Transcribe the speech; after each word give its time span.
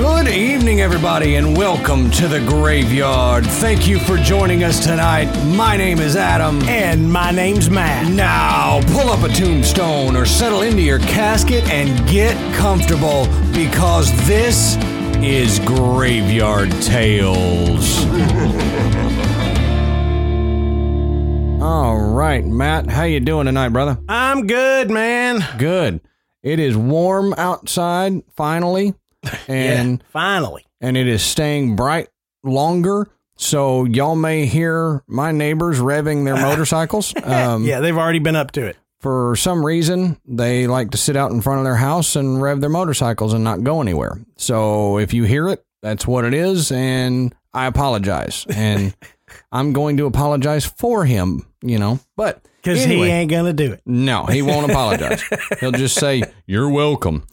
Good 0.00 0.28
evening, 0.28 0.80
everybody, 0.80 1.34
and 1.34 1.54
welcome 1.54 2.10
to 2.12 2.26
the 2.26 2.40
graveyard. 2.40 3.44
Thank 3.44 3.86
you 3.86 3.98
for 3.98 4.16
joining 4.16 4.64
us 4.64 4.82
tonight. 4.82 5.26
My 5.44 5.76
name 5.76 5.98
is 5.98 6.16
Adam. 6.16 6.62
And 6.62 7.12
my 7.12 7.30
name's 7.30 7.68
Matt. 7.68 8.10
Now, 8.10 8.80
pull 8.94 9.10
up 9.10 9.22
a 9.22 9.28
tombstone 9.28 10.16
or 10.16 10.24
settle 10.24 10.62
into 10.62 10.80
your 10.80 11.00
casket 11.00 11.68
and 11.68 12.08
get 12.08 12.34
comfortable 12.54 13.26
because 13.52 14.10
this 14.26 14.78
is 15.22 15.58
Graveyard 15.58 16.70
Tales. 16.80 18.02
All 21.62 22.00
right, 22.00 22.42
Matt, 22.42 22.88
how 22.88 23.02
you 23.02 23.20
doing 23.20 23.44
tonight, 23.44 23.68
brother? 23.68 23.98
I'm 24.08 24.46
good, 24.46 24.90
man. 24.90 25.44
Good. 25.58 26.00
It 26.42 26.58
is 26.58 26.74
warm 26.74 27.34
outside 27.34 28.22
finally, 28.34 28.94
and 29.48 29.98
yeah, 30.00 30.06
finally. 30.12 30.64
and 30.80 30.96
it 30.96 31.06
is 31.06 31.22
staying 31.22 31.76
bright 31.76 32.08
longer. 32.42 33.08
So 33.36 33.84
y'all 33.84 34.16
may 34.16 34.44
hear 34.46 35.02
my 35.06 35.32
neighbors 35.32 35.78
revving 35.78 36.24
their 36.24 36.36
motorcycles. 36.40 37.14
Um, 37.22 37.64
yeah, 37.64 37.80
they've 37.80 37.96
already 37.96 38.18
been 38.18 38.36
up 38.36 38.50
to 38.52 38.66
it. 38.66 38.76
For 39.00 39.34
some 39.36 39.64
reason, 39.64 40.18
they 40.26 40.66
like 40.66 40.90
to 40.90 40.98
sit 40.98 41.16
out 41.16 41.30
in 41.30 41.40
front 41.40 41.58
of 41.60 41.64
their 41.64 41.76
house 41.76 42.16
and 42.16 42.42
rev 42.42 42.60
their 42.60 42.68
motorcycles 42.68 43.32
and 43.32 43.42
not 43.42 43.64
go 43.64 43.80
anywhere. 43.80 44.20
So 44.36 44.98
if 44.98 45.14
you 45.14 45.24
hear 45.24 45.48
it, 45.48 45.64
that's 45.80 46.06
what 46.06 46.26
it 46.26 46.34
is, 46.34 46.70
and 46.70 47.34
I 47.54 47.64
apologize. 47.64 48.44
And 48.54 48.94
I'm 49.52 49.72
going 49.72 49.96
to 49.96 50.04
apologize 50.06 50.66
for 50.66 51.06
him, 51.06 51.46
you 51.62 51.78
know. 51.78 51.98
But 52.14 52.44
Because 52.62 52.84
anyway, 52.84 53.06
he 53.06 53.12
ain't 53.12 53.30
to 53.30 53.52
do 53.54 53.72
it. 53.72 53.80
no, 53.86 54.26
he 54.26 54.42
won't 54.42 54.70
apologize. 54.70 55.22
He'll 55.60 55.72
just 55.72 55.94
say, 55.96 56.22
You're 56.46 56.68
welcome. 56.68 57.26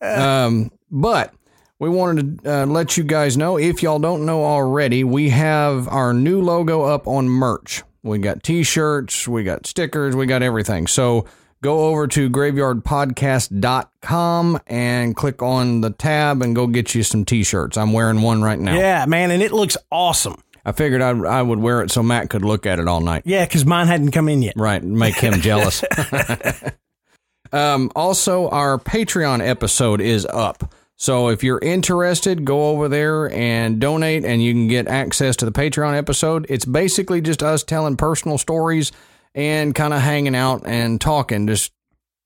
Um, 0.00 0.72
but 0.94 1.34
we 1.80 1.88
wanted 1.90 2.44
to 2.44 2.62
uh, 2.62 2.66
let 2.66 2.96
you 2.96 3.02
guys 3.04 3.36
know 3.36 3.58
if 3.58 3.82
y'all 3.82 3.98
don't 3.98 4.24
know 4.24 4.44
already, 4.44 5.04
we 5.04 5.28
have 5.30 5.88
our 5.88 6.14
new 6.14 6.40
logo 6.40 6.82
up 6.82 7.08
on 7.08 7.28
merch. 7.28 7.82
We 8.02 8.18
got 8.18 8.42
t 8.42 8.62
shirts, 8.62 9.26
we 9.26 9.44
got 9.44 9.66
stickers, 9.66 10.14
we 10.14 10.26
got 10.26 10.42
everything. 10.42 10.86
So 10.86 11.24
go 11.62 11.86
over 11.88 12.06
to 12.06 12.28
graveyardpodcast.com 12.30 14.60
and 14.66 15.16
click 15.16 15.42
on 15.42 15.80
the 15.80 15.90
tab 15.90 16.42
and 16.42 16.54
go 16.54 16.66
get 16.68 16.94
you 16.94 17.02
some 17.02 17.24
t 17.24 17.42
shirts. 17.42 17.76
I'm 17.76 17.92
wearing 17.92 18.22
one 18.22 18.40
right 18.40 18.58
now. 18.58 18.76
Yeah, 18.76 19.04
man, 19.06 19.32
and 19.32 19.42
it 19.42 19.52
looks 19.52 19.76
awesome. 19.90 20.40
I 20.64 20.72
figured 20.72 21.02
I, 21.02 21.10
I 21.10 21.42
would 21.42 21.58
wear 21.58 21.82
it 21.82 21.90
so 21.90 22.02
Matt 22.02 22.30
could 22.30 22.42
look 22.44 22.64
at 22.66 22.78
it 22.78 22.88
all 22.88 23.00
night. 23.00 23.22
Yeah, 23.26 23.44
because 23.44 23.66
mine 23.66 23.88
hadn't 23.88 24.12
come 24.12 24.28
in 24.28 24.42
yet. 24.42 24.54
Right, 24.56 24.82
make 24.82 25.16
him 25.16 25.40
jealous. 25.40 25.84
um, 27.52 27.90
also, 27.96 28.48
our 28.48 28.78
Patreon 28.78 29.46
episode 29.46 30.00
is 30.00 30.24
up. 30.26 30.72
So 30.96 31.28
if 31.28 31.42
you're 31.42 31.58
interested, 31.58 32.44
go 32.44 32.68
over 32.68 32.88
there 32.88 33.30
and 33.32 33.80
donate, 33.80 34.24
and 34.24 34.42
you 34.42 34.52
can 34.52 34.68
get 34.68 34.86
access 34.86 35.36
to 35.36 35.44
the 35.44 35.52
Patreon 35.52 35.96
episode. 35.96 36.46
It's 36.48 36.64
basically 36.64 37.20
just 37.20 37.42
us 37.42 37.64
telling 37.64 37.96
personal 37.96 38.38
stories 38.38 38.92
and 39.34 39.74
kind 39.74 39.92
of 39.92 40.00
hanging 40.00 40.36
out 40.36 40.62
and 40.64 41.00
talking, 41.00 41.46
just 41.48 41.72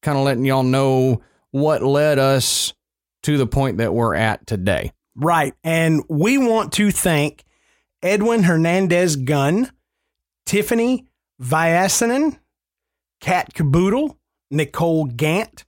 kind 0.03 0.19
of 0.19 0.25
letting 0.25 0.45
y'all 0.45 0.63
know 0.63 1.23
what 1.51 1.83
led 1.83 2.19
us 2.19 2.75
to 3.23 3.39
the 3.39 3.47
point 3.47 3.79
that 3.79 3.95
we're 3.95 4.15
at 4.15 4.47
today. 4.47 4.93
Right. 5.17 5.55
And 5.65 6.05
we 6.09 6.37
want 6.39 6.73
to 6.75 6.91
thank 6.91 7.45
Edwin 8.03 8.43
Hernandez 8.43 9.17
Gunn, 9.17 9.71
Tiffany 10.45 11.07
Vyasanen, 11.43 12.39
Kat 13.21 13.55
Caboodle, 13.55 14.19
Nicole 14.51 15.07
Gant, 15.07 15.65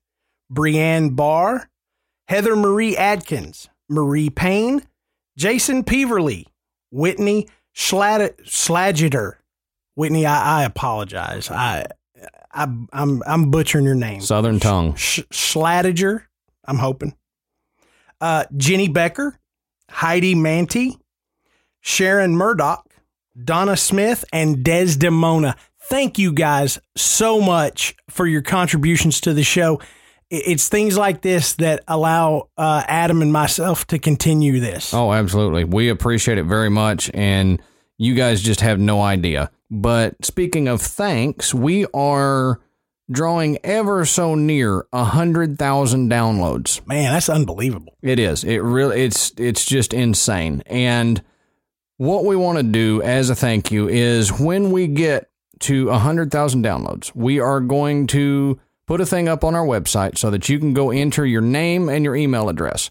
Brienne 0.50 1.10
Barr, 1.10 1.69
Heather 2.30 2.54
Marie 2.54 2.96
Adkins, 2.96 3.68
Marie 3.88 4.30
Payne, 4.30 4.82
Jason 5.36 5.82
Peverly, 5.82 6.46
Whitney 6.92 7.48
Schlad- 7.74 8.40
Slagiter. 8.44 9.38
Whitney, 9.96 10.26
I, 10.26 10.60
I 10.60 10.64
apologize. 10.64 11.50
I, 11.50 11.86
I, 12.52 12.68
I'm, 12.92 13.22
I'm 13.26 13.50
butchering 13.50 13.84
your 13.84 13.96
name. 13.96 14.20
Southern 14.20 14.60
tongue. 14.60 14.94
Sh- 14.94 15.22
Schladiger, 15.32 16.22
I'm 16.64 16.78
hoping. 16.78 17.16
Uh, 18.20 18.44
Jenny 18.56 18.86
Becker, 18.86 19.36
Heidi 19.90 20.36
Manty, 20.36 21.00
Sharon 21.80 22.36
Murdoch, 22.36 22.88
Donna 23.44 23.76
Smith, 23.76 24.24
and 24.32 24.62
Desdemona. 24.62 25.56
Thank 25.82 26.16
you 26.16 26.32
guys 26.32 26.78
so 26.96 27.40
much 27.40 27.96
for 28.08 28.24
your 28.24 28.42
contributions 28.42 29.20
to 29.22 29.34
the 29.34 29.42
show. 29.42 29.80
It's 30.30 30.68
things 30.68 30.96
like 30.96 31.22
this 31.22 31.54
that 31.54 31.82
allow 31.88 32.48
uh, 32.56 32.84
Adam 32.86 33.20
and 33.20 33.32
myself 33.32 33.86
to 33.88 33.98
continue 33.98 34.60
this. 34.60 34.94
Oh, 34.94 35.12
absolutely. 35.12 35.64
We 35.64 35.88
appreciate 35.88 36.38
it 36.38 36.44
very 36.44 36.70
much. 36.70 37.10
And 37.12 37.60
you 37.98 38.14
guys 38.14 38.40
just 38.40 38.60
have 38.60 38.78
no 38.78 39.02
idea. 39.02 39.50
But 39.70 40.24
speaking 40.24 40.68
of 40.68 40.80
thanks, 40.80 41.52
we 41.52 41.86
are 41.92 42.60
drawing 43.10 43.58
ever 43.64 44.04
so 44.04 44.34
near 44.34 44.86
a 44.92 45.04
hundred 45.04 45.58
thousand 45.58 46.10
downloads. 46.10 46.86
Man, 46.86 47.12
that's 47.12 47.28
unbelievable. 47.28 47.96
It 48.02 48.18
is. 48.18 48.44
It 48.44 48.58
really 48.58 49.02
it's 49.02 49.32
it's 49.36 49.64
just 49.64 49.92
insane. 49.92 50.62
And 50.66 51.22
what 51.96 52.24
we 52.24 52.36
want 52.36 52.58
to 52.58 52.64
do 52.64 53.02
as 53.02 53.30
a 53.30 53.34
thank 53.34 53.70
you 53.70 53.88
is 53.88 54.32
when 54.32 54.70
we 54.70 54.86
get 54.86 55.28
to 55.60 55.90
a 55.90 55.98
hundred 55.98 56.30
thousand 56.30 56.64
downloads, 56.64 57.14
we 57.14 57.40
are 57.40 57.60
going 57.60 58.06
to 58.08 58.58
put 58.90 59.00
a 59.00 59.06
thing 59.06 59.28
up 59.28 59.44
on 59.44 59.54
our 59.54 59.64
website 59.64 60.18
so 60.18 60.30
that 60.30 60.48
you 60.48 60.58
can 60.58 60.74
go 60.74 60.90
enter 60.90 61.24
your 61.24 61.40
name 61.40 61.88
and 61.88 62.04
your 62.04 62.16
email 62.16 62.48
address. 62.48 62.90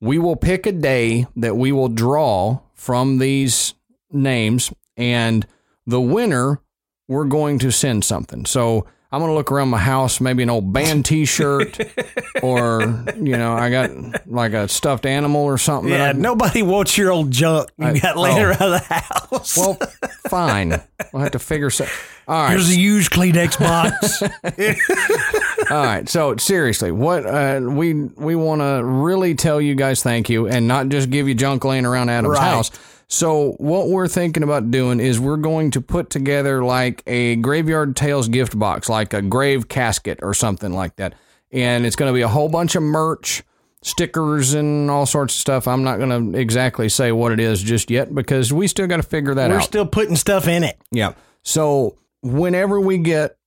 We 0.00 0.18
will 0.18 0.34
pick 0.34 0.66
a 0.66 0.72
day 0.72 1.28
that 1.36 1.56
we 1.56 1.70
will 1.70 1.86
draw 1.88 2.62
from 2.74 3.18
these 3.18 3.74
names, 4.10 4.72
and 4.96 5.46
the 5.86 6.00
winner 6.00 6.60
we're 7.06 7.26
going 7.26 7.60
to 7.60 7.70
send 7.70 8.04
something. 8.04 8.44
So 8.44 8.86
I'm 9.16 9.22
going 9.22 9.30
to 9.30 9.34
look 9.34 9.50
around 9.50 9.70
my 9.70 9.78
house, 9.78 10.20
maybe 10.20 10.42
an 10.42 10.50
old 10.50 10.74
band 10.74 11.06
T-shirt, 11.06 11.80
or 12.42 12.82
you 13.16 13.34
know, 13.38 13.54
I 13.54 13.70
got 13.70 14.28
like 14.30 14.52
a 14.52 14.68
stuffed 14.68 15.06
animal 15.06 15.40
or 15.40 15.56
something. 15.56 15.90
Yeah, 15.90 16.12
that 16.12 16.16
I, 16.16 16.18
nobody 16.18 16.62
wants 16.62 16.98
your 16.98 17.12
old 17.12 17.30
junk 17.30 17.70
you 17.78 17.86
I- 17.86 17.98
got 17.98 18.18
laying 18.18 18.40
oh. 18.40 18.48
around 18.48 18.70
the 18.72 18.78
house. 18.78 19.56
well, 19.56 19.78
fine. 20.28 20.82
We'll 21.14 21.22
have 21.22 21.32
to 21.32 21.38
figure. 21.38 21.70
So, 21.70 21.86
all 22.28 22.42
right. 22.42 22.50
Here's 22.50 22.68
a 22.68 22.78
used 22.78 23.10
Kleenex 23.10 23.58
box. 23.58 24.20
All 25.70 25.82
right. 25.82 26.06
So 26.10 26.36
seriously, 26.36 26.92
what 26.92 27.24
uh, 27.24 27.60
we 27.62 27.94
we 27.94 28.34
want 28.34 28.60
to 28.60 28.84
really 28.84 29.34
tell 29.34 29.62
you 29.62 29.74
guys 29.74 30.02
thank 30.02 30.28
you, 30.28 30.46
and 30.46 30.68
not 30.68 30.90
just 30.90 31.08
give 31.08 31.26
you 31.26 31.34
junk 31.34 31.64
laying 31.64 31.86
around 31.86 32.10
Adam's 32.10 32.36
Right. 32.36 32.42
house. 32.42 32.70
So 33.08 33.52
what 33.58 33.88
we're 33.88 34.08
thinking 34.08 34.42
about 34.42 34.70
doing 34.70 35.00
is 35.00 35.20
we're 35.20 35.36
going 35.36 35.70
to 35.72 35.80
put 35.80 36.10
together 36.10 36.64
like 36.64 37.02
a 37.06 37.36
graveyard 37.36 37.96
tales 37.96 38.28
gift 38.28 38.58
box, 38.58 38.88
like 38.88 39.12
a 39.12 39.22
grave 39.22 39.68
casket 39.68 40.18
or 40.22 40.34
something 40.34 40.72
like 40.72 40.96
that, 40.96 41.14
and 41.52 41.86
it's 41.86 41.96
going 41.96 42.12
to 42.12 42.14
be 42.14 42.22
a 42.22 42.28
whole 42.28 42.48
bunch 42.48 42.74
of 42.74 42.82
merch. 42.82 43.42
Stickers 43.82 44.54
and 44.54 44.90
all 44.90 45.06
sorts 45.06 45.34
of 45.34 45.40
stuff. 45.40 45.68
I'm 45.68 45.84
not 45.84 45.98
going 45.98 46.32
to 46.32 46.36
exactly 46.36 46.88
say 46.88 47.12
what 47.12 47.30
it 47.30 47.38
is 47.38 47.62
just 47.62 47.88
yet 47.88 48.12
because 48.12 48.52
we 48.52 48.66
still 48.66 48.88
got 48.88 48.96
to 48.96 49.04
figure 49.04 49.32
that 49.34 49.52
out. 49.52 49.54
We're 49.54 49.60
still 49.60 49.86
putting 49.86 50.16
stuff 50.16 50.48
in 50.48 50.64
it. 50.64 50.76
Yeah. 50.90 51.12
So 51.42 51.96
whenever 52.20 52.80
we 52.80 52.98
get 52.98 53.38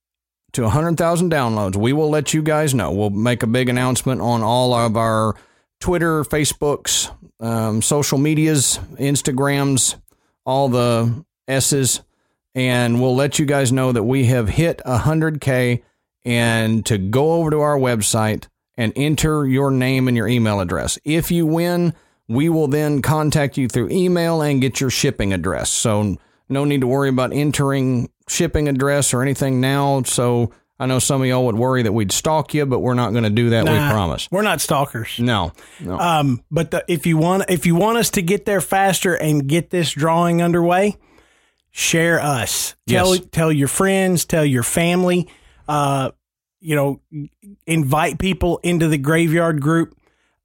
to 0.52 0.62
100,000 0.62 1.30
downloads, 1.30 1.76
we 1.76 1.92
will 1.92 2.08
let 2.08 2.32
you 2.32 2.40
guys 2.40 2.74
know. 2.74 2.90
We'll 2.90 3.10
make 3.10 3.42
a 3.42 3.46
big 3.46 3.68
announcement 3.68 4.22
on 4.22 4.42
all 4.42 4.72
of 4.72 4.96
our 4.96 5.34
Twitter, 5.78 6.24
Facebooks, 6.24 7.14
um, 7.40 7.82
social 7.82 8.18
medias, 8.18 8.78
Instagrams, 8.94 9.96
all 10.44 10.68
the 10.68 11.24
S's, 11.48 12.02
and 12.54 13.00
we'll 13.00 13.16
let 13.16 13.38
you 13.38 13.46
guys 13.46 13.72
know 13.72 13.92
that 13.92 14.02
we 14.02 14.26
have 14.26 14.48
hit 14.48 14.80
100K 14.86 15.82
and 16.24 16.84
to 16.86 16.98
go 16.98 17.32
over 17.32 17.50
to 17.50 17.60
our 17.60 17.78
website 17.78 18.46
and 18.76 18.92
enter 18.96 19.46
your 19.46 19.70
name 19.70 20.08
and 20.08 20.16
your 20.16 20.28
email 20.28 20.60
address. 20.60 20.98
If 21.04 21.30
you 21.30 21.46
win, 21.46 21.94
we 22.28 22.48
will 22.48 22.68
then 22.68 23.02
contact 23.02 23.56
you 23.56 23.68
through 23.68 23.90
email 23.90 24.42
and 24.42 24.60
get 24.60 24.80
your 24.80 24.90
shipping 24.90 25.32
address. 25.32 25.70
So 25.70 26.16
no 26.48 26.64
need 26.64 26.80
to 26.80 26.86
worry 26.86 27.08
about 27.08 27.32
entering 27.32 28.10
shipping 28.28 28.68
address 28.68 29.12
or 29.12 29.22
anything 29.22 29.60
now. 29.60 30.02
So 30.02 30.52
I 30.80 30.86
know 30.86 30.98
some 30.98 31.20
of 31.20 31.28
y'all 31.28 31.44
would 31.46 31.56
worry 31.56 31.82
that 31.82 31.92
we'd 31.92 32.10
stalk 32.10 32.54
you, 32.54 32.64
but 32.66 32.78
we're 32.80 32.94
not 32.94 33.10
going 33.12 33.24
to 33.24 33.30
do 33.30 33.50
that. 33.50 33.64
we 33.64 33.70
promise. 33.70 34.28
We're 34.30 34.42
not 34.42 34.60
stalkers. 34.62 35.18
No, 35.18 35.52
no. 35.78 35.98
Um, 35.98 36.42
but 36.50 36.70
the, 36.70 36.84
if 36.88 37.06
you 37.06 37.18
want, 37.18 37.44
if 37.50 37.66
you 37.66 37.74
want 37.74 37.98
us 37.98 38.10
to 38.12 38.22
get 38.22 38.46
there 38.46 38.60
faster 38.62 39.14
and 39.14 39.46
get 39.46 39.68
this 39.70 39.90
drawing 39.92 40.40
underway, 40.40 40.96
share 41.70 42.18
us. 42.20 42.74
Tell 42.88 43.14
Yes. 43.14 43.24
tell 43.30 43.52
your 43.52 43.68
friends, 43.68 44.24
tell 44.24 44.44
your 44.44 44.62
family. 44.62 45.28
Uh, 45.68 46.10
you 46.60 46.74
know, 46.76 47.00
invite 47.66 48.18
people 48.18 48.58
into 48.62 48.88
the 48.88 48.98
graveyard 48.98 49.60
group. 49.60 49.94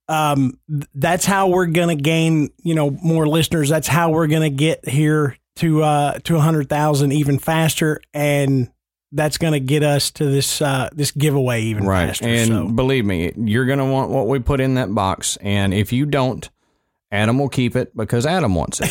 Um, 0.07 0.59
th- 0.69 0.83
that's 0.93 1.25
how 1.25 1.47
we're 1.47 1.65
gonna 1.65 1.95
gain, 1.95 2.49
you 2.61 2.75
know, 2.75 2.91
more 2.91 3.27
listeners. 3.27 3.69
That's 3.69 3.87
how 3.87 4.11
we're 4.11 4.27
gonna 4.27 4.49
get 4.51 4.87
here 4.87 5.37
to 5.57 5.81
uh 5.81 6.19
to 6.25 6.35
a 6.35 6.39
hundred 6.39 6.69
thousand 6.69 7.11
even 7.13 7.39
faster, 7.39 8.01
and 8.13 8.69
that's 9.15 9.37
gonna 9.37 9.59
get 9.59 9.81
us 9.81 10.11
to 10.11 10.25
this 10.25 10.61
uh 10.61 10.89
this 10.93 11.11
giveaway 11.11 11.61
even 11.63 11.85
right. 11.85 12.07
faster. 12.07 12.27
And 12.27 12.47
so. 12.47 12.67
believe 12.67 13.05
me, 13.05 13.31
you're 13.37 13.65
going 13.65 13.79
to 13.79 13.85
want 13.85 14.11
what 14.11 14.27
we 14.27 14.39
put 14.39 14.59
in 14.59 14.75
that 14.75 14.93
box. 14.93 15.37
And 15.37 15.73
if 15.73 15.93
you 15.93 16.05
don't, 16.05 16.47
Adam 17.11 17.39
will 17.39 17.49
keep 17.49 17.75
it 17.75 17.95
because 17.95 18.25
Adam 18.25 18.55
wants 18.55 18.81
it. 18.83 18.89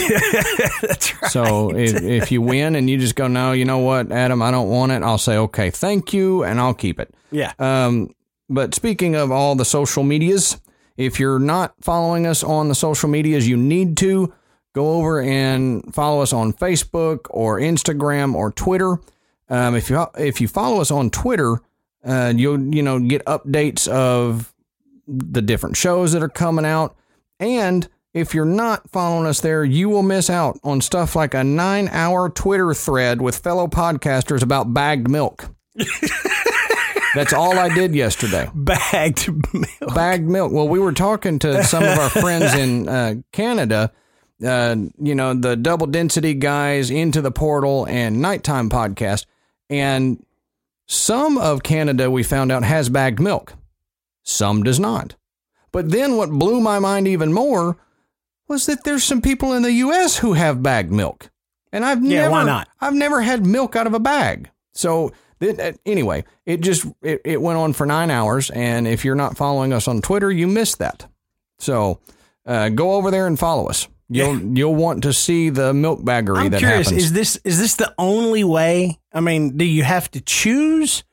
That's 0.82 1.22
right. 1.22 1.30
So 1.30 1.76
if, 1.76 2.02
if 2.02 2.32
you 2.32 2.40
win 2.40 2.74
and 2.74 2.88
you 2.88 2.96
just 2.96 3.16
go, 3.16 3.28
no, 3.28 3.52
you 3.52 3.64
know 3.64 3.78
what, 3.78 4.10
Adam, 4.10 4.40
I 4.40 4.50
don't 4.50 4.70
want 4.70 4.92
it, 4.92 5.02
I'll 5.02 5.18
say, 5.18 5.36
okay, 5.36 5.70
thank 5.70 6.12
you, 6.12 6.42
and 6.42 6.58
I'll 6.60 6.74
keep 6.74 6.98
it. 6.98 7.14
yeah. 7.30 7.52
Um, 7.58 8.14
but 8.48 8.74
speaking 8.74 9.14
of 9.14 9.30
all 9.30 9.54
the 9.54 9.64
social 9.64 10.02
medias, 10.02 10.60
if 10.96 11.18
you're 11.18 11.38
not 11.38 11.74
following 11.80 12.26
us 12.26 12.44
on 12.44 12.68
the 12.68 12.74
social 12.74 13.08
medias, 13.08 13.48
you 13.48 13.56
need 13.56 13.96
to 13.98 14.32
go 14.74 14.92
over 14.92 15.20
and 15.20 15.94
follow 15.94 16.20
us 16.22 16.32
on 16.32 16.52
Facebook 16.52 17.26
or 17.30 17.58
Instagram 17.58 18.34
or 18.34 18.52
Twitter. 18.52 18.98
Um, 19.48 19.74
if 19.74 19.90
you 19.90 20.06
if 20.18 20.40
you 20.40 20.48
follow 20.48 20.80
us 20.80 20.90
on 20.90 21.10
Twitter, 21.10 21.60
uh, 22.04 22.32
you'll 22.34 22.74
you 22.74 22.82
know 22.82 22.98
get 22.98 23.24
updates 23.26 23.88
of 23.88 24.54
the 25.06 25.42
different 25.42 25.76
shows 25.76 26.12
that 26.12 26.22
are 26.22 26.28
coming 26.28 26.64
out. 26.64 26.96
And 27.38 27.88
if 28.14 28.32
you're 28.32 28.44
not 28.44 28.88
following 28.90 29.26
us 29.26 29.40
there, 29.40 29.64
you 29.64 29.88
will 29.88 30.02
miss 30.02 30.30
out 30.30 30.58
on 30.62 30.80
stuff 30.80 31.16
like 31.16 31.34
a 31.34 31.44
nine 31.44 31.88
hour 31.88 32.30
Twitter 32.30 32.72
thread 32.72 33.20
with 33.20 33.38
fellow 33.38 33.66
podcasters 33.66 34.42
about 34.42 34.72
bagged 34.72 35.10
milk. 35.10 35.48
That's 37.14 37.32
all 37.32 37.58
I 37.58 37.72
did 37.72 37.94
yesterday. 37.94 38.50
Bagged 38.54 39.28
milk. 39.52 39.94
Bagged 39.94 40.28
milk. 40.28 40.52
Well, 40.52 40.68
we 40.68 40.78
were 40.80 40.92
talking 40.92 41.38
to 41.40 41.62
some 41.62 41.84
of 41.84 41.98
our 41.98 42.10
friends 42.10 42.54
in 42.54 42.88
uh, 42.94 43.14
Canada, 43.32 43.92
uh, 44.44 44.76
you 45.00 45.14
know, 45.14 45.32
the 45.34 45.56
double 45.56 45.86
density 45.86 46.34
guys, 46.34 46.90
Into 46.90 47.20
the 47.20 47.30
Portal, 47.30 47.86
and 47.88 48.20
Nighttime 48.20 48.68
podcast. 48.68 49.26
And 49.70 50.24
some 50.86 51.38
of 51.38 51.62
Canada, 51.62 52.10
we 52.10 52.22
found 52.22 52.52
out, 52.52 52.62
has 52.64 52.88
bagged 52.88 53.20
milk, 53.20 53.54
some 54.22 54.62
does 54.62 54.78
not. 54.78 55.14
But 55.72 55.90
then 55.90 56.16
what 56.16 56.30
blew 56.30 56.60
my 56.60 56.78
mind 56.78 57.08
even 57.08 57.32
more 57.32 57.76
was 58.46 58.66
that 58.66 58.84
there's 58.84 59.02
some 59.04 59.22
people 59.22 59.52
in 59.54 59.62
the 59.62 59.72
U.S. 59.72 60.18
who 60.18 60.34
have 60.34 60.62
bagged 60.62 60.92
milk. 60.92 61.30
And 61.72 61.84
I've 61.84 62.04
Yeah, 62.04 62.20
never, 62.22 62.30
why 62.30 62.44
not? 62.44 62.68
I've 62.80 62.94
never 62.94 63.20
had 63.22 63.44
milk 63.44 63.74
out 63.74 63.86
of 63.86 63.94
a 63.94 63.98
bag. 63.98 64.50
So 64.72 65.12
th- 65.40 65.58
uh, 65.58 65.72
anyway, 65.84 66.24
it 66.46 66.60
just 66.60 66.86
it, 67.02 67.22
it 67.24 67.40
went 67.42 67.58
on 67.58 67.72
for 67.72 67.86
nine 67.86 68.10
hours, 68.10 68.50
and 68.50 68.86
if 68.86 69.04
you're 69.04 69.14
not 69.16 69.36
following 69.36 69.72
us 69.72 69.88
on 69.88 70.00
Twitter, 70.00 70.30
you 70.30 70.46
missed 70.46 70.78
that. 70.78 71.06
So 71.58 71.98
uh, 72.46 72.68
go 72.68 72.92
over 72.92 73.10
there 73.10 73.26
and 73.26 73.38
follow 73.38 73.66
us. 73.66 73.88
You'll 74.10 74.56
you'll 74.56 74.74
want 74.74 75.02
to 75.04 75.12
see 75.12 75.48
the 75.50 75.72
milk 75.72 76.00
baggery 76.00 76.38
I'm 76.38 76.50
that 76.50 76.58
curious. 76.58 76.88
happens. 76.88 77.04
Is 77.04 77.12
this 77.12 77.36
is 77.44 77.58
this 77.58 77.76
the 77.76 77.94
only 77.98 78.44
way? 78.44 79.00
I 79.12 79.20
mean, 79.20 79.56
do 79.56 79.64
you 79.64 79.82
have 79.82 80.10
to 80.12 80.20
choose? 80.20 81.04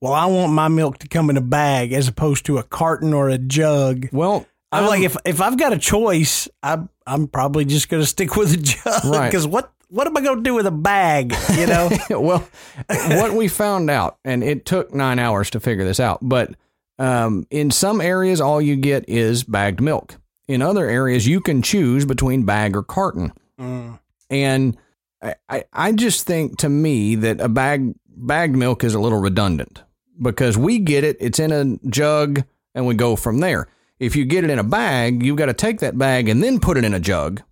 Well, 0.00 0.12
I 0.12 0.26
want 0.26 0.52
my 0.52 0.66
milk 0.66 0.98
to 0.98 1.08
come 1.08 1.30
in 1.30 1.36
a 1.36 1.40
bag 1.42 1.92
as 1.92 2.08
opposed 2.08 2.44
to 2.46 2.58
a 2.58 2.64
carton 2.64 3.12
or 3.14 3.28
a 3.28 3.38
jug. 3.38 4.08
well, 4.12 4.44
I'm 4.72 4.84
um, 4.84 4.88
like, 4.90 5.02
if 5.02 5.16
if 5.24 5.40
I've 5.40 5.56
got 5.56 5.72
a 5.72 5.78
choice, 5.78 6.48
I'm 6.62 6.88
I'm 7.06 7.28
probably 7.28 7.64
just 7.64 7.88
going 7.88 8.02
to 8.02 8.06
stick 8.06 8.34
with 8.36 8.52
a 8.52 8.56
jug 8.56 9.04
Right. 9.04 9.28
because 9.28 9.46
what 9.46 9.72
what 9.88 10.06
am 10.06 10.16
I 10.16 10.22
going 10.22 10.38
to 10.38 10.42
do 10.42 10.54
with 10.54 10.66
a 10.66 10.70
bag? 10.72 11.34
You 11.56 11.66
know, 11.66 11.90
well, 12.10 12.48
what 12.88 13.34
we 13.34 13.46
found 13.46 13.90
out, 13.90 14.18
and 14.24 14.42
it 14.42 14.64
took 14.64 14.92
nine 14.92 15.18
hours 15.18 15.50
to 15.50 15.60
figure 15.60 15.84
this 15.84 16.00
out, 16.00 16.18
but 16.22 16.54
um, 16.98 17.46
in 17.50 17.70
some 17.70 18.00
areas, 18.00 18.40
all 18.40 18.60
you 18.60 18.74
get 18.76 19.08
is 19.08 19.44
bagged 19.44 19.80
milk. 19.80 20.16
In 20.52 20.62
other 20.62 20.88
areas, 20.88 21.26
you 21.26 21.40
can 21.40 21.62
choose 21.62 22.04
between 22.04 22.44
bag 22.44 22.76
or 22.76 22.82
carton. 22.82 23.32
Mm. 23.58 23.98
And 24.28 24.76
I, 25.22 25.34
I, 25.48 25.64
I 25.72 25.92
just 25.92 26.26
think 26.26 26.58
to 26.58 26.68
me 26.68 27.14
that 27.16 27.40
a 27.40 27.48
bag 27.48 27.94
bagged 28.06 28.56
milk 28.56 28.84
is 28.84 28.94
a 28.94 29.00
little 29.00 29.18
redundant 29.18 29.82
because 30.20 30.58
we 30.58 30.78
get 30.78 31.04
it, 31.04 31.16
it's 31.20 31.38
in 31.38 31.52
a 31.52 31.88
jug, 31.88 32.44
and 32.74 32.86
we 32.86 32.94
go 32.94 33.16
from 33.16 33.38
there. 33.38 33.68
If 33.98 34.16
you 34.16 34.24
get 34.24 34.44
it 34.44 34.50
in 34.50 34.58
a 34.58 34.64
bag, 34.64 35.22
you've 35.22 35.36
got 35.36 35.46
to 35.46 35.54
take 35.54 35.80
that 35.80 35.96
bag 35.96 36.28
and 36.28 36.42
then 36.42 36.60
put 36.60 36.76
it 36.76 36.84
in 36.84 36.94
a 36.94 37.00
jug. 37.00 37.42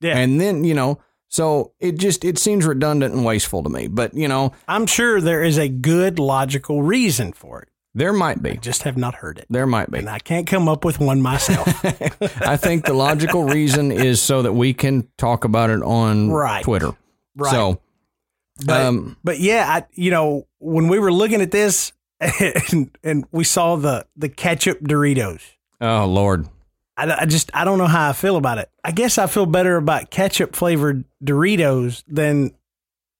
Yeah. 0.00 0.16
And 0.16 0.40
then, 0.40 0.64
you 0.64 0.74
know, 0.74 1.00
so 1.28 1.72
it 1.80 1.98
just 1.98 2.24
it 2.24 2.38
seems 2.38 2.64
redundant 2.64 3.14
and 3.14 3.24
wasteful 3.24 3.62
to 3.62 3.68
me. 3.68 3.88
But, 3.88 4.14
you 4.14 4.28
know, 4.28 4.52
I'm 4.66 4.86
sure 4.86 5.20
there 5.20 5.42
is 5.42 5.58
a 5.58 5.68
good 5.68 6.18
logical 6.18 6.82
reason 6.82 7.32
for 7.32 7.62
it. 7.62 7.68
There 7.98 8.12
might 8.12 8.38
I 8.38 8.40
be. 8.40 8.56
just 8.56 8.82
have 8.84 8.96
not 8.96 9.14
heard 9.16 9.38
it, 9.38 9.46
There 9.50 9.66
might 9.66 9.90
be. 9.90 9.98
and 9.98 10.08
I 10.08 10.18
can't 10.18 10.46
come 10.46 10.68
up 10.68 10.84
with 10.84 10.98
one 11.00 11.20
myself. 11.20 11.66
I 12.42 12.56
think 12.56 12.84
the 12.86 12.94
logical 12.94 13.44
reason 13.44 13.92
is 13.92 14.22
so 14.22 14.42
that 14.42 14.52
we 14.52 14.72
can 14.74 15.06
talk 15.18 15.44
about 15.44 15.70
it 15.70 15.82
on 15.82 16.30
Right. 16.30 16.62
Twitter. 16.64 16.92
Right. 17.36 17.50
So, 17.50 17.80
But, 18.64 18.80
um, 18.80 19.16
but 19.22 19.38
yeah, 19.40 19.66
I, 19.68 19.86
you 19.92 20.10
know, 20.10 20.46
when 20.58 20.88
we 20.88 20.98
were 20.98 21.12
looking 21.12 21.40
at 21.40 21.50
this 21.50 21.92
and, 22.20 22.90
and 23.04 23.24
we 23.30 23.44
saw 23.44 23.76
the, 23.76 24.06
the 24.16 24.28
ketchup 24.28 24.80
Doritos, 24.80 25.40
oh 25.80 26.06
Lord, 26.06 26.48
I, 26.96 27.20
I 27.20 27.26
just, 27.26 27.50
I 27.54 27.64
don't 27.64 27.78
know 27.78 27.86
how 27.86 28.08
I 28.10 28.12
feel 28.12 28.36
about 28.36 28.58
it. 28.58 28.68
I 28.82 28.90
guess 28.90 29.18
I 29.18 29.26
feel 29.28 29.46
better 29.46 29.76
about 29.76 30.10
ketchup 30.10 30.56
flavored 30.56 31.04
Doritos 31.24 32.02
than, 32.08 32.54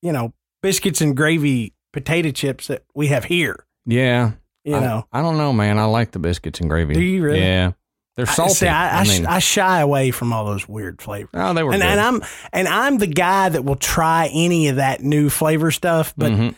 you 0.03 0.13
know, 0.13 0.33
biscuits 0.63 1.01
and 1.01 1.17
gravy 1.17 1.75
potato 1.93 2.31
chips 2.33 2.67
that 2.67 2.83
we 2.95 3.07
have 3.09 3.25
here. 3.27 3.65
yeah. 3.87 4.33
You 4.69 4.77
I, 4.77 4.81
know, 4.81 5.07
I 5.13 5.23
don't 5.23 5.37
know, 5.39 5.53
man. 5.53 5.79
I 5.79 5.85
like 5.85 6.11
the 6.13 6.19
biscuits 6.19 6.61
and 6.61 6.69
gravy. 6.69 6.95
Do 6.95 7.01
you 7.01 7.23
really? 7.23 7.41
Yeah, 7.41 7.73
they're 8.17 8.29
I, 8.29 8.33
salty. 8.33 8.55
see, 8.55 8.67
I, 8.69 9.01
I, 9.01 9.05
sh- 9.05 9.19
mean, 9.19 9.27
I 9.27 9.39
shy 9.39 9.81
away 9.81 10.11
from 10.11 10.33
all 10.33 10.45
those 10.47 10.69
weird 10.69 11.01
flavors. 11.01 11.31
oh, 11.35 11.55
they 11.55 11.63
were 11.63 11.73
And, 11.73 11.83
good. 11.83 11.89
and 11.89 12.01
I'm 12.01 12.23
and 12.53 12.69
I'm 12.69 12.99
the 12.99 13.07
guy 13.07 13.49
that 13.49 13.65
will 13.65 13.77
try 13.77 14.31
any 14.33 14.69
of 14.69 14.77
that 14.77 15.01
new 15.03 15.31
flavor 15.31 15.71
stuff, 15.71 16.15
but 16.17 16.33
Mhm. 16.33 16.55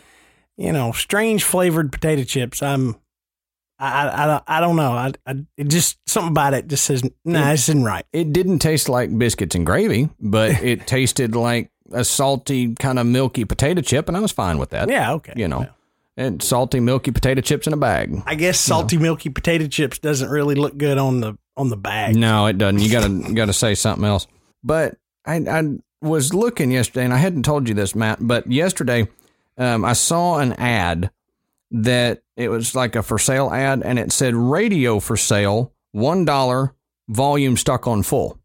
you 0.57 0.73
know, 0.73 0.93
strange 0.93 1.45
flavored 1.45 1.93
potato 1.93 2.25
chips. 2.25 2.63
I'm, 2.63 2.97
I, 3.79 4.09
I, 4.09 4.35
I, 4.37 4.43
I 4.47 4.61
don't 4.61 4.77
know. 4.77 4.93
I, 4.93 5.13
I 5.27 5.35
it 5.57 5.69
just 5.69 5.99
something 6.07 6.31
about 6.33 6.53
it 6.55 6.67
just 6.69 6.85
says, 6.85 7.03
nah, 7.25 7.51
this 7.51 7.69
isn't 7.69 7.85
right. 7.85 8.05
it 8.13 8.33
didn't 8.33 8.59
taste 8.59 8.89
like 8.91 9.17
biscuits 9.17 9.55
and 9.55 9.65
gravy, 9.65 10.11
but 10.21 10.51
it 10.63 10.87
tasted 10.87 11.35
like 11.35 11.71
a 11.93 12.05
salty, 12.05 12.75
kind 12.75 12.99
of 12.99 13.07
milky 13.07 13.45
potato 13.45 13.81
chip, 13.81 14.07
and 14.09 14.17
I 14.17 14.21
was 14.21 14.33
fine 14.33 14.59
with 14.59 14.71
that. 14.71 14.89
Yeah, 14.91 15.13
okay. 15.15 15.33
you 15.35 15.49
know, 15.49 15.67
and 16.21 16.43
salty, 16.43 16.81
milky 16.81 17.11
potato 17.11 17.41
chips 17.41 17.67
in 17.67 17.73
a 17.73 17.79
bag. 17.79 18.23
I 18.27 18.35
guess 18.35 18.61
salty 18.61 18.99
milky 18.99 19.31
potato 19.31 19.67
chips 19.67 19.99
doesn't 19.99 20.29
really 20.29 20.55
look 20.55 20.77
good 20.77 20.99
on 20.99 21.21
the 21.21 21.39
on 21.57 21.71
the 21.71 21.79
bag. 21.79 22.15
No, 22.15 22.47
it 22.47 22.59
doesn't. 22.59 22.81
You 22.81 22.91
gotta 22.91 23.33
gotta 23.33 23.55
say 23.55 23.75
something 23.75 24.05
else. 24.05 24.27
But 24.63 24.97
I 25.25 25.37
I 25.37 25.79
was 26.03 26.35
looking 26.35 26.71
yesterday, 26.71 27.05
and 27.05 27.15
I 27.15 27.17
hadn't 27.17 27.45
told 27.45 27.69
you 27.69 27.75
this, 27.75 27.95
Matt. 27.95 28.19
But 28.21 28.51
yesterday, 28.51 29.09
um, 29.57 29.85
I 29.85 29.95
saw 29.95 30.39
an 30.39 30.53
ad 30.55 31.11
that 31.71 32.23
it 32.37 32.51
was 32.51 32.75
like 32.75 32.97
a 32.97 33.03
for 33.03 33.19
sale 33.19 33.51
ad, 33.51 33.83
and 33.83 33.99
it 33.99 34.13
said 34.13 34.35
radio 34.35 35.01
for 35.01 35.17
sale, 35.17 35.73
one 35.93 36.27
dollar, 36.27 36.75
volume 37.09 37.57
stuck 37.57 37.87
on 37.87 38.03
full. 38.03 38.39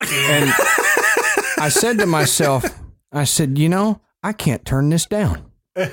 And 0.00 0.50
I 1.58 1.68
said 1.68 1.98
to 1.98 2.06
myself, 2.06 2.64
I 3.12 3.24
said, 3.24 3.58
you 3.58 3.68
know, 3.68 4.00
I 4.22 4.32
can't 4.32 4.64
turn 4.64 4.88
this 4.88 5.04
down. 5.04 5.49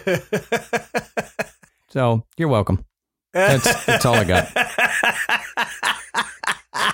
So 1.89 2.25
you're 2.37 2.49
welcome. 2.49 2.85
That's 3.33 3.85
that's 3.85 4.05
all 4.05 4.15
I 4.15 4.23
got. 4.23 4.49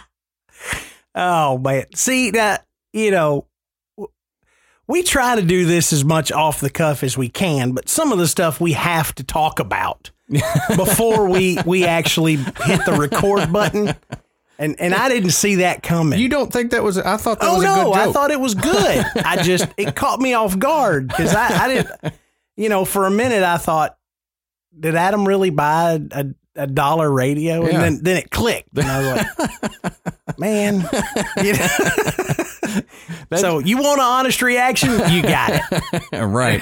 Oh 1.15 1.59
man, 1.59 1.85
see 1.93 2.31
that 2.31 2.65
you 2.91 3.11
know, 3.11 3.45
we 4.87 5.03
try 5.03 5.35
to 5.35 5.43
do 5.43 5.65
this 5.65 5.93
as 5.93 6.03
much 6.03 6.31
off 6.31 6.59
the 6.59 6.71
cuff 6.71 7.03
as 7.03 7.15
we 7.17 7.29
can, 7.29 7.73
but 7.73 7.87
some 7.87 8.11
of 8.11 8.17
the 8.17 8.27
stuff 8.27 8.59
we 8.59 8.71
have 8.73 9.13
to 9.15 9.23
talk 9.23 9.59
about 9.59 10.09
before 10.75 11.29
we 11.29 11.59
we 11.67 11.85
actually 11.85 12.37
hit 12.37 12.83
the 12.85 12.95
record 12.97 13.53
button. 13.53 13.95
And 14.57 14.75
and 14.79 14.95
I 14.95 15.07
didn't 15.09 15.31
see 15.31 15.55
that 15.55 15.83
coming. 15.83 16.19
You 16.19 16.29
don't 16.29 16.51
think 16.51 16.71
that 16.71 16.83
was? 16.83 16.97
I 16.97 17.17
thought 17.17 17.39
that 17.41 17.49
oh 17.49 17.55
was 17.55 17.63
a 17.63 17.67
no, 17.67 17.75
good 17.75 17.83
joke. 17.83 17.95
I 17.95 18.11
thought 18.11 18.31
it 18.31 18.39
was 18.39 18.55
good. 18.55 19.05
I 19.23 19.43
just 19.43 19.67
it 19.77 19.95
caught 19.95 20.19
me 20.19 20.33
off 20.33 20.57
guard 20.57 21.09
because 21.09 21.35
I, 21.35 21.63
I 21.63 21.67
didn't. 21.67 22.13
You 22.55 22.69
know, 22.69 22.85
for 22.85 23.05
a 23.05 23.11
minute 23.11 23.43
I 23.43 23.57
thought, 23.57 23.97
did 24.77 24.95
Adam 24.95 25.27
really 25.27 25.49
buy 25.49 25.99
a, 26.11 26.25
a 26.55 26.67
dollar 26.67 27.11
radio? 27.11 27.63
Yeah. 27.63 27.69
And 27.69 27.83
then 27.83 28.03
then 28.03 28.17
it 28.17 28.31
clicked, 28.31 28.77
and 28.77 28.87
I 28.87 28.99
was 28.99 29.25
like, 29.37 30.37
man. 30.39 30.87
You 31.43 31.53
know? 31.53 31.67
so 33.35 33.59
you 33.59 33.77
want 33.77 33.99
an 33.99 34.05
honest 34.05 34.41
reaction? 34.41 34.91
You 35.11 35.21
got 35.21 35.51
it. 35.53 36.11
right. 36.21 36.61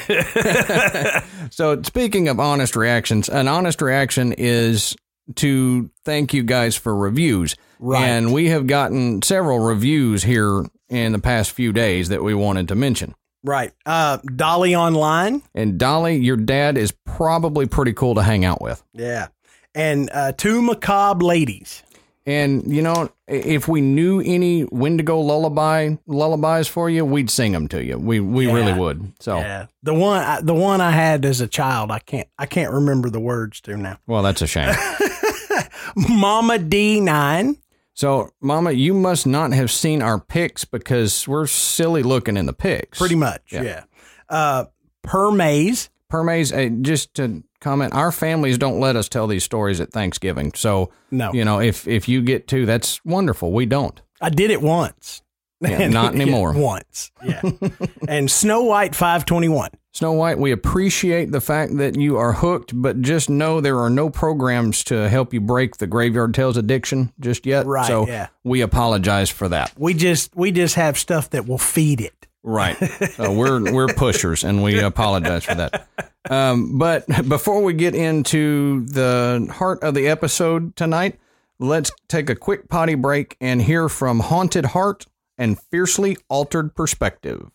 so 1.52 1.82
speaking 1.84 2.28
of 2.28 2.40
honest 2.40 2.76
reactions, 2.76 3.30
an 3.30 3.48
honest 3.48 3.82
reaction 3.82 4.34
is 4.34 4.96
to 5.36 5.90
thank 6.04 6.34
you 6.34 6.44
guys 6.44 6.76
for 6.76 6.96
reviews. 6.96 7.56
Right. 7.80 8.04
And 8.04 8.34
we 8.34 8.50
have 8.50 8.68
gotten 8.68 9.22
several 9.22 9.60
reviews 9.60 10.24
here 10.24 10.66
in 10.90 11.14
the 11.14 11.20
past 11.20 11.52
few 11.52 11.72
days 11.72 12.10
that 12.10 12.24
we 12.24 12.34
wanted 12.34 12.68
to 12.68 12.76
mention. 12.76 13.16
Right. 13.44 13.72
Uh, 13.86 14.18
Dolly 14.36 14.76
Online. 14.76 15.42
And 15.56 15.78
Dolly, 15.80 16.18
your 16.18 16.38
dad 16.38 16.78
is 16.78 16.92
probably 17.06 17.66
pretty 17.66 17.94
cool 17.94 18.16
to 18.16 18.24
hang 18.24 18.46
out 18.46 18.62
with. 18.62 18.84
Yeah. 18.94 19.28
And 19.74 20.10
uh, 20.14 20.34
two 20.34 20.62
macabre 20.62 21.24
ladies. 21.26 21.82
And 22.24 22.72
you 22.72 22.84
know, 22.84 23.10
if 23.28 23.68
we 23.68 23.82
knew 23.82 24.20
any 24.22 24.66
Wendigo 24.66 25.20
lullaby 25.20 25.96
lullabies 26.06 26.68
for 26.68 26.88
you, 26.88 27.04
we'd 27.04 27.32
sing 27.32 27.52
them 27.52 27.68
to 27.70 27.84
you. 27.84 27.98
We 27.98 28.20
we 28.20 28.46
Yeah. 28.46 28.54
really 28.54 28.74
would. 28.74 29.12
So, 29.20 29.38
Yeah. 29.40 29.66
The 29.82 29.96
one 29.96 30.22
I, 30.24 30.40
the 30.40 30.54
one 30.54 30.82
I 30.82 30.92
had 30.92 31.26
as 31.26 31.42
a 31.42 31.48
child, 31.48 31.90
I 31.90 31.98
can't 31.98 32.28
I 32.38 32.46
can't 32.46 32.72
remember 32.72 33.10
the 33.10 33.20
words 33.20 33.60
to 33.62 33.76
now. 33.76 33.98
well, 34.06 34.22
that's 34.22 34.44
a 34.44 34.48
shame. 34.48 34.70
Mama 35.96 36.58
D9. 36.60 37.58
So, 38.02 38.32
Mama, 38.42 38.72
you 38.72 38.96
must 38.96 39.28
not 39.28 39.54
have 39.54 39.70
seen 39.70 40.02
our 40.02 40.20
pics 40.20 40.66
because 40.66 41.28
we're 41.28 41.46
silly 41.46 42.02
looking 42.02 42.36
in 42.36 42.48
the 42.48 42.52
pics. 42.52 42.98
Pretty 42.98 43.14
much, 43.14 43.44
Yeah. 43.52 43.62
yeah. 43.62 43.84
Uh, 44.28 44.66
per 45.04 45.30
maze, 45.30 45.92
Permaze, 46.12 46.52
uh, 46.52 46.82
just 46.82 47.14
to 47.14 47.44
comment, 47.60 47.94
our 47.94 48.12
families 48.12 48.58
don't 48.58 48.80
let 48.80 48.96
us 48.96 49.08
tell 49.08 49.28
these 49.28 49.44
stories 49.44 49.80
at 49.80 49.92
Thanksgiving. 49.92 50.52
So, 50.56 50.92
no, 51.12 51.32
you 51.32 51.46
know, 51.46 51.60
if 51.62 51.88
if 51.88 52.10
you 52.10 52.24
get 52.24 52.48
to, 52.48 52.66
that's 52.66 53.06
wonderful. 53.06 53.52
We 53.52 53.68
don't. 53.68 54.02
I 54.20 54.32
did 54.32 54.50
it 54.50 54.64
once. 54.64 55.22
Yeah, 55.62 55.88
not 55.90 56.16
anymore. 56.16 56.54
once, 56.54 57.12
yeah. 57.24 57.42
and 58.08 58.30
Snow 58.30 58.64
White 58.64 58.96
five 58.96 59.26
twenty 59.26 59.48
one. 59.50 59.70
Snow 59.94 60.14
White, 60.14 60.38
we 60.40 60.52
appreciate 60.52 61.32
the 61.32 61.42
fact 61.42 61.78
that 61.78 61.98
you 61.98 62.18
are 62.18 62.32
hooked, 62.32 62.72
but 62.74 63.02
just 63.02 63.30
know 63.30 63.60
there 63.60 63.80
are 63.80 63.90
no 63.90 64.10
programs 64.10 64.86
to 64.86 65.10
help 65.10 65.34
you 65.34 65.42
break 65.42 65.78
the 65.78 65.88
Graveyard 65.88 66.34
Tales 66.34 66.56
addiction 66.56 67.12
just 67.20 67.46
yet. 67.46 67.66
Right, 67.66 67.86
So 67.86 68.08
yeah. 68.08 68.28
we 68.46 68.62
apologize 68.62 69.30
for 69.30 69.50
that. 69.50 69.74
We 69.78 69.94
just 69.94 70.34
we 70.36 70.52
just 70.52 70.76
have 70.76 70.98
stuff 70.98 71.30
that 71.32 71.46
will 71.46 71.58
feed 71.58 72.00
it. 72.00 72.28
Right. 72.44 72.78
So 73.12 73.32
we're 73.34 73.72
we're 73.72 73.88
pushers, 73.90 74.44
and 74.44 74.64
we 74.64 74.80
apologize 74.80 75.44
for 75.44 75.56
that. 75.56 75.88
Um, 76.30 76.80
but 76.80 77.06
before 77.28 77.62
we 77.62 77.74
get 77.74 77.94
into 77.94 78.86
the 78.86 79.48
heart 79.52 79.84
of 79.84 79.94
the 79.94 80.08
episode 80.08 80.76
tonight, 80.76 81.20
let's 81.60 81.92
take 82.08 82.30
a 82.30 82.36
quick 82.36 82.68
potty 82.70 82.96
break 82.96 83.38
and 83.42 83.62
hear 83.62 83.90
from 83.90 84.22
Haunted 84.22 84.66
Heart 84.66 85.06
and 85.38 85.60
Fiercely 85.60 86.18
Altered 86.30 86.76
Perspective. 86.76 87.50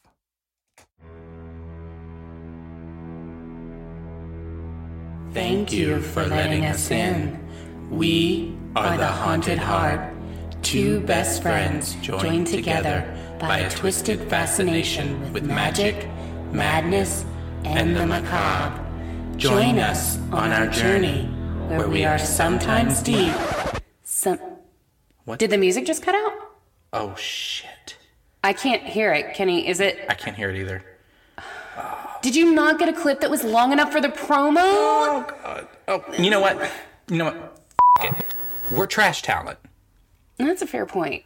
Thank 5.32 5.72
you 5.72 6.00
for 6.00 6.24
letting 6.24 6.64
us 6.64 6.90
in. 6.90 7.38
We 7.90 8.56
are 8.74 8.96
the 8.96 9.06
Haunted 9.06 9.58
Heart, 9.58 10.00
two 10.62 11.00
best 11.00 11.42
friends 11.42 11.94
joined 11.96 12.46
together 12.46 13.14
by 13.38 13.58
a 13.58 13.70
twisted 13.70 14.18
fascination 14.30 15.32
with 15.32 15.44
magic, 15.44 16.08
madness, 16.52 17.24
and 17.64 17.94
the 17.94 18.06
macabre. 18.06 18.82
Join 19.36 19.78
us 19.78 20.16
on 20.32 20.52
our 20.52 20.66
journey 20.68 21.26
where 21.68 21.88
we 21.88 22.04
are 22.04 22.18
sometimes 22.18 23.02
deep. 23.02 23.34
Some. 24.02 24.38
Did 25.36 25.50
the 25.50 25.58
music 25.58 25.84
just 25.84 26.02
cut 26.02 26.14
out? 26.14 26.45
Oh 26.98 27.14
shit. 27.16 27.98
I 28.42 28.54
can't 28.54 28.82
hear 28.82 29.12
it, 29.12 29.34
Kenny. 29.34 29.68
Is 29.68 29.80
it? 29.80 30.06
I 30.08 30.14
can't 30.14 30.34
hear 30.34 30.48
it 30.48 30.56
either. 30.56 30.82
Did 32.22 32.34
you 32.34 32.54
not 32.54 32.78
get 32.78 32.88
a 32.88 32.92
clip 32.94 33.20
that 33.20 33.30
was 33.30 33.44
long 33.44 33.70
enough 33.70 33.92
for 33.92 34.00
the 34.00 34.08
promo? 34.08 34.56
Oh 34.56 35.26
god. 35.42 35.68
Oh, 35.88 36.04
you 36.18 36.30
know 36.30 36.40
what? 36.40 36.56
You 37.10 37.18
know 37.18 37.24
what? 37.26 37.62
F- 37.98 38.18
it. 38.18 38.34
We're 38.72 38.86
trash 38.86 39.20
talent. 39.20 39.58
That's 40.38 40.62
a 40.62 40.66
fair 40.66 40.86
point. 40.86 41.24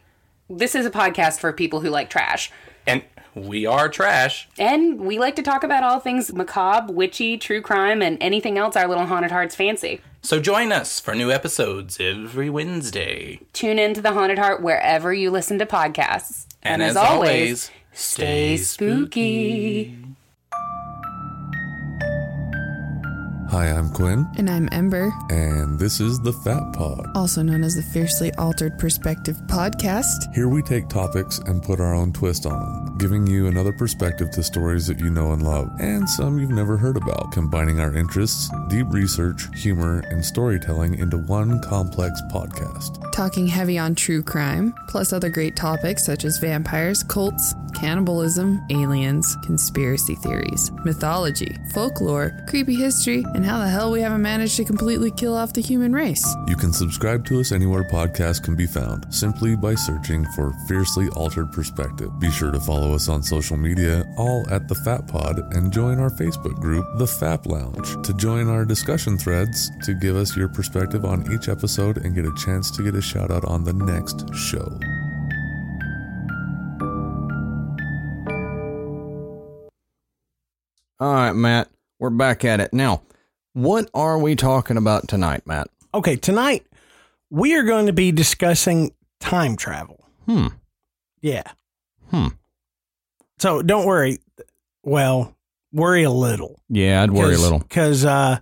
This 0.49 0.75
is 0.75 0.85
a 0.85 0.91
podcast 0.91 1.39
for 1.39 1.53
people 1.53 1.79
who 1.79 1.89
like 1.89 2.09
trash. 2.09 2.51
And 2.85 3.03
we 3.33 3.65
are 3.65 3.87
trash. 3.87 4.49
And 4.59 4.99
we 4.99 5.19
like 5.19 5.37
to 5.37 5.41
talk 5.41 5.63
about 5.63 5.83
all 5.83 5.99
things 6.01 6.33
macabre, 6.33 6.91
witchy, 6.91 7.37
true 7.37 7.61
crime, 7.61 8.01
and 8.01 8.17
anything 8.21 8.57
else 8.57 8.75
our 8.75 8.89
little 8.89 9.05
haunted 9.05 9.31
hearts 9.31 9.55
fancy. 9.55 10.01
So 10.23 10.39
join 10.39 10.71
us 10.71 10.99
for 10.99 11.15
new 11.15 11.31
episodes 11.31 11.97
every 11.99 12.49
Wednesday. 12.49 13.39
Tune 13.53 13.79
in 13.79 13.95
to 13.95 14.01
the 14.01 14.13
Haunted 14.13 14.37
Heart 14.37 14.61
wherever 14.61 15.11
you 15.11 15.31
listen 15.31 15.57
to 15.59 15.65
podcasts. 15.65 16.45
And, 16.61 16.83
as, 16.83 16.95
always, 16.95 17.71
stay 17.91 18.57
spooky. 18.57 19.97
Hi, 23.51 23.65
I'm 23.65 23.89
Quinn, 23.89 24.29
And 24.37 24.49
I'm 24.49 24.69
Ember, 24.71 25.11
and 25.29 25.77
this 25.77 25.99
is 25.99 26.21
the 26.21 26.31
Fat 26.31 26.71
Pod. 26.71 27.05
also 27.15 27.41
known 27.41 27.65
as 27.65 27.75
the 27.75 27.81
Fiercely 27.81 28.33
Altered 28.35 28.79
Perspective 28.79 29.35
Podcast. 29.47 30.33
Here 30.33 30.47
we 30.47 30.61
take 30.61 30.87
topics 30.87 31.39
and 31.39 31.61
put 31.61 31.81
our 31.81 31.93
own 31.93 32.13
twist 32.13 32.45
on 32.45 32.85
them, 32.85 32.97
giving 32.97 33.27
you 33.27 33.47
another 33.47 33.73
perspective 33.73 34.31
to 34.31 34.41
stories 34.41 34.87
that 34.87 35.01
you 35.01 35.09
know 35.09 35.33
and 35.33 35.43
love, 35.43 35.69
and 35.81 36.09
some 36.09 36.39
you've 36.39 36.49
never 36.49 36.77
heard 36.77 36.95
about, 36.95 37.33
combining 37.33 37.81
our 37.81 37.93
interests, 37.93 38.49
deep 38.69 38.87
research, 38.89 39.49
humor, 39.53 40.01
and 40.11 40.23
storytelling 40.23 40.97
into 40.97 41.17
one 41.17 41.59
complex 41.59 42.21
podcast. 42.31 43.11
Talking 43.11 43.47
heavy 43.47 43.77
on 43.77 43.95
true 43.95 44.23
crime, 44.23 44.73
plus 44.87 45.11
other 45.11 45.29
great 45.29 45.57
topics 45.57 46.05
such 46.05 46.23
as 46.23 46.37
vampires, 46.37 47.03
cults, 47.03 47.53
cannibalism, 47.73 48.61
aliens, 48.69 49.35
conspiracy 49.43 50.15
theories, 50.15 50.71
mythology, 50.85 51.57
folklore, 51.73 52.31
creepy 52.47 52.75
history, 52.75 53.25
and 53.33 53.40
how 53.43 53.59
the 53.59 53.67
hell 53.67 53.91
we 53.91 54.01
haven't 54.01 54.21
managed 54.21 54.55
to 54.57 54.65
completely 54.65 55.11
kill 55.11 55.35
off 55.35 55.53
the 55.53 55.61
human 55.61 55.93
race. 55.93 56.35
You 56.47 56.55
can 56.55 56.73
subscribe 56.73 57.25
to 57.25 57.39
us 57.39 57.51
anywhere 57.51 57.83
podcasts 57.91 58.43
can 58.43 58.55
be 58.55 58.65
found, 58.65 59.05
simply 59.13 59.55
by 59.55 59.75
searching 59.75 60.25
for 60.35 60.53
Fiercely 60.67 61.07
Altered 61.09 61.51
Perspective. 61.51 62.19
Be 62.19 62.31
sure 62.31 62.51
to 62.51 62.59
follow 62.59 62.93
us 62.93 63.09
on 63.09 63.23
social 63.23 63.57
media, 63.57 64.03
all 64.17 64.45
at 64.49 64.67
the 64.67 64.75
Fat 64.75 65.07
Pod, 65.07 65.39
and 65.53 65.71
join 65.71 65.99
our 65.99 66.09
Facebook 66.09 66.59
group, 66.59 66.85
The 66.97 67.05
Fap 67.05 67.45
Lounge, 67.45 68.05
to 68.05 68.13
join 68.13 68.47
our 68.47 68.65
discussion 68.65 69.17
threads 69.17 69.69
to 69.83 69.93
give 69.93 70.15
us 70.15 70.35
your 70.35 70.47
perspective 70.47 71.05
on 71.05 71.31
each 71.33 71.49
episode 71.49 71.97
and 71.97 72.15
get 72.15 72.25
a 72.25 72.35
chance 72.35 72.71
to 72.71 72.83
get 72.83 72.95
a 72.95 73.01
shout 73.01 73.31
out 73.31 73.45
on 73.45 73.63
the 73.63 73.73
next 73.73 74.33
show. 74.35 74.79
All 81.01 81.13
right, 81.13 81.33
Matt, 81.33 81.67
we're 81.99 82.11
back 82.11 82.45
at 82.45 82.59
it. 82.59 82.73
Now, 82.73 83.01
what 83.53 83.89
are 83.93 84.17
we 84.19 84.35
talking 84.35 84.77
about 84.77 85.07
tonight, 85.07 85.45
Matt? 85.45 85.67
Okay, 85.93 86.15
tonight 86.15 86.65
we 87.29 87.55
are 87.55 87.63
going 87.63 87.85
to 87.87 87.93
be 87.93 88.11
discussing 88.11 88.91
time 89.19 89.55
travel. 89.55 90.05
Hmm. 90.25 90.47
Yeah. 91.21 91.43
Hmm. 92.09 92.27
So 93.39 93.61
don't 93.61 93.85
worry. 93.85 94.19
Well, 94.83 95.35
worry 95.71 96.03
a 96.03 96.09
little. 96.11 96.61
Yeah, 96.69 97.01
I'd 97.03 97.11
worry 97.11 97.35
a 97.35 97.39
little. 97.39 97.59
because 97.59 98.05
uh, 98.05 98.39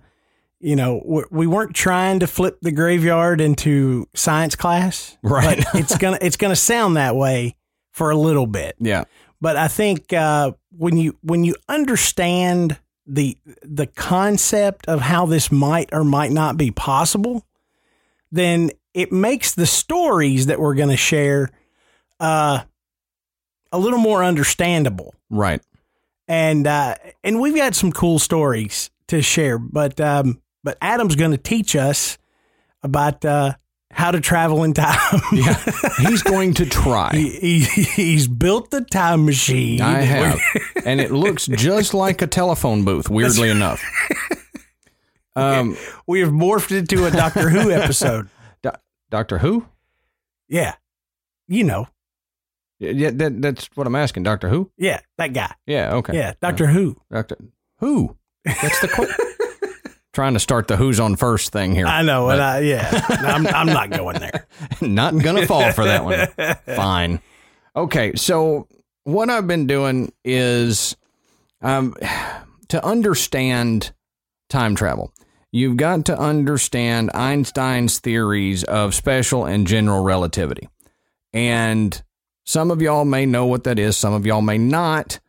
you 0.60 0.76
know 0.76 1.02
we, 1.04 1.22
we 1.30 1.46
weren't 1.46 1.74
trying 1.74 2.20
to 2.20 2.26
flip 2.26 2.58
the 2.62 2.70
graveyard 2.72 3.40
into 3.40 4.06
science 4.14 4.54
class, 4.56 5.16
Right. 5.22 5.64
But 5.72 5.74
it's 5.80 5.96
gonna 5.98 6.18
it's 6.20 6.36
gonna 6.36 6.56
sound 6.56 6.96
that 6.96 7.16
way 7.16 7.56
for 7.92 8.10
a 8.10 8.16
little 8.16 8.46
bit. 8.46 8.76
Yeah. 8.78 9.04
But 9.40 9.56
I 9.56 9.68
think 9.68 10.12
uh, 10.12 10.52
when 10.76 10.96
you 10.96 11.16
when 11.22 11.44
you 11.44 11.54
understand 11.68 12.78
the 13.12 13.36
the 13.62 13.86
concept 13.86 14.86
of 14.86 15.00
how 15.00 15.26
this 15.26 15.50
might 15.50 15.88
or 15.92 16.04
might 16.04 16.30
not 16.30 16.56
be 16.56 16.70
possible, 16.70 17.44
then 18.30 18.70
it 18.94 19.10
makes 19.10 19.54
the 19.54 19.66
stories 19.66 20.46
that 20.46 20.60
we're 20.60 20.74
going 20.74 20.90
to 20.90 20.96
share 20.96 21.50
uh, 22.20 22.60
a 23.72 23.78
little 23.78 23.98
more 23.98 24.22
understandable 24.22 25.14
Right. 25.28 25.60
and 26.28 26.66
uh, 26.66 26.94
and 27.24 27.40
we've 27.40 27.56
got 27.56 27.74
some 27.74 27.92
cool 27.92 28.18
stories 28.18 28.90
to 29.08 29.22
share. 29.22 29.58
But 29.58 30.00
um, 30.00 30.40
but 30.62 30.78
Adam's 30.80 31.16
going 31.16 31.30
to 31.32 31.38
teach 31.38 31.74
us 31.74 32.16
about 32.82 33.24
uh, 33.24 33.54
how 33.90 34.10
to 34.10 34.20
travel 34.20 34.62
in 34.64 34.72
time. 34.72 35.20
Yeah. 35.32 35.54
He's 35.98 36.22
going 36.22 36.54
to 36.54 36.66
try. 36.66 37.10
he, 37.12 37.60
he, 37.64 37.82
he's 37.82 38.28
built 38.28 38.70
the 38.70 38.80
time 38.82 39.24
machine. 39.26 39.80
I 39.80 40.00
have. 40.02 40.40
and 40.86 41.00
it 41.00 41.10
looks 41.10 41.46
just 41.46 41.92
like 41.92 42.22
a 42.22 42.26
telephone 42.26 42.84
booth, 42.84 43.10
weirdly 43.10 43.50
enough. 43.50 43.82
Um, 45.36 45.76
We 46.08 46.20
have 46.20 46.30
morphed 46.30 46.76
into 46.76 47.06
a 47.06 47.10
Doctor 47.10 47.48
Who 47.50 47.70
episode. 47.70 48.28
Do- 48.62 48.72
Doctor 49.10 49.38
Who? 49.38 49.64
Yeah, 50.48 50.74
you 51.46 51.62
know. 51.62 51.86
Yeah, 52.80 53.10
that, 53.10 53.40
that's 53.40 53.68
what 53.74 53.86
I'm 53.86 53.94
asking. 53.94 54.24
Doctor 54.24 54.48
Who? 54.48 54.72
Yeah, 54.76 55.00
that 55.18 55.32
guy. 55.32 55.54
Yeah, 55.66 55.94
okay. 55.94 56.16
Yeah, 56.16 56.32
Doctor 56.42 56.66
Who. 56.66 56.96
Doctor 57.12 57.36
Who? 57.78 58.16
That's 58.44 58.80
the 58.80 58.88
qu- 58.88 59.06
Trying 60.12 60.34
to 60.34 60.40
start 60.40 60.66
the 60.66 60.76
who's 60.76 60.98
on 60.98 61.14
first 61.14 61.52
thing 61.52 61.72
here. 61.74 61.86
I 61.86 62.02
know, 62.02 62.30
and 62.30 62.42
I 62.42 62.60
yeah, 62.60 63.06
I'm 63.08 63.46
I'm 63.46 63.66
not 63.66 63.90
going 63.90 64.18
there. 64.18 64.46
Not 64.80 65.16
gonna 65.18 65.46
fall 65.46 65.70
for 65.72 65.84
that 65.84 66.04
one. 66.04 66.56
Fine. 66.76 67.20
Okay, 67.76 68.14
so 68.16 68.66
what 69.04 69.30
I've 69.30 69.46
been 69.46 69.68
doing 69.68 70.12
is 70.24 70.96
um 71.62 71.94
to 72.68 72.84
understand 72.84 73.92
time 74.48 74.74
travel. 74.74 75.12
You've 75.52 75.76
got 75.76 76.04
to 76.06 76.18
understand 76.18 77.10
Einstein's 77.14 77.98
theories 77.98 78.62
of 78.64 78.94
special 78.94 79.44
and 79.44 79.66
general 79.66 80.02
relativity. 80.02 80.68
And 81.32 82.00
some 82.44 82.70
of 82.70 82.82
y'all 82.82 83.04
may 83.04 83.26
know 83.26 83.46
what 83.46 83.64
that 83.64 83.78
is, 83.78 83.96
some 83.96 84.12
of 84.12 84.26
y'all 84.26 84.42
may 84.42 84.58
not. 84.58 85.20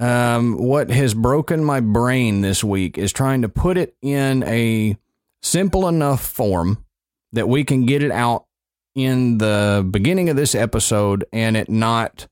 Um, 0.00 0.56
what 0.56 0.90
has 0.90 1.12
broken 1.12 1.62
my 1.62 1.80
brain 1.80 2.40
this 2.40 2.64
week 2.64 2.96
is 2.96 3.12
trying 3.12 3.42
to 3.42 3.48
put 3.48 3.76
it 3.76 3.94
in 4.00 4.42
a 4.44 4.96
simple 5.42 5.86
enough 5.88 6.24
form 6.24 6.84
that 7.32 7.48
we 7.48 7.64
can 7.64 7.84
get 7.84 8.02
it 8.02 8.10
out 8.10 8.46
in 8.94 9.38
the 9.38 9.86
beginning 9.88 10.30
of 10.30 10.36
this 10.36 10.54
episode 10.54 11.24
and 11.32 11.56
it 11.56 11.68
not 11.68 12.26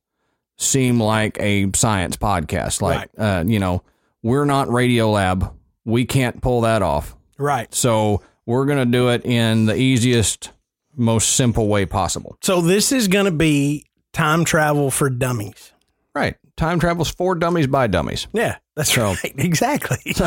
seem 0.57 0.99
like 0.99 1.39
a 1.41 1.71
science 1.75 2.17
podcast. 2.17 2.81
Like, 2.81 3.11
uh, 3.19 3.45
you 3.47 3.59
know, 3.59 3.83
we're 4.23 4.47
not 4.47 4.69
Radiolab. 4.69 5.55
We 5.85 6.05
can't 6.05 6.41
pull 6.41 6.63
that 6.63 6.83
off. 6.83 7.17
Right. 7.39 7.73
So 7.73 8.23
we're 8.47 8.67
going 8.67 8.79
to 8.79 8.91
do 8.91 9.11
it 9.11 9.25
in 9.25 9.67
the 9.67 9.77
easiest 9.77 10.51
most 10.97 11.37
simple 11.37 11.69
way 11.69 11.87
possible. 11.87 12.37
So 12.43 12.61
this 12.61 12.93
is 12.93 13.09
going 13.09 13.27
to 13.27 13.31
be 13.31 13.87
time 14.13 14.45
travel 14.45 14.91
for 14.91 15.09
dummies. 15.11 15.73
Right. 16.15 16.37
Time 16.59 16.79
travels 16.79 17.09
for 17.09 17.35
dummies 17.35 17.67
by 17.69 17.87
dummies. 17.87 18.27
Yeah, 18.35 18.57
that's 18.77 18.93
So- 18.93 19.15
right. 19.15 19.35
Exactly. 19.39 20.15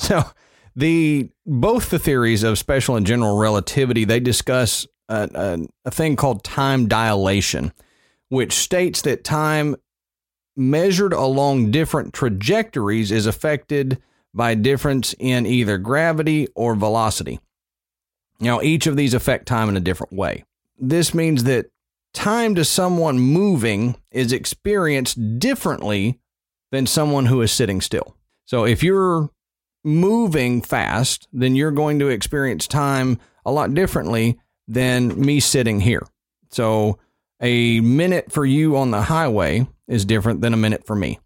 So 0.00 0.22
the 0.76 1.28
both 1.44 1.90
the 1.90 1.98
theories 1.98 2.44
of 2.44 2.56
special 2.56 2.94
and 2.94 3.04
general 3.04 3.36
relativity 3.36 4.04
they 4.04 4.20
discuss 4.20 4.86
a, 5.08 5.28
a, 5.34 5.58
a 5.86 5.90
thing 5.90 6.14
called 6.14 6.44
time 6.44 6.86
dilation, 6.86 7.72
which 8.28 8.52
states 8.52 9.02
that 9.02 9.24
time 9.24 9.74
measured 10.56 11.12
along 11.12 11.72
different 11.72 12.14
trajectories 12.14 13.10
is 13.10 13.26
affected 13.26 14.00
by 14.32 14.54
difference 14.54 15.16
in 15.18 15.46
either 15.46 15.78
gravity 15.78 16.46
or 16.54 16.76
velocity. 16.76 17.40
Now, 18.38 18.60
each 18.60 18.86
of 18.86 18.96
these 18.96 19.14
affect 19.14 19.46
time 19.46 19.68
in 19.68 19.76
a 19.76 19.80
different 19.80 20.12
way. 20.12 20.44
This 20.78 21.12
means 21.12 21.42
that 21.44 21.66
time 22.14 22.54
to 22.54 22.64
someone 22.64 23.18
moving 23.18 23.96
is 24.10 24.32
experienced 24.32 25.38
differently 25.38 26.18
than 26.70 26.86
someone 26.86 27.26
who 27.26 27.40
is 27.42 27.52
sitting 27.52 27.80
still. 27.80 28.16
So 28.44 28.64
if 28.64 28.82
you're 28.82 29.30
moving 29.84 30.62
fast, 30.62 31.28
then 31.32 31.54
you're 31.54 31.70
going 31.70 31.98
to 31.98 32.08
experience 32.08 32.66
time 32.66 33.18
a 33.44 33.52
lot 33.52 33.74
differently 33.74 34.38
than 34.66 35.20
me 35.20 35.40
sitting 35.40 35.80
here. 35.80 36.06
So 36.50 36.98
a 37.40 37.80
minute 37.80 38.32
for 38.32 38.44
you 38.44 38.76
on 38.76 38.90
the 38.90 39.02
highway 39.02 39.66
is 39.86 40.04
different 40.04 40.40
than 40.40 40.52
a 40.52 40.58
minute 40.58 40.86
for 40.86 40.96
me. 40.96 41.20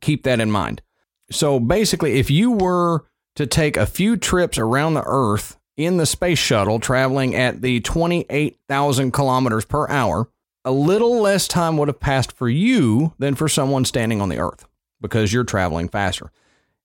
Keep 0.00 0.24
that 0.24 0.40
in 0.40 0.50
mind. 0.50 0.82
So 1.30 1.60
basically, 1.60 2.18
if 2.18 2.30
you 2.30 2.52
were 2.52 3.04
to 3.36 3.46
take 3.46 3.76
a 3.76 3.86
few 3.86 4.16
trips 4.16 4.58
around 4.58 4.94
the 4.94 5.04
Earth 5.06 5.58
in 5.76 5.96
the 5.96 6.06
space 6.06 6.38
shuttle 6.38 6.78
traveling 6.78 7.34
at 7.34 7.62
the 7.62 7.80
28,000 7.80 9.12
kilometers 9.12 9.64
per 9.64 9.88
hour, 9.88 10.28
a 10.64 10.72
little 10.72 11.20
less 11.20 11.48
time 11.48 11.76
would 11.76 11.88
have 11.88 12.00
passed 12.00 12.32
for 12.32 12.48
you 12.48 13.14
than 13.18 13.34
for 13.34 13.48
someone 13.48 13.84
standing 13.84 14.20
on 14.20 14.28
the 14.28 14.38
Earth 14.38 14.66
because 15.00 15.32
you're 15.32 15.44
traveling 15.44 15.88
faster. 15.88 16.30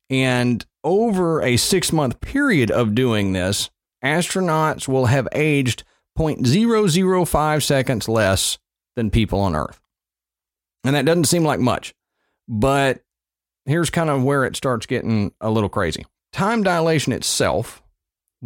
And 0.09 0.65
over 0.83 1.41
a 1.41 1.57
six 1.57 1.91
month 1.91 2.21
period 2.21 2.71
of 2.71 2.95
doing 2.95 3.33
this, 3.33 3.69
astronauts 4.03 4.87
will 4.87 5.07
have 5.07 5.27
aged 5.33 5.83
0.005 6.17 7.63
seconds 7.63 8.07
less 8.07 8.57
than 8.95 9.11
people 9.11 9.39
on 9.39 9.55
Earth. 9.55 9.79
And 10.83 10.95
that 10.95 11.05
doesn't 11.05 11.25
seem 11.25 11.43
like 11.43 11.59
much, 11.59 11.93
but 12.47 13.01
here's 13.65 13.89
kind 13.89 14.09
of 14.09 14.23
where 14.23 14.45
it 14.45 14.55
starts 14.55 14.85
getting 14.85 15.33
a 15.41 15.51
little 15.51 15.69
crazy. 15.69 16.05
Time 16.31 16.63
dilation 16.63 17.13
itself 17.13 17.83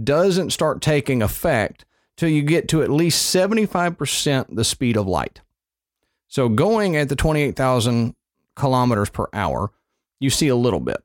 doesn't 0.01 0.51
start 0.51 0.81
taking 0.81 1.21
effect 1.21 1.85
till 2.17 2.29
you 2.29 2.41
get 2.41 2.67
to 2.69 2.83
at 2.83 2.89
least 2.89 3.33
75% 3.33 4.55
the 4.55 4.63
speed 4.63 4.97
of 4.97 5.07
light. 5.07 5.41
So 6.27 6.49
going 6.49 6.95
at 6.95 7.09
the 7.09 7.15
28,000 7.15 8.15
kilometers 8.55 9.09
per 9.09 9.27
hour, 9.33 9.71
you 10.19 10.29
see 10.29 10.47
a 10.47 10.55
little 10.55 10.79
bit. 10.79 11.03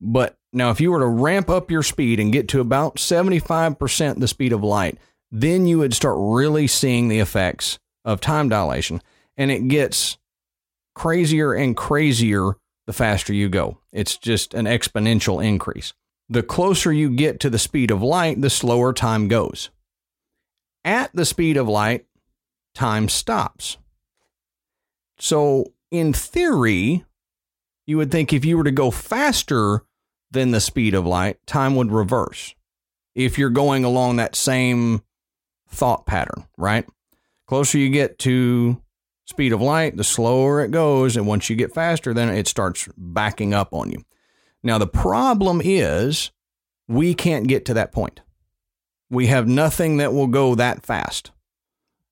But 0.00 0.36
now, 0.52 0.70
if 0.70 0.80
you 0.80 0.90
were 0.90 1.00
to 1.00 1.06
ramp 1.06 1.50
up 1.50 1.70
your 1.70 1.82
speed 1.82 2.18
and 2.18 2.32
get 2.32 2.48
to 2.48 2.60
about 2.60 2.96
75% 2.96 4.18
the 4.18 4.28
speed 4.28 4.52
of 4.52 4.64
light, 4.64 4.98
then 5.30 5.66
you 5.66 5.78
would 5.78 5.92
start 5.92 6.16
really 6.18 6.66
seeing 6.66 7.08
the 7.08 7.18
effects 7.18 7.78
of 8.04 8.20
time 8.20 8.48
dilation. 8.48 9.02
And 9.36 9.50
it 9.50 9.68
gets 9.68 10.16
crazier 10.94 11.52
and 11.52 11.76
crazier 11.76 12.56
the 12.86 12.92
faster 12.92 13.34
you 13.34 13.48
go. 13.48 13.78
It's 13.92 14.16
just 14.16 14.54
an 14.54 14.64
exponential 14.64 15.44
increase. 15.44 15.92
The 16.28 16.42
closer 16.42 16.92
you 16.92 17.10
get 17.10 17.40
to 17.40 17.50
the 17.50 17.58
speed 17.58 17.90
of 17.90 18.02
light, 18.02 18.40
the 18.40 18.50
slower 18.50 18.92
time 18.92 19.28
goes. 19.28 19.70
At 20.84 21.10
the 21.14 21.24
speed 21.24 21.56
of 21.56 21.68
light, 21.68 22.06
time 22.74 23.08
stops. 23.08 23.78
So, 25.18 25.72
in 25.90 26.12
theory, 26.12 27.04
you 27.86 27.96
would 27.96 28.10
think 28.10 28.32
if 28.32 28.44
you 28.44 28.58
were 28.58 28.64
to 28.64 28.70
go 28.70 28.90
faster 28.90 29.84
than 30.30 30.50
the 30.50 30.60
speed 30.60 30.94
of 30.94 31.06
light, 31.06 31.38
time 31.46 31.74
would 31.76 31.90
reverse. 31.90 32.54
If 33.14 33.38
you're 33.38 33.50
going 33.50 33.84
along 33.84 34.16
that 34.16 34.36
same 34.36 35.02
thought 35.68 36.06
pattern, 36.06 36.46
right? 36.56 36.86
Closer 37.46 37.78
you 37.78 37.88
get 37.88 38.18
to 38.20 38.82
speed 39.24 39.52
of 39.52 39.62
light, 39.62 39.96
the 39.96 40.04
slower 40.04 40.62
it 40.62 40.70
goes, 40.70 41.16
and 41.16 41.26
once 41.26 41.48
you 41.48 41.56
get 41.56 41.74
faster, 41.74 42.12
then 42.12 42.28
it 42.28 42.46
starts 42.46 42.88
backing 42.96 43.54
up 43.54 43.72
on 43.72 43.90
you. 43.90 44.04
Now 44.62 44.78
the 44.78 44.86
problem 44.86 45.60
is 45.64 46.30
we 46.86 47.14
can't 47.14 47.46
get 47.46 47.64
to 47.66 47.74
that 47.74 47.92
point. 47.92 48.20
We 49.10 49.26
have 49.28 49.48
nothing 49.48 49.98
that 49.98 50.12
will 50.12 50.26
go 50.26 50.54
that 50.54 50.84
fast. 50.84 51.30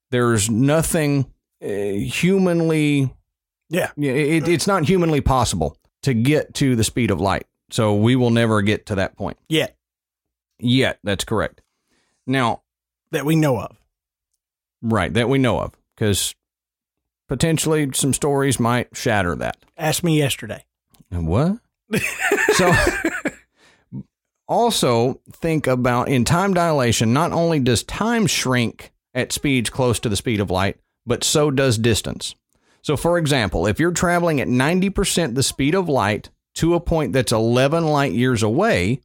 There's 0.09 0.49
nothing 0.49 1.31
uh, 1.61 1.67
humanly 1.67 3.13
yeah. 3.69 3.91
it, 3.97 4.47
it's 4.47 4.67
not 4.67 4.85
humanly 4.85 5.21
possible 5.21 5.77
to 6.03 6.13
get 6.13 6.53
to 6.55 6.75
the 6.75 6.83
speed 6.83 7.11
of 7.11 7.19
light. 7.19 7.45
So 7.69 7.95
we 7.95 8.15
will 8.15 8.29
never 8.29 8.61
get 8.61 8.85
to 8.85 8.95
that 8.95 9.17
point 9.17 9.37
Yet 9.49 9.77
yet. 10.59 10.99
That's 11.03 11.23
correct. 11.23 11.61
Now, 12.25 12.61
that 13.11 13.25
we 13.25 13.35
know 13.35 13.59
of. 13.59 13.77
right, 14.81 15.13
that 15.13 15.29
we 15.29 15.37
know 15.37 15.59
of, 15.59 15.73
because 15.95 16.35
potentially 17.27 17.89
some 17.93 18.13
stories 18.13 18.59
might 18.59 18.95
shatter 18.95 19.35
that. 19.35 19.57
Ask 19.77 20.03
me 20.03 20.17
yesterday. 20.17 20.65
What? 21.09 21.59
So, 22.53 22.73
also 24.47 25.21
think 25.31 25.67
about 25.67 26.09
in 26.09 26.25
time 26.25 26.53
dilation, 26.53 27.13
not 27.13 27.31
only 27.31 27.59
does 27.59 27.83
time 27.83 28.27
shrink 28.27 28.91
at 29.13 29.31
speeds 29.31 29.69
close 29.69 29.99
to 29.99 30.09
the 30.09 30.15
speed 30.15 30.39
of 30.39 30.51
light, 30.51 30.77
but 31.05 31.23
so 31.23 31.51
does 31.51 31.77
distance. 31.77 32.35
So, 32.81 32.95
for 32.95 33.17
example, 33.17 33.67
if 33.67 33.79
you're 33.79 33.91
traveling 33.91 34.39
at 34.39 34.47
90% 34.47 35.35
the 35.35 35.43
speed 35.43 35.75
of 35.75 35.89
light 35.89 36.29
to 36.55 36.73
a 36.73 36.79
point 36.79 37.13
that's 37.13 37.31
11 37.31 37.85
light 37.85 38.13
years 38.13 38.43
away, 38.43 39.01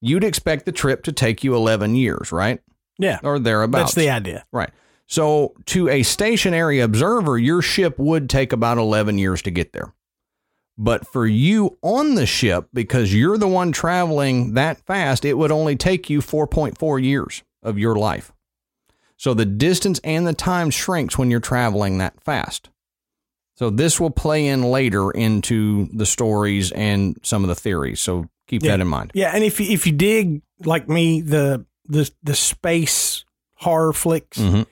you'd 0.00 0.24
expect 0.24 0.66
the 0.66 0.72
trip 0.72 1.04
to 1.04 1.12
take 1.12 1.44
you 1.44 1.54
11 1.54 1.94
years, 1.94 2.32
right? 2.32 2.60
Yeah. 2.98 3.20
Or 3.22 3.38
thereabouts. 3.38 3.94
That's 3.94 3.94
the 3.94 4.10
idea. 4.10 4.44
Right. 4.52 4.70
So, 5.06 5.54
to 5.66 5.88
a 5.88 6.02
stationary 6.02 6.80
observer, 6.80 7.38
your 7.38 7.62
ship 7.62 7.98
would 7.98 8.30
take 8.30 8.52
about 8.52 8.78
11 8.78 9.18
years 9.18 9.42
to 9.42 9.50
get 9.50 9.72
there. 9.72 9.92
But 10.78 11.06
for 11.06 11.26
you 11.26 11.76
on 11.82 12.14
the 12.14 12.26
ship, 12.26 12.68
because 12.72 13.14
you're 13.14 13.36
the 13.38 13.46
one 13.48 13.72
traveling 13.72 14.54
that 14.54 14.78
fast, 14.86 15.24
it 15.24 15.34
would 15.34 15.52
only 15.52 15.76
take 15.76 16.08
you 16.08 16.20
4.4 16.20 16.98
years 17.02 17.42
of 17.62 17.78
your 17.78 17.94
life. 17.96 18.32
So, 19.16 19.34
the 19.34 19.44
distance 19.46 20.00
and 20.02 20.26
the 20.26 20.32
time 20.32 20.70
shrinks 20.70 21.16
when 21.16 21.30
you're 21.30 21.38
traveling 21.40 21.98
that 21.98 22.20
fast. 22.24 22.70
So, 23.54 23.70
this 23.70 24.00
will 24.00 24.10
play 24.10 24.46
in 24.48 24.62
later 24.62 25.10
into 25.12 25.88
the 25.92 26.06
stories 26.06 26.72
and 26.72 27.16
some 27.22 27.44
of 27.44 27.48
the 27.48 27.54
theories. 27.54 28.00
So, 28.00 28.26
keep 28.48 28.62
Yeah. 28.64 28.72
that 28.72 28.80
in 28.80 28.88
mind. 28.88 29.12
Yeah, 29.14 29.30
and 29.32 29.44
if 29.44 29.60
you, 29.60 29.66
if 29.70 29.86
you 29.86 29.92
dig 29.92 30.42
like 30.64 30.88
me 30.88 31.20
the 31.20 31.64
the 31.86 32.10
the 32.22 32.34
space 32.34 33.24
horror 33.56 33.92
flicks, 33.92 34.38
Mhm. 34.38 34.66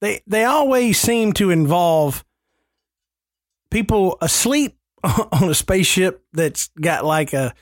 they 0.00 0.20
they 0.26 0.44
always 0.44 0.98
seem 0.98 1.32
to 1.34 1.50
involve 1.50 2.24
people 3.70 4.18
asleep 4.20 4.76
on 5.32 5.48
a 5.48 5.54
spaceship 5.54 6.24
that's 6.32 6.68
got 6.80 7.04
like 7.04 7.32
a 7.32 7.54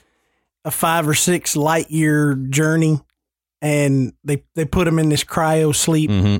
a 0.64 0.70
five 0.70 1.08
or 1.08 1.14
six 1.14 1.56
light 1.56 1.90
year 1.90 2.34
journey, 2.34 3.00
and 3.62 4.12
they 4.24 4.44
they 4.54 4.64
put 4.64 4.84
them 4.84 4.98
in 4.98 5.08
this 5.08 5.24
cryo 5.24 5.74
sleep 5.74 6.10
hmm 6.10 6.36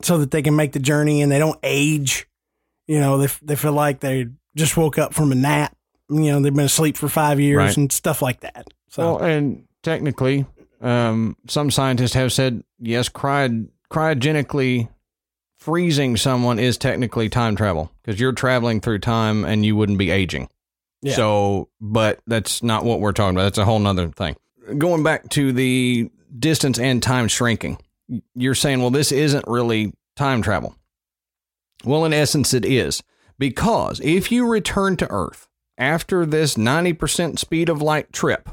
so 0.00 0.18
that 0.18 0.30
they 0.30 0.42
can 0.42 0.54
make 0.54 0.70
the 0.70 0.78
journey 0.78 1.22
and 1.22 1.32
they 1.32 1.40
don't 1.40 1.58
age. 1.64 2.28
You 2.86 3.00
know, 3.00 3.18
they 3.18 3.26
they 3.42 3.56
feel 3.56 3.72
like 3.72 3.98
they 4.00 4.28
just 4.56 4.76
woke 4.76 4.96
up 4.96 5.12
from 5.12 5.32
a 5.32 5.34
nap. 5.34 5.76
You 6.08 6.30
know, 6.32 6.40
they've 6.40 6.54
been 6.54 6.64
asleep 6.66 6.96
for 6.96 7.08
five 7.08 7.40
years 7.40 7.56
Right. 7.58 7.76
and 7.76 7.90
stuff 7.92 8.22
like 8.22 8.40
that. 8.40 8.68
So 8.88 9.02
Well, 9.02 9.18
and 9.18 9.64
technically, 9.82 10.46
um, 10.80 11.36
some 11.48 11.70
scientists 11.70 12.14
have 12.14 12.32
said 12.32 12.62
yes, 12.78 13.08
cryod- 13.08 13.68
cryogenically 13.90 14.88
freezing 15.68 16.16
someone 16.16 16.58
is 16.58 16.78
technically 16.78 17.28
time 17.28 17.54
travel 17.54 17.92
because 18.00 18.18
you're 18.18 18.32
traveling 18.32 18.80
through 18.80 18.98
time 18.98 19.44
and 19.44 19.66
you 19.66 19.76
wouldn't 19.76 19.98
be 19.98 20.10
aging. 20.10 20.48
Yeah. 21.02 21.12
So, 21.12 21.68
but 21.78 22.20
that's 22.26 22.62
not 22.62 22.86
what 22.86 23.00
we're 23.00 23.12
talking 23.12 23.36
about. 23.36 23.42
That's 23.42 23.58
a 23.58 23.66
whole 23.66 23.78
nother 23.78 24.08
thing. 24.08 24.36
Going 24.78 25.02
back 25.02 25.28
to 25.30 25.52
the 25.52 26.10
distance 26.38 26.78
and 26.78 27.02
time 27.02 27.28
shrinking, 27.28 27.76
you're 28.34 28.54
saying, 28.54 28.80
well, 28.80 28.90
this 28.90 29.12
isn't 29.12 29.44
really 29.46 29.92
time 30.16 30.40
travel. 30.40 30.74
Well, 31.84 32.06
in 32.06 32.14
essence, 32.14 32.54
it 32.54 32.64
is 32.64 33.02
because 33.38 34.00
if 34.00 34.32
you 34.32 34.50
return 34.50 34.96
to 34.96 35.10
Earth 35.10 35.48
after 35.76 36.24
this 36.24 36.54
90% 36.54 37.38
speed 37.38 37.68
of 37.68 37.82
light 37.82 38.10
trip, 38.10 38.48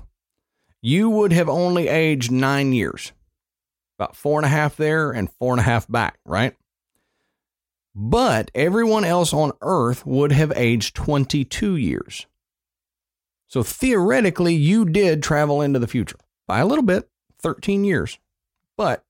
you 0.82 1.10
would 1.10 1.32
have 1.32 1.48
only 1.48 1.88
aged 1.88 2.30
nine 2.30 2.74
years. 2.74 3.14
About 3.98 4.18
four 4.18 4.38
and 4.38 4.46
a 4.46 4.50
half 4.50 4.76
there 4.76 5.12
and 5.12 5.32
four 5.32 5.54
and 5.54 5.62
a 5.62 5.64
half 5.64 5.88
back, 5.88 6.20
right? 6.26 6.54
But 7.96 8.52
everyone 8.54 9.06
else 9.06 9.34
on 9.34 9.54
Earth 9.62 10.06
would 10.06 10.34
have 10.34 10.52
aged 10.56 10.96
22 10.96 11.78
years. 11.78 12.28
So 13.48 13.64
theoretically, 13.64 14.54
you 14.54 14.84
did 14.84 15.24
travel 15.24 15.62
into 15.62 15.80
the 15.80 15.88
future 15.88 16.18
by 16.46 16.60
a 16.60 16.66
little 16.66 16.84
bit, 16.84 17.10
13 17.42 17.86
years. 17.86 18.20
But 18.76 19.06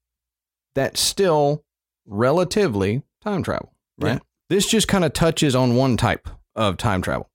that's 0.75 1.01
still 1.01 1.63
relatively 2.05 3.01
time 3.21 3.41
travel, 3.41 3.73
right? 3.97 4.13
Yeah. 4.13 4.19
This 4.49 4.67
just 4.67 4.87
kind 4.87 5.03
of 5.03 5.13
touches 5.13 5.55
on 5.55 5.75
one 5.75 5.97
type 5.97 6.29
of 6.55 6.77
time 6.77 7.01
travel. 7.01 7.29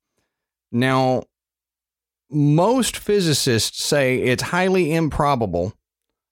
Now, 0.71 1.25
most 2.31 2.97
physicists 2.97 3.85
say 3.85 4.19
it's 4.19 4.45
highly 4.45 4.95
improbable 4.95 5.75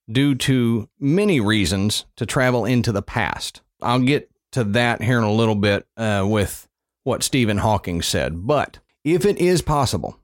due 0.09 0.37
to 0.37 0.89
many 1.01 1.41
reasons 1.41 2.05
to 2.15 2.25
travel 2.25 2.65
into 2.65 2.93
the 2.93 3.03
past. 3.03 3.63
I'll 3.83 3.99
get 3.99 4.31
to 4.59 4.65
that 4.73 5.03
here 5.03 5.19
in 5.19 5.25
a 5.25 5.33
little 5.33 5.55
bit 5.55 5.87
uh, 5.97 6.25
with 6.29 6.69
what 7.05 7.23
Stephen 7.23 7.59
Hawking 7.59 8.03
said. 8.03 8.47
But 8.47 8.79
if 9.05 9.25
it 9.25 9.39
is 9.39 9.63
possible, 9.63 10.19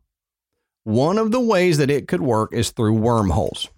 one 0.84 1.18
of 1.18 1.30
the 1.30 1.40
ways 1.40 1.78
that 1.78 1.90
it 1.90 2.08
could 2.08 2.20
work 2.20 2.52
is 2.52 2.70
through 2.70 2.94
wormholes. 2.94 3.68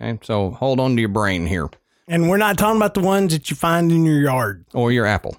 Okay, 0.00 0.18
so 0.22 0.50
hold 0.50 0.80
on 0.80 0.94
to 0.94 1.00
your 1.00 1.08
brain 1.08 1.46
here 1.46 1.68
And 2.08 2.28
we're 2.28 2.36
not 2.36 2.58
talking 2.58 2.76
about 2.76 2.94
the 2.94 3.00
ones 3.00 3.32
that 3.32 3.50
you 3.50 3.56
find 3.56 3.90
in 3.90 4.04
your 4.04 4.20
yard. 4.20 4.64
or 4.72 4.92
your 4.92 5.06
apple. 5.06 5.36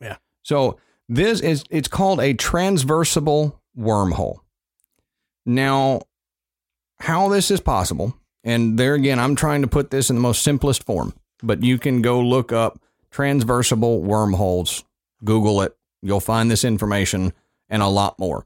Yeah. 0.00 0.16
So 0.42 0.78
this 1.08 1.40
is 1.40 1.64
it's 1.70 1.88
called 1.88 2.20
a 2.20 2.34
transversible 2.34 3.60
wormhole. 3.78 4.38
Now, 5.44 6.02
how 7.00 7.28
this 7.28 7.50
is 7.50 7.60
possible, 7.60 8.14
and 8.44 8.78
there 8.78 8.94
again, 8.94 9.18
I'm 9.18 9.34
trying 9.34 9.62
to 9.62 9.68
put 9.68 9.90
this 9.90 10.08
in 10.10 10.16
the 10.16 10.22
most 10.22 10.42
simplest 10.42 10.84
form, 10.84 11.14
but 11.42 11.62
you 11.62 11.78
can 11.78 12.02
go 12.02 12.20
look 12.20 12.52
up 12.52 12.80
transversible 13.12 14.02
wormholes, 14.02 14.84
Google 15.24 15.62
it, 15.62 15.76
you'll 16.02 16.20
find 16.20 16.50
this 16.50 16.64
information 16.64 17.32
and 17.68 17.82
a 17.82 17.88
lot 17.88 18.18
more. 18.18 18.44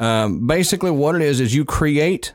Um, 0.00 0.46
basically, 0.46 0.90
what 0.90 1.16
it 1.16 1.22
is 1.22 1.40
is 1.40 1.54
you 1.54 1.64
create 1.64 2.34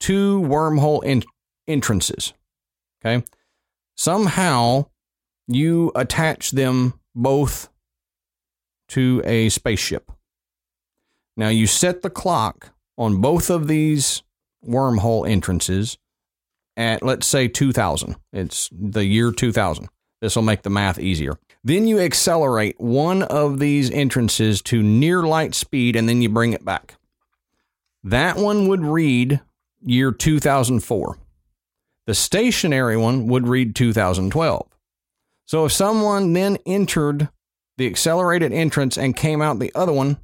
two 0.00 0.40
wormhole 0.40 1.02
en- 1.04 1.22
entrances. 1.66 2.32
Okay. 3.00 3.24
Somehow 3.94 4.86
you 5.46 5.92
attach 5.94 6.50
them 6.52 6.98
both 7.14 7.68
to 8.88 9.22
a 9.24 9.48
spaceship. 9.50 10.10
Now 11.36 11.48
you 11.48 11.66
set 11.66 12.02
the 12.02 12.10
clock 12.10 12.72
on 12.96 13.20
both 13.20 13.50
of 13.50 13.68
these 13.68 14.22
wormhole 14.66 15.28
entrances 15.28 15.98
at 16.76 17.02
let's 17.02 17.26
say 17.26 17.48
2000. 17.48 18.16
It's 18.32 18.70
the 18.72 19.04
year 19.04 19.30
2000. 19.30 19.88
This 20.20 20.34
will 20.34 20.42
make 20.42 20.62
the 20.62 20.70
math 20.70 20.98
easier. 20.98 21.38
Then 21.62 21.86
you 21.86 22.00
accelerate 22.00 22.80
one 22.80 23.22
of 23.22 23.58
these 23.58 23.90
entrances 23.90 24.62
to 24.62 24.82
near 24.82 25.22
light 25.22 25.54
speed 25.54 25.96
and 25.96 26.08
then 26.08 26.22
you 26.22 26.28
bring 26.28 26.52
it 26.52 26.64
back. 26.64 26.96
That 28.02 28.36
one 28.36 28.68
would 28.68 28.84
read 28.84 29.40
year 29.84 30.12
2004. 30.12 31.18
The 32.06 32.14
stationary 32.14 32.96
one 32.96 33.26
would 33.26 33.46
read 33.46 33.74
2012. 33.74 34.66
So 35.44 35.64
if 35.64 35.72
someone 35.72 36.32
then 36.32 36.58
entered 36.66 37.28
the 37.76 37.86
accelerated 37.86 38.52
entrance 38.52 38.98
and 38.98 39.16
came 39.16 39.40
out 39.40 39.58
the 39.58 39.72
other 39.74 39.92
one, 39.92 40.18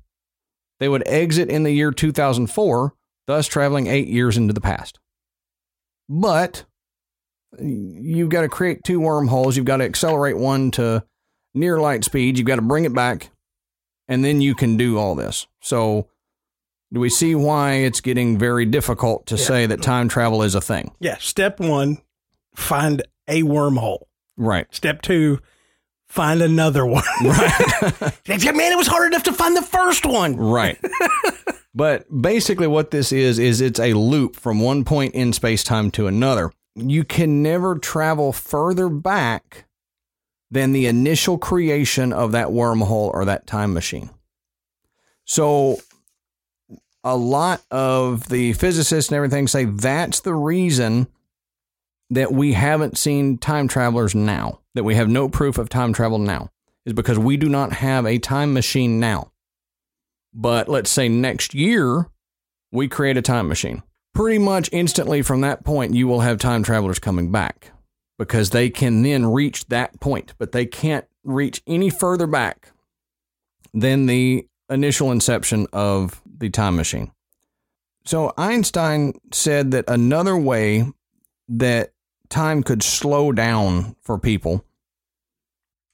they 0.80 0.88
would 0.88 1.06
exit 1.06 1.48
in 1.48 1.62
the 1.62 1.72
year 1.72 1.92
2004, 1.92 2.94
thus 3.26 3.46
traveling 3.46 3.86
eight 3.86 4.08
years 4.08 4.36
into 4.36 4.52
the 4.52 4.60
past. 4.60 4.98
But 6.08 6.64
you've 7.60 8.28
got 8.28 8.42
to 8.42 8.48
create 8.48 8.84
two 8.84 9.00
wormholes. 9.00 9.56
You've 9.56 9.66
got 9.66 9.78
to 9.78 9.84
accelerate 9.84 10.36
one 10.36 10.70
to 10.72 11.04
near 11.54 11.80
light 11.80 12.04
speed. 12.04 12.38
You've 12.38 12.46
got 12.46 12.56
to 12.56 12.62
bring 12.62 12.84
it 12.84 12.94
back, 12.94 13.30
and 14.08 14.24
then 14.24 14.40
you 14.40 14.54
can 14.54 14.76
do 14.76 14.98
all 14.98 15.14
this. 15.14 15.46
So, 15.60 16.08
do 16.92 17.00
we 17.00 17.10
see 17.10 17.34
why 17.34 17.74
it's 17.74 18.00
getting 18.00 18.38
very 18.38 18.64
difficult 18.66 19.26
to 19.26 19.38
say 19.38 19.66
that 19.66 19.82
time 19.82 20.08
travel 20.08 20.42
is 20.42 20.54
a 20.54 20.60
thing? 20.60 20.92
Yeah. 21.00 21.16
Step 21.18 21.60
one, 21.60 21.98
find 22.54 23.02
a 23.28 23.42
wormhole. 23.42 24.04
Right. 24.36 24.66
Step 24.74 25.02
two, 25.02 25.40
find 26.06 26.42
another 26.42 26.86
one. 26.86 27.04
Right. 27.24 28.28
Man, 28.28 28.72
it 28.72 28.76
was 28.76 28.86
hard 28.86 29.12
enough 29.12 29.24
to 29.24 29.32
find 29.32 29.56
the 29.56 29.62
first 29.62 30.06
one. 30.06 30.36
Right. 30.36 30.78
but 31.74 32.06
basically, 32.22 32.66
what 32.66 32.90
this 32.90 33.12
is, 33.12 33.38
is 33.38 33.60
it's 33.60 33.80
a 33.80 33.94
loop 33.94 34.36
from 34.36 34.60
one 34.60 34.84
point 34.84 35.14
in 35.14 35.32
space 35.32 35.64
time 35.64 35.90
to 35.92 36.06
another. 36.06 36.52
You 36.74 37.04
can 37.04 37.42
never 37.42 37.78
travel 37.78 38.32
further 38.32 38.88
back 38.88 39.66
than 40.50 40.72
the 40.72 40.86
initial 40.86 41.38
creation 41.38 42.12
of 42.12 42.32
that 42.32 42.48
wormhole 42.48 43.12
or 43.12 43.24
that 43.24 43.46
time 43.46 43.74
machine. 43.74 44.10
So, 45.24 45.78
a 47.02 47.16
lot 47.16 47.62
of 47.70 48.28
the 48.28 48.54
physicists 48.54 49.10
and 49.10 49.16
everything 49.16 49.46
say 49.46 49.66
that's 49.66 50.20
the 50.20 50.34
reason 50.34 51.06
that 52.10 52.32
we 52.32 52.52
haven't 52.52 52.98
seen 52.98 53.38
time 53.38 53.68
travelers 53.68 54.14
now, 54.14 54.60
that 54.74 54.84
we 54.84 54.94
have 54.94 55.08
no 55.08 55.28
proof 55.28 55.58
of 55.58 55.68
time 55.68 55.92
travel 55.92 56.18
now, 56.18 56.50
is 56.86 56.92
because 56.92 57.18
we 57.18 57.36
do 57.36 57.48
not 57.48 57.72
have 57.72 58.06
a 58.06 58.18
time 58.18 58.52
machine 58.52 59.00
now. 59.00 59.32
But 60.32 60.68
let's 60.68 60.90
say 60.90 61.08
next 61.08 61.54
year, 61.54 62.10
we 62.72 62.88
create 62.88 63.16
a 63.16 63.22
time 63.22 63.48
machine. 63.48 63.82
Pretty 64.14 64.38
much 64.38 64.70
instantly 64.72 65.22
from 65.22 65.40
that 65.40 65.64
point, 65.64 65.94
you 65.94 66.06
will 66.06 66.20
have 66.20 66.38
time 66.38 66.62
travelers 66.62 67.00
coming 67.00 67.32
back 67.32 67.72
because 68.16 68.50
they 68.50 68.70
can 68.70 69.02
then 69.02 69.26
reach 69.26 69.66
that 69.66 69.98
point, 70.00 70.34
but 70.38 70.52
they 70.52 70.66
can't 70.66 71.04
reach 71.24 71.62
any 71.66 71.90
further 71.90 72.28
back 72.28 72.70
than 73.72 74.06
the 74.06 74.46
initial 74.70 75.10
inception 75.10 75.66
of 75.72 76.22
the 76.38 76.48
time 76.48 76.76
machine. 76.76 77.10
So 78.04 78.32
Einstein 78.36 79.14
said 79.32 79.72
that 79.72 79.86
another 79.88 80.36
way 80.36 80.86
that 81.48 81.92
time 82.28 82.62
could 82.62 82.82
slow 82.82 83.32
down 83.32 83.96
for 84.02 84.18
people 84.18 84.64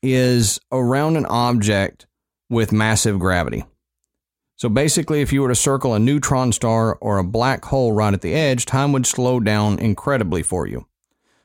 is 0.02 0.60
around 0.70 1.16
an 1.16 1.26
object 1.26 2.06
with 2.48 2.72
massive 2.72 3.18
gravity. 3.18 3.64
So 4.60 4.68
basically, 4.68 5.22
if 5.22 5.32
you 5.32 5.40
were 5.40 5.48
to 5.48 5.54
circle 5.54 5.94
a 5.94 5.98
neutron 5.98 6.52
star 6.52 6.96
or 6.96 7.16
a 7.16 7.24
black 7.24 7.64
hole 7.64 7.94
right 7.94 8.12
at 8.12 8.20
the 8.20 8.34
edge, 8.34 8.66
time 8.66 8.92
would 8.92 9.06
slow 9.06 9.40
down 9.40 9.78
incredibly 9.78 10.42
for 10.42 10.66
you. 10.66 10.86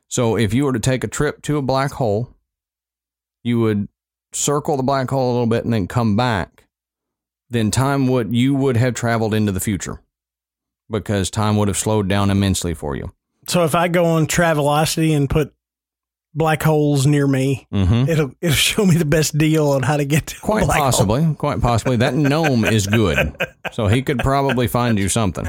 So 0.09 0.35
if 0.35 0.53
you 0.53 0.65
were 0.65 0.73
to 0.73 0.81
take 0.81 1.05
a 1.05 1.07
trip 1.07 1.41
to 1.43 1.55
a 1.55 1.61
black 1.61 1.93
hole, 1.93 2.35
you 3.41 3.61
would 3.61 3.87
circle 4.33 4.75
the 4.75 4.83
black 4.83 5.09
hole 5.09 5.31
a 5.31 5.31
little 5.31 5.47
bit 5.47 5.63
and 5.63 5.71
then 5.71 5.87
come 5.87 6.17
back. 6.17 6.65
Then 7.49 7.71
time 7.71 8.07
would 8.09 8.35
you 8.35 8.53
would 8.53 8.75
have 8.75 8.95
traveled 8.95 9.33
into 9.33 9.53
the 9.53 9.61
future 9.61 10.01
because 10.89 11.31
time 11.31 11.55
would 11.55 11.69
have 11.69 11.77
slowed 11.77 12.09
down 12.09 12.29
immensely 12.29 12.73
for 12.73 12.97
you. 12.97 13.13
So 13.47 13.63
if 13.63 13.75
I 13.75 13.87
go 13.87 14.03
on 14.03 14.27
Travelocity 14.27 15.15
and 15.15 15.29
put 15.29 15.53
black 16.35 16.61
holes 16.61 17.07
near 17.07 17.25
me, 17.25 17.65
Mm-hmm. 17.73 18.09
it'll 18.09 18.31
it'll 18.41 18.55
show 18.55 18.85
me 18.85 18.95
the 18.97 19.05
best 19.05 19.37
deal 19.37 19.69
on 19.69 19.81
how 19.83 19.97
to 19.97 20.05
get 20.05 20.27
to 20.27 20.35
a 20.37 20.39
Quite 20.41 20.65
black 20.65 20.77
hole. 20.77 20.85
possibly, 20.91 21.35
quite 21.35 21.61
possibly. 21.61 21.97
That 21.97 22.13
gnome 22.13 22.65
is 22.65 22.85
good, 22.87 23.35
so 23.71 23.87
he 23.87 24.01
could 24.01 24.19
probably 24.19 24.67
find 24.67 24.99
you 24.99 25.09
something. 25.09 25.45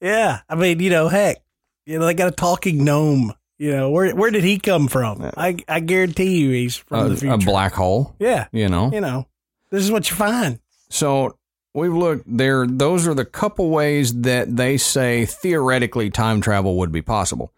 Yeah, 0.00 0.40
I 0.48 0.54
mean, 0.54 0.80
you 0.80 0.90
know, 0.90 1.08
heck, 1.08 1.38
you 1.86 1.98
know, 1.98 2.06
they 2.06 2.14
got 2.14 2.28
a 2.28 2.32
talking 2.32 2.84
gnome. 2.84 3.32
You 3.58 3.72
know, 3.76 3.90
where 3.90 4.14
where 4.14 4.30
did 4.30 4.44
he 4.44 4.58
come 4.58 4.86
from? 4.86 5.30
I 5.36 5.56
I 5.68 5.80
guarantee 5.80 6.38
you, 6.38 6.50
he's 6.50 6.76
from 6.76 7.10
A, 7.12 7.14
the 7.14 7.32
a 7.34 7.38
black 7.38 7.72
hole, 7.72 8.14
yeah, 8.20 8.46
you 8.52 8.68
know. 8.68 8.90
you 8.92 9.00
know, 9.00 9.26
this 9.70 9.82
is 9.82 9.90
what 9.90 10.08
you 10.10 10.14
find. 10.16 10.60
So 10.90 11.36
we've 11.74 11.92
looked 11.92 12.24
there. 12.28 12.66
Those 12.68 13.08
are 13.08 13.14
the 13.14 13.24
couple 13.24 13.70
ways 13.70 14.14
that 14.20 14.54
they 14.56 14.76
say 14.76 15.24
theoretically 15.26 16.08
time 16.10 16.40
travel 16.40 16.76
would 16.78 16.92
be 16.92 17.02
possible, 17.02 17.52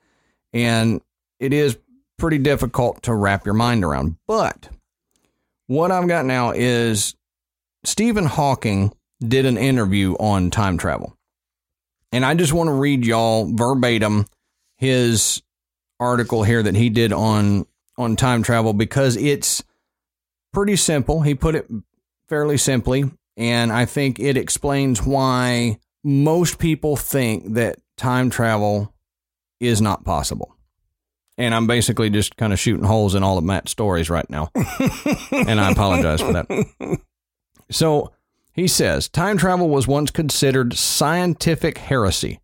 and 0.54 1.02
it 1.38 1.52
is 1.52 1.76
pretty 2.20 2.38
difficult 2.38 3.02
to 3.04 3.14
wrap 3.14 3.44
your 3.44 3.54
mind 3.54 3.84
around. 3.84 4.16
But 4.28 4.68
what 5.66 5.90
I've 5.90 6.06
got 6.06 6.26
now 6.26 6.52
is 6.52 7.14
Stephen 7.84 8.26
Hawking 8.26 8.92
did 9.20 9.46
an 9.46 9.58
interview 9.58 10.14
on 10.14 10.50
time 10.50 10.78
travel, 10.78 11.16
and 12.12 12.24
I 12.24 12.34
just 12.34 12.52
want 12.52 12.68
to 12.68 12.74
read 12.74 13.04
y'all 13.04 13.50
verbatim 13.52 14.26
his 14.76 15.42
article 15.98 16.42
here 16.42 16.62
that 16.62 16.76
he 16.76 16.90
did 16.90 17.12
on 17.12 17.66
on 17.96 18.16
time 18.16 18.42
travel 18.42 18.72
because 18.72 19.16
it's 19.16 19.62
pretty 20.52 20.76
simple. 20.76 21.22
He 21.22 21.34
put 21.34 21.54
it 21.54 21.68
fairly 22.28 22.56
simply, 22.56 23.10
and 23.36 23.72
I 23.72 23.84
think 23.84 24.18
it 24.20 24.36
explains 24.36 25.02
why 25.02 25.78
most 26.04 26.58
people 26.58 26.96
think 26.96 27.54
that 27.54 27.78
time 27.96 28.30
travel 28.30 28.94
is 29.58 29.80
not 29.80 30.04
possible. 30.04 30.56
And 31.40 31.54
I'm 31.54 31.66
basically 31.66 32.10
just 32.10 32.36
kind 32.36 32.52
of 32.52 32.60
shooting 32.60 32.84
holes 32.84 33.14
in 33.14 33.22
all 33.22 33.38
of 33.38 33.44
Matt's 33.44 33.72
stories 33.72 34.10
right 34.10 34.28
now. 34.28 34.50
and 35.32 35.58
I 35.58 35.70
apologize 35.70 36.20
for 36.20 36.34
that. 36.34 37.00
So 37.70 38.12
he 38.52 38.68
says 38.68 39.08
time 39.08 39.38
travel 39.38 39.70
was 39.70 39.88
once 39.88 40.10
considered 40.10 40.74
scientific 40.74 41.78
heresy. 41.78 42.40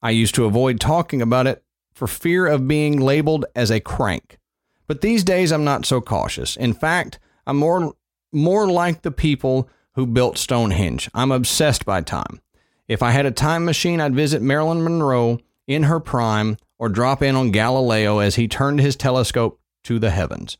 I 0.00 0.10
used 0.10 0.34
to 0.36 0.46
avoid 0.46 0.80
talking 0.80 1.20
about 1.20 1.46
it 1.46 1.62
for 1.92 2.06
fear 2.06 2.46
of 2.46 2.66
being 2.66 2.98
labeled 2.98 3.44
as 3.54 3.70
a 3.70 3.80
crank. 3.80 4.38
But 4.86 5.02
these 5.02 5.24
days 5.24 5.52
I'm 5.52 5.64
not 5.64 5.84
so 5.84 6.00
cautious. 6.00 6.56
In 6.56 6.72
fact, 6.72 7.18
I'm 7.46 7.58
more 7.58 7.92
more 8.32 8.66
like 8.66 9.02
the 9.02 9.10
people 9.10 9.68
who 9.92 10.06
built 10.06 10.38
Stonehenge. 10.38 11.10
I'm 11.12 11.32
obsessed 11.32 11.84
by 11.84 12.00
time. 12.00 12.40
If 12.86 13.02
I 13.02 13.10
had 13.10 13.26
a 13.26 13.30
time 13.30 13.66
machine, 13.66 14.00
I'd 14.00 14.14
visit 14.14 14.40
Marilyn 14.40 14.82
Monroe 14.82 15.38
in 15.66 15.82
her 15.82 16.00
prime 16.00 16.56
or 16.78 16.88
drop 16.88 17.22
in 17.22 17.36
on 17.36 17.50
Galileo 17.50 18.18
as 18.18 18.36
he 18.36 18.48
turned 18.48 18.80
his 18.80 18.96
telescope 18.96 19.60
to 19.84 19.98
the 19.98 20.10
heavens. 20.10 20.58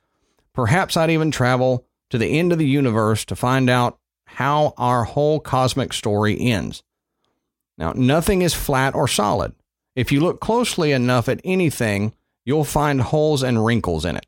Perhaps 0.52 0.96
I'd 0.96 1.10
even 1.10 1.30
travel 1.30 1.86
to 2.10 2.18
the 2.18 2.38
end 2.38 2.52
of 2.52 2.58
the 2.58 2.66
universe 2.66 3.24
to 3.26 3.36
find 3.36 3.70
out 3.70 3.98
how 4.26 4.74
our 4.76 5.04
whole 5.04 5.40
cosmic 5.40 5.92
story 5.92 6.38
ends. 6.38 6.82
Now, 7.76 7.92
nothing 7.94 8.42
is 8.42 8.54
flat 8.54 8.94
or 8.94 9.06
solid. 9.06 9.54
If 9.94 10.10
you 10.10 10.20
look 10.20 10.40
closely 10.40 10.92
enough 10.92 11.28
at 11.28 11.40
anything, 11.44 12.12
you'll 12.44 12.64
find 12.64 13.00
holes 13.00 13.42
and 13.42 13.64
wrinkles 13.64 14.04
in 14.04 14.16
it. 14.16 14.26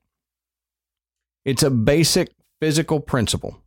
It's 1.45 1.63
a 1.63 1.71
basic 1.71 2.31
physical 2.61 3.01
principle, 3.01 3.63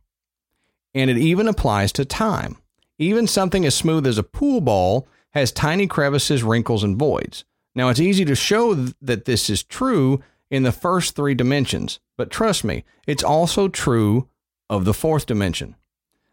and 0.94 1.10
it 1.10 1.18
even 1.18 1.48
applies 1.48 1.92
to 1.92 2.04
time. 2.04 2.56
Even 2.98 3.26
something 3.26 3.64
as 3.64 3.74
smooth 3.74 4.06
as 4.06 4.18
a 4.18 4.22
pool 4.22 4.60
ball 4.60 5.08
has 5.30 5.50
tiny 5.50 5.86
crevices, 5.86 6.44
wrinkles, 6.44 6.84
and 6.84 6.96
voids. 6.96 7.44
Now, 7.74 7.88
it's 7.88 8.00
easy 8.00 8.24
to 8.24 8.34
show 8.34 8.74
th- 8.74 8.94
that 9.02 9.24
this 9.24 9.50
is 9.50 9.62
true 9.62 10.22
in 10.50 10.62
the 10.62 10.72
first 10.72 11.16
three 11.16 11.34
dimensions, 11.34 11.98
but 12.16 12.30
trust 12.30 12.64
me, 12.64 12.84
it's 13.06 13.24
also 13.24 13.68
true 13.68 14.28
of 14.70 14.84
the 14.84 14.94
fourth 14.94 15.26
dimension. 15.26 15.74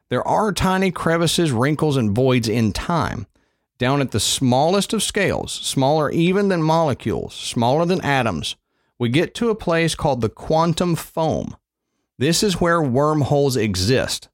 There 0.09 0.27
are 0.27 0.51
tiny 0.51 0.91
crevices, 0.91 1.51
wrinkles, 1.51 1.97
and 1.97 2.15
voids 2.15 2.49
in 2.49 2.73
time. 2.73 3.27
Down 3.77 4.01
at 4.01 4.11
the 4.11 4.19
smallest 4.19 4.93
of 4.93 5.01
scales, 5.01 5.51
smaller 5.51 6.11
even 6.11 6.49
than 6.49 6.61
molecules, 6.61 7.33
smaller 7.33 7.85
than 7.85 8.01
atoms, 8.01 8.55
we 8.99 9.09
get 9.09 9.33
to 9.35 9.49
a 9.49 9.55
place 9.55 9.95
called 9.95 10.21
the 10.21 10.29
quantum 10.29 10.95
foam. 10.95 11.55
This 12.19 12.43
is 12.43 12.61
where 12.61 12.81
wormholes 12.83 13.57
exist. 13.57 14.29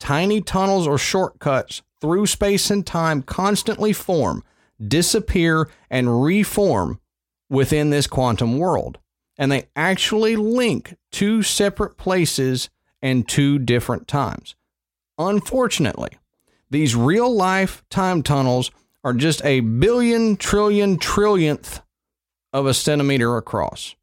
Tiny 0.00 0.40
tunnels 0.40 0.86
or 0.86 0.96
shortcuts 0.96 1.82
through 2.00 2.26
space 2.26 2.70
and 2.70 2.86
time 2.86 3.22
constantly 3.22 3.92
form, 3.92 4.42
disappear, 4.84 5.68
and 5.90 6.22
reform 6.22 7.00
within 7.48 7.90
this 7.90 8.06
quantum 8.06 8.58
world. 8.58 8.98
And 9.38 9.52
they 9.52 9.68
actually 9.76 10.36
link 10.36 10.96
two 11.12 11.42
separate 11.42 11.96
places 11.96 12.70
and 13.02 13.28
two 13.28 13.58
different 13.58 14.08
times. 14.08 14.56
Unfortunately, 15.18 16.10
these 16.70 16.96
real 16.96 17.34
life 17.34 17.82
time 17.90 18.22
tunnels 18.22 18.70
are 19.04 19.12
just 19.12 19.44
a 19.44 19.60
billion, 19.60 20.36
trillion, 20.36 20.98
trillionth 20.98 21.82
of 22.52 22.66
a 22.66 22.74
centimeter 22.74 23.36
across. 23.36 23.94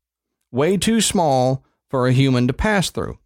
Way 0.52 0.78
too 0.78 1.02
small 1.02 1.64
for 1.90 2.08
a 2.08 2.14
human 2.14 2.48
to 2.48 2.54
pass 2.54 2.90
through. 2.90 3.18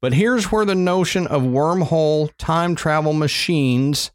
But 0.00 0.14
here's 0.14 0.50
where 0.50 0.64
the 0.64 0.74
notion 0.74 1.26
of 1.26 1.42
wormhole 1.42 2.30
time 2.38 2.74
travel 2.74 3.12
machines 3.12 4.10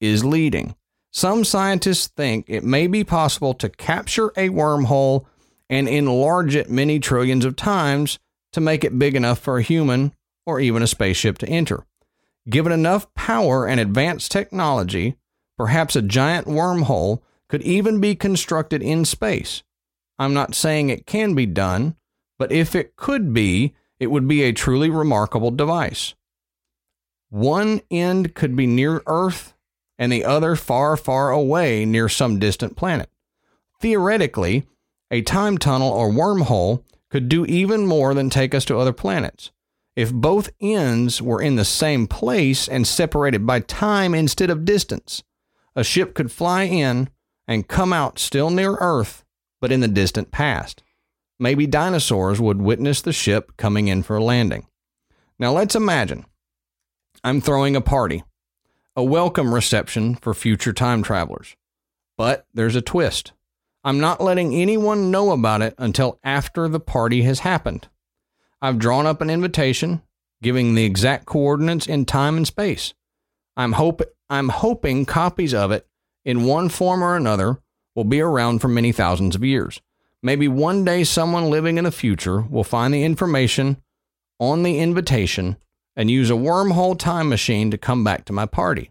is 0.00 0.24
leading. 0.24 0.74
Some 1.12 1.44
scientists 1.44 2.06
think 2.06 2.44
it 2.48 2.64
may 2.64 2.86
be 2.86 3.02
possible 3.02 3.54
to 3.54 3.68
capture 3.68 4.28
a 4.36 4.48
wormhole 4.48 5.26
and 5.68 5.88
enlarge 5.88 6.54
it 6.54 6.70
many 6.70 6.98
trillions 7.00 7.44
of 7.44 7.56
times 7.56 8.18
to 8.52 8.60
make 8.60 8.84
it 8.84 8.98
big 8.98 9.14
enough 9.14 9.38
for 9.38 9.58
a 9.58 9.62
human 9.62 10.14
or 10.46 10.60
even 10.60 10.82
a 10.82 10.86
spaceship 10.86 11.38
to 11.38 11.48
enter. 11.48 11.84
Given 12.48 12.72
enough 12.72 13.12
power 13.14 13.66
and 13.66 13.78
advanced 13.80 14.32
technology, 14.32 15.16
perhaps 15.56 15.94
a 15.94 16.02
giant 16.02 16.46
wormhole 16.46 17.20
could 17.48 17.62
even 17.62 18.00
be 18.00 18.14
constructed 18.14 18.82
in 18.82 19.04
space. 19.04 19.62
I'm 20.18 20.34
not 20.34 20.54
saying 20.54 20.90
it 20.90 21.06
can 21.06 21.34
be 21.34 21.46
done, 21.46 21.96
but 22.38 22.52
if 22.52 22.74
it 22.74 22.96
could 22.96 23.34
be, 23.34 23.74
it 23.98 24.08
would 24.08 24.26
be 24.26 24.42
a 24.42 24.52
truly 24.52 24.90
remarkable 24.90 25.50
device. 25.50 26.14
One 27.28 27.80
end 27.90 28.34
could 28.34 28.56
be 28.56 28.66
near 28.66 29.02
Earth 29.06 29.54
and 30.00 30.10
the 30.10 30.24
other 30.24 30.56
far, 30.56 30.96
far 30.96 31.30
away 31.30 31.84
near 31.84 32.08
some 32.08 32.38
distant 32.38 32.74
planet. 32.74 33.10
Theoretically, 33.80 34.66
a 35.10 35.20
time 35.20 35.58
tunnel 35.58 35.90
or 35.90 36.10
wormhole 36.10 36.82
could 37.10 37.28
do 37.28 37.44
even 37.44 37.86
more 37.86 38.14
than 38.14 38.30
take 38.30 38.54
us 38.54 38.64
to 38.64 38.78
other 38.78 38.94
planets. 38.94 39.50
If 39.94 40.10
both 40.10 40.48
ends 40.58 41.20
were 41.20 41.42
in 41.42 41.56
the 41.56 41.64
same 41.66 42.06
place 42.06 42.66
and 42.66 42.86
separated 42.86 43.46
by 43.46 43.60
time 43.60 44.14
instead 44.14 44.48
of 44.48 44.64
distance, 44.64 45.22
a 45.76 45.84
ship 45.84 46.14
could 46.14 46.32
fly 46.32 46.62
in 46.62 47.10
and 47.46 47.68
come 47.68 47.92
out 47.92 48.18
still 48.18 48.48
near 48.48 48.76
Earth, 48.80 49.24
but 49.60 49.70
in 49.70 49.80
the 49.80 49.88
distant 49.88 50.30
past. 50.30 50.82
Maybe 51.38 51.66
dinosaurs 51.66 52.40
would 52.40 52.62
witness 52.62 53.02
the 53.02 53.12
ship 53.12 53.56
coming 53.58 53.88
in 53.88 54.02
for 54.02 54.16
a 54.16 54.24
landing. 54.24 54.66
Now 55.38 55.52
let's 55.52 55.74
imagine 55.74 56.24
I'm 57.22 57.42
throwing 57.42 57.76
a 57.76 57.82
party, 57.82 58.24
a 58.96 59.04
welcome 59.04 59.54
reception 59.54 60.16
for 60.16 60.34
future 60.34 60.72
time 60.72 61.02
travelers. 61.02 61.56
But 62.18 62.46
there's 62.52 62.76
a 62.76 62.82
twist. 62.82 63.32
I'm 63.84 64.00
not 64.00 64.20
letting 64.20 64.54
anyone 64.54 65.10
know 65.10 65.30
about 65.30 65.62
it 65.62 65.74
until 65.78 66.18
after 66.22 66.68
the 66.68 66.80
party 66.80 67.22
has 67.22 67.40
happened. 67.40 67.88
I've 68.60 68.78
drawn 68.78 69.06
up 69.06 69.20
an 69.20 69.30
invitation 69.30 70.02
giving 70.42 70.74
the 70.74 70.84
exact 70.84 71.26
coordinates 71.26 71.86
in 71.86 72.04
time 72.04 72.36
and 72.36 72.46
space. 72.46 72.94
I'm 73.56 73.72
hope 73.72 74.02
I'm 74.28 74.48
hoping 74.48 75.04
copies 75.04 75.54
of 75.54 75.70
it 75.70 75.86
in 76.24 76.44
one 76.44 76.68
form 76.68 77.02
or 77.02 77.16
another 77.16 77.58
will 77.94 78.04
be 78.04 78.20
around 78.20 78.60
for 78.60 78.68
many 78.68 78.92
thousands 78.92 79.34
of 79.34 79.44
years. 79.44 79.80
Maybe 80.22 80.48
one 80.48 80.84
day 80.84 81.04
someone 81.04 81.50
living 81.50 81.78
in 81.78 81.84
the 81.84 81.92
future 81.92 82.42
will 82.42 82.64
find 82.64 82.92
the 82.92 83.04
information 83.04 83.82
on 84.38 84.62
the 84.62 84.78
invitation 84.78 85.56
and 86.00 86.10
use 86.10 86.30
a 86.30 86.32
wormhole 86.32 86.98
time 86.98 87.28
machine 87.28 87.70
to 87.70 87.76
come 87.76 88.02
back 88.02 88.24
to 88.24 88.32
my 88.32 88.46
party, 88.46 88.90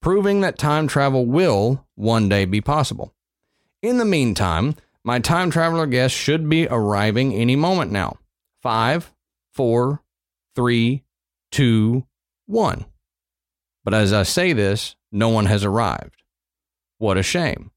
proving 0.00 0.40
that 0.40 0.56
time 0.56 0.86
travel 0.86 1.26
will 1.26 1.84
one 1.96 2.28
day 2.28 2.44
be 2.44 2.60
possible. 2.60 3.12
In 3.82 3.98
the 3.98 4.04
meantime, 4.04 4.76
my 5.02 5.18
time 5.18 5.50
traveler 5.50 5.84
guest 5.86 6.14
should 6.14 6.48
be 6.48 6.68
arriving 6.68 7.34
any 7.34 7.56
moment 7.56 7.90
now. 7.90 8.18
Five, 8.62 9.12
four, 9.52 10.04
three, 10.54 11.02
two, 11.50 12.06
one. 12.46 12.84
But 13.82 13.94
as 13.94 14.12
I 14.12 14.22
say 14.22 14.52
this, 14.52 14.94
no 15.10 15.30
one 15.30 15.46
has 15.46 15.64
arrived. 15.64 16.22
What 16.98 17.18
a 17.18 17.24
shame. 17.24 17.72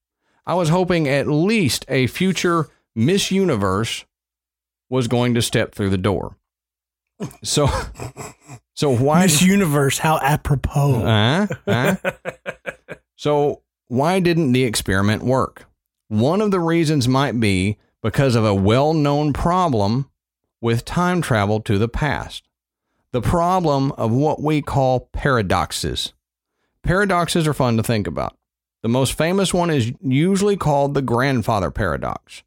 I 0.46 0.54
was 0.54 0.70
hoping 0.70 1.08
at 1.08 1.26
least 1.26 1.84
a 1.88 2.06
future 2.06 2.70
Miss 2.94 3.32
Universe 3.32 4.06
was 4.88 5.08
going 5.08 5.34
to 5.34 5.42
step 5.42 5.74
through 5.74 5.90
the 5.90 5.98
door. 5.98 6.38
So, 7.44 7.68
so 8.74 8.96
why? 8.96 9.24
Miss 9.24 9.42
Universe, 9.42 9.98
how 9.98 10.20
apropos. 10.22 11.06
Uh, 11.06 11.48
uh. 11.68 11.96
so 13.16 13.62
why 13.88 14.20
didn't 14.20 14.54
the 14.54 14.64
experiment 14.64 15.24
work? 15.24 15.66
One 16.08 16.42
of 16.42 16.52
the 16.52 16.60
reasons 16.60 17.08
might 17.08 17.40
be 17.40 17.78
because 18.02 18.36
of 18.36 18.46
a 18.46 18.56
well-known 18.56 19.34
problem 19.34 20.10
with 20.62 20.86
time 20.86 21.22
travel 21.22 21.60
to 21.62 21.78
the 21.78 21.90
past. 21.90 22.44
The 23.12 23.22
problem 23.22 23.92
of 23.94 24.12
what 24.12 24.42
we 24.42 24.62
call 24.62 25.10
paradoxes. 25.12 26.14
Paradoxes 26.84 27.48
are 27.48 27.54
fun 27.54 27.78
to 27.78 27.84
think 27.84 28.08
about. 28.08 28.38
The 28.82 28.90
most 28.90 29.14
famous 29.14 29.54
one 29.54 29.70
is 29.70 29.92
usually 30.02 30.58
called 30.58 30.94
the 30.94 31.02
grandfather 31.02 31.70
paradox. 31.70 32.44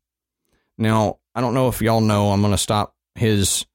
Now, 0.77 1.19
I 1.35 1.41
don't 1.41 1.55
know 1.55 1.69
if 1.69 1.81
y'all 1.81 2.01
know, 2.01 2.31
I'm 2.31 2.41
going 2.41 2.53
to 2.53 2.59
stop 2.59 2.95
his 3.15 3.67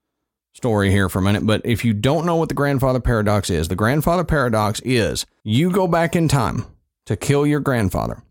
story 0.60 0.92
here 0.92 1.08
for 1.08 1.20
a 1.20 1.22
minute, 1.22 1.46
but 1.46 1.62
if 1.64 1.86
you 1.86 1.94
don't 1.94 2.26
know 2.26 2.36
what 2.36 2.50
the 2.50 2.54
grandfather 2.54 3.00
paradox 3.00 3.50
is, 3.50 3.70
the 3.70 3.78
grandfather 3.78 4.26
paradox 4.26 4.82
is 4.84 5.26
you 5.42 5.72
go 5.72 5.88
back 5.88 6.18
in 6.18 6.28
time 6.28 6.66
to 7.06 7.16
kill 7.16 7.48
your 7.48 7.62
grandfather. 7.62 8.22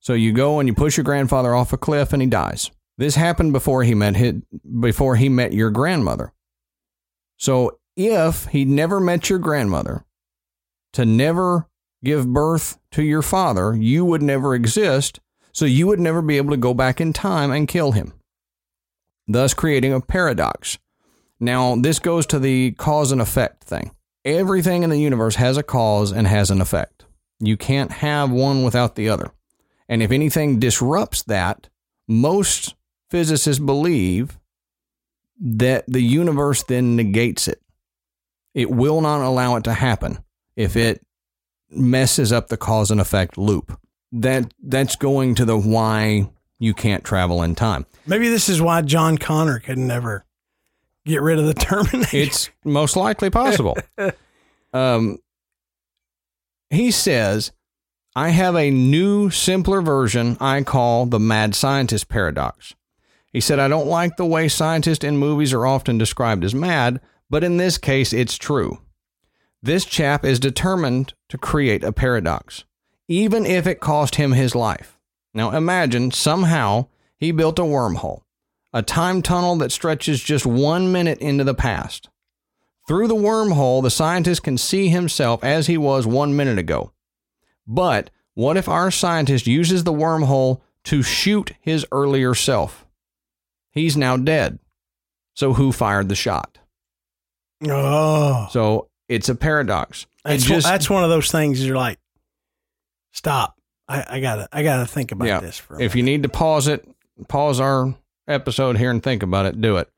So 0.00 0.14
you 0.14 0.32
go 0.32 0.60
and 0.60 0.66
you 0.66 0.74
push 0.74 0.96
your 0.96 1.04
grandfather 1.04 1.54
off 1.54 1.74
a 1.74 1.76
cliff 1.76 2.14
and 2.14 2.22
he 2.22 2.28
dies. 2.28 2.70
This 2.96 3.16
happened 3.16 3.52
before 3.52 3.84
he 3.84 3.94
met 3.94 4.16
his, 4.16 4.36
before 4.80 5.16
he 5.16 5.28
met 5.28 5.52
your 5.52 5.68
grandmother. 5.68 6.32
So 7.36 7.78
if 7.98 8.46
he 8.46 8.64
never 8.64 8.98
met 8.98 9.28
your 9.28 9.38
grandmother, 9.38 10.06
to 10.94 11.04
never 11.04 11.68
give 12.02 12.32
birth 12.32 12.78
to 12.92 13.02
your 13.02 13.20
father, 13.20 13.76
you 13.76 14.06
would 14.06 14.22
never 14.22 14.54
exist, 14.54 15.20
so 15.52 15.66
you 15.66 15.86
would 15.86 16.00
never 16.00 16.22
be 16.22 16.38
able 16.38 16.52
to 16.52 16.56
go 16.56 16.72
back 16.72 16.98
in 16.98 17.12
time 17.12 17.50
and 17.50 17.68
kill 17.68 17.92
him, 17.92 18.14
thus 19.28 19.52
creating 19.52 19.92
a 19.92 20.00
paradox. 20.00 20.78
Now, 21.42 21.74
this 21.74 21.98
goes 21.98 22.24
to 22.26 22.38
the 22.38 22.70
cause 22.78 23.10
and 23.10 23.20
effect 23.20 23.64
thing. 23.64 23.90
Everything 24.24 24.84
in 24.84 24.90
the 24.90 25.00
universe 25.00 25.34
has 25.34 25.56
a 25.56 25.64
cause 25.64 26.12
and 26.12 26.28
has 26.28 26.52
an 26.52 26.60
effect. 26.60 27.04
You 27.40 27.56
can't 27.56 27.90
have 27.90 28.30
one 28.30 28.62
without 28.62 28.94
the 28.94 29.08
other. 29.08 29.32
And 29.88 30.04
if 30.04 30.12
anything 30.12 30.60
disrupts 30.60 31.24
that, 31.24 31.68
most 32.06 32.76
physicists 33.10 33.58
believe 33.58 34.38
that 35.40 35.84
the 35.88 36.00
universe 36.00 36.62
then 36.62 36.94
negates 36.94 37.48
it. 37.48 37.60
It 38.54 38.70
will 38.70 39.00
not 39.00 39.20
allow 39.20 39.56
it 39.56 39.64
to 39.64 39.72
happen 39.72 40.22
if 40.54 40.76
it 40.76 41.04
messes 41.68 42.32
up 42.32 42.48
the 42.48 42.56
cause 42.56 42.92
and 42.92 43.00
effect 43.00 43.36
loop. 43.36 43.76
That 44.12 44.54
that's 44.62 44.94
going 44.94 45.34
to 45.34 45.44
the 45.44 45.58
why 45.58 46.30
you 46.60 46.72
can't 46.72 47.02
travel 47.02 47.42
in 47.42 47.56
time. 47.56 47.84
Maybe 48.06 48.28
this 48.28 48.48
is 48.48 48.62
why 48.62 48.82
John 48.82 49.18
Connor 49.18 49.58
could 49.58 49.78
never 49.78 50.24
get 51.04 51.22
rid 51.22 51.38
of 51.38 51.46
the 51.46 51.54
Terminator. 51.58 52.16
It's 52.16 52.50
most 52.64 52.96
likely 52.96 53.30
possible. 53.30 53.76
um, 54.72 55.18
he 56.70 56.90
says, 56.90 57.52
I 58.14 58.30
have 58.30 58.56
a 58.56 58.70
new, 58.70 59.30
simpler 59.30 59.80
version 59.80 60.36
I 60.40 60.62
call 60.62 61.06
the 61.06 61.20
mad 61.20 61.54
scientist 61.54 62.08
paradox. 62.08 62.74
He 63.32 63.40
said, 63.40 63.58
I 63.58 63.68
don't 63.68 63.86
like 63.86 64.16
the 64.16 64.26
way 64.26 64.48
scientists 64.48 65.04
in 65.04 65.16
movies 65.16 65.54
are 65.54 65.66
often 65.66 65.96
described 65.96 66.44
as 66.44 66.54
mad, 66.54 67.00
but 67.30 67.42
in 67.42 67.56
this 67.56 67.78
case, 67.78 68.12
it's 68.12 68.36
true. 68.36 68.78
This 69.62 69.84
chap 69.84 70.24
is 70.24 70.38
determined 70.38 71.14
to 71.30 71.38
create 71.38 71.84
a 71.84 71.92
paradox, 71.92 72.64
even 73.08 73.46
if 73.46 73.66
it 73.66 73.80
cost 73.80 74.16
him 74.16 74.32
his 74.32 74.54
life. 74.54 74.98
Now 75.32 75.52
imagine 75.52 76.10
somehow 76.10 76.88
he 77.16 77.32
built 77.32 77.58
a 77.58 77.62
wormhole, 77.62 78.21
a 78.72 78.82
time 78.82 79.22
tunnel 79.22 79.56
that 79.56 79.72
stretches 79.72 80.22
just 80.22 80.46
one 80.46 80.90
minute 80.92 81.18
into 81.18 81.44
the 81.44 81.54
past. 81.54 82.08
Through 82.88 83.08
the 83.08 83.14
wormhole, 83.14 83.82
the 83.82 83.90
scientist 83.90 84.42
can 84.42 84.58
see 84.58 84.88
himself 84.88 85.44
as 85.44 85.66
he 85.66 85.78
was 85.78 86.06
one 86.06 86.34
minute 86.36 86.58
ago. 86.58 86.92
But 87.66 88.10
what 88.34 88.56
if 88.56 88.68
our 88.68 88.90
scientist 88.90 89.46
uses 89.46 89.84
the 89.84 89.92
wormhole 89.92 90.60
to 90.84 91.02
shoot 91.02 91.52
his 91.60 91.86
earlier 91.92 92.34
self? 92.34 92.86
He's 93.70 93.96
now 93.96 94.16
dead. 94.16 94.58
So 95.34 95.52
who 95.54 95.70
fired 95.72 96.08
the 96.08 96.14
shot? 96.14 96.58
Oh, 97.64 98.48
So 98.50 98.88
it's 99.08 99.28
a 99.28 99.34
paradox. 99.34 100.02
It 100.02 100.08
that's, 100.24 100.44
just- 100.44 100.66
that's 100.66 100.90
one 100.90 101.04
of 101.04 101.10
those 101.10 101.30
things. 101.30 101.64
You're 101.64 101.76
like, 101.76 101.98
stop. 103.12 103.56
I, 103.88 104.04
I 104.16 104.20
gotta, 104.20 104.48
I 104.52 104.62
gotta 104.62 104.86
think 104.86 105.12
about 105.12 105.28
Yeah. 105.28 105.40
this 105.40 105.58
for 105.58 105.76
a 105.76 105.82
if 105.82 105.94
you 105.94 106.02
need 106.02 106.22
to 106.22 106.28
pause 106.28 106.66
it, 106.68 106.88
pause 107.28 107.60
our 107.60 107.94
episode 108.28 108.78
here 108.78 108.90
and 108.90 109.02
think 109.02 109.22
about 109.22 109.46
it, 109.46 109.60
do 109.60 109.76
it. 109.76 109.88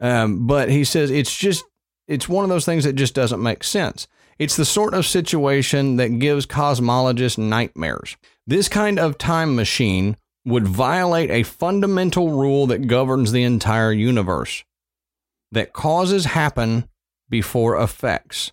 Um, 0.00 0.46
but 0.46 0.68
he 0.68 0.84
says 0.84 1.10
it's 1.10 1.34
just 1.34 1.64
it's 2.08 2.28
one 2.28 2.44
of 2.44 2.50
those 2.50 2.64
things 2.64 2.84
that 2.84 2.94
just 2.94 3.14
doesn't 3.14 3.42
make 3.42 3.64
sense. 3.64 4.08
It's 4.38 4.56
the 4.56 4.64
sort 4.64 4.94
of 4.94 5.06
situation 5.06 5.96
that 5.96 6.18
gives 6.18 6.46
cosmologists 6.46 7.38
nightmares. 7.38 8.16
This 8.46 8.68
kind 8.68 8.98
of 8.98 9.18
time 9.18 9.54
machine 9.54 10.16
would 10.44 10.66
violate 10.66 11.30
a 11.30 11.44
fundamental 11.44 12.30
rule 12.30 12.66
that 12.66 12.88
governs 12.88 13.30
the 13.30 13.44
entire 13.44 13.92
universe 13.92 14.64
that 15.52 15.72
causes 15.72 16.24
happen 16.24 16.88
before 17.28 17.80
effects 17.80 18.52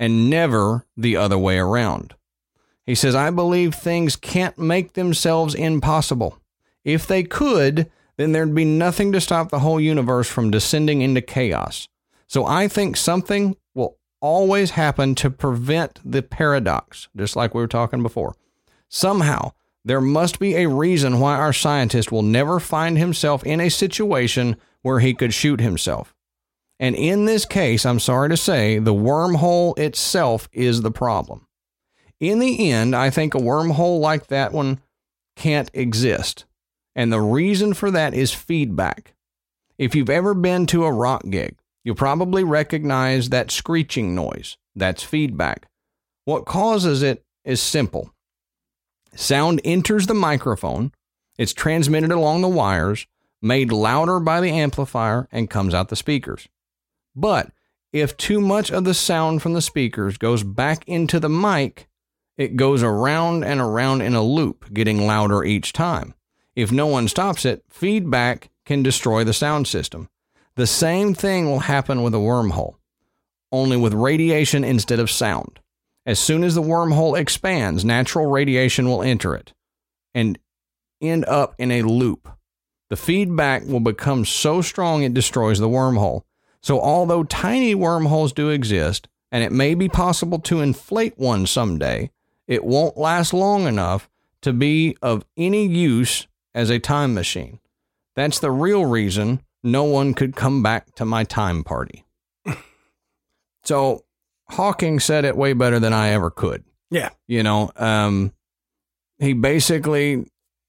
and 0.00 0.28
never 0.28 0.86
the 0.96 1.16
other 1.16 1.38
way 1.38 1.58
around. 1.58 2.14
He 2.84 2.94
says, 2.94 3.14
I 3.14 3.30
believe 3.30 3.74
things 3.74 4.16
can't 4.16 4.58
make 4.58 4.94
themselves 4.94 5.54
impossible. 5.54 6.38
If 6.84 7.06
they 7.06 7.22
could, 7.22 7.90
then 8.18 8.32
there'd 8.32 8.54
be 8.54 8.64
nothing 8.66 9.12
to 9.12 9.20
stop 9.20 9.48
the 9.48 9.60
whole 9.60 9.80
universe 9.80 10.28
from 10.28 10.50
descending 10.50 11.00
into 11.00 11.22
chaos. 11.22 11.88
So 12.26 12.44
I 12.44 12.68
think 12.68 12.96
something 12.96 13.56
will 13.74 13.96
always 14.20 14.72
happen 14.72 15.14
to 15.14 15.30
prevent 15.30 16.00
the 16.04 16.22
paradox, 16.22 17.08
just 17.16 17.36
like 17.36 17.54
we 17.54 17.62
were 17.62 17.68
talking 17.68 18.02
before. 18.02 18.34
Somehow, 18.90 19.52
there 19.84 20.00
must 20.00 20.38
be 20.38 20.56
a 20.56 20.68
reason 20.68 21.20
why 21.20 21.36
our 21.36 21.52
scientist 21.52 22.10
will 22.10 22.22
never 22.22 22.60
find 22.60 22.98
himself 22.98 23.44
in 23.44 23.60
a 23.60 23.70
situation 23.70 24.56
where 24.82 24.98
he 24.98 25.14
could 25.14 25.32
shoot 25.32 25.60
himself. 25.60 26.14
And 26.80 26.94
in 26.94 27.24
this 27.24 27.44
case, 27.44 27.86
I'm 27.86 28.00
sorry 28.00 28.28
to 28.28 28.36
say, 28.36 28.78
the 28.78 28.94
wormhole 28.94 29.78
itself 29.78 30.48
is 30.52 30.82
the 30.82 30.90
problem. 30.90 31.46
In 32.20 32.40
the 32.40 32.70
end, 32.70 32.96
I 32.96 33.10
think 33.10 33.34
a 33.34 33.38
wormhole 33.38 34.00
like 34.00 34.26
that 34.26 34.52
one 34.52 34.80
can't 35.36 35.70
exist. 35.72 36.44
And 36.98 37.12
the 37.12 37.20
reason 37.20 37.74
for 37.74 37.92
that 37.92 38.12
is 38.12 38.34
feedback. 38.34 39.14
If 39.78 39.94
you've 39.94 40.10
ever 40.10 40.34
been 40.34 40.66
to 40.66 40.84
a 40.84 40.90
rock 40.90 41.22
gig, 41.30 41.56
you'll 41.84 41.94
probably 41.94 42.42
recognize 42.42 43.28
that 43.28 43.52
screeching 43.52 44.16
noise. 44.16 44.56
That's 44.74 45.04
feedback. 45.04 45.68
What 46.24 46.44
causes 46.44 47.04
it 47.04 47.24
is 47.44 47.62
simple 47.62 48.12
sound 49.14 49.60
enters 49.64 50.08
the 50.08 50.14
microphone, 50.14 50.90
it's 51.38 51.52
transmitted 51.52 52.10
along 52.10 52.40
the 52.40 52.48
wires, 52.48 53.06
made 53.40 53.70
louder 53.70 54.18
by 54.18 54.40
the 54.40 54.50
amplifier, 54.50 55.28
and 55.30 55.48
comes 55.48 55.74
out 55.74 55.90
the 55.90 55.96
speakers. 55.96 56.48
But 57.14 57.52
if 57.92 58.16
too 58.16 58.40
much 58.40 58.72
of 58.72 58.82
the 58.82 58.92
sound 58.92 59.40
from 59.40 59.52
the 59.52 59.62
speakers 59.62 60.18
goes 60.18 60.42
back 60.42 60.82
into 60.88 61.20
the 61.20 61.28
mic, 61.28 61.88
it 62.36 62.56
goes 62.56 62.82
around 62.82 63.44
and 63.44 63.60
around 63.60 64.00
in 64.00 64.16
a 64.16 64.22
loop, 64.22 64.74
getting 64.74 65.06
louder 65.06 65.44
each 65.44 65.72
time. 65.72 66.14
If 66.58 66.72
no 66.72 66.88
one 66.88 67.06
stops 67.06 67.44
it, 67.44 67.62
feedback 67.70 68.50
can 68.66 68.82
destroy 68.82 69.22
the 69.22 69.32
sound 69.32 69.68
system. 69.68 70.08
The 70.56 70.66
same 70.66 71.14
thing 71.14 71.46
will 71.46 71.60
happen 71.60 72.02
with 72.02 72.12
a 72.16 72.18
wormhole, 72.18 72.74
only 73.52 73.76
with 73.76 73.94
radiation 73.94 74.64
instead 74.64 74.98
of 74.98 75.08
sound. 75.08 75.60
As 76.04 76.18
soon 76.18 76.42
as 76.42 76.56
the 76.56 76.60
wormhole 76.60 77.16
expands, 77.16 77.84
natural 77.84 78.26
radiation 78.26 78.88
will 78.88 79.04
enter 79.04 79.36
it 79.36 79.52
and 80.12 80.36
end 81.00 81.24
up 81.26 81.54
in 81.58 81.70
a 81.70 81.82
loop. 81.82 82.28
The 82.90 82.96
feedback 82.96 83.64
will 83.64 83.78
become 83.78 84.24
so 84.24 84.60
strong 84.60 85.04
it 85.04 85.14
destroys 85.14 85.60
the 85.60 85.68
wormhole. 85.68 86.22
So, 86.60 86.80
although 86.80 87.22
tiny 87.22 87.76
wormholes 87.76 88.32
do 88.32 88.48
exist, 88.48 89.06
and 89.30 89.44
it 89.44 89.52
may 89.52 89.76
be 89.76 89.88
possible 89.88 90.40
to 90.40 90.60
inflate 90.60 91.16
one 91.18 91.46
someday, 91.46 92.10
it 92.48 92.64
won't 92.64 92.98
last 92.98 93.32
long 93.32 93.68
enough 93.68 94.10
to 94.42 94.52
be 94.52 94.96
of 95.00 95.24
any 95.36 95.64
use 95.64 96.26
as 96.58 96.70
a 96.70 96.78
time 96.80 97.14
machine. 97.14 97.60
That's 98.16 98.40
the 98.40 98.50
real 98.50 98.84
reason 98.84 99.40
no 99.62 99.84
one 99.84 100.12
could 100.12 100.34
come 100.34 100.60
back 100.60 100.92
to 100.96 101.04
my 101.04 101.22
time 101.22 101.62
party. 101.62 102.04
so, 103.64 104.04
Hawking 104.50 104.98
said 104.98 105.24
it 105.24 105.36
way 105.36 105.52
better 105.52 105.78
than 105.78 105.92
I 105.92 106.08
ever 106.10 106.30
could. 106.30 106.64
Yeah. 106.90 107.10
You 107.26 107.42
know, 107.42 107.70
um, 107.76 108.32
he 109.18 109.34
basically 109.34 110.24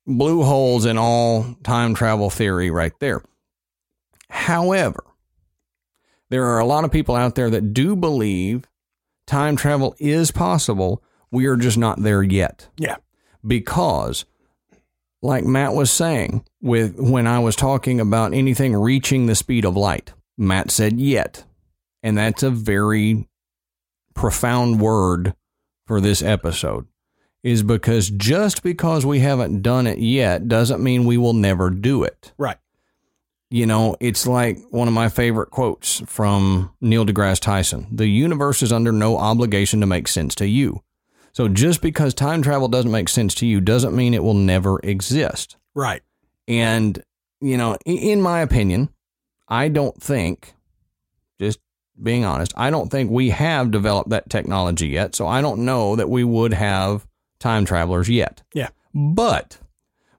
blew 0.05 0.43
holes 0.43 0.85
in 0.85 0.97
all 0.97 1.55
time 1.63 1.93
travel 1.95 2.29
theory 2.29 2.69
right 2.69 2.93
there. 2.99 3.23
However, 4.29 5.03
there 6.29 6.45
are 6.45 6.59
a 6.59 6.65
lot 6.65 6.83
of 6.83 6.91
people 6.91 7.15
out 7.15 7.35
there 7.35 7.49
that 7.49 7.73
do 7.73 7.95
believe 7.95 8.65
time 9.25 9.55
travel 9.55 9.95
is 9.97 10.29
possible. 10.29 11.01
We 11.31 11.45
are 11.47 11.55
just 11.55 11.77
not 11.77 12.01
there 12.03 12.21
yet 12.21 12.67
Yeah. 12.77 12.97
because 13.47 14.25
like 15.21 15.43
Matt 15.43 15.73
was 15.73 15.91
saying 15.91 16.45
with 16.61 16.95
when 16.97 17.27
I 17.27 17.39
was 17.39 17.55
talking 17.55 17.99
about 17.99 18.33
anything 18.33 18.75
reaching 18.75 19.25
the 19.25 19.35
speed 19.35 19.65
of 19.65 19.75
light, 19.75 20.13
Matt 20.37 20.71
said 20.71 20.99
yet. 20.99 21.43
And 22.01 22.17
that's 22.17 22.43
a 22.43 22.49
very 22.49 23.27
profound 24.13 24.79
word 24.79 25.33
for 25.85 25.99
this 25.99 26.21
episode 26.21 26.87
is 27.43 27.63
because 27.63 28.09
just 28.09 28.63
because 28.63 29.05
we 29.05 29.19
haven't 29.19 29.61
done 29.61 29.87
it 29.87 29.97
yet 29.97 30.47
doesn't 30.47 30.83
mean 30.83 31.05
we 31.05 31.17
will 31.17 31.33
never 31.33 31.69
do 31.69 32.03
it. 32.03 32.33
Right. 32.37 32.57
You 33.49 33.65
know, 33.65 33.95
it's 33.99 34.27
like 34.27 34.59
one 34.69 34.87
of 34.87 34.93
my 34.93 35.09
favorite 35.09 35.49
quotes 35.49 36.01
from 36.05 36.71
Neil 36.81 37.05
deGrasse 37.05 37.39
Tyson 37.39 37.87
The 37.91 38.07
universe 38.07 38.61
is 38.61 38.71
under 38.71 38.91
no 38.91 39.17
obligation 39.17 39.79
to 39.79 39.87
make 39.87 40.07
sense 40.07 40.35
to 40.35 40.47
you. 40.47 40.83
So 41.31 41.47
just 41.47 41.81
because 41.81 42.13
time 42.13 42.41
travel 42.41 42.67
doesn't 42.67 42.91
make 42.91 43.09
sense 43.09 43.33
to 43.35 43.45
you 43.45 43.61
doesn't 43.61 43.95
mean 43.95 44.13
it 44.13 44.23
will 44.23 44.33
never 44.33 44.79
exist. 44.79 45.57
Right. 45.75 46.01
And, 46.47 47.01
you 47.39 47.57
know, 47.57 47.77
in 47.85 48.21
my 48.21 48.41
opinion, 48.41 48.89
I 49.47 49.67
don't 49.67 50.01
think, 50.01 50.53
just 51.39 51.59
being 52.01 52.25
honest, 52.25 52.53
I 52.57 52.69
don't 52.69 52.89
think 52.89 53.11
we 53.11 53.29
have 53.29 53.71
developed 53.71 54.09
that 54.09 54.29
technology 54.29 54.87
yet. 54.87 55.15
So 55.15 55.27
I 55.27 55.41
don't 55.41 55.65
know 55.65 55.95
that 55.95 56.09
we 56.09 56.23
would 56.23 56.53
have 56.53 57.07
time 57.39 57.65
travelers 57.65 58.09
yet. 58.09 58.41
Yeah. 58.53 58.69
But 58.93 59.59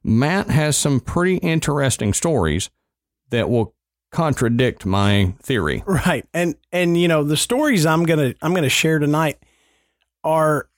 Matt 0.02 0.48
has 0.50 0.76
some 0.76 1.00
pretty 1.00 1.36
interesting 1.38 2.14
stories 2.14 2.70
that 3.30 3.50
will 3.50 3.74
contradict 4.10 4.86
my 4.86 5.34
theory. 5.42 5.82
Right. 5.86 6.26
And 6.32 6.56
and 6.72 6.98
you 6.98 7.08
know, 7.08 7.22
the 7.22 7.36
stories 7.36 7.86
I'm 7.86 8.04
going 8.04 8.32
to 8.32 8.38
I'm 8.42 8.52
going 8.52 8.64
to 8.64 8.68
share 8.70 8.98
tonight 8.98 9.38
are 10.24 10.69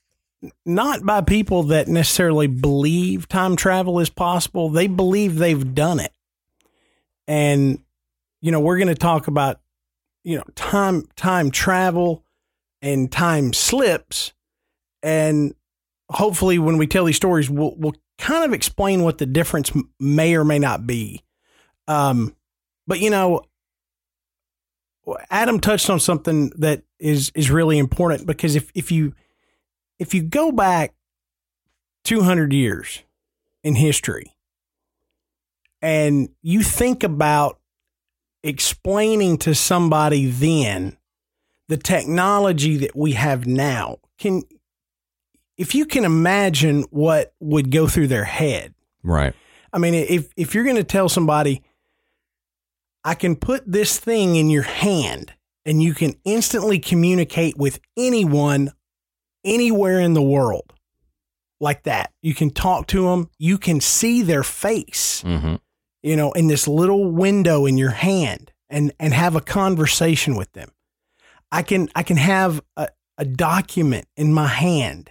not 0.66 1.04
by 1.04 1.20
people 1.20 1.64
that 1.64 1.88
necessarily 1.88 2.46
believe 2.46 3.28
time 3.28 3.56
travel 3.56 4.00
is 4.00 4.10
possible. 4.10 4.70
They 4.70 4.86
believe 4.86 5.36
they've 5.36 5.74
done 5.74 6.00
it. 6.00 6.12
And 7.28 7.78
you 8.40 8.50
know, 8.50 8.60
we're 8.60 8.78
going 8.78 8.88
to 8.88 8.94
talk 8.94 9.28
about 9.28 9.60
you 10.24 10.36
know, 10.36 10.44
time 10.54 11.06
time 11.16 11.50
travel 11.50 12.24
and 12.80 13.10
time 13.10 13.52
slips 13.52 14.32
and 15.02 15.54
hopefully 16.10 16.58
when 16.58 16.78
we 16.78 16.86
tell 16.86 17.04
these 17.04 17.16
stories 17.16 17.50
we'll 17.50 17.74
we'll 17.76 17.94
kind 18.18 18.44
of 18.44 18.52
explain 18.52 19.02
what 19.02 19.18
the 19.18 19.26
difference 19.26 19.72
may 19.98 20.34
or 20.34 20.44
may 20.44 20.58
not 20.58 20.86
be. 20.86 21.24
Um 21.88 22.36
but 22.86 23.00
you 23.00 23.10
know, 23.10 23.42
Adam 25.30 25.60
touched 25.60 25.90
on 25.90 25.98
something 25.98 26.50
that 26.56 26.82
is 26.98 27.32
is 27.34 27.50
really 27.50 27.78
important 27.78 28.26
because 28.26 28.54
if 28.54 28.70
if 28.74 28.92
you 28.92 29.14
if 30.02 30.12
you 30.12 30.20
go 30.20 30.50
back 30.50 30.94
200 32.02 32.52
years 32.52 33.04
in 33.62 33.76
history 33.76 34.34
and 35.80 36.28
you 36.42 36.64
think 36.64 37.04
about 37.04 37.60
explaining 38.42 39.38
to 39.38 39.54
somebody 39.54 40.26
then 40.26 40.96
the 41.68 41.76
technology 41.76 42.76
that 42.78 42.96
we 42.96 43.12
have 43.12 43.46
now 43.46 43.98
can 44.18 44.42
if 45.56 45.72
you 45.72 45.86
can 45.86 46.04
imagine 46.04 46.82
what 46.90 47.32
would 47.38 47.70
go 47.70 47.86
through 47.86 48.08
their 48.08 48.24
head. 48.24 48.74
Right. 49.04 49.32
I 49.72 49.78
mean, 49.78 49.94
if 49.94 50.32
if 50.36 50.52
you're 50.52 50.64
going 50.64 50.74
to 50.74 50.84
tell 50.84 51.08
somebody, 51.08 51.62
I 53.04 53.14
can 53.14 53.36
put 53.36 53.62
this 53.70 54.00
thing 54.00 54.34
in 54.34 54.50
your 54.50 54.64
hand 54.64 55.32
and 55.64 55.80
you 55.80 55.94
can 55.94 56.14
instantly 56.24 56.80
communicate 56.80 57.56
with 57.56 57.78
anyone 57.96 58.72
anywhere 59.44 60.00
in 60.00 60.14
the 60.14 60.22
world 60.22 60.72
like 61.60 61.84
that. 61.84 62.12
You 62.22 62.34
can 62.34 62.50
talk 62.50 62.86
to 62.88 63.02
them, 63.08 63.30
you 63.38 63.58
can 63.58 63.80
see 63.80 64.22
their 64.22 64.42
face, 64.42 65.22
Mm-hmm. 65.24 65.56
you 66.02 66.16
know, 66.16 66.32
in 66.32 66.48
this 66.48 66.66
little 66.66 67.10
window 67.10 67.66
in 67.66 67.78
your 67.78 67.90
hand 67.92 68.52
and 68.68 68.92
and 68.98 69.14
have 69.14 69.36
a 69.36 69.40
conversation 69.40 70.34
with 70.36 70.52
them. 70.52 70.70
I 71.50 71.62
can 71.62 71.88
I 71.94 72.02
can 72.02 72.16
have 72.16 72.60
a, 72.76 72.88
a 73.18 73.24
document 73.24 74.06
in 74.16 74.32
my 74.32 74.46
hand 74.48 75.10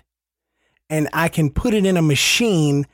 and 0.90 1.08
I 1.14 1.30
can 1.30 1.50
put 1.52 1.74
it 1.74 1.86
in 1.86 1.96
a 1.98 2.02
machine 2.02 2.86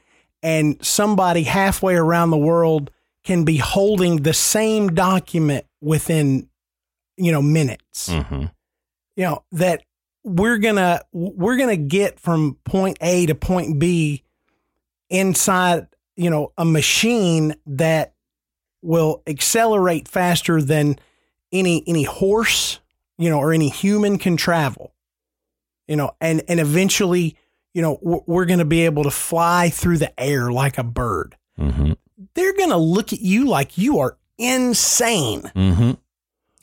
and 0.44 0.78
somebody 0.86 1.44
halfway 1.44 1.96
around 1.96 2.30
the 2.30 2.38
world 2.38 2.92
can 3.24 3.44
be 3.44 3.58
holding 3.58 4.18
the 4.24 4.34
same 4.34 4.90
document 4.94 5.66
within 5.82 6.50
you 7.18 7.32
know 7.32 7.42
minutes 7.42 8.10
Mm-hmm. 8.10 8.46
you 9.16 9.24
know 9.26 9.44
that 9.54 9.82
we're 10.28 10.58
gonna 10.58 11.02
we're 11.14 11.58
gonna 11.58 11.78
get 11.78 12.20
from 12.20 12.58
point 12.66 12.98
a 13.02 13.26
to 13.28 13.36
point 13.36 13.80
b 13.80 14.24
inside 15.10 15.88
you 16.16 16.30
know 16.30 16.52
a 16.58 16.66
machine 16.66 17.56
that 17.66 18.14
will 18.82 19.24
accelerate 19.26 20.08
faster 20.08 20.62
than 20.62 20.98
any 21.52 21.84
any 21.88 22.04
horse 22.04 22.80
you 23.18 23.30
know 23.30 23.40
or 23.40 23.54
any 23.54 23.70
human 23.70 24.18
can 24.18 24.36
travel 24.36 24.94
you 25.88 25.96
know 25.96 26.12
and 26.20 26.44
and 26.50 26.60
eventually 26.60 27.36
you 27.74 27.82
know 27.82 27.98
we're- 28.02 28.22
we're 28.28 28.46
gonna 28.46 28.66
be 28.66 28.82
able 28.82 29.04
to 29.04 29.12
fly 29.12 29.70
through 29.70 29.98
the 29.98 30.20
air 30.20 30.52
like 30.52 30.78
a 30.78 30.84
bird 30.84 31.36
Mm-hmm. 31.60 31.94
they're 32.36 32.56
gonna 32.56 32.78
look 32.78 33.14
at 33.14 33.20
you 33.22 33.46
like 33.46 33.78
you 33.78 34.00
are 34.00 34.18
insane 34.38 35.42
Mm-hmm. 35.56 35.92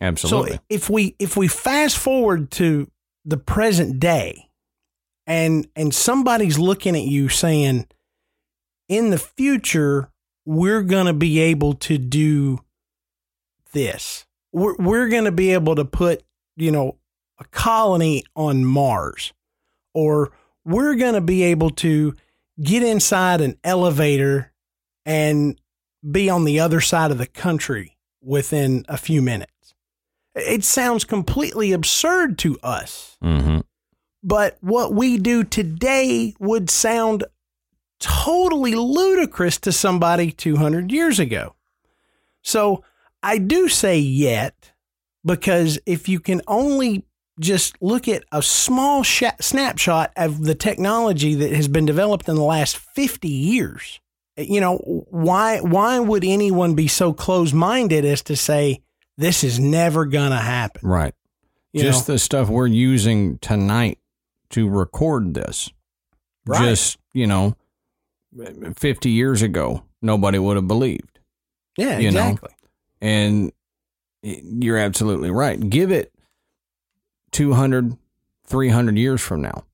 Absolutely. 0.01 0.53
so 0.57 0.59
if 0.69 0.91
we 0.91 1.17
if 1.19 1.37
we 1.37 1.49
fast 1.49 1.97
forward 1.97 2.51
to 2.53 2.89
the 3.25 3.37
present 3.37 3.99
day 3.99 4.49
and 5.27 5.66
and 5.75 5.95
somebody's 5.95 6.59
looking 6.59 6.95
at 6.95 7.05
you 7.05 7.29
saying 7.29 7.87
in 8.89 9.11
the 9.11 9.18
future 9.18 10.11
we're 10.45 10.83
going 10.83 11.07
to 11.07 11.14
be 11.14 11.39
able 11.41 11.75
to 11.75 11.99
do 11.99 12.59
this. 13.72 14.27
We're 14.53 14.77
we're 14.77 15.09
going 15.09 15.25
to 15.25 15.33
be 15.33 15.53
able 15.53 15.75
to 15.77 15.85
put, 15.85 16.22
you 16.57 16.70
know, 16.70 16.99
a 17.39 17.45
colony 17.45 18.25
on 18.37 18.64
Mars 18.64 19.33
or 19.95 20.33
we're 20.64 20.95
going 20.95 21.14
to 21.14 21.20
be 21.20 21.43
able 21.45 21.70
to 21.70 22.14
get 22.62 22.83
inside 22.83 23.41
an 23.41 23.59
elevator 23.64 24.53
and 25.05 25.61
be 26.09 26.31
on 26.31 26.45
the 26.45 26.61
other 26.61 26.81
side 26.81 27.11
of 27.11 27.18
the 27.18 27.27
country 27.27 27.97
within 28.22 28.85
a 28.89 28.97
few 28.97 29.20
minutes. 29.20 29.51
It 30.35 30.64
sounds 30.64 31.05
completely 31.05 31.72
absurd 31.72 32.39
to 32.39 32.59
us, 32.62 33.16
mm-hmm. 33.22 33.61
but 34.22 34.59
what 34.61 34.93
we 34.93 35.16
do 35.16 35.45
today 35.45 36.35
would 36.41 36.70
sound 36.70 37.24
totally 38.01 38.74
ludicrous 38.74 39.59
to 39.61 39.72
somebody 39.72 40.30
200 40.32 40.91
years 40.91 41.18
ago. 41.18 41.55
So 42.43 42.85
I 43.22 43.39
do 43.39 43.68
say 43.68 43.99
yet, 43.99 44.72
because 45.24 45.78
if 45.87 46.09
you 46.09 46.20
can 46.20 46.43
only 46.47 47.05
just 47.41 47.80
look 47.80 48.07
at 48.07 48.24
a 48.30 48.43
small 48.43 49.03
sh- 49.03 49.24
snapshot 49.41 50.12
of 50.16 50.45
the 50.45 50.55
technology 50.55 51.35
that 51.35 51.53
has 51.53 51.66
been 51.66 51.87
developed 51.87 52.28
in 52.28 52.35
the 52.35 52.43
last 52.43 52.76
50 52.76 53.28
years, 53.28 54.01
you 54.37 54.61
know, 54.61 54.76
why 55.11 55.61
why 55.61 55.99
would 55.99 56.24
anyone 56.24 56.74
be 56.74 56.89
so 56.89 57.12
close-minded 57.12 58.05
as 58.05 58.22
to 58.24 58.37
say 58.37 58.82
this 59.17 59.45
is 59.45 59.59
never 59.59 60.05
going 60.05 60.31
to 60.31 60.37
happen? 60.37 60.89
Right. 60.89 61.15
You 61.73 61.83
just 61.83 62.09
know? 62.09 62.15
the 62.15 62.19
stuff 62.19 62.49
we're 62.49 62.67
using 62.67 63.39
tonight 63.39 63.99
to 64.51 64.69
record 64.69 65.35
this. 65.35 65.71
Right. 66.47 66.61
Just, 66.61 66.99
you 67.12 67.27
know, 67.27 67.57
50 68.77 69.11
years 69.11 69.43
ago, 69.43 69.83
nobody 70.03 70.39
would 70.39 70.57
have 70.57 70.69
believed. 70.69 71.19
yeah, 71.77 71.99
you 71.99 72.11
know, 72.11 72.29
exactly. 72.29 72.55
And 73.01 73.53
you're 74.23 74.79
absolutely 74.79 75.31
right. 75.31 75.69
Give 75.69 75.91
it 75.91 76.12
200, 77.33 77.97
300 78.47 78.97
years 78.97 79.21
from 79.21 79.43
now. 79.43 79.65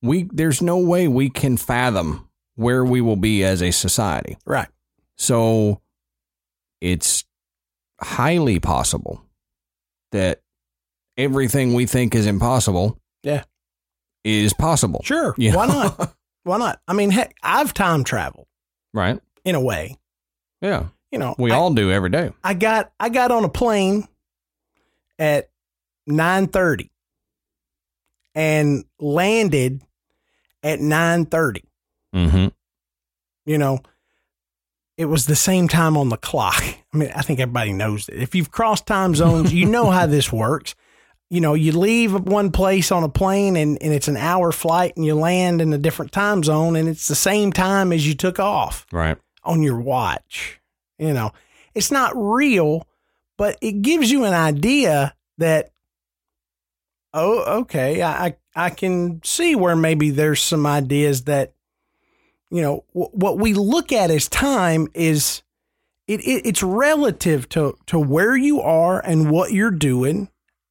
We 0.00 0.24
there's 0.32 0.60
no 0.60 0.78
way 0.78 1.06
we 1.06 1.30
can 1.30 1.56
fathom 1.56 2.28
where 2.56 2.84
we 2.84 3.00
will 3.00 3.16
be 3.16 3.44
as 3.44 3.62
a 3.62 3.70
society. 3.70 4.36
Right. 4.44 4.68
So 5.16 5.80
it's 6.80 7.24
highly 8.02 8.58
possible 8.60 9.24
that 10.12 10.40
everything 11.16 11.74
we 11.74 11.86
think 11.86 12.14
is 12.14 12.26
impossible 12.26 12.98
Yeah. 13.22 13.44
is 14.24 14.52
possible. 14.52 15.00
Sure. 15.04 15.34
You 15.38 15.54
Why 15.56 15.66
know? 15.66 15.74
not? 15.98 16.14
Why 16.44 16.58
not? 16.58 16.80
I 16.88 16.92
mean, 16.92 17.10
heck, 17.10 17.34
I've 17.42 17.72
time 17.72 18.02
traveled 18.04 18.46
right? 18.92 19.20
in 19.44 19.54
a 19.54 19.60
way. 19.60 19.96
Yeah. 20.60 20.88
You 21.12 21.18
know, 21.18 21.34
We 21.38 21.52
I, 21.52 21.56
all 21.56 21.72
do 21.72 21.90
every 21.92 22.10
day. 22.10 22.32
I 22.42 22.54
got 22.54 22.92
I 22.98 23.08
got 23.10 23.30
on 23.30 23.44
a 23.44 23.48
plane 23.48 24.08
at 25.18 25.50
nine 26.06 26.46
thirty 26.48 26.90
and 28.34 28.84
landed 28.98 29.82
at 30.62 30.80
nine 30.80 31.26
thirty. 31.26 31.64
Mm-hmm. 32.14 32.48
You 33.44 33.58
know, 33.58 33.80
it 34.96 35.06
was 35.06 35.26
the 35.26 35.36
same 35.36 35.68
time 35.68 35.96
on 35.96 36.08
the 36.10 36.16
clock. 36.16 36.62
I 36.92 36.96
mean, 36.96 37.10
I 37.14 37.22
think 37.22 37.40
everybody 37.40 37.72
knows 37.72 38.06
that. 38.06 38.20
If 38.20 38.34
you've 38.34 38.50
crossed 38.50 38.86
time 38.86 39.14
zones, 39.14 39.52
you 39.52 39.66
know 39.66 39.90
how 39.90 40.06
this 40.06 40.32
works. 40.32 40.74
You 41.30 41.40
know, 41.40 41.54
you 41.54 41.72
leave 41.72 42.12
one 42.12 42.50
place 42.52 42.92
on 42.92 43.02
a 43.04 43.08
plane 43.08 43.56
and, 43.56 43.82
and 43.82 43.92
it's 43.94 44.08
an 44.08 44.18
hour 44.18 44.52
flight 44.52 44.92
and 44.96 45.06
you 45.06 45.14
land 45.14 45.62
in 45.62 45.72
a 45.72 45.78
different 45.78 46.12
time 46.12 46.42
zone 46.44 46.76
and 46.76 46.88
it's 46.90 47.08
the 47.08 47.14
same 47.14 47.52
time 47.54 47.90
as 47.90 48.06
you 48.06 48.14
took 48.14 48.38
off 48.38 48.86
Right. 48.92 49.16
on 49.42 49.62
your 49.62 49.80
watch. 49.80 50.60
You 50.98 51.14
know, 51.14 51.32
it's 51.74 51.90
not 51.90 52.12
real, 52.14 52.86
but 53.38 53.56
it 53.62 53.80
gives 53.80 54.10
you 54.10 54.24
an 54.24 54.34
idea 54.34 55.14
that, 55.38 55.70
oh, 57.14 57.60
okay, 57.60 58.02
I, 58.02 58.26
I, 58.26 58.36
I 58.54 58.70
can 58.70 59.22
see 59.24 59.54
where 59.56 59.74
maybe 59.76 60.10
there's 60.10 60.42
some 60.42 60.66
ideas 60.66 61.24
that, 61.24 61.54
you 62.52 62.60
know, 62.62 62.84
w- 62.94 63.10
what 63.12 63.38
we 63.38 63.54
look 63.54 63.90
at 63.92 64.10
as 64.10 64.28
time 64.28 64.86
is 64.94 65.42
it, 66.06 66.20
it 66.20 66.46
it's 66.46 66.62
relative 66.62 67.48
to, 67.48 67.76
to 67.86 67.98
where 67.98 68.36
you 68.36 68.60
are 68.60 69.00
and 69.04 69.30
what 69.30 69.52
you're 69.52 69.70
doing. 69.70 70.28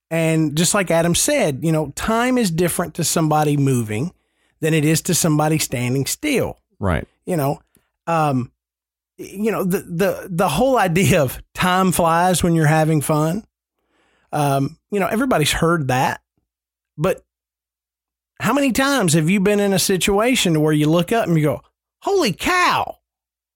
And 0.10 0.56
just 0.58 0.74
like 0.74 0.92
Adam 0.92 1.16
said, 1.16 1.60
you 1.64 1.72
know, 1.72 1.92
time 1.96 2.38
is 2.38 2.52
different 2.52 2.94
to 2.96 3.04
somebody 3.04 3.58
moving 3.58 4.14
than 4.60 4.74
it 4.74 4.86
is 4.86 5.02
to 5.04 5.16
somebody 5.16 5.58
standing 5.58 6.06
still 6.06 6.58
Right. 6.80 7.08
you 7.26 7.36
know 7.36 7.60
um 8.08 8.52
you 9.18 9.52
know 9.52 9.64
the 9.64 9.80
the 9.80 10.28
the 10.30 10.48
whole 10.50 10.78
idea 10.78 11.22
of 11.24 11.42
time 11.56 11.92
flies 11.92 12.44
when 12.44 12.54
you're 12.56 12.68
having 12.68 13.02
fun 13.02 13.44
um 14.32 14.78
you 14.92 15.00
know 15.00 15.08
everybody's 15.08 15.52
heard 15.52 15.88
that 15.88 16.22
but 16.98 17.24
how 18.40 18.54
many 18.54 18.72
times 18.72 19.14
have 19.14 19.30
you 19.30 19.40
been 19.40 19.60
in 19.60 19.74
a 19.74 19.80
situation 19.80 20.62
where 20.62 20.74
you 20.74 20.88
look 20.90 21.12
up 21.12 21.28
and 21.28 21.38
you 21.38 21.44
go 21.44 21.62
holy 22.02 22.34
cow 22.34 22.98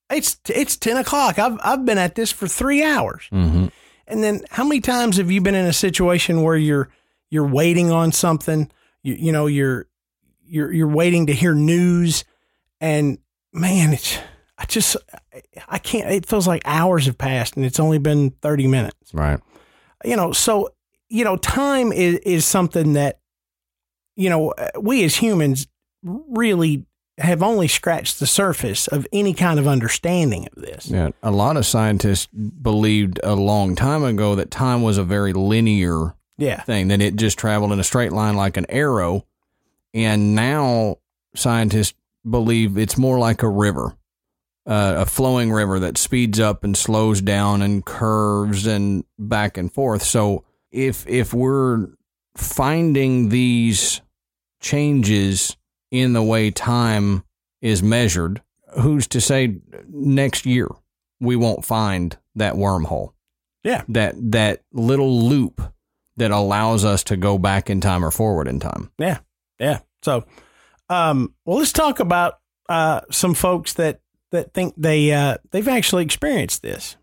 it's 0.10 0.40
it's 0.50 0.78
10 0.78 0.98
o'clock 0.98 1.40
i've 1.40 1.58
i've 1.64 1.86
been 1.86 1.98
at 1.98 2.16
this 2.16 2.32
for 2.32 2.48
three 2.48 2.84
hours 2.84 3.28
Mm-hmm. 3.32 3.68
and 4.08 4.24
then 4.24 4.42
how 4.52 4.64
many 4.64 4.82
times 4.82 5.18
have 5.18 5.32
you 5.32 5.42
been 5.42 5.56
in 5.56 5.66
a 5.66 5.74
situation 5.74 6.42
where 6.44 6.56
you're 6.58 6.90
you're 7.32 7.48
waiting 7.48 7.92
on 7.92 8.12
something, 8.12 8.72
you 9.02 9.16
you 9.16 9.32
know, 9.32 9.48
you're 9.48 9.88
you're 10.46 10.72
you're 10.72 10.88
waiting 10.88 11.26
to 11.26 11.34
hear 11.34 11.54
news 11.56 12.24
and 12.80 13.18
man, 13.52 13.94
it's 13.94 14.20
I 14.60 14.66
just 14.66 14.96
I 15.68 15.80
can't 15.80 16.10
it 16.12 16.28
feels 16.28 16.48
like 16.48 16.62
hours 16.66 17.08
have 17.08 17.18
passed 17.18 17.58
and 17.58 17.66
it's 17.66 17.80
only 17.80 17.98
been 17.98 18.30
30 18.42 18.68
minutes. 18.68 19.12
Right. 19.14 19.40
You 20.06 20.16
know, 20.16 20.32
so 20.32 20.70
you 21.10 21.24
know, 21.24 21.36
time 21.36 21.92
is 21.92 22.20
is 22.20 22.46
something 22.46 22.94
that 22.94 23.20
you 24.16 24.30
know, 24.30 24.54
we 24.80 25.04
as 25.04 25.16
humans 25.16 25.68
really 26.04 26.86
have 27.18 27.42
only 27.42 27.68
scratched 27.68 28.20
the 28.20 28.28
surface 28.28 28.88
of 28.88 29.08
any 29.14 29.34
kind 29.34 29.58
of 29.60 29.68
understanding 29.68 30.48
of 30.54 30.62
this. 30.62 30.90
Yeah. 30.90 31.10
A 31.24 31.32
lot 31.32 31.56
of 31.56 31.66
scientists 31.66 32.28
believed 32.28 33.20
a 33.24 33.36
long 33.36 33.76
time 33.76 34.04
ago 34.04 34.36
that 34.36 34.52
time 34.52 34.82
was 34.82 34.98
a 34.98 35.04
very 35.04 35.32
linear 35.32 36.16
Yeah. 36.38 36.62
thing, 36.64 36.90
that 36.90 37.02
it 37.02 37.16
just 37.16 37.38
traveled 37.38 37.72
in 37.72 37.80
a 37.80 37.84
straight 37.86 38.12
line 38.12 38.36
like 38.36 38.58
an 38.58 38.66
arrow. 38.68 39.26
And 39.94 40.36
now 40.36 40.98
scientists 41.36 41.94
believe 42.30 42.78
it's 42.78 42.98
more 42.98 43.18
like 43.18 43.44
a 43.44 43.50
river, 43.50 43.96
uh, 44.68 44.96
a 44.98 45.06
flowing 45.06 45.54
river 45.54 45.80
that 45.80 45.98
speeds 45.98 46.38
up 46.40 46.66
and 46.66 46.76
slows 46.76 47.22
down 47.22 47.62
and 47.62 47.86
curves 47.86 48.68
and 48.68 49.06
back 49.18 49.58
and 49.58 49.72
forth. 49.72 50.04
So 50.04 50.44
if 50.72 51.08
if 51.08 51.34
we're 51.34 51.88
finding 52.36 53.30
these 53.30 54.02
changes 54.60 55.56
in 55.96 56.14
the 56.14 56.24
way 56.24 56.52
time 56.52 57.24
is 57.62 57.82
measured, 57.82 58.42
who's 58.80 59.08
to 59.08 59.22
say 59.22 59.58
next 59.88 60.46
year 60.46 60.68
we 61.20 61.36
won't 61.36 61.66
find 61.66 62.18
that 62.36 62.54
wormhole? 62.54 63.14
Yeah. 63.64 63.84
That 63.90 64.16
that 64.32 64.64
little 64.72 65.24
loop 65.24 65.62
that 66.18 66.32
allows 66.32 66.86
us 66.86 67.04
to 67.06 67.18
go 67.18 67.38
back 67.38 67.70
in 67.70 67.82
time 67.82 68.06
or 68.06 68.12
forward 68.12 68.48
in 68.48 68.60
time. 68.60 68.92
Yeah. 68.98 69.20
Yeah. 69.60 69.80
So, 70.04 70.26
um, 70.90 71.34
well, 71.46 71.58
let's 71.58 71.72
talk 71.72 72.00
about 72.00 72.40
uh, 72.70 73.02
some 73.12 73.34
folks 73.34 73.74
that 73.74 74.02
that 74.32 74.54
think 74.54 74.74
they 74.78 75.12
uh, 75.12 75.38
they've 75.52 75.68
actually 75.68 76.04
experienced 76.04 76.62
this. 76.62 76.98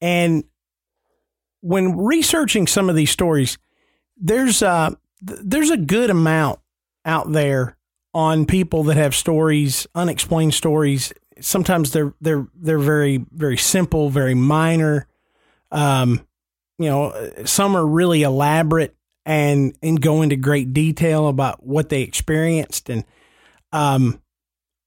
And 0.00 0.44
when 1.60 1.96
researching 1.96 2.66
some 2.66 2.90
of 2.90 2.96
these 2.96 3.10
stories, 3.10 3.56
there's 4.16 4.62
uh, 4.62 4.90
there's 5.22 5.70
a 5.70 5.76
good 5.76 6.10
amount 6.10 6.60
out 7.04 7.32
there 7.32 7.76
on 8.14 8.46
people 8.46 8.84
that 8.84 8.96
have 8.96 9.14
stories, 9.14 9.86
unexplained 9.94 10.54
stories. 10.54 11.12
Sometimes 11.40 11.90
they're 11.90 12.14
they're 12.20 12.46
they're 12.54 12.78
very 12.78 13.24
very 13.32 13.56
simple, 13.56 14.08
very 14.08 14.34
minor. 14.34 15.08
Um, 15.72 16.26
you 16.78 16.88
know, 16.88 17.32
some 17.44 17.76
are 17.76 17.86
really 17.86 18.22
elaborate 18.22 18.94
and 19.26 19.76
and 19.82 20.00
go 20.00 20.22
into 20.22 20.36
great 20.36 20.72
detail 20.72 21.28
about 21.28 21.64
what 21.66 21.88
they 21.88 22.02
experienced. 22.02 22.88
And 22.88 23.04
um, 23.72 24.22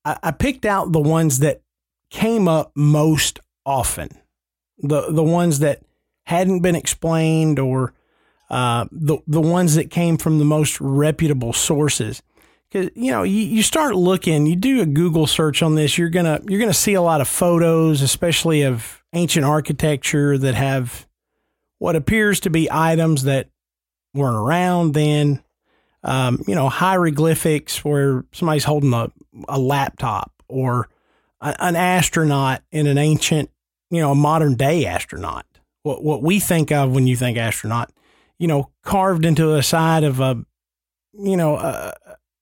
I, 0.05 0.17
I 0.23 0.31
picked 0.31 0.65
out 0.65 0.93
the 0.93 1.01
ones 1.01 1.39
that 1.39 1.61
came 2.09 2.47
up 2.47 2.71
most 2.75 3.39
often, 3.65 4.09
the 4.79 5.11
the 5.11 5.23
ones 5.23 5.59
that 5.59 5.81
hadn't 6.25 6.61
been 6.61 6.75
explained 6.75 7.59
or 7.59 7.93
uh, 8.49 8.85
the 8.91 9.17
the 9.27 9.41
ones 9.41 9.75
that 9.75 9.89
came 9.89 10.17
from 10.17 10.39
the 10.39 10.45
most 10.45 10.79
reputable 10.79 11.51
sources. 11.51 12.21
Because 12.69 12.89
you 12.95 13.11
know, 13.11 13.23
you, 13.23 13.43
you 13.43 13.63
start 13.63 13.95
looking, 13.95 14.45
you 14.45 14.55
do 14.55 14.81
a 14.81 14.85
Google 14.85 15.27
search 15.27 15.63
on 15.63 15.75
this, 15.75 15.97
you're 15.97 16.09
gonna 16.09 16.41
you're 16.47 16.59
gonna 16.59 16.73
see 16.73 16.95
a 16.95 17.01
lot 17.01 17.21
of 17.21 17.27
photos, 17.27 18.01
especially 18.01 18.63
of 18.63 19.01
ancient 19.13 19.45
architecture 19.45 20.37
that 20.37 20.55
have 20.55 21.07
what 21.79 21.95
appears 21.95 22.39
to 22.41 22.49
be 22.49 22.67
items 22.69 23.23
that 23.23 23.49
weren't 24.13 24.35
around 24.35 24.93
then. 24.93 25.41
Um, 26.03 26.41
you 26.47 26.55
know, 26.55 26.69
hieroglyphics 26.69 27.83
where 27.83 28.23
somebody's 28.31 28.63
holding 28.63 28.93
a, 28.93 29.11
a 29.49 29.59
laptop 29.59 30.31
or 30.47 30.89
a, 31.41 31.55
an 31.59 31.75
astronaut 31.75 32.61
in 32.71 32.87
an 32.87 32.97
ancient, 32.97 33.49
you 33.89 33.99
know, 33.99 34.11
a 34.11 34.15
modern 34.15 34.55
day 34.55 34.85
astronaut. 34.85 35.45
What 35.83 36.03
what 36.03 36.21
we 36.21 36.39
think 36.39 36.71
of 36.71 36.91
when 36.91 37.07
you 37.07 37.15
think 37.15 37.37
astronaut, 37.37 37.91
you 38.39 38.47
know, 38.47 38.69
carved 38.83 39.25
into 39.25 39.45
the 39.47 39.63
side 39.63 40.03
of 40.03 40.19
a, 40.19 40.45
you 41.13 41.35
know, 41.35 41.55
a, 41.57 41.93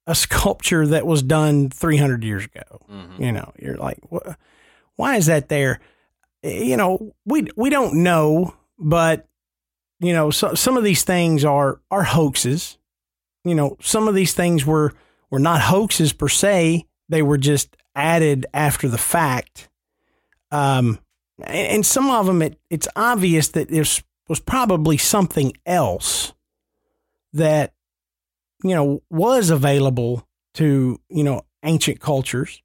a 0.08 0.16
sculpture 0.16 0.86
that 0.88 1.06
was 1.06 1.24
done 1.24 1.70
300 1.70 2.24
years 2.24 2.46
ago. 2.46 2.86
You 3.20 3.32
know, 3.32 3.52
you're 3.60 3.78
like, 3.78 4.00
why 4.96 5.16
is 5.18 5.26
that 5.28 5.50
there? 5.50 5.80
You 6.44 6.78
know, 6.78 7.16
we 7.26 7.48
we 7.56 7.70
don't 7.70 8.04
know, 8.04 8.56
but 8.78 9.28
you 10.00 10.14
know, 10.14 10.30
so, 10.30 10.54
some 10.54 10.78
of 10.78 10.84
these 10.84 11.04
things 11.04 11.44
are 11.44 11.82
are 11.90 12.04
hoaxes. 12.04 12.78
You 13.44 13.56
know, 13.56 13.78
some 13.82 14.08
of 14.08 14.16
these 14.16 14.34
things 14.34 14.66
were 14.66 14.94
were 15.32 15.40
not 15.40 15.62
hoaxes 15.62 16.14
per 16.14 16.28
se; 16.30 16.86
they 17.10 17.22
were 17.22 17.38
just 17.38 17.76
added 17.96 18.46
after 18.54 18.88
the 18.88 18.98
fact. 18.98 19.70
Um, 20.52 21.00
and, 21.40 21.68
and 21.68 21.86
some 21.86 22.10
of 22.10 22.26
them, 22.28 22.42
it, 22.42 22.60
it's 22.70 22.88
obvious 22.96 23.48
that 23.50 23.70
this 23.70 24.04
was 24.28 24.40
probably 24.40 24.98
something 24.98 25.54
else 25.66 26.34
that 27.34 27.74
you 28.64 28.76
know 28.76 29.02
was 29.10 29.50
available 29.50 30.28
to 30.56 31.00
you 31.10 31.24
know 31.24 31.44
ancient 31.64 32.00
cultures, 32.00 32.62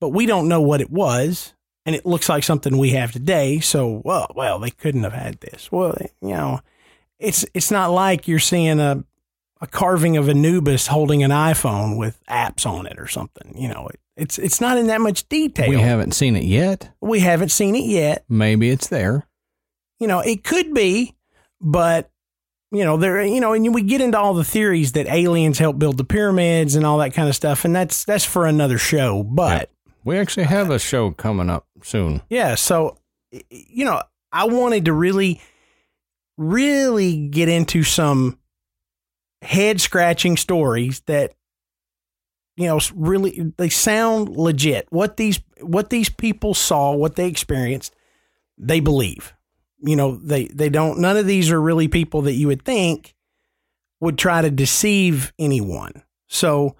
but 0.00 0.10
we 0.10 0.26
don't 0.26 0.48
know 0.48 0.60
what 0.60 0.80
it 0.80 0.90
was 0.90 1.54
and 1.88 1.96
it 1.96 2.04
looks 2.04 2.28
like 2.28 2.44
something 2.44 2.76
we 2.76 2.90
have 2.90 3.12
today. 3.12 3.60
So, 3.60 4.02
well, 4.04 4.30
well, 4.36 4.58
they 4.58 4.68
couldn't 4.68 5.04
have 5.04 5.14
had 5.14 5.40
this. 5.40 5.72
Well, 5.72 5.96
you 6.20 6.28
know, 6.28 6.60
it's 7.18 7.46
it's 7.54 7.70
not 7.70 7.90
like 7.90 8.28
you're 8.28 8.38
seeing 8.38 8.78
a 8.78 9.04
a 9.62 9.66
carving 9.66 10.18
of 10.18 10.28
Anubis 10.28 10.88
holding 10.88 11.22
an 11.22 11.30
iPhone 11.30 11.96
with 11.96 12.22
apps 12.26 12.66
on 12.66 12.86
it 12.86 12.98
or 12.98 13.08
something. 13.08 13.54
You 13.56 13.68
know, 13.68 13.88
it, 13.88 14.00
it's 14.18 14.38
it's 14.38 14.60
not 14.60 14.76
in 14.76 14.88
that 14.88 15.00
much 15.00 15.30
detail. 15.30 15.70
We 15.70 15.80
haven't 15.80 16.12
seen 16.12 16.36
it 16.36 16.44
yet. 16.44 16.90
we 17.00 17.20
haven't 17.20 17.52
seen 17.52 17.74
it 17.74 17.86
yet. 17.86 18.22
Maybe 18.28 18.68
it's 18.68 18.88
there. 18.88 19.26
You 19.98 20.08
know, 20.08 20.20
it 20.20 20.44
could 20.44 20.74
be, 20.74 21.16
but 21.58 22.10
you 22.70 22.84
know, 22.84 22.96
there, 22.96 23.22
you 23.24 23.40
know, 23.40 23.54
and 23.54 23.74
we 23.74 23.82
get 23.82 24.00
into 24.00 24.18
all 24.18 24.34
the 24.34 24.44
theories 24.44 24.92
that 24.92 25.06
aliens 25.06 25.58
helped 25.58 25.78
build 25.78 25.96
the 25.96 26.04
pyramids 26.04 26.74
and 26.74 26.84
all 26.84 26.98
that 26.98 27.14
kind 27.14 27.28
of 27.28 27.34
stuff, 27.34 27.64
and 27.64 27.74
that's 27.74 28.04
that's 28.04 28.24
for 28.24 28.46
another 28.46 28.78
show. 28.78 29.22
But 29.22 29.70
We 30.04 30.18
actually 30.18 30.44
have 30.44 30.70
a 30.70 30.78
show 30.78 31.10
coming 31.10 31.50
up 31.50 31.66
soon. 31.82 32.22
Yeah. 32.30 32.54
So, 32.54 32.96
you 33.50 33.84
know, 33.84 34.02
I 34.32 34.46
wanted 34.46 34.86
to 34.86 34.92
really, 34.94 35.40
really 36.38 37.28
get 37.28 37.50
into 37.50 37.82
some 37.82 38.38
head 39.42 39.80
scratching 39.80 40.36
stories 40.36 41.00
that, 41.00 41.34
you 42.56 42.66
know, 42.66 42.80
really 42.94 43.52
they 43.58 43.68
sound 43.68 44.30
legit. 44.30 44.86
What 44.90 45.18
these 45.18 45.40
what 45.60 45.90
these 45.90 46.08
people 46.08 46.54
saw, 46.54 46.92
what 46.92 47.16
they 47.16 47.28
experienced, 47.28 47.94
they 48.56 48.80
believe. 48.80 49.34
You 49.80 49.96
know, 49.96 50.16
they 50.16 50.46
they 50.46 50.68
don't. 50.68 50.98
None 50.98 51.16
of 51.16 51.26
these 51.26 51.50
are 51.50 51.60
really 51.60 51.88
people 51.88 52.22
that 52.22 52.34
you 52.34 52.48
would 52.48 52.64
think 52.64 53.14
would 54.00 54.18
try 54.18 54.42
to 54.42 54.50
deceive 54.50 55.32
anyone. 55.38 56.02
So 56.26 56.76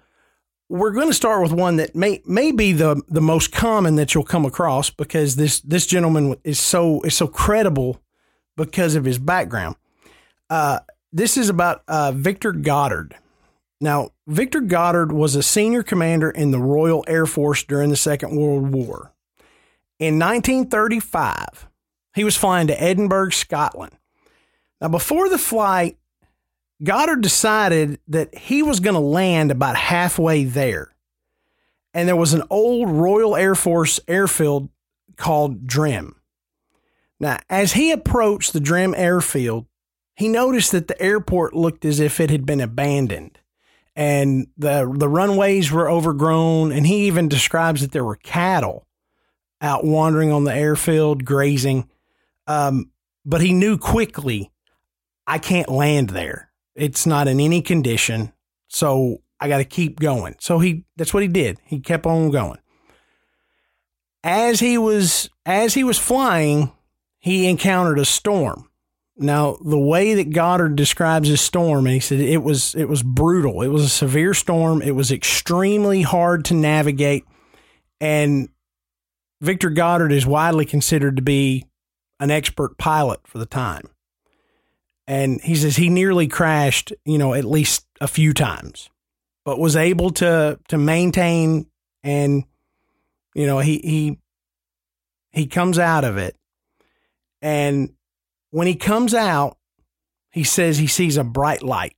we're 0.69 0.91
going 0.91 1.07
to 1.07 1.13
start 1.13 1.41
with 1.41 1.51
one 1.51 1.77
that 1.77 1.95
may 1.95 2.21
may 2.25 2.51
be 2.51 2.71
the 2.71 3.01
the 3.07 3.21
most 3.21 3.51
common 3.51 3.95
that 3.95 4.13
you'll 4.13 4.23
come 4.23 4.45
across 4.45 4.89
because 4.89 5.35
this 5.35 5.59
this 5.61 5.85
gentleman 5.85 6.35
is 6.43 6.59
so 6.59 7.01
is 7.01 7.15
so 7.15 7.27
credible 7.27 8.01
because 8.55 8.95
of 8.95 9.05
his 9.05 9.17
background. 9.17 9.75
Uh, 10.49 10.79
this 11.11 11.37
is 11.37 11.49
about 11.49 11.83
uh, 11.87 12.11
Victor 12.11 12.51
Goddard. 12.51 13.15
Now, 13.81 14.09
Victor 14.27 14.59
Goddard 14.59 15.11
was 15.11 15.35
a 15.35 15.43
senior 15.43 15.83
commander 15.83 16.29
in 16.29 16.51
the 16.51 16.59
Royal 16.59 17.03
Air 17.07 17.25
Force 17.25 17.63
during 17.63 17.89
the 17.89 17.95
Second 17.95 18.35
World 18.35 18.71
War. 18.71 19.13
In 19.99 20.19
1935, 20.19 21.68
he 22.15 22.23
was 22.23 22.35
flying 22.35 22.67
to 22.67 22.81
Edinburgh, 22.81 23.31
Scotland. 23.31 23.93
Now, 24.81 24.87
before 24.87 25.29
the 25.29 25.37
flight, 25.37 25.97
Goddard 26.83 27.21
decided 27.21 27.99
that 28.07 28.35
he 28.35 28.63
was 28.63 28.79
going 28.79 28.93
to 28.93 28.99
land 28.99 29.51
about 29.51 29.75
halfway 29.75 30.45
there. 30.45 30.95
And 31.93 32.07
there 32.07 32.15
was 32.15 32.33
an 32.33 32.43
old 32.49 32.89
Royal 32.89 33.35
Air 33.35 33.55
Force 33.55 33.99
airfield 34.07 34.69
called 35.17 35.67
Drem. 35.67 36.15
Now, 37.19 37.39
as 37.49 37.73
he 37.73 37.91
approached 37.91 38.53
the 38.53 38.61
Drem 38.61 38.93
airfield, 38.95 39.65
he 40.15 40.27
noticed 40.27 40.71
that 40.71 40.87
the 40.87 41.01
airport 41.01 41.53
looked 41.53 41.83
as 41.83 41.99
if 41.99 42.19
it 42.19 42.29
had 42.29 42.45
been 42.45 42.61
abandoned 42.61 43.39
and 43.95 44.47
the 44.57 44.89
the 44.97 45.09
runways 45.09 45.71
were 45.71 45.89
overgrown 45.89 46.71
and 46.71 46.87
he 46.87 47.07
even 47.07 47.27
describes 47.27 47.81
that 47.81 47.91
there 47.91 48.05
were 48.05 48.15
cattle 48.15 48.87
out 49.61 49.83
wandering 49.83 50.31
on 50.31 50.45
the 50.45 50.53
airfield 50.53 51.25
grazing 51.25 51.89
um, 52.49 52.91
but 53.23 53.41
he 53.41 53.53
knew 53.53 53.77
quickly 53.77 54.51
I 55.25 55.37
can't 55.37 55.69
land 55.69 56.09
there. 56.09 56.51
It's 56.75 57.05
not 57.05 57.27
in 57.27 57.39
any 57.39 57.61
condition. 57.61 58.33
So 58.67 59.21
I 59.39 59.47
got 59.47 59.59
to 59.59 59.65
keep 59.65 59.99
going. 59.99 60.35
So 60.39 60.59
he 60.59 60.85
that's 60.97 61.13
what 61.13 61.23
he 61.23 61.29
did. 61.29 61.59
He 61.63 61.79
kept 61.79 62.05
on 62.05 62.31
going. 62.31 62.57
As 64.23 64.59
he 64.59 64.77
was 64.77 65.29
as 65.45 65.75
he 65.75 65.83
was 65.83 65.99
flying, 65.99 66.71
he 67.19 67.47
encountered 67.47 67.99
a 67.99 68.05
storm. 68.05 68.65
Now, 69.21 69.57
the 69.63 69.77
way 69.77 70.13
that 70.15 70.31
Goddard 70.31 70.77
describes 70.77 71.27
his 71.27 71.41
storm, 71.41 71.85
and 71.85 71.93
he 71.93 71.99
said 71.99 72.19
it 72.19 72.41
was 72.41 72.73
it 72.73 72.89
was 72.89 73.03
brutal. 73.03 73.61
It 73.61 73.67
was 73.67 73.83
a 73.83 73.89
severe 73.89 74.33
storm. 74.33 74.81
It 74.81 74.95
was 74.95 75.11
extremely 75.11 76.01
hard 76.01 76.45
to 76.45 76.53
navigate, 76.55 77.25
and 78.01 78.49
Victor 79.41 79.69
Goddard 79.69 80.11
is 80.11 80.25
widely 80.25 80.65
considered 80.65 81.17
to 81.17 81.21
be 81.21 81.68
an 82.19 82.31
expert 82.31 82.77
pilot 82.77 83.21
for 83.25 83.37
the 83.37 83.45
time. 83.45 83.89
And 85.07 85.41
he 85.41 85.55
says 85.55 85.75
he 85.75 85.89
nearly 85.89 86.27
crashed, 86.27 86.93
you 87.05 87.17
know, 87.17 87.33
at 87.33 87.45
least 87.45 87.85
a 87.99 88.07
few 88.07 88.33
times, 88.33 88.89
but 89.43 89.59
was 89.59 89.75
able 89.75 90.11
to 90.11 90.59
to 90.67 90.77
maintain 90.77 91.65
and 92.03 92.43
you 93.33 93.45
know, 93.45 93.59
he 93.59 93.79
he 93.79 94.19
he 95.31 95.47
comes 95.47 95.79
out 95.79 96.03
of 96.03 96.17
it. 96.17 96.35
And 97.41 97.93
when 98.51 98.67
he 98.67 98.75
comes 98.75 99.13
out, 99.13 99.57
he 100.31 100.43
says 100.43 100.77
he 100.77 100.87
sees 100.87 101.17
a 101.17 101.23
bright 101.23 101.63
light. 101.63 101.95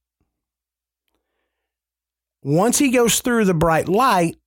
Once 2.44 2.80
he 2.80 2.90
goes 2.90 3.20
through 3.20 3.46
the 3.46 3.54
bright 3.54 3.88
light, 3.88 4.38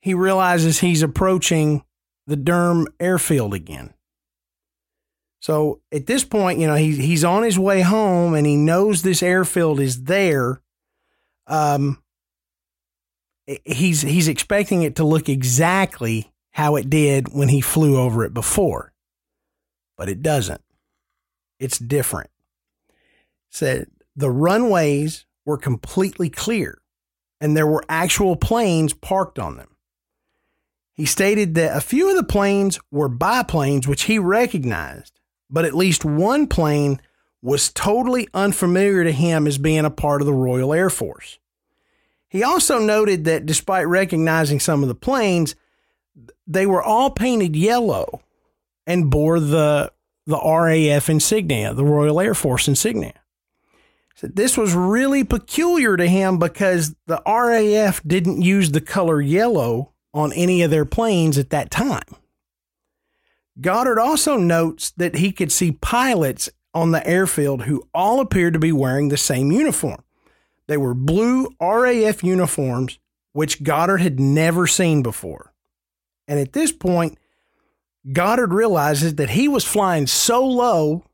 he 0.00 0.14
realizes 0.14 0.80
he's 0.80 1.02
approaching 1.02 1.82
the 2.26 2.36
Durham 2.36 2.86
airfield 3.00 3.54
again. 3.54 3.94
So 5.40 5.80
at 5.92 6.06
this 6.06 6.24
point, 6.24 6.58
you 6.58 6.66
know, 6.66 6.74
he, 6.74 6.96
he's 6.96 7.24
on 7.24 7.42
his 7.42 7.58
way 7.58 7.80
home 7.80 8.34
and 8.34 8.46
he 8.46 8.56
knows 8.56 9.02
this 9.02 9.22
airfield 9.22 9.80
is 9.80 10.04
there. 10.04 10.60
Um, 11.46 12.02
he's 13.64 14.02
he's 14.02 14.28
expecting 14.28 14.82
it 14.82 14.96
to 14.96 15.04
look 15.04 15.28
exactly 15.28 16.32
how 16.52 16.76
it 16.76 16.90
did 16.90 17.32
when 17.32 17.48
he 17.48 17.60
flew 17.60 17.96
over 17.96 18.24
it 18.24 18.34
before. 18.34 18.92
But 19.96 20.08
it 20.08 20.22
doesn't. 20.22 20.62
It's 21.58 21.78
different. 21.78 22.30
Said 23.50 23.88
the 24.14 24.30
runways 24.30 25.24
were 25.46 25.56
completely 25.56 26.28
clear 26.28 26.80
and 27.40 27.56
there 27.56 27.66
were 27.66 27.84
actual 27.88 28.36
planes 28.36 28.92
parked 28.92 29.38
on 29.38 29.56
them. 29.56 29.76
He 30.92 31.06
stated 31.06 31.54
that 31.54 31.76
a 31.76 31.80
few 31.80 32.10
of 32.10 32.16
the 32.16 32.24
planes 32.24 32.80
were 32.90 33.08
biplanes, 33.08 33.86
which 33.86 34.02
he 34.02 34.18
recognized, 34.18 35.17
but 35.50 35.64
at 35.64 35.74
least 35.74 36.04
one 36.04 36.46
plane 36.46 37.00
was 37.42 37.72
totally 37.72 38.28
unfamiliar 38.34 39.04
to 39.04 39.12
him 39.12 39.46
as 39.46 39.58
being 39.58 39.84
a 39.84 39.90
part 39.90 40.20
of 40.20 40.26
the 40.26 40.32
Royal 40.32 40.74
Air 40.74 40.90
Force. 40.90 41.38
He 42.28 42.42
also 42.42 42.78
noted 42.78 43.24
that 43.24 43.46
despite 43.46 43.86
recognizing 43.86 44.60
some 44.60 44.82
of 44.82 44.88
the 44.88 44.94
planes, 44.94 45.54
they 46.46 46.66
were 46.66 46.82
all 46.82 47.10
painted 47.10 47.56
yellow 47.56 48.20
and 48.86 49.10
bore 49.10 49.40
the 49.40 49.92
the 50.26 50.38
RAF 50.38 51.08
insignia, 51.08 51.72
the 51.72 51.86
Royal 51.86 52.20
Air 52.20 52.34
Force 52.34 52.68
insignia. 52.68 53.14
So 54.14 54.26
this 54.26 54.58
was 54.58 54.74
really 54.74 55.24
peculiar 55.24 55.96
to 55.96 56.06
him 56.06 56.38
because 56.38 56.94
the 57.06 57.22
RAF 57.24 58.02
didn't 58.02 58.42
use 58.42 58.72
the 58.72 58.82
color 58.82 59.22
yellow 59.22 59.92
on 60.12 60.32
any 60.34 60.60
of 60.62 60.70
their 60.70 60.84
planes 60.84 61.38
at 61.38 61.48
that 61.50 61.70
time. 61.70 62.02
Goddard 63.60 63.98
also 63.98 64.36
notes 64.36 64.90
that 64.92 65.16
he 65.16 65.32
could 65.32 65.50
see 65.50 65.72
pilots 65.72 66.48
on 66.74 66.92
the 66.92 67.04
airfield 67.06 67.62
who 67.62 67.88
all 67.92 68.20
appeared 68.20 68.52
to 68.52 68.58
be 68.58 68.72
wearing 68.72 69.08
the 69.08 69.16
same 69.16 69.50
uniform. 69.50 70.02
They 70.68 70.76
were 70.76 70.94
blue 70.94 71.48
RAF 71.60 72.22
uniforms, 72.22 72.98
which 73.32 73.62
Goddard 73.62 73.98
had 73.98 74.20
never 74.20 74.66
seen 74.66 75.02
before. 75.02 75.52
And 76.28 76.38
at 76.38 76.52
this 76.52 76.72
point, 76.72 77.18
Goddard 78.12 78.52
realizes 78.52 79.16
that 79.16 79.30
he 79.30 79.48
was 79.48 79.64
flying 79.64 80.06
so 80.06 80.46
low 80.46 81.04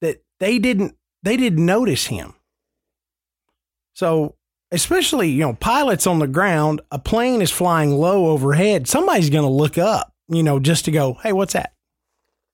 that 0.00 0.22
they 0.38 0.58
didn't 0.58 0.96
they 1.22 1.36
didn't 1.36 1.64
notice 1.64 2.06
him. 2.06 2.34
So, 3.92 4.36
especially, 4.70 5.30
you 5.30 5.40
know, 5.40 5.54
pilots 5.54 6.06
on 6.06 6.18
the 6.18 6.26
ground, 6.26 6.80
a 6.90 6.98
plane 6.98 7.42
is 7.42 7.50
flying 7.50 7.90
low 7.90 8.28
overhead, 8.28 8.88
somebody's 8.88 9.28
going 9.28 9.44
to 9.44 9.50
look 9.50 9.76
up, 9.76 10.09
you 10.30 10.42
know, 10.42 10.58
just 10.58 10.84
to 10.86 10.90
go, 10.90 11.14
"Hey, 11.22 11.32
what's 11.32 11.52
that?" 11.52 11.74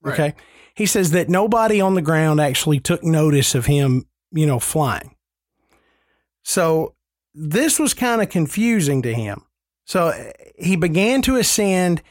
Right. 0.03 0.13
Okay? 0.15 0.35
He 0.75 0.87
says 0.87 1.13
that 1.13 1.29
nobody 1.29 1.81
on 1.81 1.95
the 1.95 2.03
ground 2.03 2.41
actually 2.41 2.81
took 2.81 3.03
notice 3.03 3.55
of 3.55 3.67
him, 3.67 4.07
you 4.33 4.47
know, 4.47 4.59
flying. 4.59 5.15
So, 6.43 6.95
this 7.35 7.79
was 7.79 7.95
kind 7.95 8.21
of 8.21 8.29
confusing 8.29 9.03
to 9.03 9.15
him. 9.15 9.43
So, 9.85 10.13
he 10.59 10.77
began 10.77 11.23
to 11.23 11.37
ascend 11.37 12.03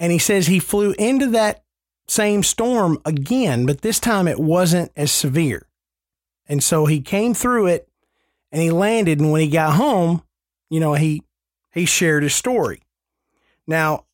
and 0.00 0.12
he 0.12 0.18
says 0.18 0.46
he 0.46 0.58
flew 0.58 0.92
into 0.98 1.26
that 1.30 1.62
same 2.06 2.42
storm 2.42 2.98
again, 3.04 3.66
but 3.66 3.82
this 3.82 4.00
time 4.00 4.28
it 4.28 4.38
wasn't 4.38 4.90
as 4.96 5.10
severe. 5.12 5.66
And 6.46 6.62
so 6.62 6.86
he 6.86 7.00
came 7.00 7.34
through 7.34 7.66
it 7.66 7.88
and 8.50 8.62
he 8.62 8.70
landed. 8.70 9.20
And 9.20 9.30
when 9.30 9.42
he 9.42 9.48
got 9.48 9.74
home, 9.76 10.22
you 10.70 10.80
know, 10.80 10.94
he 10.94 11.22
he 11.72 11.84
shared 11.84 12.22
his 12.22 12.34
story. 12.34 12.82
Now, 13.66 14.06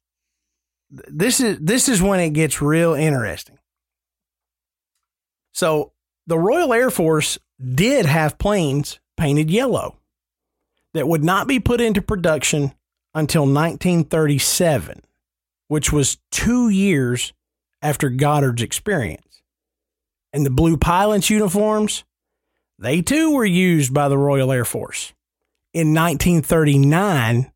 this 0.90 1.40
is 1.40 1.58
this 1.60 1.88
is 1.88 2.00
when 2.02 2.20
it 2.20 2.30
gets 2.30 2.62
real 2.62 2.94
interesting. 2.94 3.58
So 5.52 5.92
the 6.26 6.38
Royal 6.38 6.72
Air 6.72 6.90
Force 6.90 7.38
did 7.62 8.06
have 8.06 8.38
planes 8.38 8.98
painted 9.16 9.50
yellow 9.50 9.98
that 10.92 11.08
would 11.08 11.24
not 11.24 11.46
be 11.46 11.60
put 11.60 11.80
into 11.80 12.02
production 12.02 12.72
until 13.14 13.42
1937 13.42 15.02
which 15.68 15.92
was 15.92 16.18
two 16.30 16.68
years 16.68 17.32
after 17.82 18.08
Goddard's 18.08 18.62
experience. 18.62 19.42
And 20.32 20.44
the 20.44 20.50
blue 20.50 20.76
pilot's 20.76 21.30
uniforms, 21.30 22.04
they 22.78 23.02
too 23.02 23.32
were 23.32 23.44
used 23.44 23.94
by 23.94 24.08
the 24.08 24.18
Royal 24.18 24.52
Air 24.52 24.64
Force. 24.64 25.12
In 25.72 25.94
1939, 25.94 27.52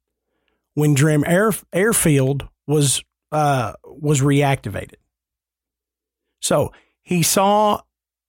when 0.75 0.95
Drem 0.95 1.25
Air, 1.27 1.53
Airfield 1.73 2.49
was 2.67 3.03
uh, 3.33 3.75
was 3.85 4.21
reactivated. 4.21 4.97
So 6.41 6.73
he 7.03 7.23
saw 7.23 7.83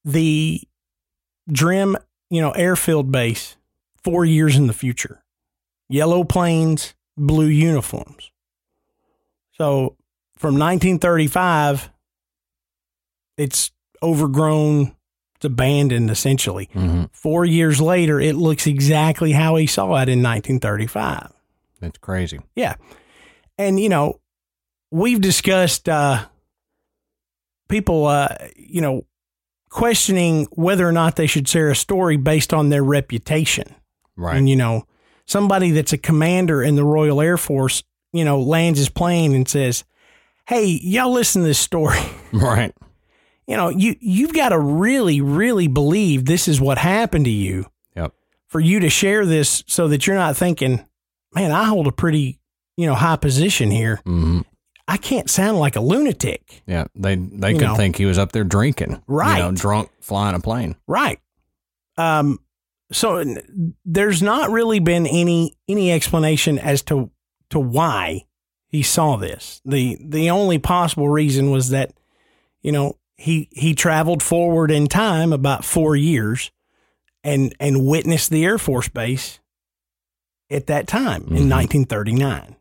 the 0.04 0.62
Drem, 1.52 1.98
you 2.30 2.42
know, 2.42 2.52
airfield 2.52 3.12
base 3.12 3.58
four 4.04 4.26
years 4.26 4.56
in 4.56 4.68
the 4.68 4.74
future. 4.74 5.24
Yellow 5.88 6.24
planes, 6.24 6.94
blue 7.18 7.48
uniforms. 7.48 8.32
So 9.54 9.98
from 10.36 10.54
1935, 10.54 11.92
it's 13.38 13.72
overgrown, 14.02 14.96
it's 15.36 15.46
abandoned 15.46 16.12
essentially. 16.12 16.70
Mm-hmm. 16.74 17.06
Four 17.12 17.46
years 17.46 17.82
later, 17.82 18.20
it 18.20 18.36
looks 18.36 18.68
exactly 18.68 19.32
how 19.32 19.56
he 19.56 19.68
saw 19.68 19.96
it 19.96 20.08
in 20.10 20.24
1935. 20.24 21.34
That's 21.82 21.98
crazy. 21.98 22.40
Yeah. 22.56 22.76
And, 23.58 23.80
you 23.80 23.90
know, 23.90 24.19
we've 24.92 25.22
discussed 25.22 25.88
uh, 25.88 26.26
people, 27.68 28.06
uh, 28.06 28.36
you 28.56 28.82
know, 28.82 29.06
questioning 29.70 30.46
whether 30.52 30.88
or 30.88 30.92
not 30.92 31.16
they 31.16 31.28
should 31.28 31.48
share 31.48 31.70
a 31.70 31.76
story 31.76 32.18
based 32.18 32.54
on 32.54 32.70
their 32.70 32.84
reputation. 32.84 33.76
Right. 34.16 34.36
And, 34.36 34.50
you 34.50 34.56
know, 34.56 34.86
somebody 35.26 35.72
that's 35.72 35.94
a 35.94 35.98
commander 35.98 36.62
in 36.64 36.76
the 36.76 36.84
Royal 36.84 37.22
Air 37.22 37.38
Force 37.38 37.84
you 38.12 38.26
know, 38.26 38.42
lands 38.42 38.80
his 38.80 38.90
plane 38.90 39.34
and 39.36 39.48
says, 39.48 39.84
"Hey, 40.48 40.66
y'all 40.66 41.12
listen 41.12 41.42
to 41.42 41.48
this 41.48 41.60
story." 41.60 42.00
right. 42.34 42.74
You 43.48 43.58
know, 43.58 43.70
you 43.70 43.96
you've 44.00 44.34
got 44.34 44.50
to 44.50 44.60
really, 44.60 45.22
really 45.22 45.68
believe 45.68 46.26
this 46.26 46.48
is 46.48 46.62
what 46.62 46.78
happened 46.78 47.26
to 47.26 47.32
you. 47.32 47.66
Yep. 47.96 48.14
For 48.48 48.60
you 48.60 48.80
to 48.80 48.90
share 48.90 49.26
this, 49.26 49.64
so 49.68 49.88
that 49.88 50.08
you're 50.08 50.16
not 50.16 50.38
thinking, 50.38 50.86
"Man, 51.34 51.52
I 51.52 51.66
hold 51.66 51.88
a 51.88 51.92
pretty, 51.92 52.40
you 52.78 52.86
know, 52.86 52.96
high 52.96 53.18
position 53.18 53.72
here. 53.72 54.02
hmm 54.06 54.42
I 54.92 54.98
can't 54.98 55.30
sound 55.30 55.60
like 55.60 55.76
a 55.76 55.82
lunatic." 55.82 56.62
Yeah. 56.68 56.86
They 56.96 57.16
they 57.16 57.52
You 57.54 57.60
could 57.60 57.68
know. 57.68 57.76
think 57.76 57.98
he 57.98 58.06
was 58.06 58.18
up 58.18 58.32
there 58.32 58.44
drinking. 58.44 59.02
Right. 59.08 59.38
You 59.38 59.44
know, 59.44 59.52
drunk 59.52 59.90
flying 60.02 60.36
a 60.36 60.40
plane. 60.40 60.76
Right. 60.88 61.20
Um. 61.98 62.40
So 62.92 63.18
n- 63.18 63.76
there's 63.86 64.22
not 64.24 64.50
really 64.50 64.80
been 64.80 65.06
any 65.06 65.56
any 65.68 65.92
explanation 65.92 66.58
as 66.58 66.82
to 66.84 67.12
to 67.52 67.60
why 67.60 68.26
he 68.68 68.82
saw 68.84 69.16
this. 69.16 69.62
the 69.66 69.98
The 70.04 70.30
only 70.30 70.58
possible 70.60 71.08
reason 71.10 71.52
was 71.52 71.70
that, 71.70 71.94
you 72.62 72.72
know, 72.72 72.96
he 73.18 73.48
he 73.52 73.76
traveled 73.76 74.24
forward 74.24 74.72
in 74.72 74.88
time 74.88 75.34
about 75.34 75.64
four 75.66 75.96
years, 75.96 76.52
and 77.24 77.54
and 77.60 77.86
witnessed 77.86 78.30
the 78.32 78.44
Air 78.46 78.58
Force 78.58 78.90
Base 78.90 79.40
at 80.50 80.66
that 80.68 80.88
time 80.88 81.24
in 81.30 81.44
Mhm. 81.44 81.50
1939. 81.50 82.56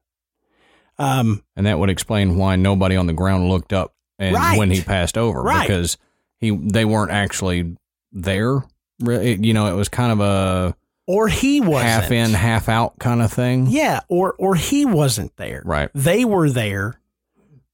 Um. 0.99 1.43
And 1.57 1.67
that 1.67 1.79
would 1.79 1.91
explain 1.91 2.37
why 2.37 2.57
nobody 2.57 2.97
on 2.97 3.07
the 3.07 3.13
ground 3.13 3.49
looked 3.49 3.73
up 3.73 3.95
and 4.19 4.35
Right. 4.35 4.59
when 4.59 4.71
he 4.71 4.81
passed 4.83 5.17
over 5.17 5.41
Right. 5.43 5.67
because 5.67 5.97
he 6.41 6.51
they 6.51 6.85
weren't 6.85 7.11
actually 7.13 7.77
there. 8.13 8.65
It- 9.01 9.45
You 9.45 9.55
know, 9.55 9.67
it 9.73 9.77
was 9.77 9.89
kind 9.89 10.13
of 10.13 10.21
a 10.21 10.75
Or 11.07 11.29
he 11.29 11.61
wasn't 11.61 11.89
half 11.89 12.11
in, 12.11 12.31
half 12.35 12.69
out 12.69 12.99
kind 12.99 13.23
of 13.23 13.33
thing. 13.33 13.69
Yeah. 13.69 14.01
Or 14.09 14.35
or 14.39 14.55
he 14.57 14.85
wasn't 14.85 15.37
there. 15.37 15.63
Right. 15.65 15.91
they 15.95 16.25
were 16.25 16.51
there, 16.51 17.01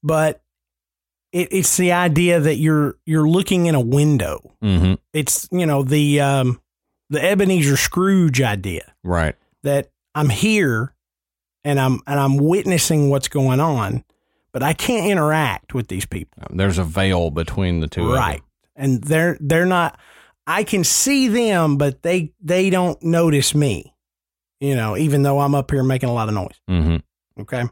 but 0.02 0.40
it, 1.32 1.48
it's 1.50 1.76
the 1.76 1.92
idea 1.92 2.40
that 2.40 2.56
you're 2.56 2.96
you're 3.06 3.28
looking 3.28 3.66
in 3.66 3.74
a 3.74 3.80
window. 3.80 4.52
Mm-hmm. 4.62 4.94
It's 5.12 5.48
you 5.50 5.66
know 5.66 5.82
the 5.82 6.20
um, 6.20 6.60
the 7.10 7.22
Ebenezer 7.24 7.76
Scrooge 7.76 8.40
idea 8.40 8.92
Right. 9.02 9.34
that 9.62 9.90
I'm 10.14 10.28
here 10.28 10.94
and 11.64 11.80
I'm 11.80 12.00
and 12.06 12.20
I'm 12.20 12.36
witnessing 12.36 13.10
what's 13.10 13.28
going 13.28 13.60
on, 13.60 14.04
but 14.52 14.62
I 14.62 14.72
can't 14.72 15.06
interact 15.10 15.74
with 15.74 15.88
these 15.88 16.06
people. 16.06 16.42
There's 16.50 16.78
a 16.78 16.84
veil 16.84 17.30
between 17.30 17.80
the 17.80 17.88
two. 17.88 18.02
of 18.02 18.08
them. 18.08 18.18
right, 18.18 18.42
and 18.76 19.02
they're 19.02 19.36
they're 19.40 19.66
not. 19.66 19.98
I 20.46 20.64
can 20.64 20.84
see 20.84 21.28
them, 21.28 21.78
but 21.78 22.02
they 22.02 22.32
they 22.40 22.70
don't 22.70 23.02
notice 23.02 23.54
me. 23.54 23.94
You 24.60 24.76
know, 24.76 24.96
even 24.96 25.22
though 25.22 25.40
I'm 25.40 25.54
up 25.54 25.70
here 25.70 25.82
making 25.82 26.08
a 26.08 26.14
lot 26.14 26.28
of 26.28 26.34
noise. 26.34 26.60
Mm-hmm. 26.70 26.96
Okay. 27.42 27.64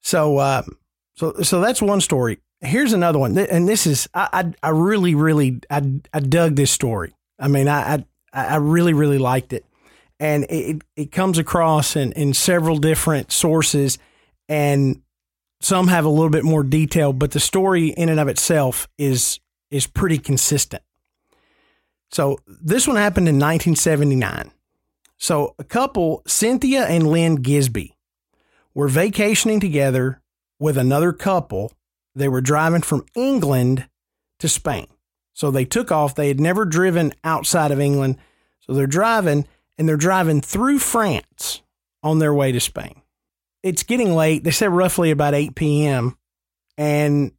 So, 0.00 0.38
uh, 0.38 0.62
so, 1.16 1.34
so 1.42 1.60
that's 1.60 1.82
one 1.82 2.00
story. 2.00 2.38
Here's 2.60 2.92
another 2.92 3.18
one, 3.18 3.36
and 3.36 3.68
this 3.68 3.86
is 3.86 4.08
I, 4.14 4.28
I, 4.62 4.68
I 4.68 4.70
really, 4.70 5.14
really, 5.14 5.60
I, 5.70 6.00
I 6.12 6.20
dug 6.20 6.56
this 6.56 6.70
story. 6.70 7.14
I 7.38 7.48
mean, 7.48 7.68
I, 7.68 7.94
I, 7.94 8.04
I 8.32 8.56
really, 8.56 8.94
really 8.94 9.18
liked 9.18 9.52
it, 9.52 9.64
and 10.20 10.44
it, 10.50 10.82
it 10.96 11.12
comes 11.12 11.38
across 11.38 11.96
in, 11.96 12.12
in 12.12 12.34
several 12.34 12.78
different 12.78 13.30
sources, 13.30 13.98
and 14.48 15.02
some 15.60 15.88
have 15.88 16.04
a 16.04 16.10
little 16.10 16.30
bit 16.30 16.44
more 16.44 16.62
detail, 16.62 17.12
but 17.12 17.32
the 17.32 17.40
story 17.40 17.88
in 17.88 18.08
and 18.08 18.20
of 18.20 18.28
itself 18.28 18.88
is 18.98 19.40
is 19.70 19.86
pretty 19.86 20.18
consistent. 20.18 20.82
So 22.10 22.38
this 22.46 22.86
one 22.86 22.96
happened 22.96 23.28
in 23.28 23.34
1979. 23.34 24.50
So 25.18 25.54
a 25.58 25.64
couple, 25.64 26.22
Cynthia 26.26 26.86
and 26.86 27.06
Lynn 27.06 27.42
Gisby, 27.42 27.92
were 28.72 28.88
vacationing 28.88 29.60
together 29.60 30.22
with 30.58 30.78
another 30.78 31.12
couple. 31.12 31.72
They 32.14 32.28
were 32.28 32.40
driving 32.40 32.82
from 32.82 33.04
England 33.14 33.88
to 34.38 34.48
Spain. 34.48 34.86
So 35.34 35.50
they 35.50 35.64
took 35.64 35.92
off. 35.92 36.14
They 36.14 36.28
had 36.28 36.40
never 36.40 36.64
driven 36.64 37.12
outside 37.24 37.70
of 37.70 37.80
England. 37.80 38.16
So 38.60 38.72
they're 38.72 38.86
driving 38.86 39.46
and 39.78 39.88
they're 39.88 39.96
driving 39.96 40.40
through 40.40 40.80
France 40.80 41.62
on 42.02 42.18
their 42.18 42.34
way 42.34 42.52
to 42.52 42.60
Spain. 42.60 43.00
It's 43.62 43.82
getting 43.82 44.14
late. 44.14 44.44
They 44.44 44.50
said 44.50 44.70
roughly 44.70 45.10
about 45.10 45.34
8 45.34 45.54
p.m. 45.54 46.16
And 46.76 47.32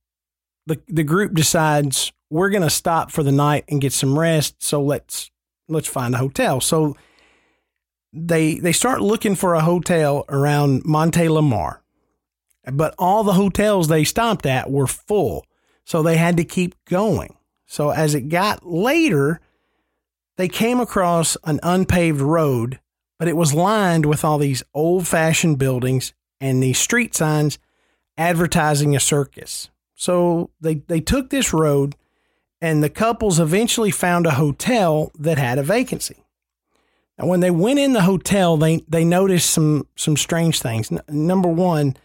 the, 0.66 0.82
the 0.88 1.04
group 1.04 1.34
decides 1.34 2.12
we're 2.30 2.50
going 2.50 2.64
to 2.64 2.70
stop 2.70 3.12
for 3.12 3.24
the 3.24 3.32
night 3.32 3.66
and 3.68 3.82
get 3.82 3.94
some 3.94 4.18
rest. 4.18 4.62
So 4.64 4.82
let's 4.82 5.32
let's 5.68 5.88
find 5.88 6.16
a 6.16 6.20
hotel. 6.20 6.62
So 6.62 6.96
they 8.14 8.56
they 8.56 8.72
start 8.72 9.02
looking 9.02 9.36
for 9.36 9.54
a 9.54 9.62
hotel 9.62 10.26
around 10.30 10.84
Montélimar, 10.84 11.80
but 12.72 12.96
all 12.98 13.24
the 13.24 13.34
hotels 13.34 13.88
they 13.88 14.04
stopped 14.04 14.46
at 14.46 14.72
were 14.72 14.88
full, 14.88 15.46
so 15.86 16.02
they 16.02 16.18
had 16.18 16.38
to 16.38 16.44
keep 16.44 16.76
going. 16.86 17.36
So 17.68 17.92
as 17.92 18.16
it 18.16 18.30
got 18.30 18.66
later, 18.66 19.42
they 20.40 20.48
came 20.48 20.80
across 20.80 21.36
an 21.44 21.60
unpaved 21.64 22.22
road, 22.22 22.80
but 23.18 23.28
it 23.28 23.36
was 23.36 23.54
lined 23.54 24.06
with 24.06 24.24
all 24.24 24.38
these 24.38 24.64
old-fashioned 24.74 25.60
buildings 25.60 26.14
and 26.40 26.64
these 26.64 26.80
street 26.80 27.14
signs 27.14 27.60
advertising 28.18 28.96
a 28.96 29.02
circus. 29.02 29.70
So 29.96 30.50
they 30.62 30.76
they 30.76 31.02
took 31.02 31.30
this 31.30 31.52
road 31.52 31.98
and 32.62 32.82
the 32.82 32.90
couples 32.90 33.38
eventually 33.38 33.92
found 33.92 34.26
a 34.26 34.32
hotel 34.32 35.12
that 35.20 35.38
had 35.38 35.58
a 35.58 35.64
vacancy. 35.64 36.24
Now, 37.18 37.28
when 37.28 37.42
they 37.42 37.52
went 37.52 37.80
in 37.80 37.92
the 37.92 38.04
hotel, 38.04 38.56
they, 38.56 38.78
they 38.88 39.04
noticed 39.04 39.50
some, 39.50 39.88
some 39.98 40.16
strange 40.16 40.62
things. 40.62 40.90
N- 40.90 41.02
number 41.10 41.50
one, 41.50 41.98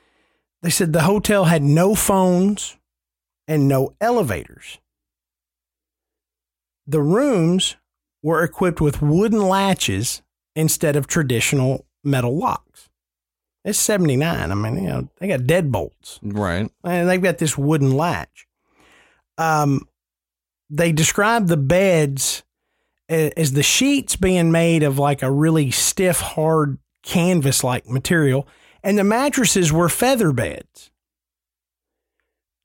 they 0.60 0.70
said 0.70 0.92
the 0.92 1.02
hotel 1.02 1.44
had 1.44 1.62
no 1.62 1.94
phones 1.94 2.76
and 3.46 3.68
no 3.68 3.94
elevators. 4.00 4.78
The 6.84 7.00
rooms 7.00 7.76
were 8.24 8.42
equipped 8.42 8.80
with 8.80 9.02
wooden 9.02 9.38
latches 9.38 10.22
instead 10.56 10.96
of 10.96 11.06
traditional 11.06 11.84
metal 12.02 12.36
locks. 12.36 12.88
It's 13.66 13.78
79. 13.78 14.50
I 14.50 14.54
mean, 14.54 14.82
you 14.82 14.88
know, 14.88 15.08
they 15.18 15.28
got 15.28 15.40
deadbolts. 15.40 16.18
Right. 16.22 16.70
And 16.82 17.08
they've 17.08 17.22
got 17.22 17.36
this 17.36 17.58
wooden 17.58 17.92
latch. 17.92 18.46
Um, 19.36 19.86
they 20.70 20.90
describe 20.90 21.48
the 21.48 21.58
beds 21.58 22.42
as 23.08 23.52
the 23.52 23.62
sheets 23.62 24.16
being 24.16 24.50
made 24.50 24.82
of 24.82 24.98
like 24.98 25.22
a 25.22 25.30
really 25.30 25.70
stiff, 25.70 26.20
hard 26.20 26.78
canvas 27.02 27.62
like 27.62 27.86
material, 27.88 28.48
and 28.82 28.98
the 28.98 29.04
mattresses 29.04 29.70
were 29.70 29.90
feather 29.90 30.32
beds. 30.32 30.90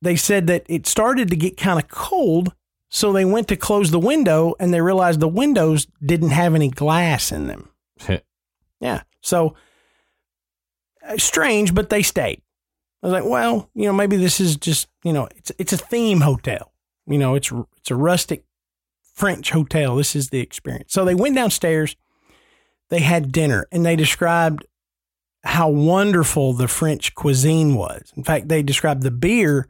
They 0.02 0.16
said 0.16 0.48
that 0.48 0.66
it 0.70 0.88
started 0.88 1.30
to 1.30 1.36
get 1.36 1.58
kind 1.58 1.82
of 1.82 1.90
cold, 1.90 2.54
so 2.90 3.14
they 3.14 3.26
went 3.26 3.48
to 3.48 3.56
close 3.56 3.92
the 3.92 4.00
window 4.00 4.56
and 4.60 4.74
they 4.74 4.82
realized 4.82 5.20
the 5.20 5.28
windows 5.28 5.88
didn't 6.04 6.32
have 6.32 6.56
any 6.56 6.70
glass 6.70 7.32
in 7.32 7.48
them. 7.48 7.70
yeah. 8.80 9.04
So 9.22 9.56
uh, 11.08 11.18
strange, 11.18 11.74
but 11.76 11.90
they 11.90 12.02
stayed. 12.02 12.42
I 13.02 13.08
was 13.08 13.14
like, 13.14 13.26
well, 13.26 13.70
you 13.76 13.86
know, 13.86 13.94
maybe 13.94 14.18
this 14.18 14.40
is 14.40 14.58
just, 14.58 14.88
you 15.04 15.14
know, 15.14 15.28
it's 15.36 15.52
it's 15.58 15.74
a 15.74 15.78
theme 15.78 16.22
hotel. 16.22 16.74
You 17.08 17.18
know, 17.18 17.36
it's 17.36 17.52
it's 17.78 17.92
a 17.92 17.96
rustic 17.96 18.44
French 19.14 19.52
hotel. 19.52 19.96
This 19.96 20.16
is 20.16 20.30
the 20.30 20.40
experience. 20.40 20.92
So 20.92 21.06
they 21.06 21.16
went 21.16 21.36
downstairs. 21.36 21.96
They 22.90 23.00
had 23.00 23.32
dinner 23.32 23.68
and 23.72 23.86
they 23.86 23.96
described 23.96 24.66
how 25.44 25.70
wonderful 25.70 26.54
the 26.54 26.68
French 26.68 27.16
cuisine 27.16 27.76
was. 27.76 28.12
In 28.18 28.24
fact, 28.24 28.50
they 28.50 28.64
described 28.64 29.04
the 29.04 29.12
beer 29.12 29.68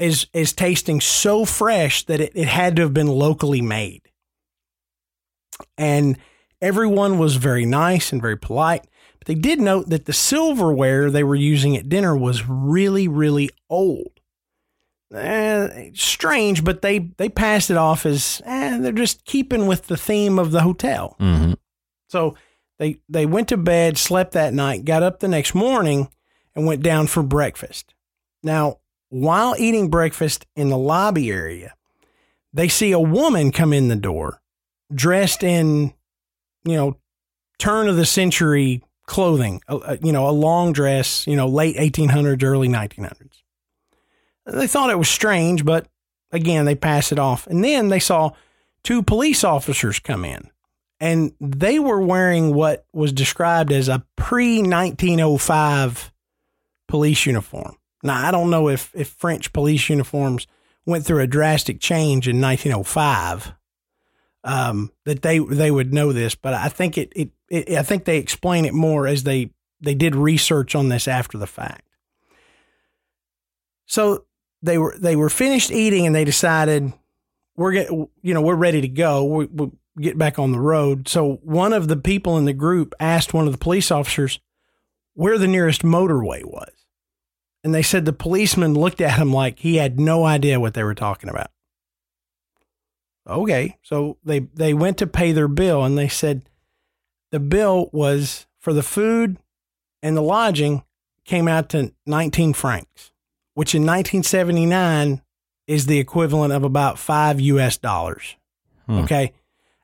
as 0.00 0.26
as 0.34 0.52
tasting 0.52 1.00
so 1.00 1.44
fresh 1.44 2.04
that 2.06 2.20
it, 2.20 2.32
it 2.34 2.48
had 2.48 2.76
to 2.76 2.82
have 2.82 2.94
been 2.94 3.06
locally 3.06 3.62
made. 3.62 4.02
And 5.76 6.18
everyone 6.60 7.18
was 7.18 7.36
very 7.36 7.66
nice 7.66 8.12
and 8.12 8.20
very 8.20 8.36
polite. 8.36 8.86
But 9.18 9.26
they 9.26 9.34
did 9.34 9.60
note 9.60 9.90
that 9.90 10.06
the 10.06 10.12
silverware 10.12 11.10
they 11.10 11.22
were 11.22 11.34
using 11.34 11.76
at 11.76 11.88
dinner 11.88 12.16
was 12.16 12.48
really, 12.48 13.06
really 13.06 13.50
old 13.68 14.20
eh, 15.14 15.90
strange, 15.94 16.64
but 16.64 16.82
they 16.82 16.98
they 17.16 17.28
passed 17.28 17.70
it 17.70 17.76
off 17.76 18.06
as 18.06 18.42
eh, 18.44 18.78
they're 18.78 18.92
just 18.92 19.24
keeping 19.24 19.66
with 19.66 19.86
the 19.86 19.96
theme 19.96 20.38
of 20.38 20.50
the 20.50 20.62
hotel. 20.62 21.16
Mm-hmm. 21.20 21.54
So 22.08 22.36
they 22.78 23.00
they 23.08 23.26
went 23.26 23.48
to 23.48 23.56
bed, 23.56 23.98
slept 23.98 24.32
that 24.32 24.54
night, 24.54 24.84
got 24.84 25.02
up 25.02 25.20
the 25.20 25.28
next 25.28 25.54
morning, 25.54 26.08
and 26.54 26.66
went 26.66 26.82
down 26.82 27.06
for 27.06 27.22
breakfast. 27.22 27.94
Now, 28.42 28.78
while 29.10 29.54
eating 29.58 29.90
breakfast 29.90 30.46
in 30.56 30.70
the 30.70 30.78
lobby 30.78 31.30
area, 31.30 31.74
they 32.52 32.68
see 32.68 32.92
a 32.92 32.98
woman 32.98 33.52
come 33.52 33.72
in 33.72 33.88
the 33.88 33.96
door, 33.96 34.40
dressed 34.92 35.42
in, 35.42 35.92
you 36.64 36.76
know, 36.76 36.96
turn 37.58 37.88
of 37.88 37.96
the 37.96 38.06
century 38.06 38.82
clothing, 39.06 39.60
you 40.02 40.12
know, 40.12 40.28
a 40.28 40.30
long 40.30 40.72
dress, 40.72 41.26
you 41.26 41.36
know, 41.36 41.48
late 41.48 41.76
1800s, 41.76 42.42
early 42.42 42.68
1900s. 42.68 43.42
They 44.46 44.66
thought 44.66 44.90
it 44.90 44.98
was 44.98 45.08
strange, 45.08 45.64
but 45.64 45.86
again, 46.32 46.64
they 46.64 46.74
passed 46.74 47.12
it 47.12 47.18
off. 47.18 47.46
And 47.48 47.62
then 47.62 47.88
they 47.88 47.98
saw 47.98 48.30
two 48.82 49.02
police 49.02 49.44
officers 49.44 49.98
come 49.98 50.24
in, 50.24 50.50
and 51.00 51.32
they 51.40 51.78
were 51.78 52.00
wearing 52.00 52.54
what 52.54 52.86
was 52.92 53.12
described 53.12 53.72
as 53.72 53.88
a 53.88 54.04
pre 54.16 54.62
1905 54.62 56.12
police 56.88 57.26
uniform. 57.26 57.76
Now, 58.02 58.26
I 58.26 58.30
don't 58.30 58.50
know 58.50 58.68
if, 58.68 58.90
if 58.94 59.08
French 59.08 59.52
police 59.52 59.88
uniforms 59.88 60.46
went 60.86 61.04
through 61.04 61.20
a 61.20 61.26
drastic 61.26 61.80
change 61.80 62.28
in 62.28 62.40
1905. 62.40 63.54
Um, 64.42 64.90
that 65.04 65.20
they 65.20 65.38
they 65.38 65.70
would 65.70 65.92
know 65.92 66.14
this, 66.14 66.34
but 66.34 66.54
I 66.54 66.70
think 66.70 66.96
it, 66.96 67.12
it, 67.14 67.30
it 67.50 67.76
I 67.76 67.82
think 67.82 68.06
they 68.06 68.16
explain 68.16 68.64
it 68.64 68.72
more 68.72 69.06
as 69.06 69.24
they 69.24 69.50
they 69.82 69.94
did 69.94 70.16
research 70.16 70.74
on 70.74 70.88
this 70.88 71.06
after 71.06 71.36
the 71.36 71.46
fact. 71.46 71.86
So 73.84 74.24
they 74.62 74.78
were 74.78 74.96
they 74.98 75.14
were 75.14 75.28
finished 75.28 75.70
eating 75.70 76.06
and 76.06 76.14
they 76.14 76.24
decided 76.24 76.92
we're 77.54 77.72
get 77.72 77.90
you 77.90 78.32
know 78.34 78.40
we're 78.40 78.54
ready 78.54 78.80
to 78.80 78.88
go. 78.88 79.24
We, 79.24 79.44
we 79.44 79.70
get 79.98 80.16
back 80.16 80.38
on 80.38 80.52
the 80.52 80.60
road. 80.60 81.08
So 81.08 81.40
one 81.42 81.72
of 81.72 81.88
the 81.88 81.96
people 81.96 82.38
in 82.38 82.44
the 82.44 82.52
group 82.52 82.94
asked 83.00 83.34
one 83.34 83.46
of 83.46 83.52
the 83.52 83.58
police 83.58 83.90
officers 83.90 84.38
where 85.14 85.38
the 85.38 85.48
nearest 85.48 85.82
motorway 85.82 86.44
was, 86.44 86.72
and 87.64 87.74
they 87.74 87.82
said 87.82 88.04
the 88.04 88.12
policeman 88.12 88.74
looked 88.74 89.00
at 89.00 89.18
him 89.18 89.32
like 89.32 89.58
he 89.60 89.76
had 89.76 89.98
no 90.00 90.24
idea 90.24 90.60
what 90.60 90.74
they 90.74 90.82
were 90.84 90.94
talking 90.94 91.28
about. 91.30 91.50
Okay, 93.28 93.76
so 93.82 94.16
they 94.24 94.40
they 94.40 94.74
went 94.74 94.98
to 94.98 95.06
pay 95.06 95.32
their 95.32 95.48
bill 95.48 95.84
and 95.84 95.96
they 95.96 96.08
said 96.08 96.42
the 97.30 97.40
bill 97.40 97.90
was 97.92 98.46
for 98.58 98.72
the 98.72 98.82
food 98.82 99.36
and 100.02 100.16
the 100.16 100.22
lodging 100.22 100.82
came 101.24 101.46
out 101.46 101.68
to 101.68 101.92
19 102.06 102.54
francs 102.54 103.12
which 103.54 103.74
in 103.74 103.82
1979 103.82 105.22
is 105.66 105.86
the 105.86 105.98
equivalent 105.98 106.52
of 106.52 106.64
about 106.64 106.98
five 106.98 107.38
US 107.40 107.76
dollars. 107.76 108.36
Hmm. 108.86 108.98
Okay. 109.00 109.32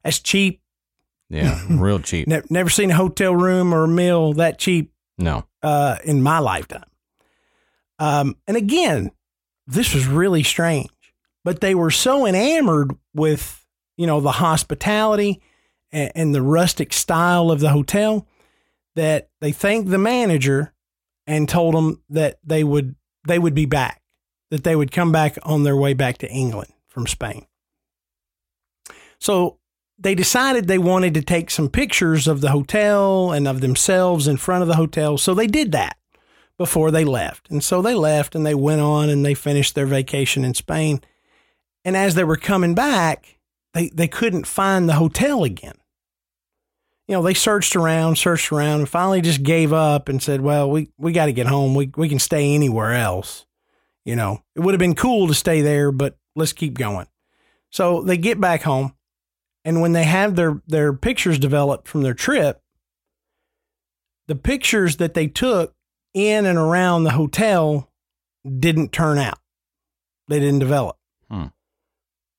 That's 0.03 0.19
cheap. 0.19 0.61
Yeah, 1.29 1.61
real 1.71 1.99
cheap. 1.99 2.27
Ne- 2.27 2.43
never 2.49 2.71
seen 2.71 2.91
a 2.91 2.95
hotel 2.95 3.35
room 3.35 3.75
or 3.75 3.85
a 3.85 3.89
meal 3.89 4.33
that 4.35 4.59
cheap 4.59 4.93
No. 5.19 5.45
uh, 5.63 5.97
in 6.05 6.23
my 6.23 6.39
lifetime. 6.39 6.85
Um, 7.99 8.37
and 8.47 8.57
again, 8.57 9.11
this 9.67 9.95
was 9.95 10.07
really 10.07 10.43
strange, 10.43 10.91
but 11.45 11.61
they 11.61 11.75
were 11.75 11.91
so 11.91 12.27
enamored 12.27 12.93
with, 13.15 13.65
you 13.97 14.07
know, 14.07 14.21
the 14.21 14.33
hospitality 14.33 15.41
and, 15.91 16.13
and 16.15 16.35
the 16.35 16.43
rustic 16.43 16.93
style 16.93 17.51
of 17.51 17.61
the 17.61 17.71
hotel 17.71 18.27
that 18.95 19.29
they 19.41 19.53
thanked 19.53 19.91
the 19.91 19.99
manager 19.99 20.73
and 21.27 21.49
told 21.49 21.75
him 21.75 22.03
that 22.09 22.39
they 22.45 22.65
would 22.65 22.95
they 23.27 23.39
would 23.39 23.55
be 23.55 23.67
back, 23.67 24.03
that 24.51 24.63
they 24.63 24.77
would 24.77 24.93
come 24.93 25.11
back 25.11 25.37
on 25.43 25.65
their 25.65 25.77
way 25.77 25.95
back 25.95 26.19
to 26.19 26.31
England 26.31 26.73
from 26.87 27.07
Spain. 27.07 27.47
So 29.19 29.59
they 29.99 30.15
decided 30.15 30.69
they 30.69 30.79
wanted 30.79 31.15
to 31.15 31.23
take 31.23 31.51
some 31.51 31.69
pictures 31.69 32.29
of 32.29 32.41
the 32.41 32.51
hotel 32.51 33.33
and 33.33 33.49
of 33.49 33.61
themselves 33.61 34.29
in 34.29 34.37
front 34.37 34.63
of 34.63 34.69
the 34.69 34.77
hotel. 34.77 35.19
So 35.19 35.35
they 35.35 35.47
did 35.47 35.73
that 35.73 35.97
before 36.59 36.91
they 36.91 37.05
left. 37.05 37.51
And 37.51 37.63
so 37.63 37.83
they 37.83 37.95
left 37.95 38.35
and 38.35 38.45
they 38.45 38.55
went 38.55 38.81
on 38.81 39.09
and 39.09 39.25
they 39.25 39.35
finished 39.35 39.75
their 39.75 39.87
vacation 39.87 40.45
in 40.45 40.55
Spain. 40.55 41.01
And 41.85 41.97
as 41.97 42.15
they 42.15 42.25
were 42.25 42.37
coming 42.37 42.75
back, 42.75 43.39
they, 43.75 43.89
they 43.91 44.09
couldn't 44.09 44.47
find 44.47 44.89
the 44.89 44.95
hotel 44.95 45.45
again. 45.45 45.77
You 47.07 47.15
know, 47.15 47.23
they 47.23 47.35
searched 47.35 47.77
around, 47.77 48.17
searched 48.17 48.51
around, 48.51 48.81
and 48.81 48.89
finally 48.89 49.21
just 49.21 49.43
gave 49.43 49.73
up 49.73 50.09
and 50.09 50.21
said, 50.21 50.41
Well, 50.41 50.69
we, 50.69 50.91
we 50.99 51.13
got 51.13 51.27
to 51.27 51.33
get 51.33 51.47
home. 51.47 51.75
We, 51.75 51.93
we 51.97 52.09
can 52.09 52.19
stay 52.19 52.55
anywhere 52.55 52.95
else. 52.95 53.47
You 54.05 54.17
know, 54.17 54.43
it 54.57 54.61
would 54.61 54.75
have 54.75 54.81
been 54.81 54.97
cool 54.97 55.29
to 55.29 55.35
stay 55.35 55.61
there, 55.61 55.93
but 55.93 56.17
let's 56.35 56.53
keep 56.53 56.75
going. 56.75 57.07
So 57.71 58.03
they 58.03 58.17
get 58.17 58.41
back 58.41 58.63
home. 58.63 58.95
And 59.65 59.81
when 59.81 59.93
they 59.93 60.05
have 60.05 60.37
their, 60.37 60.63
their 60.67 60.93
pictures 60.93 61.39
developed 61.39 61.87
from 61.87 62.03
their 62.03 62.15
trip, 62.15 62.63
the 64.27 64.37
pictures 64.37 64.97
that 64.97 65.15
they 65.15 65.27
took 65.27 65.76
in 66.17 66.47
and 66.47 66.59
around 66.59 67.05
the 67.05 67.11
hotel 67.11 67.91
didn't 68.59 68.91
turn 68.91 69.19
out. 69.19 69.39
They 70.29 70.41
didn't 70.41 70.61
develop. 70.61 70.97
Hmm. 71.31 71.49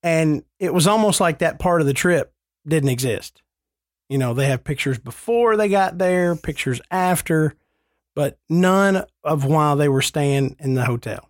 And 0.01 0.43
it 0.59 0.73
was 0.73 0.87
almost 0.87 1.21
like 1.21 1.39
that 1.39 1.59
part 1.59 1.79
of 1.79 1.87
the 1.87 1.93
trip 1.93 2.33
didn't 2.67 2.89
exist. 2.89 3.43
You 4.09 4.17
know, 4.17 4.33
they 4.33 4.47
have 4.47 4.63
pictures 4.63 4.97
before 4.97 5.55
they 5.55 5.69
got 5.69 5.99
there, 5.99 6.35
pictures 6.35 6.81
after, 6.89 7.53
but 8.15 8.39
none 8.49 9.03
of 9.23 9.45
while 9.45 9.75
they 9.75 9.89
were 9.89 10.01
staying 10.01 10.55
in 10.59 10.73
the 10.73 10.85
hotel. 10.85 11.29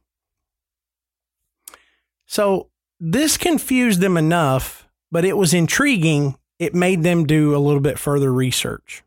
So 2.27 2.69
this 2.97 3.35
confused 3.35 3.99
them 3.99 4.15
enough, 4.15 4.87
but 5.11 5.25
it 5.25 5.35
was 5.35 5.53
intriguing. 5.53 6.37
It 6.59 6.73
made 6.73 7.03
them 7.03 7.25
do 7.25 7.53
a 7.55 7.59
little 7.59 7.81
bit 7.81 7.99
further 7.99 8.31
research. 8.31 9.03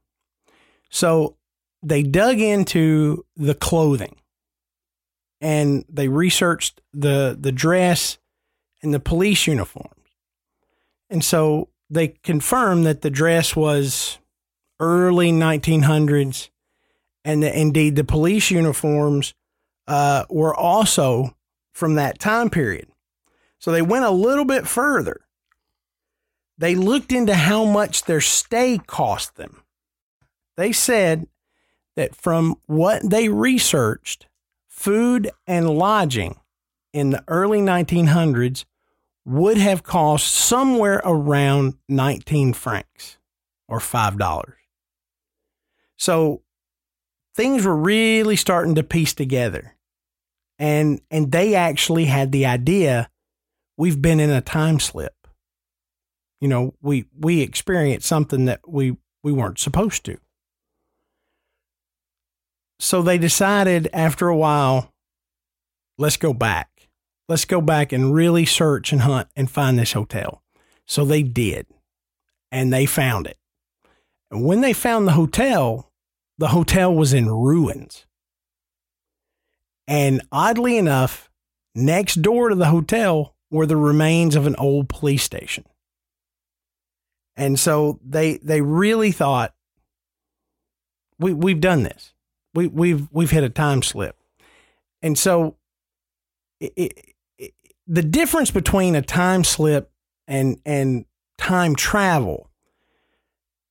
So 0.91 1.37
they 1.83 2.03
dug 2.03 2.39
into 2.39 3.25
the 3.37 3.55
clothing 3.55 4.17
and 5.41 5.85
they 5.89 6.09
researched 6.09 6.81
the 6.93 7.37
the 7.39 7.53
dress 7.53 8.19
and 8.83 8.93
the 8.95 9.01
police 9.01 9.47
uniforms. 9.47 9.95
And 11.09 11.25
so 11.25 11.69
they 11.89 12.09
confirmed 12.09 12.87
that 12.87 13.03
the 13.03 13.11
dress 13.11 13.57
was 13.57 14.19
early 14.79 15.33
1900s 15.33 16.51
and 17.25 17.43
that 17.43 17.55
indeed 17.55 17.97
the 17.97 18.05
police 18.05 18.51
uniforms 18.51 19.35
uh, 19.87 20.25
were 20.31 20.55
also 20.55 21.37
from 21.75 21.97
that 21.97 22.19
time 22.19 22.49
period. 22.49 22.89
So 23.59 23.73
they 23.73 23.83
went 23.83 24.05
a 24.05 24.11
little 24.11 24.45
bit 24.45 24.67
further. 24.67 25.21
They 26.57 26.75
looked 26.75 27.13
into 27.13 27.35
how 27.35 27.65
much 27.65 28.05
their 28.05 28.21
stay 28.21 28.79
cost 28.79 29.37
them. 29.37 29.63
They 30.57 30.73
said 30.73 31.27
that 31.97 32.15
from 32.15 32.57
what 32.67 33.09
they 33.09 33.29
researched, 33.29 34.27
food 34.69 35.31
and 35.47 35.71
lodging 35.71 36.39
in 36.93 37.11
the 37.11 37.25
early 37.29 37.61
1900s 37.61 38.65
would 39.25 39.59
have 39.59 39.83
cost 39.83 40.27
somewhere 40.27 41.01
around 41.05 41.75
19 41.89 42.53
francs 42.53 43.19
or 43.69 43.79
$5. 43.79 44.53
So 45.97 46.43
things 47.35 47.65
were 47.65 47.77
really 47.77 48.37
starting 48.37 48.75
to 48.75 48.83
piece 48.83 49.15
together. 49.15 49.77
And 50.59 51.01
and 51.11 51.33
they 51.33 51.55
actually 51.55 52.07
had 52.07 52.33
the 52.33 52.45
idea 52.45 53.09
we've 53.77 54.01
been 54.01 54.21
in 54.21 54.31
a 54.31 54.43
time 54.43 54.79
slip. 54.79 55.15
You 56.41 56.49
know, 56.49 56.75
we 56.83 57.07
we 57.19 57.41
experienced 57.41 58.07
something 58.07 58.47
that 58.47 58.61
we 58.69 58.97
we 59.23 59.33
weren't 59.33 59.59
supposed 59.59 60.05
to. 60.05 60.19
So 62.81 63.03
they 63.03 63.19
decided 63.19 63.91
after 63.93 64.29
a 64.29 64.37
while, 64.37 64.91
let's 65.99 66.17
go 66.17 66.33
back. 66.33 66.89
Let's 67.29 67.45
go 67.45 67.61
back 67.61 67.93
and 67.93 68.15
really 68.15 68.47
search 68.47 68.91
and 68.91 69.03
hunt 69.03 69.29
and 69.37 69.51
find 69.51 69.79
this 69.79 69.93
hotel. 69.93 70.43
So 70.87 71.05
they 71.05 71.23
did. 71.23 71.67
And 72.51 72.73
they 72.73 72.87
found 72.87 73.27
it. 73.27 73.37
And 74.31 74.45
when 74.45 74.63
they 74.63 74.73
found 74.73 75.07
the 75.07 75.13
hotel, 75.13 75.93
the 76.39 76.49
hotel 76.49 76.93
was 76.93 77.13
in 77.13 77.29
ruins. 77.29 78.07
And 79.87 80.23
oddly 80.33 80.79
enough, 80.79 81.31
next 81.75 82.23
door 82.23 82.49
to 82.49 82.55
the 82.55 82.67
hotel 82.67 83.37
were 83.51 83.67
the 83.67 83.77
remains 83.77 84.35
of 84.35 84.47
an 84.47 84.57
old 84.57 84.89
police 84.89 85.23
station. 85.23 85.65
And 87.37 87.61
so 87.61 88.01
they 88.03 88.39
they 88.39 88.63
really 88.63 89.13
thought 89.13 89.55
we 91.19 91.35
we've 91.35 91.61
done 91.61 91.83
this. 91.83 92.15
We 92.55 92.67
we've 92.67 93.09
we've 93.13 93.31
hit 93.31 93.45
a 93.45 93.49
time 93.49 93.83
slip. 93.83 94.17
And 95.03 95.19
so 95.19 95.57
it, 96.61 96.73
it, 96.77 97.55
the 97.87 98.03
difference 98.03 98.51
between 98.51 98.95
a 98.95 99.03
time 99.03 99.45
slip 99.45 99.91
and 100.29 100.61
and 100.65 101.05
time 101.39 101.75
travel 101.75 102.51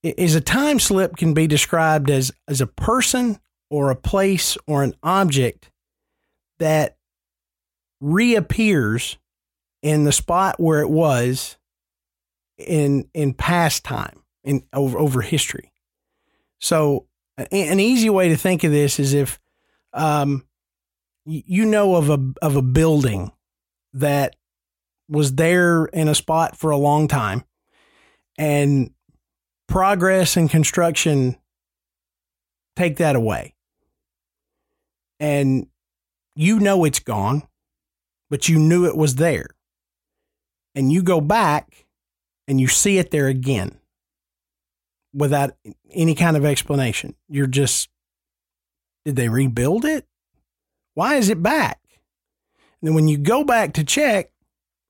is 0.03 0.35
a 0.35 0.41
time 0.41 0.79
slip 0.79 1.17
can 1.17 1.33
be 1.33 1.47
described 1.47 2.09
as 2.09 2.31
as 2.47 2.61
a 2.61 2.67
person 2.67 3.39
or 3.69 3.91
a 3.91 3.95
place 3.95 4.57
or 4.67 4.83
an 4.83 4.93
object 5.03 5.71
that 6.59 6.97
reappears 8.01 9.17
in 9.81 10.03
the 10.03 10.11
spot 10.11 10.59
where 10.59 10.81
it 10.81 10.89
was 10.89 11.57
in 12.57 13.07
in 13.13 13.33
past 13.33 13.83
time 13.83 14.23
in 14.43 14.63
over 14.73 14.97
over 14.97 15.21
history. 15.21 15.71
So 16.59 17.05
an 17.51 17.79
easy 17.79 18.09
way 18.09 18.29
to 18.29 18.37
think 18.37 18.63
of 18.63 18.71
this 18.71 18.99
is 18.99 19.13
if 19.13 19.39
um, 19.93 20.45
you 21.25 21.65
know 21.65 21.95
of 21.95 22.09
a 22.09 22.19
of 22.41 22.55
a 22.55 22.61
building 22.61 23.31
that 23.93 24.35
was 25.07 25.35
there 25.35 25.85
in 25.85 26.07
a 26.07 26.15
spot 26.15 26.55
for 26.55 26.71
a 26.71 26.77
long 26.77 27.07
time 27.07 27.43
and 28.37 28.91
progress 29.67 30.37
and 30.37 30.49
construction 30.49 31.35
take 32.75 32.97
that 32.97 33.15
away. 33.15 33.55
And 35.19 35.67
you 36.35 36.59
know 36.59 36.85
it's 36.85 36.99
gone 36.99 37.43
but 38.29 38.47
you 38.47 38.59
knew 38.59 38.85
it 38.85 38.95
was 38.95 39.15
there. 39.15 39.47
And 40.75 40.91
you 40.91 41.01
go 41.01 41.19
back 41.19 41.87
and 42.47 42.61
you 42.61 42.67
see 42.67 42.97
it 42.97 43.11
there 43.11 43.27
again 43.27 43.79
without 45.13 45.51
any 45.91 46.15
kind 46.15 46.37
of 46.37 46.45
explanation. 46.45 47.15
You're 47.27 47.47
just, 47.47 47.89
did 49.05 49.15
they 49.15 49.29
rebuild 49.29 49.85
it? 49.85 50.05
Why 50.93 51.15
is 51.15 51.29
it 51.29 51.41
back? 51.41 51.79
And 52.81 52.87
then 52.87 52.95
when 52.95 53.07
you 53.07 53.17
go 53.17 53.43
back 53.43 53.73
to 53.73 53.83
check, 53.83 54.31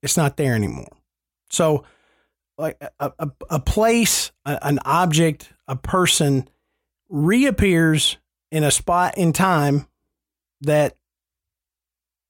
it's 0.02 0.18
not 0.18 0.38
there 0.38 0.56
anymore. 0.56 0.92
So, 1.50 1.84
like 2.58 2.78
a, 3.00 3.12
a, 3.20 3.32
a 3.50 3.60
place, 3.60 4.32
a, 4.46 4.60
an 4.62 4.80
object, 4.86 5.52
a 5.68 5.76
person 5.76 6.48
reappears 7.10 8.18
in 8.52 8.64
a 8.64 8.72
spot 8.72 9.18
in 9.18 9.34
time 9.34 9.88
that 10.62 10.96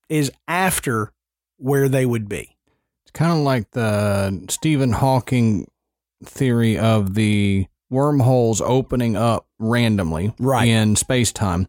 is 0.08 0.30
after 0.46 1.12
where 1.56 1.88
they 1.88 2.06
would 2.06 2.28
be. 2.28 2.56
It's 3.04 3.12
kind 3.12 3.32
of 3.32 3.38
like 3.38 3.70
the 3.72 4.46
Stephen 4.48 4.92
Hawking 4.92 5.66
theory 6.24 6.78
of 6.78 7.14
the 7.14 7.66
wormholes 7.90 8.60
opening 8.60 9.16
up 9.16 9.46
randomly 9.58 10.32
Right. 10.38 10.68
in 10.68 10.96
space 10.96 11.32
time, 11.32 11.66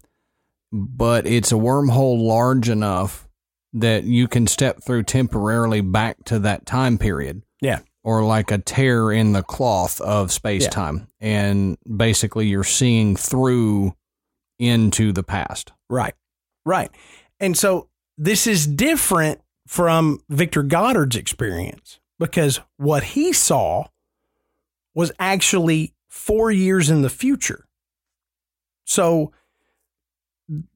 but 0.72 1.26
it's 1.26 1.52
a 1.52 1.56
wormhole 1.56 2.22
large 2.22 2.70
enough 2.70 3.28
that 3.74 4.04
you 4.04 4.28
can 4.28 4.48
step 4.48 4.84
through 4.84 5.04
temporarily 5.04 5.82
back 5.82 6.24
to 6.26 6.40
that 6.40 6.66
time 6.66 6.98
period. 6.98 7.42
Yeah. 7.62 7.80
Or 8.04 8.24
like 8.24 8.52
a 8.52 8.58
tear 8.58 9.12
in 9.12 9.34
the 9.34 9.44
cloth 9.44 10.02
of 10.02 10.32
space 10.32 10.68
time. 10.68 11.08
And 11.20 11.78
basically, 11.96 12.48
you're 12.48 12.64
seeing 12.64 13.16
through 13.16 13.94
into 14.58 15.12
the 15.12 15.24
past. 15.24 15.72
Right. 15.90 16.16
Right. 16.66 16.90
And 17.40 17.56
so 17.56 17.90
this 18.18 18.48
is 18.48 18.66
different 18.68 19.42
from 19.68 20.24
Victor 20.30 20.64
Goddard's 20.64 21.16
experience 21.16 22.00
because 22.20 22.60
what 22.78 23.04
he 23.04 23.32
saw 23.34 23.86
was 24.96 25.12
actually 25.20 25.94
four 26.12 26.52
years 26.52 26.90
in 26.90 27.02
the 27.02 27.10
future. 27.10 27.66
So 28.84 29.32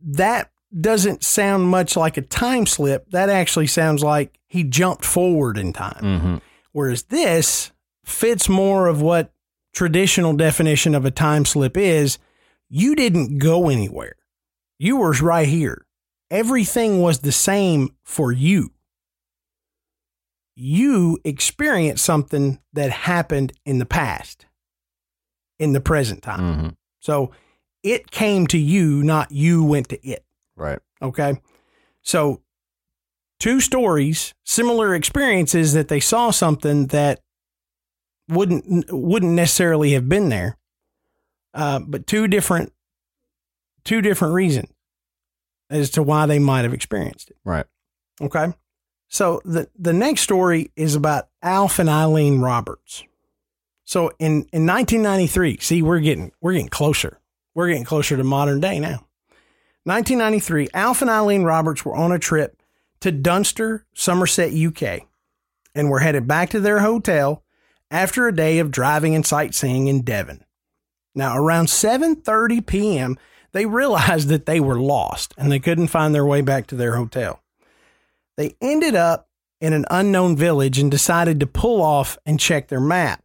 that 0.02 0.50
doesn't 0.80 1.24
sound 1.24 1.68
much 1.68 1.98
like 1.98 2.16
a 2.16 2.22
time 2.22 2.66
slip. 2.66 3.12
That 3.12 3.30
actually 3.30 3.68
sounds 3.68 4.02
like 4.02 4.40
he 4.48 4.64
jumped 4.64 5.04
forward 5.04 5.58
in 5.58 5.74
time. 5.74 6.02
Mm-hmm. 6.02 6.36
Whereas 6.72 7.04
this 7.04 7.72
fits 8.06 8.48
more 8.48 8.88
of 8.88 9.02
what 9.02 9.34
traditional 9.74 10.34
definition 10.34 10.96
of 10.96 11.04
a 11.04 11.12
time 11.12 11.44
slip 11.44 11.76
is. 11.76 12.18
You 12.70 12.96
didn't 12.96 13.38
go 13.38 13.70
anywhere. 13.70 14.16
You 14.80 14.98
were 14.98 15.12
right 15.12 15.48
here. 15.48 15.86
Everything 16.32 17.02
was 17.02 17.20
the 17.20 17.32
same 17.34 17.90
for 18.04 18.32
you. 18.32 18.72
You 20.56 21.20
experienced 21.26 22.06
something 22.06 22.60
that 22.72 22.90
happened 22.92 23.52
in 23.66 23.80
the 23.80 23.86
past, 23.86 24.46
in 25.60 25.74
the 25.74 25.82
present 25.82 26.22
time. 26.22 26.40
Mm-hmm. 26.40 26.70
So 27.00 27.32
it 27.84 28.12
came 28.12 28.48
to 28.48 28.58
you, 28.58 29.04
not 29.04 29.32
you 29.32 29.64
went 29.64 29.90
to 29.90 30.08
it. 30.08 30.26
Right. 30.56 30.80
Okay. 31.02 31.40
So, 32.02 32.42
two 33.40 33.60
stories, 33.60 34.34
similar 34.44 34.96
experiences 34.96 35.74
that 35.74 35.88
they 35.88 36.00
saw 36.00 36.32
something 36.32 36.88
that 36.88 37.22
wouldn't 38.28 38.92
wouldn't 38.92 39.34
necessarily 39.34 39.92
have 39.92 40.10
been 40.10 40.30
there, 40.30 40.58
uh, 41.54 41.80
but 41.80 42.08
two 42.08 42.28
different 42.28 42.74
two 43.84 44.02
different 44.02 44.34
reasons 44.34 44.70
as 45.70 45.90
to 45.92 46.04
why 46.04 46.26
they 46.26 46.40
might 46.40 46.64
have 46.64 46.74
experienced 46.74 47.30
it. 47.30 47.38
Right. 47.44 47.66
Okay. 48.20 48.54
So 49.10 49.42
the 49.46 49.70
the 49.78 49.94
next 49.94 50.22
story 50.22 50.72
is 50.76 50.96
about 50.96 51.28
Alf 51.42 51.80
and 51.80 51.90
Eileen 51.90 52.40
Roberts. 52.40 53.04
So 53.86 54.12
in 54.20 54.48
in 54.52 54.66
1993, 54.66 55.60
see 55.62 55.82
we're 55.82 56.00
getting 56.00 56.32
we're 56.42 56.54
getting 56.54 56.70
closer. 56.70 57.20
we're 57.54 57.70
getting 57.70 57.86
closer 57.86 58.18
to 58.18 58.24
modern 58.24 58.60
day 58.60 58.80
now. 58.80 59.08
1993, 59.84 60.70
Alf 60.74 61.02
and 61.02 61.12
Eileen 61.12 61.44
Roberts 61.44 61.86
were 61.86 61.96
on 61.96 62.12
a 62.12 62.20
trip 62.20 62.60
to 63.02 63.12
Dunster, 63.12 63.86
Somerset, 63.94 64.52
UK, 64.52 65.08
and 65.76 65.90
were 65.90 66.00
headed 66.00 66.28
back 66.28 66.50
to 66.50 66.60
their 66.60 66.80
hotel 66.80 67.44
after 67.92 68.28
a 68.28 68.36
day 68.36 68.58
of 68.58 68.72
driving 68.72 69.14
and 69.14 69.26
sightseeing 69.26 69.88
in 69.88 70.02
Devon. 70.02 70.44
Now, 71.14 71.38
around 71.38 71.68
7:30 71.68 72.66
p.m., 72.66 73.18
they 73.52 73.68
realized 73.68 74.28
that 74.30 74.48
they 74.48 74.60
were 74.60 74.80
lost 74.80 75.34
and 75.38 75.52
they 75.52 75.60
couldn't 75.60 75.88
find 75.88 76.14
their 76.14 76.26
way 76.26 76.42
back 76.42 76.68
to 76.68 76.76
their 76.76 76.96
hotel. 76.96 77.42
They 78.36 78.56
ended 78.60 78.96
up 78.96 79.30
in 79.62 79.72
an 79.72 79.86
unknown 79.90 80.36
village 80.36 80.80
and 80.80 80.92
decided 80.92 81.40
to 81.40 81.48
pull 81.48 81.82
off 81.82 82.18
and 82.26 82.40
check 82.40 82.68
their 82.68 82.82
map. 82.82 83.24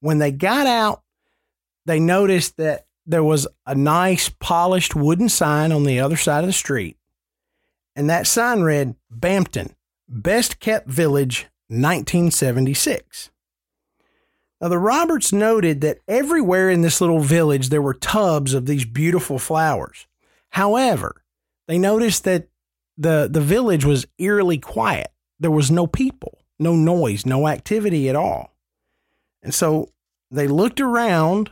When 0.00 0.18
they 0.18 0.32
got 0.32 0.66
out, 0.66 1.02
they 1.86 2.00
noticed 2.00 2.56
that 2.56 2.86
there 3.06 3.24
was 3.24 3.46
a 3.66 3.74
nice 3.74 4.28
polished 4.28 4.94
wooden 4.94 5.28
sign 5.28 5.72
on 5.72 5.84
the 5.84 6.00
other 6.00 6.16
side 6.16 6.44
of 6.44 6.48
the 6.48 6.52
street. 6.52 6.96
And 7.96 8.08
that 8.08 8.26
sign 8.26 8.60
read 8.60 8.94
Bampton, 9.10 9.74
Best 10.08 10.60
Kept 10.60 10.88
Village, 10.88 11.48
1976. 11.68 13.30
Now, 14.60 14.68
the 14.68 14.78
Roberts 14.78 15.32
noted 15.32 15.80
that 15.80 15.98
everywhere 16.06 16.68
in 16.68 16.82
this 16.82 17.00
little 17.00 17.20
village 17.20 17.70
there 17.70 17.80
were 17.80 17.94
tubs 17.94 18.52
of 18.52 18.66
these 18.66 18.84
beautiful 18.84 19.38
flowers. 19.38 20.06
However, 20.50 21.22
they 21.66 21.78
noticed 21.78 22.24
that 22.24 22.48
the, 22.98 23.28
the 23.30 23.40
village 23.40 23.84
was 23.84 24.06
eerily 24.18 24.58
quiet. 24.58 25.10
There 25.38 25.50
was 25.50 25.70
no 25.70 25.86
people, 25.86 26.38
no 26.58 26.74
noise, 26.74 27.24
no 27.24 27.48
activity 27.48 28.08
at 28.08 28.16
all. 28.16 28.54
And 29.42 29.54
so 29.54 29.90
they 30.30 30.48
looked 30.48 30.80
around 30.80 31.50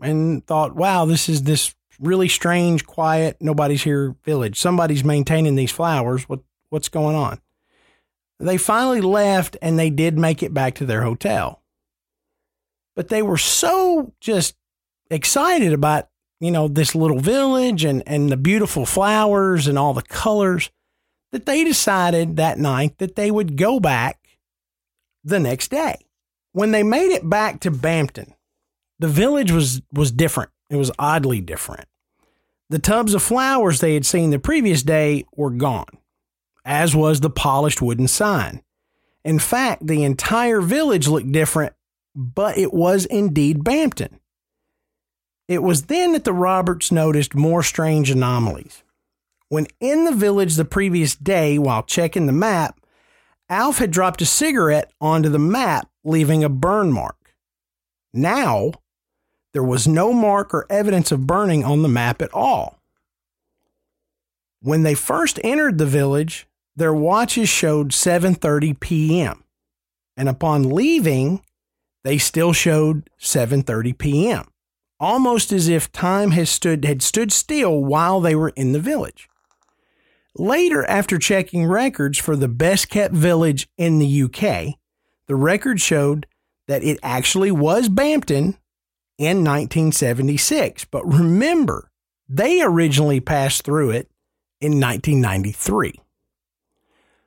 and 0.00 0.46
thought, 0.46 0.74
wow, 0.74 1.04
this 1.04 1.28
is 1.28 1.42
this 1.42 1.74
really 2.00 2.28
strange, 2.28 2.84
quiet, 2.84 3.36
nobody's 3.40 3.82
here 3.82 4.16
village. 4.24 4.58
Somebody's 4.58 5.04
maintaining 5.04 5.54
these 5.54 5.70
flowers. 5.70 6.28
What, 6.28 6.40
what's 6.70 6.88
going 6.88 7.16
on? 7.16 7.40
They 8.40 8.58
finally 8.58 9.00
left 9.00 9.56
and 9.62 9.78
they 9.78 9.90
did 9.90 10.18
make 10.18 10.42
it 10.42 10.52
back 10.52 10.74
to 10.76 10.86
their 10.86 11.02
hotel 11.02 11.62
but 12.94 13.08
they 13.08 13.22
were 13.22 13.38
so 13.38 14.12
just 14.20 14.54
excited 15.10 15.72
about 15.72 16.08
you 16.40 16.50
know 16.50 16.68
this 16.68 16.94
little 16.94 17.20
village 17.20 17.84
and 17.84 18.02
and 18.06 18.30
the 18.30 18.36
beautiful 18.36 18.86
flowers 18.86 19.66
and 19.66 19.78
all 19.78 19.94
the 19.94 20.02
colors 20.02 20.70
that 21.32 21.46
they 21.46 21.64
decided 21.64 22.36
that 22.36 22.58
night 22.58 22.98
that 22.98 23.16
they 23.16 23.30
would 23.30 23.56
go 23.56 23.78
back 23.80 24.38
the 25.22 25.40
next 25.40 25.70
day 25.70 25.96
when 26.54 26.70
they 26.70 26.82
made 26.82 27.12
it 27.12 27.28
back 27.28 27.60
to 27.60 27.70
Bampton 27.70 28.34
the 28.98 29.08
village 29.08 29.52
was 29.52 29.82
was 29.92 30.10
different 30.10 30.50
it 30.70 30.76
was 30.76 30.90
oddly 30.98 31.40
different 31.40 31.86
the 32.70 32.78
tubs 32.78 33.12
of 33.12 33.22
flowers 33.22 33.80
they 33.80 33.94
had 33.94 34.06
seen 34.06 34.30
the 34.30 34.38
previous 34.38 34.82
day 34.82 35.24
were 35.36 35.50
gone 35.50 35.98
as 36.64 36.96
was 36.96 37.20
the 37.20 37.30
polished 37.30 37.82
wooden 37.82 38.08
sign 38.08 38.62
in 39.24 39.38
fact 39.38 39.86
the 39.86 40.02
entire 40.02 40.62
village 40.62 41.06
looked 41.06 41.30
different 41.30 41.74
but 42.14 42.56
it 42.56 42.72
was 42.72 43.06
indeed 43.06 43.64
Bampton. 43.64 44.20
It 45.48 45.62
was 45.62 45.84
then 45.84 46.12
that 46.12 46.24
the 46.24 46.32
Roberts 46.32 46.92
noticed 46.92 47.34
more 47.34 47.62
strange 47.62 48.10
anomalies. 48.10 48.82
When 49.48 49.66
in 49.80 50.04
the 50.04 50.14
village 50.14 50.56
the 50.56 50.64
previous 50.64 51.14
day 51.14 51.58
while 51.58 51.82
checking 51.82 52.26
the 52.26 52.32
map, 52.32 52.80
Alf 53.48 53.78
had 53.78 53.90
dropped 53.90 54.22
a 54.22 54.26
cigarette 54.26 54.90
onto 55.00 55.28
the 55.28 55.38
map, 55.38 55.88
leaving 56.02 56.42
a 56.42 56.48
burn 56.48 56.92
mark. 56.92 57.34
Now, 58.12 58.72
there 59.52 59.62
was 59.62 59.86
no 59.86 60.12
mark 60.12 60.54
or 60.54 60.66
evidence 60.70 61.12
of 61.12 61.26
burning 61.26 61.64
on 61.64 61.82
the 61.82 61.88
map 61.88 62.22
at 62.22 62.32
all. 62.32 62.78
When 64.60 64.82
they 64.82 64.94
first 64.94 65.38
entered 65.44 65.78
the 65.78 65.86
village, 65.86 66.46
their 66.74 66.94
watches 66.94 67.48
showed 67.48 67.90
7:30 67.90 68.80
p.m. 68.80 69.44
And 70.16 70.28
upon 70.28 70.70
leaving, 70.70 71.42
they 72.02 72.18
still 72.18 72.52
showed 72.52 73.10
7:30 73.20 73.98
p.m. 73.98 74.48
Almost 74.98 75.52
as 75.52 75.68
if 75.68 75.92
time 75.92 76.30
has 76.30 76.48
stood 76.48 76.84
had 76.84 77.02
stood 77.02 77.30
still 77.30 77.84
while 77.84 78.20
they 78.20 78.34
were 78.34 78.50
in 78.50 78.72
the 78.72 78.80
village. 78.80 79.28
Later, 80.36 80.84
after 80.86 81.18
checking 81.18 81.66
records 81.66 82.18
for 82.18 82.36
the 82.36 82.48
best 82.48 82.88
kept 82.88 83.14
village 83.14 83.68
in 83.78 83.98
the 83.98 84.22
UK, 84.22 84.74
the 85.26 85.36
record 85.36 85.80
showed 85.80 86.26
that 86.66 86.82
it 86.82 86.98
actually 87.02 87.50
was 87.50 87.88
Bampton 87.88 88.56
in 89.16 89.44
1976. 89.44 90.86
But 90.86 91.06
remember, 91.06 91.90
they 92.28 92.62
originally 92.62 93.20
passed 93.20 93.62
through 93.62 93.90
it 93.90 94.10
in 94.60 94.80
1993. 94.80 96.00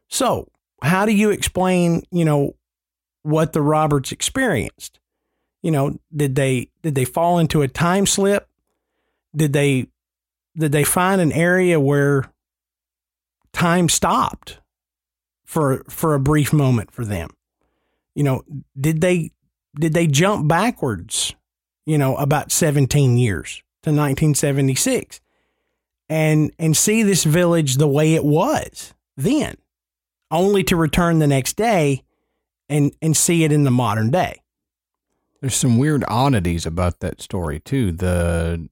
So, 0.09 0.49
how 0.81 1.05
do 1.05 1.13
you 1.13 1.29
explain, 1.29 2.03
you 2.11 2.25
know, 2.25 2.55
what 3.27 3.51
the 3.51 3.61
Roberts 3.61 4.13
experienced. 4.13 4.99
You 5.61 5.71
know, 5.71 5.99
did 6.15 6.35
they 6.35 6.69
did 6.81 6.95
they 6.95 7.03
fall 7.03 7.39
into 7.39 7.61
a 7.61 7.67
time 7.67 8.05
slip? 8.05 8.47
Did 9.35 9.51
they 9.51 9.87
did 10.57 10.71
they 10.71 10.85
find 10.85 11.19
an 11.19 11.33
area 11.33 11.77
where 11.77 12.31
time 13.57 13.89
stopped 13.89 14.59
for 15.45 15.83
for 15.89 16.13
a 16.13 16.19
brief 16.19 16.53
moment 16.53 16.91
for 16.91 17.03
them? 17.03 17.31
You 18.13 18.23
know, 18.23 18.43
did 18.79 19.01
they 19.01 19.31
did 19.79 19.93
they 19.93 20.07
jump 20.07 20.47
backwards, 20.47 21.33
you 21.85 21.97
know, 21.97 22.15
about 22.17 22.51
17 22.51 23.17
years 23.17 23.63
to 23.83 23.89
1976 23.89 25.19
and 26.07 26.51
and 26.59 26.77
see 26.77 27.03
this 27.03 27.23
village 27.23 27.75
the 27.75 27.87
way 27.87 28.13
it 28.13 28.23
was 28.23 28.93
then, 29.17 29.57
only 30.29 30.63
to 30.63 30.75
return 30.75 31.19
the 31.19 31.27
next 31.27 31.53
day 31.53 32.03
and 32.69 32.95
and 33.01 33.17
see 33.17 33.43
it 33.43 33.51
in 33.51 33.63
the 33.63 33.71
modern 33.71 34.11
day. 34.11 34.41
There's 35.41 35.55
some 35.55 35.77
weird 35.77 36.03
oddities 36.07 36.65
about 36.65 36.99
that 36.99 37.21
story 37.21 37.59
too. 37.59 37.91
The 37.91 38.69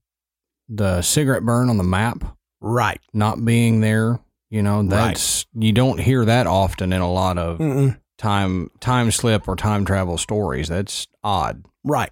the 0.68 1.02
cigarette 1.02 1.44
burn 1.44 1.70
on 1.70 1.76
the 1.76 1.84
map, 1.84 2.36
right? 2.60 3.00
Not 3.12 3.44
being 3.44 3.80
there, 3.80 4.18
you 4.50 4.62
know, 4.62 4.82
that's 4.82 5.46
right. 5.54 5.64
you 5.64 5.72
don't 5.72 5.98
hear 5.98 6.24
that 6.24 6.46
often 6.46 6.92
in 6.92 7.00
a 7.00 7.10
lot 7.10 7.38
of 7.38 7.58
Mm-mm. 7.58 7.98
time 8.18 8.70
time 8.80 9.10
slip 9.10 9.48
or 9.48 9.56
time 9.56 9.84
travel 9.84 10.18
stories. 10.18 10.68
That's 10.68 11.06
odd, 11.24 11.64
right? 11.84 12.10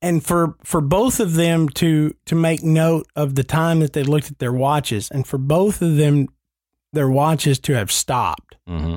And 0.00 0.24
for 0.24 0.56
for 0.64 0.80
both 0.80 1.20
of 1.20 1.34
them 1.34 1.68
to 1.70 2.14
to 2.26 2.34
make 2.34 2.62
note 2.62 3.06
of 3.16 3.34
the 3.34 3.44
time 3.44 3.80
that 3.80 3.92
they 3.92 4.02
looked 4.02 4.30
at 4.30 4.38
their 4.38 4.52
watches, 4.52 5.10
and 5.10 5.26
for 5.26 5.38
both 5.38 5.82
of 5.82 5.96
them 5.96 6.28
their 6.92 7.08
watches 7.08 7.58
to 7.60 7.74
have 7.74 7.92
stopped. 7.92 8.56
Mm-hmm. 8.68 8.96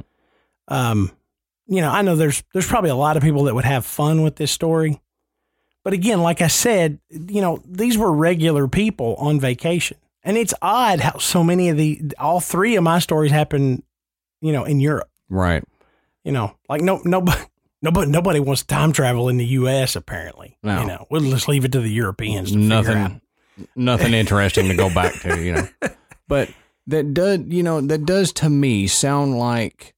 Um, 0.67 1.11
you 1.67 1.81
know, 1.81 1.89
I 1.89 2.01
know 2.01 2.15
there's 2.15 2.43
there's 2.53 2.67
probably 2.67 2.89
a 2.89 2.95
lot 2.95 3.17
of 3.17 3.23
people 3.23 3.43
that 3.45 3.55
would 3.55 3.65
have 3.65 3.85
fun 3.85 4.21
with 4.21 4.35
this 4.37 4.51
story. 4.51 5.01
But 5.83 5.93
again, 5.93 6.21
like 6.21 6.41
I 6.41 6.47
said, 6.47 6.99
you 7.09 7.41
know, 7.41 7.61
these 7.67 7.97
were 7.97 8.11
regular 8.13 8.67
people 8.67 9.15
on 9.15 9.39
vacation. 9.39 9.97
And 10.23 10.37
it's 10.37 10.53
odd 10.61 10.99
how 10.99 11.17
so 11.17 11.43
many 11.43 11.69
of 11.69 11.77
the 11.77 12.01
all 12.19 12.39
three 12.39 12.75
of 12.75 12.83
my 12.83 12.99
stories 12.99 13.31
happen, 13.31 13.83
you 14.41 14.51
know, 14.51 14.63
in 14.63 14.79
Europe. 14.79 15.09
Right. 15.29 15.63
You 16.23 16.31
know, 16.31 16.55
like 16.69 16.81
no 16.81 17.01
nobody 17.03 17.41
nobody 17.81 18.11
nobody 18.11 18.39
wants 18.39 18.63
time 18.63 18.91
travel 18.91 19.29
in 19.29 19.37
the 19.37 19.45
US 19.45 19.95
apparently. 19.95 20.57
No. 20.61 20.81
You 20.81 20.87
know, 20.87 21.07
we'll 21.09 21.21
just 21.21 21.47
leave 21.47 21.65
it 21.65 21.71
to 21.71 21.81
the 21.81 21.89
Europeans. 21.89 22.55
nothing 22.55 23.21
nothing 23.75 24.13
interesting 24.13 24.67
to 24.67 24.75
go 24.75 24.93
back 24.93 25.13
to, 25.21 25.43
you 25.43 25.53
know. 25.53 25.67
But 26.27 26.49
that 26.87 27.13
does 27.13 27.39
you 27.47 27.61
know, 27.61 27.81
that 27.81 28.05
does 28.05 28.31
to 28.33 28.49
me 28.49 28.87
sound 28.87 29.37
like 29.37 29.93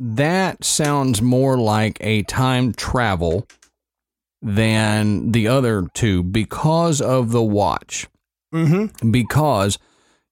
that 0.00 0.64
sounds 0.64 1.22
more 1.22 1.56
like 1.56 1.98
a 2.00 2.22
time 2.24 2.72
travel 2.72 3.46
than 4.42 5.30
the 5.30 5.46
other 5.46 5.86
two 5.94 6.24
because 6.24 7.00
of 7.00 7.30
the 7.30 7.42
watch. 7.42 8.08
Mm-hmm. 8.52 9.10
Because 9.10 9.78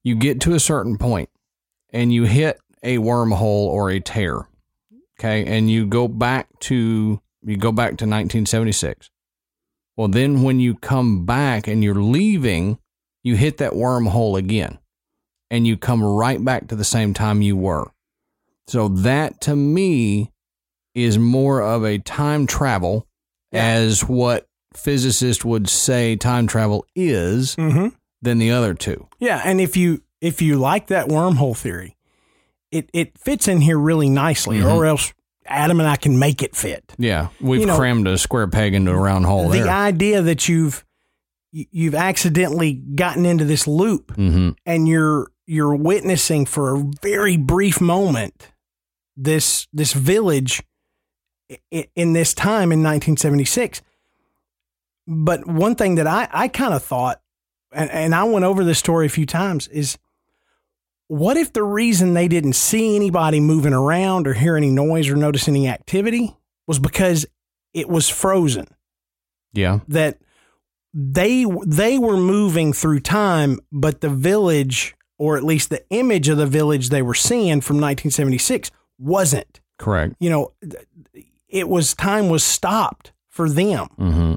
you 0.02 0.16
get 0.16 0.40
to 0.42 0.54
a 0.54 0.60
certain 0.60 0.98
point 0.98 1.30
and 1.90 2.12
you 2.12 2.24
hit 2.24 2.58
a 2.82 2.98
wormhole 2.98 3.66
or 3.66 3.90
a 3.90 4.00
tear. 4.00 4.48
Okay. 5.18 5.44
And 5.44 5.70
you 5.70 5.86
go 5.86 6.08
back 6.08 6.46
to, 6.60 7.20
you 7.42 7.56
go 7.56 7.72
back 7.72 7.90
to 7.98 8.04
1976. 8.04 9.10
Well, 9.96 10.08
then 10.08 10.42
when 10.42 10.60
you 10.60 10.76
come 10.76 11.26
back 11.26 11.66
and 11.66 11.82
you're 11.82 11.94
leaving, 12.00 12.78
you 13.24 13.34
hit 13.34 13.58
that 13.58 13.72
wormhole 13.72 14.38
again 14.38 14.78
and 15.50 15.66
you 15.66 15.76
come 15.76 16.02
right 16.02 16.42
back 16.44 16.68
to 16.68 16.76
the 16.76 16.84
same 16.84 17.14
time 17.14 17.42
you 17.42 17.56
were. 17.56 17.90
So 18.68 18.88
that 18.88 19.40
to 19.42 19.56
me 19.56 20.30
is 20.94 21.18
more 21.18 21.62
of 21.62 21.84
a 21.84 21.98
time 21.98 22.46
travel 22.46 23.06
yeah. 23.50 23.64
as 23.64 24.04
what 24.04 24.46
physicists 24.74 25.44
would 25.44 25.68
say 25.68 26.16
time 26.16 26.46
travel 26.46 26.84
is 26.94 27.56
mm-hmm. 27.56 27.88
Than 28.22 28.38
the 28.38 28.50
other 28.50 28.74
two. 28.74 29.06
Yeah, 29.18 29.40
and 29.44 29.60
if 29.60 29.76
you 29.76 30.02
if 30.20 30.42
you 30.42 30.56
like 30.56 30.88
that 30.88 31.08
wormhole 31.08 31.56
theory, 31.56 31.96
it 32.72 32.90
it 32.92 33.18
fits 33.18 33.48
in 33.48 33.60
here 33.60 33.78
really 33.78 34.08
nicely, 34.08 34.58
mm-hmm. 34.58 34.68
or 34.68 34.86
else 34.86 35.12
Adam 35.46 35.80
and 35.80 35.88
I 35.88 35.96
can 35.96 36.18
make 36.18 36.42
it 36.42 36.54
fit. 36.56 36.94
Yeah, 36.98 37.28
we've 37.40 37.60
you 37.60 37.66
know, 37.66 37.76
crammed 37.76 38.06
a 38.08 38.18
square 38.18 38.48
peg 38.48 38.74
into 38.74 38.90
a 38.90 38.96
round 38.96 39.24
hole. 39.26 39.48
The 39.48 39.60
there. 39.60 39.68
idea 39.70 40.22
that 40.22 40.48
you've 40.48 40.84
you- 41.52 41.66
you've 41.70 41.94
accidentally 41.94 42.72
gotten 42.74 43.24
into 43.24 43.44
this 43.44 43.66
loop 43.66 44.14
Mm-hmm. 44.16 44.50
and 44.66 44.86
you're 44.88 45.30
you're 45.46 45.74
witnessing 45.74 46.44
for 46.44 46.74
a 46.76 46.84
very 47.00 47.36
brief 47.38 47.80
moment 47.80 48.52
this 49.16 49.66
this 49.72 49.94
village 49.94 50.62
in 51.70 52.12
this 52.12 52.34
time 52.34 52.70
in 52.70 52.82
1976 52.82 53.80
but 55.06 55.46
one 55.46 55.74
thing 55.74 55.94
that 55.94 56.06
i 56.06 56.28
i 56.30 56.48
kind 56.48 56.74
of 56.74 56.82
thought 56.82 57.22
and, 57.72 57.90
and 57.90 58.14
i 58.14 58.24
went 58.24 58.44
over 58.44 58.64
this 58.64 58.78
story 58.78 59.06
a 59.06 59.10
few 59.10 59.26
times 59.26 59.68
is 59.68 59.98
what 61.08 61.36
if 61.36 61.52
the 61.52 61.62
reason 61.62 62.14
they 62.14 62.28
didn't 62.28 62.52
see 62.54 62.94
anybody 62.96 63.40
moving 63.40 63.72
around 63.72 64.26
or 64.26 64.34
hear 64.34 64.56
any 64.56 64.70
noise 64.70 65.08
or 65.08 65.16
notice 65.16 65.48
any 65.48 65.66
activity 65.68 66.36
was 66.66 66.78
because 66.78 67.24
it 67.72 67.88
was 67.88 68.08
frozen 68.08 68.66
Yeah. 69.54 69.80
that 69.88 70.18
they 70.92 71.46
they 71.66 71.98
were 71.98 72.16
moving 72.16 72.72
through 72.72 73.00
time, 73.00 73.60
but 73.70 74.00
the 74.00 74.08
village, 74.08 74.94
or 75.18 75.36
at 75.36 75.44
least 75.44 75.68
the 75.70 75.84
image 75.90 76.28
of 76.30 76.38
the 76.38 76.46
village 76.46 76.88
they 76.88 77.02
were 77.02 77.14
seeing 77.14 77.60
from 77.60 77.76
1976, 77.76 78.70
wasn't. 78.98 79.60
Correct. 79.78 80.14
You 80.18 80.30
know, 80.30 80.52
it 81.48 81.68
was 81.68 81.94
time 81.94 82.28
was 82.30 82.42
stopped 82.42 83.12
for 83.28 83.48
them, 83.50 83.88
Mm-hmm. 83.98 84.34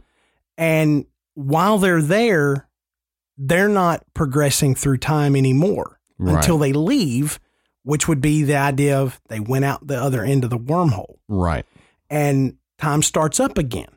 and 0.58 1.06
while 1.36 1.78
they're 1.78 2.02
there, 2.02 2.68
they're 3.44 3.68
not 3.70 4.04
progressing 4.14 4.76
through 4.76 4.98
time 4.98 5.36
anymore 5.36 6.00
Right. 6.20 6.36
until 6.36 6.58
they 6.60 6.74
leave, 6.74 7.40
which 7.84 8.08
would 8.08 8.22
be 8.22 8.44
the 8.44 8.56
idea 8.58 9.00
of 9.00 9.20
they 9.30 9.40
went 9.40 9.66
out 9.66 9.88
the 9.88 10.00
other 10.00 10.24
end 10.24 10.44
of 10.44 10.52
the 10.52 10.60
wormhole 10.60 11.16
Right. 11.28 11.66
and 12.10 12.58
time 12.78 13.02
starts 13.02 13.40
up 13.40 13.58
again. 13.58 13.88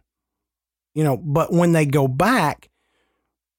You 0.95 1.05
know, 1.05 1.17
but 1.19 1.53
when 1.53 1.73
they 1.73 1.85
go 1.85 2.09
back, 2.09 2.71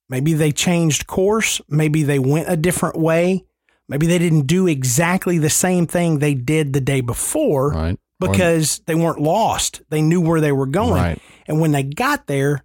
maybe 0.10 0.34
they 0.34 0.52
changed 0.52 1.06
course, 1.08 1.62
maybe 1.70 2.02
they 2.04 2.18
went 2.20 2.50
a 2.50 2.58
different 2.58 2.98
way, 2.98 3.46
maybe 3.88 4.08
they 4.08 4.18
didn't 4.18 4.48
do 4.48 4.66
exactly 4.68 5.38
the 5.38 5.50
same 5.50 5.86
thing 5.86 6.18
they 6.20 6.34
did 6.34 6.74
the 6.74 6.82
day 6.82 7.02
before 7.02 7.70
Right. 7.72 7.92
Or- 8.24 8.30
because 8.32 8.82
they 8.88 8.96
weren't 8.96 9.20
lost. 9.22 9.82
They 9.90 10.02
knew 10.02 10.22
where 10.22 10.42
they 10.42 10.52
were 10.54 10.66
going. 10.66 10.94
Right. 11.04 11.22
And 11.48 11.60
when 11.60 11.72
they 11.74 11.84
got 11.84 12.26
there, 12.28 12.64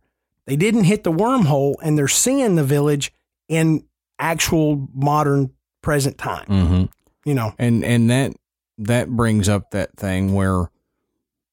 they 0.50 0.56
didn't 0.56 0.84
hit 0.84 1.04
the 1.04 1.12
wormhole 1.12 1.76
and 1.82 1.96
they're 1.96 2.08
seeing 2.08 2.56
the 2.56 2.64
village 2.64 3.12
in 3.48 3.84
actual 4.18 4.88
modern 4.92 5.50
present 5.82 6.18
time. 6.18 6.46
Mm-hmm. 6.46 6.84
You 7.24 7.34
know, 7.34 7.54
and 7.58 7.84
and 7.84 8.10
that 8.10 8.32
that 8.78 9.08
brings 9.10 9.48
up 9.48 9.70
that 9.70 9.96
thing 9.96 10.34
where 10.34 10.70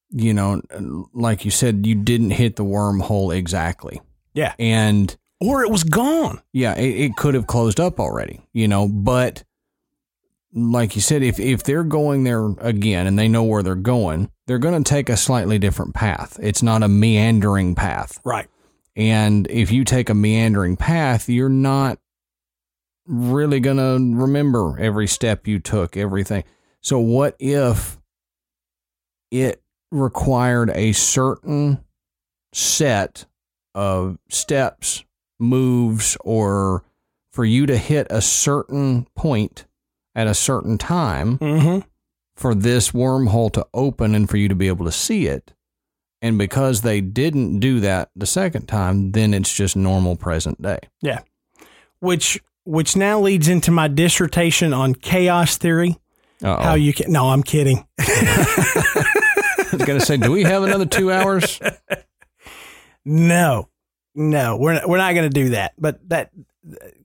you 0.10 0.34
know 0.34 0.62
like 1.14 1.44
you 1.46 1.52
said 1.52 1.86
you 1.86 1.94
didn't 1.96 2.32
hit 2.32 2.56
the 2.56 2.64
wormhole 2.64 3.36
exactly 3.36 4.00
Yeah. 4.34 4.54
and 4.58 5.16
or 5.42 5.62
it 5.64 5.70
was 5.70 5.84
gone. 5.84 6.42
yeah 6.54 6.74
it, 6.78 6.88
it 7.02 7.16
could 7.18 7.34
have 7.34 7.46
closed 7.48 7.82
up 7.82 8.00
already 8.00 8.40
you 8.54 8.70
know 8.70 8.88
but 8.88 9.44
like 10.54 10.96
you 10.96 11.02
said 11.02 11.22
if 11.24 11.38
if 11.42 11.64
they're 11.64 11.84
going 11.84 12.24
there 12.24 12.48
again 12.60 13.06
and 13.06 13.20
they 13.20 13.28
know 13.28 13.44
where 13.44 13.62
they're 13.62 13.76
going 13.76 14.32
they're 14.46 14.58
going 14.60 14.82
to 14.82 14.90
take 14.90 15.10
a 15.10 15.18
slightly 15.18 15.60
different 15.60 15.94
path 15.94 16.40
it's 16.42 16.64
not 16.64 16.82
a 16.84 16.88
meandering 16.88 17.76
path 17.76 18.20
Right. 18.24 18.48
And 18.98 19.48
if 19.50 19.72
you 19.72 19.86
take 19.86 20.10
a 20.10 20.14
meandering 20.14 20.76
path, 20.76 21.30
you're 21.30 21.48
not 21.48 22.00
really 23.06 23.62
going 23.62 23.78
to 23.78 24.20
remember 24.20 24.78
every 24.80 25.08
step 25.08 25.48
you 25.48 25.60
took, 25.60 25.96
everything. 25.96 26.44
So, 26.82 27.00
what 27.00 27.36
if 27.40 27.98
it 29.32 29.62
required 29.92 30.72
a 30.72 30.92
certain 30.94 31.84
set 32.54 33.26
of 33.76 34.18
steps, 34.30 35.04
moves, 35.40 36.18
or 36.22 36.84
for 37.32 37.46
you 37.46 37.66
to 37.68 37.78
hit 37.78 38.08
a 38.10 38.22
certain 38.22 39.06
point 39.16 39.66
at 40.16 40.26
a 40.28 40.34
certain 40.34 40.78
time 40.80 41.38
Mm-hmm. 41.38 41.88
for 42.36 42.56
this 42.56 42.92
wormhole 42.92 43.52
to 43.54 43.68
open 43.74 44.16
and 44.16 44.28
for 44.30 44.38
you 44.38 44.48
to 44.48 44.56
be 44.56 44.68
able 44.68 44.86
to 44.86 44.92
see 44.92 45.28
it. 45.28 45.54
And 46.22 46.38
because 46.38 46.82
they 46.82 47.02
didn't 47.02 47.60
do 47.60 47.80
that 47.82 48.10
the 48.16 48.26
second 48.26 48.68
time, 48.68 49.12
then 49.12 49.34
it's 49.34 49.54
just 49.54 49.76
normal 49.76 50.16
present 50.16 50.62
day. 50.62 50.80
Yeah. 51.02 51.20
Which 52.00 52.40
which 52.66 52.96
now 52.96 53.20
leads 53.20 53.48
into 53.48 53.72
my 53.72 53.88
dissertation 53.88 54.74
on 54.74 54.94
chaos 54.94 55.58
theory. 55.58 56.00
Uh-oh. 56.44 56.62
How 56.62 56.74
you 56.74 56.94
can 56.94 57.12
No, 57.12 57.30
I'm 57.30 57.44
kidding. 57.44 57.88
I 58.00 59.70
was 59.72 59.86
going 59.86 60.00
to 60.00 60.06
say, 60.06 60.18
do 60.18 60.32
we 60.32 60.44
have 60.44 60.64
another 60.64 60.86
two 60.86 61.12
hours? 61.12 61.60
No. 63.06 63.70
No, 64.16 64.58
we're 64.58 64.74
not, 64.74 64.90
we're 64.90 64.98
not 64.98 65.14
going 65.14 65.30
to 65.30 65.34
do 65.34 65.50
that. 65.50 65.74
But 65.78 66.08
that 66.10 66.32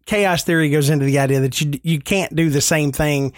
chaos 0.07 0.45
theory 0.45 0.71
goes 0.71 0.89
into 0.89 1.05
the 1.05 1.19
idea 1.19 1.41
that 1.41 1.61
you 1.61 1.79
you 1.83 2.01
can't 2.01 2.35
do 2.35 2.49
the 2.49 2.63
same 2.63 2.91
thing 2.91 3.35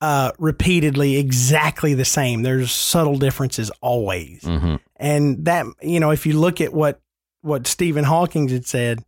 uh, 0.00 0.30
repeatedly 0.38 1.16
exactly 1.16 1.94
the 1.94 2.04
same. 2.04 2.42
There's 2.42 2.70
subtle 2.70 3.18
differences 3.18 3.70
always. 3.80 4.42
Mm-hmm. 4.42 4.76
And 4.98 5.44
that 5.44 5.66
you 5.82 6.00
know, 6.00 6.10
if 6.10 6.26
you 6.26 6.38
look 6.38 6.60
at 6.60 6.72
what 6.72 7.00
what 7.42 7.66
Stephen 7.66 8.04
Hawking 8.04 8.48
had 8.48 8.66
said, 8.66 9.04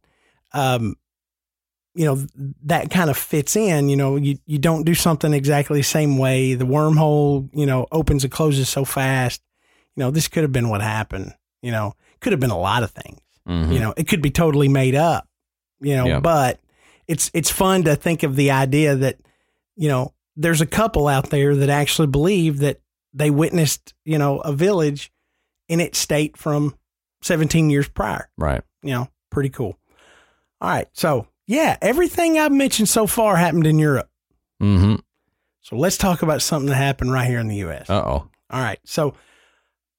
um, 0.53 0.97
you 1.95 2.05
know, 2.05 2.25
that 2.65 2.91
kind 2.91 3.11
of 3.11 3.17
fits 3.17 3.57
in. 3.57 3.89
You 3.89 3.97
know, 3.97 4.17
you 4.17 4.39
you 4.47 4.59
don't 4.59 4.85
do 4.85 4.95
something 4.95 5.33
exactly 5.33 5.81
the 5.81 5.85
same 5.85 6.19
way. 6.19 6.55
The 6.55 6.67
wormhole, 6.67 7.49
you 7.53 7.67
know, 7.67 7.87
opens 7.91 8.23
and 8.25 8.33
closes 8.33 8.69
so 8.69 8.85
fast. 8.85 9.43
You 9.97 10.03
know, 10.05 10.11
this 10.11 10.29
could 10.29 10.43
have 10.45 10.53
been 10.53 10.69
what 10.69 10.81
happened. 10.81 11.35
You 11.63 11.73
know, 11.73 11.95
could 12.21 12.33
have 12.33 12.41
been 12.41 12.51
a 12.51 12.59
lot 12.59 12.83
of 12.83 12.91
things. 12.93 13.21
Mm-hmm. 13.49 13.73
You 13.73 13.81
know, 13.81 13.95
it 13.97 14.07
could 14.07 14.23
be 14.23 14.31
totally 14.31 14.69
made 14.69 14.95
up. 14.95 15.27
You 15.81 15.97
know, 15.97 16.07
Yeah. 16.07 16.21
but 16.21 16.61
it's 17.09 17.31
it's 17.35 17.51
fun 17.51 17.85
to 17.85 17.97
think 17.97 18.23
of 18.23 18.37
the 18.37 18.51
idea 18.51 18.95
that 18.95 19.17
you 19.75 19.89
know 19.89 20.13
there's 20.37 20.61
a 20.61 20.67
couple 20.67 21.09
out 21.09 21.31
there 21.31 21.57
that 21.57 21.71
actually 21.71 22.09
believe 22.09 22.59
that 22.59 22.81
they 23.15 23.31
witnessed 23.31 23.95
you 24.05 24.19
know 24.19 24.39
a 24.41 24.53
village 24.53 25.11
in 25.69 25.81
its 25.81 25.99
state 25.99 26.37
from 26.37 26.75
17 27.23 27.71
years 27.71 27.89
prior. 27.89 28.29
Right. 28.37 28.63
You 28.83 28.93
know, 28.93 29.09
pretty 29.31 29.51
cool. 29.51 29.79
All 30.61 30.71
right, 30.71 30.89
so 30.93 31.29
yeah, 31.47 31.77
everything 31.81 32.39
I've 32.39 32.53
mentioned 32.53 32.89
so 32.89 33.07
far 33.07 33.37
happened 33.37 33.67
in 33.67 33.79
Europe. 33.79 34.11
Mm-hmm. 34.63 34.97
So 35.61 35.77
let's 35.77 35.97
talk 35.97 36.23
about 36.23 36.43
something 36.43 36.69
that 36.69 36.77
happened 36.77 37.13
right 37.13 37.27
here 37.27 37.39
in 37.39 37.49
the 37.49 37.57
U.S. 37.57 37.89
Uh 37.89 38.03
oh. 38.05 38.29
All 38.51 38.61
right. 38.63 38.79
So, 38.85 39.15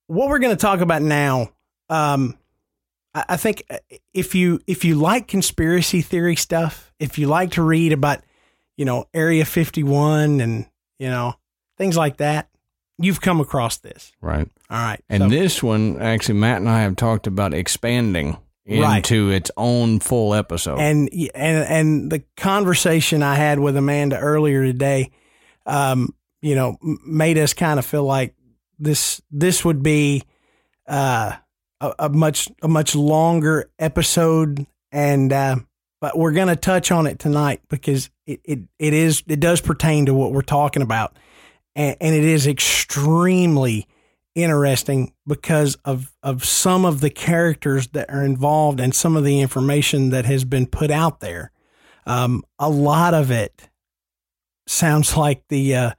what 0.08 0.30
we're 0.30 0.40
going 0.40 0.56
to 0.56 0.62
talk 0.62 0.82
about 0.82 1.02
now, 1.02 1.50
um, 1.90 2.38
I, 3.14 3.26
I 3.30 3.38
think 3.38 3.64
uh, 3.70 3.78
if 4.14 4.34
you 4.36 4.60
if 4.68 4.84
you 4.84 4.96
like 4.96 5.28
conspiracy 5.28 6.02
theory 6.02 6.36
stuff, 6.36 6.92
if 7.00 7.18
you 7.20 7.28
like 7.28 7.52
to 7.52 7.64
read 7.64 7.94
about, 7.94 8.24
you 8.78 8.86
know, 8.86 9.06
Area 9.14 9.46
Fifty 9.46 9.84
One 9.84 10.42
and 10.42 10.66
you 10.98 11.08
know 11.08 11.36
things 11.78 11.96
like 11.96 12.18
that, 12.18 12.49
you've 13.02 13.22
come 13.22 13.40
across 13.42 13.78
this. 13.78 14.12
Right. 14.22 14.48
All 14.70 14.78
right. 14.78 15.04
And 15.10 15.24
so- 15.24 15.30
this 15.30 15.64
one, 15.64 16.02
actually, 16.02 16.36
Matt 16.40 16.58
and 16.58 16.70
I 16.70 16.82
have 16.82 16.96
talked 16.96 17.28
about 17.28 17.54
expanding 17.54 18.38
Right. 18.68 18.98
into 18.98 19.32
its 19.32 19.50
own 19.58 20.00
full 20.00 20.36
episode. 20.36 20.78
and 20.80 21.10
and 21.34 21.58
and 21.68 22.12
the 22.12 22.22
conversation 22.38 23.24
I 23.24 23.34
had 23.34 23.58
with 23.58 23.76
Amanda 23.76 24.20
earlier 24.20 24.64
today, 24.64 25.10
um, 25.66 26.14
you 26.44 26.54
know, 26.54 26.78
made 27.04 27.40
us 27.40 27.54
kind 27.56 27.80
of 27.80 27.86
feel 27.86 28.04
like 28.04 28.36
this 28.78 29.22
this 29.32 29.66
would 29.66 29.82
be 29.82 30.22
uh, 30.88 31.32
a, 31.82 31.94
a 31.98 32.10
much 32.10 32.48
a 32.62 32.68
much 32.68 32.94
longer 32.96 33.72
episode, 33.80 34.68
and 34.92 35.34
uh, 35.34 35.56
but 36.00 36.16
we're 36.18 36.32
gonna 36.34 36.56
touch 36.56 36.92
on 36.92 37.08
it 37.08 37.18
tonight 37.18 37.62
because 37.70 38.12
it, 38.28 38.40
it 38.46 38.60
it 38.78 38.94
is 38.94 39.24
it 39.28 39.40
does 39.40 39.62
pertain 39.62 40.06
to 40.06 40.14
what 40.14 40.32
we're 40.32 40.42
talking 40.44 40.84
about, 40.84 41.18
and, 41.80 41.96
and 42.02 42.14
it 42.16 42.24
is 42.26 42.46
extremely 42.46 43.88
interesting 44.36 45.14
because 45.26 45.76
of 45.86 46.12
of 46.22 46.46
some 46.46 46.86
of 46.86 47.00
the 47.02 47.10
characters 47.10 47.88
that 47.90 48.10
are 48.12 48.24
involved 48.24 48.80
and 48.80 48.94
some 48.94 49.16
of 49.18 49.24
the 49.24 49.40
information 49.42 50.12
that 50.12 50.26
has 50.26 50.44
been 50.46 50.66
put 50.68 50.92
out 50.92 51.20
there. 51.22 51.52
Um, 52.06 52.44
a 52.60 52.70
lot 52.70 53.14
of 53.14 53.32
it 53.32 53.70
sounds 54.68 55.16
like 55.26 55.44
the 55.50 55.76
uh, 55.76 55.92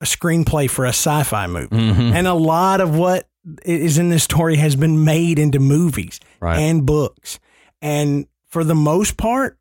a 0.00 0.04
screenplay 0.04 0.70
for 0.70 0.84
a 0.84 0.90
sci-fi 0.90 1.46
movie, 1.46 1.68
Mhm. 1.76 2.12
and 2.14 2.26
a 2.26 2.34
lot 2.34 2.80
of 2.80 2.94
what 2.96 3.28
is 3.64 3.98
in 3.98 4.10
this 4.10 4.22
story 4.24 4.56
has 4.56 4.76
been 4.76 5.04
made 5.04 5.38
into 5.38 5.58
movies 5.58 6.20
Right. 6.40 6.58
and 6.58 6.84
books, 6.86 7.38
and 7.82 8.26
for 8.48 8.64
the 8.64 8.74
most 8.74 9.16
part, 9.16 9.58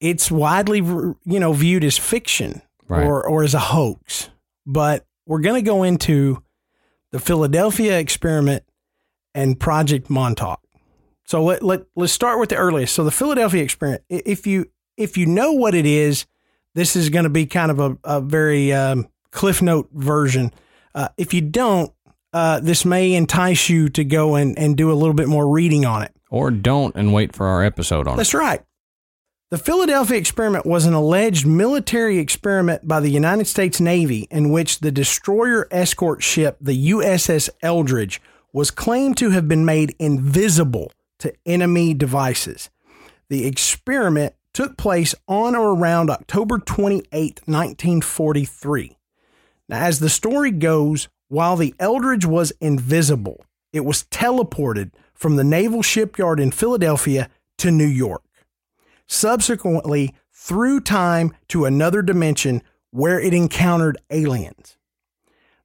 it's 0.00 0.30
widely 0.30 0.78
you 0.78 1.16
know 1.40 1.52
viewed 1.52 1.84
as 1.84 1.98
fiction 1.98 2.62
Right. 2.92 3.06
or 3.06 3.26
or 3.26 3.42
as 3.42 3.54
a 3.54 3.58
hoax. 3.58 4.30
But 4.66 5.06
we're 5.26 5.40
going 5.40 5.62
to 5.62 5.66
go 5.66 5.82
into 5.82 6.42
the 7.10 7.18
Philadelphia 7.18 7.98
experiment 7.98 8.64
and 9.34 9.58
Project 9.58 10.10
Montauk. 10.10 10.60
So 11.24 11.42
let, 11.42 11.62
let 11.62 11.82
let's 11.96 12.12
start 12.12 12.38
with 12.38 12.50
the 12.50 12.56
earliest. 12.56 12.94
So 12.94 13.04
the 13.04 13.10
Philadelphia 13.10 13.62
experiment. 13.62 14.02
If 14.08 14.46
you 14.46 14.66
if 14.96 15.16
you 15.16 15.26
know 15.26 15.52
what 15.52 15.74
it 15.74 15.86
is, 15.86 16.26
this 16.74 16.96
is 16.96 17.08
going 17.08 17.24
to 17.24 17.30
be 17.30 17.46
kind 17.46 17.70
of 17.70 17.80
a, 17.80 17.98
a 18.04 18.20
very 18.20 18.72
um, 18.72 19.08
cliff 19.30 19.62
note 19.62 19.88
version. 19.92 20.52
Uh, 20.94 21.08
if 21.16 21.32
you 21.32 21.40
don't, 21.40 21.92
uh, 22.32 22.60
this 22.60 22.84
may 22.84 23.14
entice 23.14 23.68
you 23.68 23.88
to 23.90 24.04
go 24.04 24.34
and, 24.34 24.58
and 24.58 24.76
do 24.76 24.90
a 24.90 24.94
little 24.94 25.14
bit 25.14 25.28
more 25.28 25.48
reading 25.48 25.84
on 25.84 26.02
it. 26.02 26.12
Or 26.30 26.50
don't 26.50 26.94
and 26.96 27.12
wait 27.12 27.34
for 27.34 27.46
our 27.46 27.62
episode 27.62 28.06
on 28.06 28.14
it. 28.14 28.16
That's 28.18 28.34
right. 28.34 28.62
The 29.52 29.58
Philadelphia 29.58 30.16
experiment 30.16 30.64
was 30.64 30.86
an 30.86 30.94
alleged 30.94 31.44
military 31.44 32.16
experiment 32.16 32.88
by 32.88 33.00
the 33.00 33.10
United 33.10 33.46
States 33.46 33.82
Navy 33.82 34.26
in 34.30 34.48
which 34.48 34.78
the 34.78 34.90
destroyer 34.90 35.68
escort 35.70 36.22
ship, 36.22 36.56
the 36.58 36.88
USS 36.88 37.50
Eldridge, 37.60 38.18
was 38.54 38.70
claimed 38.70 39.18
to 39.18 39.28
have 39.28 39.48
been 39.48 39.66
made 39.66 39.94
invisible 39.98 40.90
to 41.18 41.34
enemy 41.44 41.92
devices. 41.92 42.70
The 43.28 43.46
experiment 43.46 44.32
took 44.54 44.78
place 44.78 45.14
on 45.28 45.54
or 45.54 45.76
around 45.76 46.08
October 46.08 46.58
28, 46.58 47.42
1943. 47.44 48.96
Now, 49.68 49.84
as 49.84 49.98
the 49.98 50.08
story 50.08 50.50
goes, 50.50 51.10
while 51.28 51.56
the 51.56 51.74
Eldridge 51.78 52.24
was 52.24 52.54
invisible, 52.62 53.44
it 53.70 53.84
was 53.84 54.04
teleported 54.04 54.92
from 55.12 55.36
the 55.36 55.44
naval 55.44 55.82
shipyard 55.82 56.40
in 56.40 56.52
Philadelphia 56.52 57.28
to 57.58 57.70
New 57.70 57.84
York 57.84 58.22
subsequently 59.06 60.14
through 60.32 60.80
time 60.80 61.34
to 61.48 61.64
another 61.64 62.02
dimension 62.02 62.62
where 62.90 63.20
it 63.20 63.32
encountered 63.34 63.96
aliens. 64.10 64.76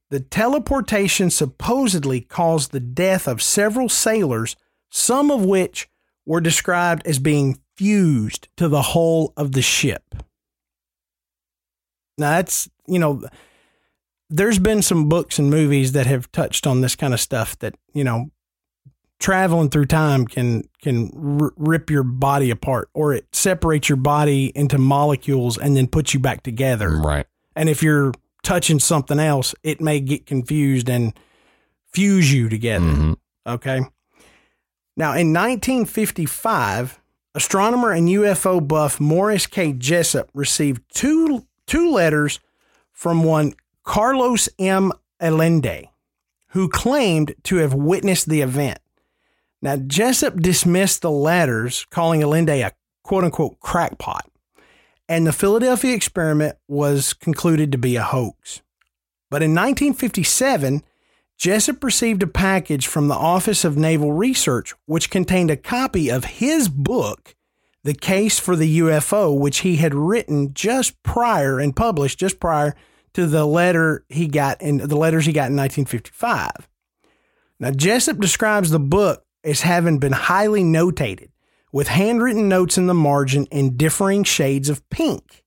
The 0.09 0.19
teleportation 0.19 1.29
supposedly 1.29 2.21
caused 2.21 2.71
the 2.71 2.79
death 2.79 3.27
of 3.27 3.41
several 3.41 3.89
sailors, 3.89 4.55
some 4.89 5.31
of 5.31 5.43
which 5.43 5.89
were 6.25 6.41
described 6.41 7.05
as 7.05 7.19
being 7.19 7.59
fused 7.75 8.47
to 8.57 8.67
the 8.67 8.81
hull 8.81 9.33
of 9.35 9.51
the 9.51 9.61
ship. 9.61 10.15
Now, 12.17 12.31
that's, 12.31 12.69
you 12.87 12.99
know, 12.99 13.23
there's 14.29 14.59
been 14.59 14.81
some 14.81 15.07
books 15.07 15.39
and 15.39 15.49
movies 15.49 15.91
that 15.91 16.07
have 16.07 16.31
touched 16.31 16.65
on 16.65 16.81
this 16.81 16.95
kind 16.95 17.13
of 17.13 17.19
stuff 17.19 17.57
that, 17.59 17.75
you 17.93 18.03
know, 18.03 18.31
traveling 19.19 19.69
through 19.69 19.85
time 19.85 20.25
can 20.25 20.63
can 20.81 21.39
r- 21.41 21.51
rip 21.57 21.89
your 21.89 22.03
body 22.03 22.49
apart 22.51 22.89
or 22.93 23.13
it 23.13 23.25
separates 23.33 23.89
your 23.89 23.95
body 23.97 24.51
into 24.55 24.77
molecules 24.77 25.57
and 25.57 25.75
then 25.75 25.87
puts 25.87 26.13
you 26.13 26.19
back 26.19 26.43
together. 26.43 26.89
Right. 26.97 27.25
And 27.55 27.69
if 27.69 27.81
you're 27.81 28.13
touching 28.43 28.79
something 28.79 29.19
else, 29.19 29.55
it 29.63 29.81
may 29.81 29.99
get 29.99 30.25
confused 30.25 30.89
and 30.89 31.13
fuse 31.91 32.31
you 32.31 32.47
together. 32.49 32.85
Mhm. 32.85 33.17
Okay. 33.47 33.81
Now, 34.95 35.13
in 35.13 35.31
1955, 35.33 36.99
astronomer 37.35 37.91
and 37.91 38.07
UFO 38.09 38.59
buff 38.59 38.99
Morris 38.99 39.45
K. 39.47 39.73
Jessup 39.73 40.29
received 40.33 40.81
two 40.93 41.45
two 41.65 41.91
letters 41.91 42.39
from 42.93 43.23
one 43.23 43.53
Carlos 43.83 44.47
M. 44.59 44.91
Allende, 45.19 45.89
who 46.49 46.69
claimed 46.69 47.35
to 47.43 47.57
have 47.57 47.73
witnessed 47.73 48.29
the 48.29 48.41
event. 48.41 48.79
Now, 49.61 49.77
Jessup 49.77 50.39
dismissed 50.39 51.01
the 51.01 51.11
letters, 51.11 51.85
calling 51.89 52.21
Allende 52.21 52.61
a 52.61 52.73
quote 53.03 53.23
unquote 53.23 53.59
crackpot, 53.59 54.29
and 55.09 55.25
the 55.25 55.33
Philadelphia 55.33 55.95
experiment 55.95 56.57
was 56.67 57.13
concluded 57.13 57.71
to 57.71 57.77
be 57.77 57.95
a 57.95 58.03
hoax. 58.03 58.61
But 59.29 59.43
in 59.43 59.51
1957, 59.51 60.83
Jessup 61.37 61.83
received 61.83 62.23
a 62.23 62.27
package 62.27 62.87
from 62.87 63.07
the 63.07 63.15
Office 63.15 63.63
of 63.63 63.77
Naval 63.77 64.11
Research, 64.11 64.73
which 64.85 65.09
contained 65.09 65.51
a 65.51 65.57
copy 65.57 66.09
of 66.09 66.25
his 66.25 66.67
book, 66.67 67.35
The 67.83 67.93
Case 67.93 68.39
for 68.39 68.55
the 68.55 68.79
UFO, 68.79 69.37
which 69.37 69.59
he 69.59 69.75
had 69.75 69.93
written 69.93 70.53
just 70.53 71.01
prior 71.03 71.59
and 71.59 71.75
published 71.75 72.19
just 72.19 72.39
prior 72.39 72.75
to 73.13 73.27
the 73.27 73.45
letter 73.45 74.03
he 74.09 74.27
got 74.27 74.61
in 74.61 74.77
the 74.77 74.97
letters 74.97 75.25
he 75.25 75.33
got 75.33 75.49
in 75.49 75.57
1955. 75.57 76.67
Now, 77.59 77.71
Jessup 77.71 78.19
describes 78.19 78.71
the 78.71 78.79
book 78.79 79.26
as 79.47 79.61
having 79.61 79.97
been 79.97 80.11
highly 80.11 80.61
notated, 80.61 81.29
with 81.71 81.87
handwritten 81.87 82.49
notes 82.49 82.77
in 82.77 82.87
the 82.87 82.93
margin 82.93 83.45
in 83.45 83.77
differing 83.77 84.23
shades 84.23 84.69
of 84.69 84.87
pink. 84.89 85.43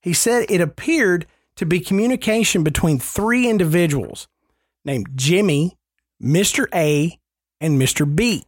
He 0.00 0.12
said 0.12 0.46
it 0.48 0.60
appeared 0.60 1.26
to 1.56 1.64
be 1.64 1.80
communication 1.80 2.64
between 2.64 2.98
three 2.98 3.48
individuals 3.48 4.26
named 4.84 5.06
Jimmy, 5.14 5.78
Mr. 6.20 6.66
A, 6.74 7.18
and 7.60 7.80
Mr. 7.80 8.12
B. 8.12 8.44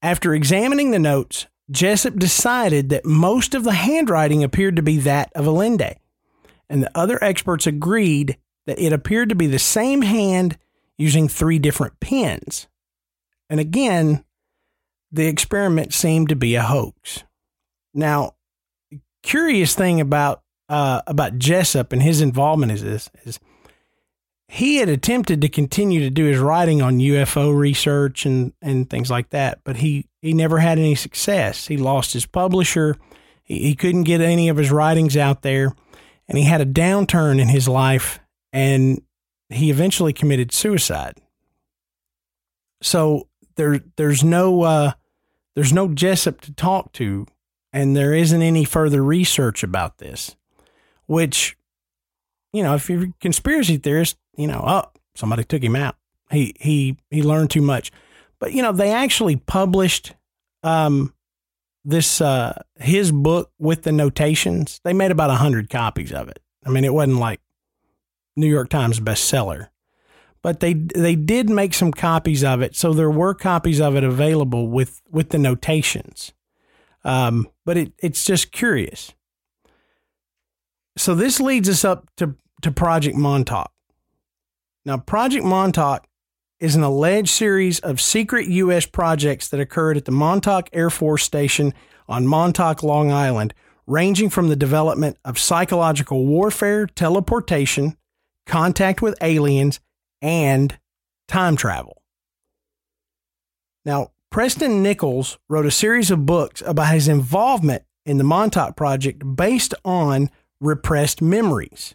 After 0.00 0.34
examining 0.34 0.92
the 0.92 0.98
notes, 0.98 1.46
Jessup 1.70 2.16
decided 2.16 2.90
that 2.90 3.04
most 3.04 3.54
of 3.54 3.64
the 3.64 3.72
handwriting 3.72 4.44
appeared 4.44 4.76
to 4.76 4.82
be 4.82 4.98
that 4.98 5.32
of 5.34 5.46
Allende, 5.46 5.98
and 6.68 6.82
the 6.82 6.90
other 6.94 7.22
experts 7.22 7.66
agreed 7.66 8.36
that 8.66 8.78
it 8.78 8.92
appeared 8.92 9.30
to 9.30 9.34
be 9.34 9.48
the 9.48 9.58
same 9.58 10.02
hand 10.02 10.56
using 10.96 11.26
three 11.28 11.58
different 11.58 11.98
pens. 11.98 12.68
And 13.48 13.60
again, 13.60 14.24
the 15.12 15.26
experiment 15.26 15.94
seemed 15.94 16.28
to 16.30 16.36
be 16.36 16.54
a 16.54 16.62
hoax. 16.62 17.24
Now, 17.94 18.34
the 18.90 19.00
curious 19.22 19.74
thing 19.74 20.00
about 20.00 20.42
uh, 20.68 21.02
about 21.06 21.38
Jessup 21.38 21.92
and 21.92 22.02
his 22.02 22.20
involvement 22.20 22.72
is 22.72 22.82
this 22.82 23.08
is 23.24 23.38
he 24.48 24.76
had 24.76 24.88
attempted 24.88 25.40
to 25.40 25.48
continue 25.48 26.00
to 26.00 26.10
do 26.10 26.24
his 26.24 26.38
writing 26.38 26.80
on 26.80 26.98
UFO 26.98 27.56
research 27.56 28.26
and, 28.26 28.52
and 28.62 28.88
things 28.88 29.10
like 29.10 29.30
that, 29.30 29.60
but 29.64 29.76
he, 29.76 30.06
he 30.22 30.32
never 30.32 30.58
had 30.58 30.78
any 30.78 30.94
success. 30.94 31.66
He 31.66 31.76
lost 31.76 32.12
his 32.12 32.26
publisher. 32.26 32.96
He, 33.42 33.58
he 33.60 33.74
couldn't 33.74 34.04
get 34.04 34.20
any 34.20 34.48
of 34.48 34.56
his 34.56 34.70
writings 34.70 35.16
out 35.16 35.42
there, 35.42 35.74
and 36.28 36.38
he 36.38 36.44
had 36.44 36.60
a 36.60 36.66
downturn 36.66 37.40
in 37.40 37.48
his 37.48 37.66
life, 37.66 38.20
and 38.52 39.02
he 39.48 39.70
eventually 39.70 40.12
committed 40.12 40.52
suicide. 40.52 41.20
So 42.82 43.28
there 43.56 43.80
there's 43.96 44.22
no 44.22 44.62
uh, 44.62 44.92
there's 45.54 45.72
no 45.72 45.88
Jessup 45.88 46.40
to 46.42 46.52
talk 46.52 46.92
to, 46.92 47.26
and 47.72 47.96
there 47.96 48.14
isn't 48.14 48.42
any 48.42 48.64
further 48.64 49.02
research 49.02 49.62
about 49.62 49.98
this. 49.98 50.36
Which, 51.06 51.56
you 52.52 52.62
know, 52.62 52.74
if 52.74 52.88
you're 52.88 53.04
a 53.04 53.14
conspiracy 53.20 53.76
theorist, 53.76 54.16
you 54.36 54.46
know, 54.46 54.62
oh, 54.66 54.90
somebody 55.14 55.44
took 55.44 55.62
him 55.62 55.76
out. 55.76 55.96
He 56.30 56.54
he 56.58 56.96
he 57.10 57.22
learned 57.22 57.50
too 57.50 57.62
much. 57.62 57.90
But 58.38 58.52
you 58.52 58.62
know, 58.62 58.72
they 58.72 58.92
actually 58.92 59.36
published 59.36 60.14
um 60.62 61.14
this 61.84 62.20
uh 62.20 62.60
his 62.78 63.12
book 63.12 63.50
with 63.58 63.82
the 63.82 63.92
notations. 63.92 64.80
They 64.84 64.92
made 64.92 65.10
about 65.10 65.30
hundred 65.30 65.70
copies 65.70 66.12
of 66.12 66.28
it. 66.28 66.40
I 66.64 66.70
mean, 66.70 66.84
it 66.84 66.92
wasn't 66.92 67.18
like 67.18 67.40
New 68.36 68.48
York 68.48 68.68
Times 68.68 69.00
bestseller 69.00 69.68
but 70.42 70.60
they 70.60 70.74
they 70.74 71.16
did 71.16 71.50
make 71.50 71.74
some 71.74 71.92
copies 71.92 72.44
of 72.44 72.62
it, 72.62 72.76
so 72.76 72.92
there 72.92 73.10
were 73.10 73.34
copies 73.34 73.80
of 73.80 73.96
it 73.96 74.04
available 74.04 74.68
with 74.68 75.02
with 75.10 75.30
the 75.30 75.38
notations. 75.38 76.32
Um, 77.04 77.48
but 77.64 77.76
it 77.76 77.92
it's 77.98 78.24
just 78.24 78.52
curious. 78.52 79.12
So 80.96 81.14
this 81.14 81.40
leads 81.40 81.68
us 81.68 81.84
up 81.84 82.08
to 82.16 82.36
to 82.62 82.70
Project 82.70 83.16
Montauk. 83.16 83.70
Now, 84.84 84.98
Project 84.98 85.44
Montauk 85.44 86.06
is 86.58 86.74
an 86.74 86.82
alleged 86.82 87.28
series 87.28 87.80
of 87.80 88.00
secret 88.00 88.46
U.S. 88.48 88.86
projects 88.86 89.48
that 89.48 89.60
occurred 89.60 89.96
at 89.96 90.04
the 90.04 90.12
Montauk 90.12 90.68
Air 90.72 90.90
Force 90.90 91.24
Station 91.24 91.74
on 92.08 92.26
Montauk, 92.26 92.82
Long 92.82 93.10
Island, 93.10 93.52
ranging 93.86 94.30
from 94.30 94.48
the 94.48 94.56
development 94.56 95.18
of 95.24 95.38
psychological 95.38 96.24
warfare, 96.24 96.86
teleportation, 96.86 97.96
contact 98.46 99.02
with 99.02 99.16
aliens, 99.20 99.80
and 100.20 100.78
time 101.28 101.56
travel. 101.56 102.02
Now, 103.84 104.12
Preston 104.30 104.82
Nichols 104.82 105.38
wrote 105.48 105.66
a 105.66 105.70
series 105.70 106.10
of 106.10 106.26
books 106.26 106.62
about 106.66 106.92
his 106.92 107.08
involvement 107.08 107.84
in 108.04 108.18
the 108.18 108.24
Montauk 108.24 108.76
Project 108.76 109.22
based 109.36 109.74
on 109.84 110.30
repressed 110.60 111.22
memories. 111.22 111.94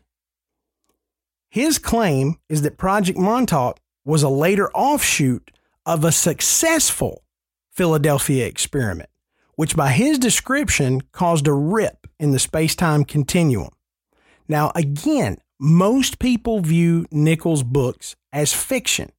His 1.49 1.77
claim 1.77 2.38
is 2.48 2.61
that 2.61 2.77
Project 2.77 3.18
Montauk 3.19 3.80
was 4.06 4.23
a 4.23 4.30
later 4.30 4.72
offshoot 4.72 5.52
of 5.85 6.03
a 6.03 6.11
successful 6.11 7.23
Philadelphia 7.72 8.45
experiment, 8.45 9.10
which 9.56 9.76
by 9.76 9.91
his 9.91 10.18
description 10.18 11.02
caused 11.11 11.48
a 11.48 11.53
rip 11.53 12.07
in 12.19 12.31
the 12.31 12.39
space 12.39 12.76
time 12.76 13.03
continuum. 13.03 13.69
Now, 14.48 14.72
again, 14.76 15.38
most 15.64 16.18
people 16.18 16.60
view 16.60 17.06
Nichols' 17.12 17.62
books 17.62 18.16
as 18.34 18.52
fiction, 18.52 19.12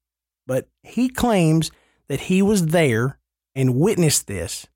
but 0.44 0.66
he 0.82 1.09
claims 1.09 1.70
that 2.09 2.23
he 2.23 2.43
was 2.43 2.66
there 2.66 3.20
and 3.55 3.77
witnessed 3.77 4.27
this, 4.27 4.66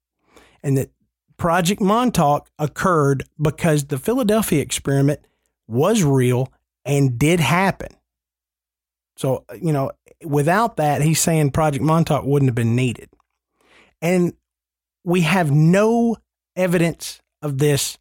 and 0.62 0.78
that 0.78 0.92
Project 1.36 1.80
Montauk 1.80 2.48
occurred 2.56 3.24
because 3.40 3.86
the 3.86 3.98
Philadelphia 3.98 4.62
experiment 4.62 5.20
was 5.66 6.04
real 6.04 6.52
and 6.84 7.18
did 7.18 7.40
happen. 7.40 7.88
So, 9.16 9.44
you 9.60 9.72
know, 9.72 9.90
without 10.24 10.76
that, 10.76 11.02
he's 11.02 11.20
saying 11.20 11.50
Project 11.50 11.84
Montauk 11.84 12.24
wouldn't 12.24 12.48
have 12.48 12.54
been 12.54 12.76
needed. 12.76 13.08
And 14.00 14.34
we 15.04 15.22
have 15.22 15.50
no 15.50 16.16
evidence 16.54 17.20
of 17.42 17.58
this 17.58 17.98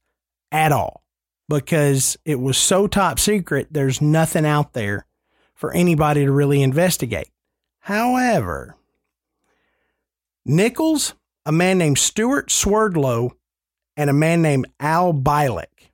at 0.52 0.72
all 0.72 1.05
because 1.47 2.17
it 2.26 2.39
was 2.39 2.57
so 2.57 2.88
top 2.88 3.19
secret, 3.19 3.67
there's 3.72 4.01
nothing 4.01 4.45
out 4.45 4.73
there 4.73 5.05
for 5.53 5.72
anybody 5.73 6.26
to 6.26 6.31
really 6.31 6.61
investigate. 6.61 7.30
However, 7.80 8.76
Nichols, 10.45 11.13
a 11.45 11.51
man 11.51 11.77
named 11.77 11.97
Stewart 11.97 12.51
Swerdlow, 12.51 13.35
and 13.97 14.09
a 14.09 14.13
man 14.13 14.41
named 14.41 14.67
Al 14.80 15.13
Bielek 15.13 15.91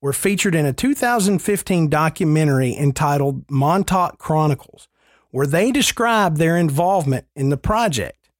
were 0.00 0.12
featured 0.12 0.54
in 0.54 0.64
a 0.64 0.72
2015 0.72 1.88
documentary 1.88 2.74
entitled 2.74 3.50
Montauk 3.50 4.18
Chronicles, 4.18 4.88
where 5.30 5.46
they 5.46 5.70
describe 5.72 6.36
their 6.36 6.56
involvement 6.56 7.26
in 7.36 7.50
the 7.50 7.56
project. 7.56 8.30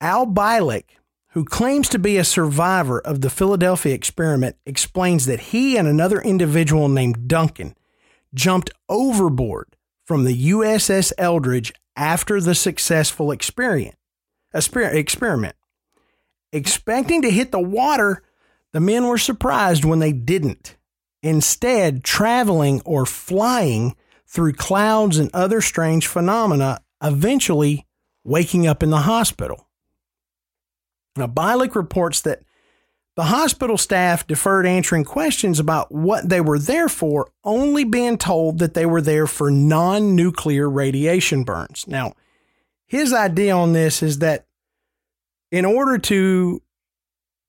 Al 0.00 0.26
Bielek, 0.26 0.84
who 1.32 1.44
claims 1.44 1.88
to 1.88 1.98
be 1.98 2.18
a 2.18 2.24
survivor 2.24 3.00
of 3.00 3.22
the 3.22 3.30
Philadelphia 3.30 3.94
experiment, 3.94 4.56
explains 4.66 5.24
that 5.26 5.40
he 5.40 5.76
and 5.76 5.88
another 5.88 6.20
individual 6.20 6.88
named 6.88 7.26
Duncan 7.26 7.74
jumped 8.34 8.70
overboard 8.88 9.76
from 10.04 10.24
the 10.24 10.50
USS 10.50 11.12
Eldridge 11.16 11.72
after 11.96 12.40
the 12.40 12.54
successful 12.54 13.30
experiment. 13.30 13.94
experiment. 14.54 15.56
Expecting 16.52 17.22
to 17.22 17.30
hit 17.30 17.50
the 17.50 17.60
water, 17.60 18.22
the 18.72 18.80
men 18.80 19.06
were 19.06 19.18
surprised 19.18 19.84
when 19.86 20.00
they 20.00 20.12
didn't. 20.12 20.76
Instead, 21.22 22.04
traveling 22.04 22.82
or 22.84 23.06
flying 23.06 23.96
through 24.26 24.52
clouds 24.52 25.18
and 25.18 25.30
other 25.32 25.62
strange 25.62 26.06
phenomena, 26.06 26.82
eventually 27.02 27.86
waking 28.22 28.66
up 28.66 28.82
in 28.82 28.90
the 28.90 28.98
hospital. 28.98 29.68
Now, 31.16 31.26
Bielek 31.26 31.74
reports 31.74 32.20
that 32.22 32.42
the 33.14 33.24
hospital 33.24 33.76
staff 33.76 34.26
deferred 34.26 34.66
answering 34.66 35.04
questions 35.04 35.60
about 35.60 35.92
what 35.92 36.28
they 36.28 36.40
were 36.40 36.58
there 36.58 36.88
for, 36.88 37.30
only 37.44 37.84
being 37.84 38.16
told 38.16 38.58
that 38.58 38.74
they 38.74 38.86
were 38.86 39.02
there 39.02 39.26
for 39.26 39.50
non 39.50 40.16
nuclear 40.16 40.68
radiation 40.70 41.44
burns. 41.44 41.86
Now, 41.86 42.14
his 42.86 43.12
idea 43.12 43.54
on 43.54 43.74
this 43.74 44.02
is 44.02 44.18
that 44.20 44.46
in 45.50 45.64
order 45.64 45.98
to 45.98 46.62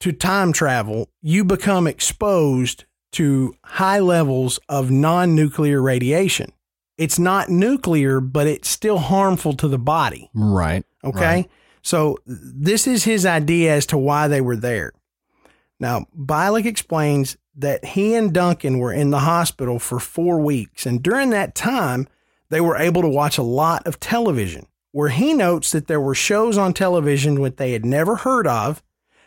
to 0.01 0.11
time 0.11 0.51
travel, 0.51 1.09
you 1.21 1.45
become 1.45 1.87
exposed 1.87 2.83
to 3.13 3.55
high 3.63 3.99
levels 3.99 4.59
of 4.67 4.91
non-nuclear 4.91 5.81
radiation. 5.81 6.51
It's 6.97 7.17
not 7.17 7.47
nuclear, 7.47 8.19
but 8.19 8.45
it's 8.45 8.67
still 8.67 8.97
harmful 8.97 9.53
to 9.53 9.67
the 9.67 9.77
body. 9.77 10.29
Right. 10.33 10.83
Okay. 11.05 11.19
Right. 11.19 11.49
So 11.83 12.17
this 12.25 12.87
is 12.87 13.03
his 13.03 13.25
idea 13.25 13.73
as 13.75 13.85
to 13.87 13.97
why 13.97 14.27
they 14.27 14.41
were 14.41 14.55
there. 14.55 14.93
Now, 15.79 16.07
Bielek 16.17 16.65
explains 16.65 17.37
that 17.55 17.83
he 17.83 18.15
and 18.15 18.33
Duncan 18.33 18.79
were 18.79 18.93
in 18.93 19.11
the 19.11 19.19
hospital 19.19 19.77
for 19.79 19.99
four 19.99 20.39
weeks, 20.39 20.85
and 20.85 21.03
during 21.03 21.29
that 21.31 21.53
time, 21.53 22.07
they 22.49 22.61
were 22.61 22.77
able 22.77 23.01
to 23.01 23.09
watch 23.09 23.37
a 23.37 23.43
lot 23.43 23.85
of 23.85 23.99
television. 23.99 24.67
Where 24.91 25.09
he 25.09 25.33
notes 25.33 25.71
that 25.71 25.87
there 25.87 25.99
were 25.99 26.13
shows 26.13 26.55
on 26.55 26.73
television 26.73 27.41
that 27.41 27.57
they 27.57 27.71
had 27.71 27.83
never 27.83 28.17
heard 28.17 28.45
of, 28.45 28.83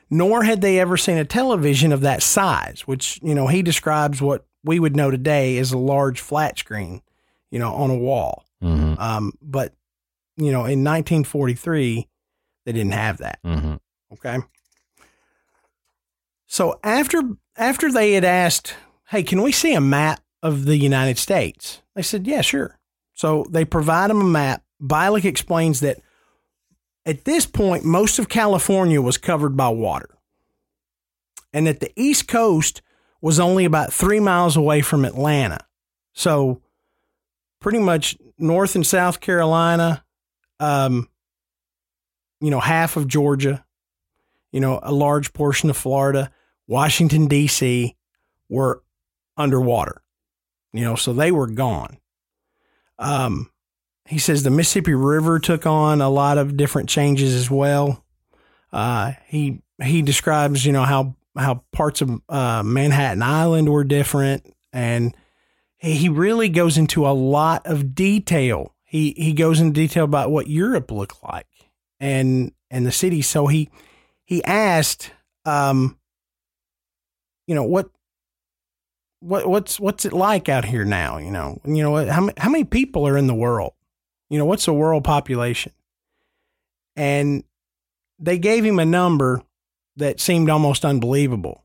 nor 0.08 0.44
had 0.44 0.60
they 0.60 0.78
ever 0.78 0.96
seen 0.96 1.18
a 1.18 1.24
television 1.24 1.92
of 1.92 2.02
that 2.02 2.22
size, 2.22 2.82
which, 2.86 3.18
you 3.22 3.34
know, 3.34 3.48
he 3.48 3.62
describes 3.62 4.22
what 4.22 4.46
we 4.62 4.78
would 4.78 4.94
know 4.94 5.10
today 5.10 5.58
as 5.58 5.72
a 5.72 5.78
large 5.78 6.20
flat 6.20 6.56
screen, 6.56 7.02
you 7.50 7.58
know, 7.58 7.74
on 7.74 7.90
a 7.90 7.96
wall. 7.96 8.44
Mm-hmm. 8.62 9.00
Um, 9.00 9.32
but, 9.42 9.74
you 10.36 10.52
know, 10.52 10.60
in 10.60 10.84
1943, 10.84 12.06
they 12.66 12.72
didn't 12.72 12.92
have 12.92 13.18
that. 13.18 13.38
Mm-hmm. 13.42 13.76
Okay. 14.12 14.38
So 16.46 16.78
after 16.84 17.22
after 17.56 17.90
they 17.90 18.12
had 18.12 18.24
asked, 18.24 18.74
"Hey, 19.08 19.22
can 19.22 19.40
we 19.40 19.52
see 19.52 19.72
a 19.72 19.80
map 19.80 20.20
of 20.42 20.66
the 20.66 20.76
United 20.76 21.16
States?" 21.16 21.80
They 21.94 22.02
said, 22.02 22.26
"Yeah, 22.26 22.42
sure." 22.42 22.78
So 23.14 23.46
they 23.48 23.64
provide 23.64 24.10
them 24.10 24.20
a 24.20 24.24
map. 24.24 24.62
Bielek 24.82 25.24
explains 25.24 25.80
that 25.80 26.02
at 27.06 27.24
this 27.24 27.46
point, 27.46 27.84
most 27.84 28.18
of 28.18 28.28
California 28.28 29.00
was 29.00 29.16
covered 29.16 29.56
by 29.56 29.68
water, 29.68 30.18
and 31.52 31.66
that 31.66 31.80
the 31.80 31.92
East 31.96 32.28
Coast 32.28 32.82
was 33.20 33.40
only 33.40 33.64
about 33.64 33.92
three 33.92 34.20
miles 34.20 34.56
away 34.56 34.82
from 34.82 35.04
Atlanta. 35.04 35.66
So 36.12 36.62
pretty 37.60 37.78
much 37.78 38.16
North 38.38 38.74
and 38.74 38.86
South 38.86 39.20
Carolina, 39.20 40.04
um, 40.60 41.08
you 42.40 42.50
know, 42.50 42.60
half 42.60 42.96
of 42.96 43.08
Georgia, 43.08 43.64
you 44.52 44.60
know, 44.60 44.80
a 44.82 44.92
large 44.92 45.32
portion 45.32 45.70
of 45.70 45.76
Florida, 45.76 46.30
Washington, 46.66 47.26
D.C. 47.26 47.96
were 48.48 48.82
underwater, 49.36 50.02
you 50.72 50.82
know, 50.82 50.96
so 50.96 51.12
they 51.12 51.30
were 51.30 51.46
gone. 51.46 51.98
Um, 52.98 53.50
he 54.06 54.18
says 54.18 54.42
the 54.42 54.50
Mississippi 54.50 54.94
River 54.94 55.38
took 55.38 55.66
on 55.66 56.00
a 56.00 56.08
lot 56.08 56.38
of 56.38 56.56
different 56.56 56.88
changes 56.88 57.34
as 57.34 57.50
well. 57.50 58.04
Uh, 58.72 59.12
he 59.26 59.62
he 59.82 60.02
describes, 60.02 60.64
you 60.64 60.72
know, 60.72 60.84
how 60.84 61.16
how 61.36 61.64
parts 61.72 62.00
of 62.00 62.20
uh, 62.28 62.62
Manhattan 62.64 63.22
Island 63.22 63.68
were 63.68 63.84
different, 63.84 64.54
and 64.72 65.14
he 65.78 66.08
really 66.08 66.48
goes 66.48 66.78
into 66.78 67.06
a 67.06 67.10
lot 67.10 67.66
of 67.66 67.94
detail. 67.94 68.74
He 68.84 69.12
he 69.16 69.32
goes 69.32 69.60
into 69.60 69.72
detail 69.72 70.04
about 70.04 70.30
what 70.30 70.48
Europe 70.48 70.90
looked 70.90 71.22
like 71.22 71.46
and 72.00 72.52
and 72.70 72.86
the 72.86 72.92
city. 72.92 73.22
So 73.22 73.46
he 73.46 73.70
he 74.24 74.44
asked, 74.44 75.12
um, 75.44 75.98
you 77.46 77.54
know 77.54 77.64
what 77.64 77.90
what 79.20 79.48
what's 79.48 79.80
what's 79.80 80.04
it 80.04 80.12
like 80.12 80.48
out 80.48 80.64
here 80.64 80.84
now? 80.84 81.18
You 81.18 81.30
know, 81.30 81.60
you 81.64 81.82
know 81.82 82.06
how 82.06 82.28
how 82.36 82.50
many 82.50 82.64
people 82.64 83.06
are 83.08 83.16
in 83.16 83.26
the 83.26 83.34
world? 83.34 83.72
You 84.28 84.38
know, 84.38 84.44
what's 84.44 84.66
the 84.66 84.72
world 84.72 85.04
population? 85.04 85.72
And 86.96 87.44
they 88.18 88.38
gave 88.38 88.64
him 88.64 88.78
a 88.78 88.84
number 88.84 89.42
that 89.96 90.20
seemed 90.20 90.50
almost 90.50 90.84
unbelievable. 90.84 91.64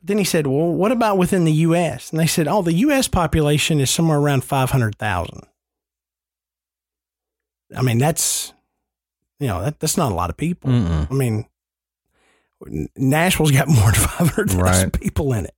But 0.00 0.08
then 0.08 0.18
he 0.18 0.24
said, 0.24 0.46
"Well, 0.46 0.72
what 0.72 0.92
about 0.92 1.18
within 1.18 1.44
the 1.44 1.52
U.S.?" 1.52 2.10
And 2.10 2.20
they 2.20 2.26
said, 2.26 2.48
"Oh, 2.48 2.62
the 2.62 2.72
U.S. 2.74 3.08
population 3.08 3.80
is 3.80 3.90
somewhere 3.90 4.18
around 4.18 4.44
five 4.44 4.70
hundred 4.70 4.96
thousand. 4.96 5.46
I 7.76 7.82
mean, 7.82 7.98
that's 7.98 8.53
you 9.44 9.50
know 9.50 9.62
that 9.62 9.78
that's 9.80 9.96
not 9.98 10.10
a 10.10 10.14
lot 10.14 10.30
of 10.30 10.36
people. 10.36 10.70
Mm-mm. 10.70 11.10
I 11.10 11.14
mean, 11.14 11.44
Nashville's 12.96 13.50
got 13.50 13.68
more 13.80 13.92
than 13.92 14.00
500,000 14.00 14.60
Right. 14.60 14.92
people 14.92 15.32
in 15.32 15.44
it. 15.44 15.54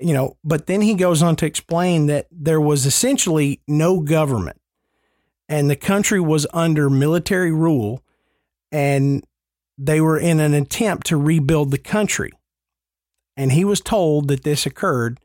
You 0.00 0.14
know, 0.14 0.36
but 0.44 0.66
then 0.66 0.80
he 0.82 0.94
goes 0.94 1.22
on 1.22 1.34
to 1.36 1.46
explain 1.46 2.06
that 2.06 2.26
there 2.30 2.60
was 2.60 2.86
essentially 2.86 3.60
no 3.66 4.00
government 4.00 4.60
and 5.48 5.68
the 5.68 5.76
country 5.76 6.20
was 6.20 6.46
under 6.52 6.88
military 6.88 7.50
rule 7.50 8.04
and 8.70 9.24
they 9.76 10.00
were 10.00 10.18
in 10.18 10.38
an 10.38 10.54
attempt 10.54 11.06
to 11.08 11.16
rebuild 11.16 11.70
the 11.72 11.78
country. 11.78 12.30
And 13.36 13.50
he 13.52 13.64
was 13.64 13.80
told 13.80 14.28
that 14.28 14.44
this 14.44 14.66
occurred 14.66 15.18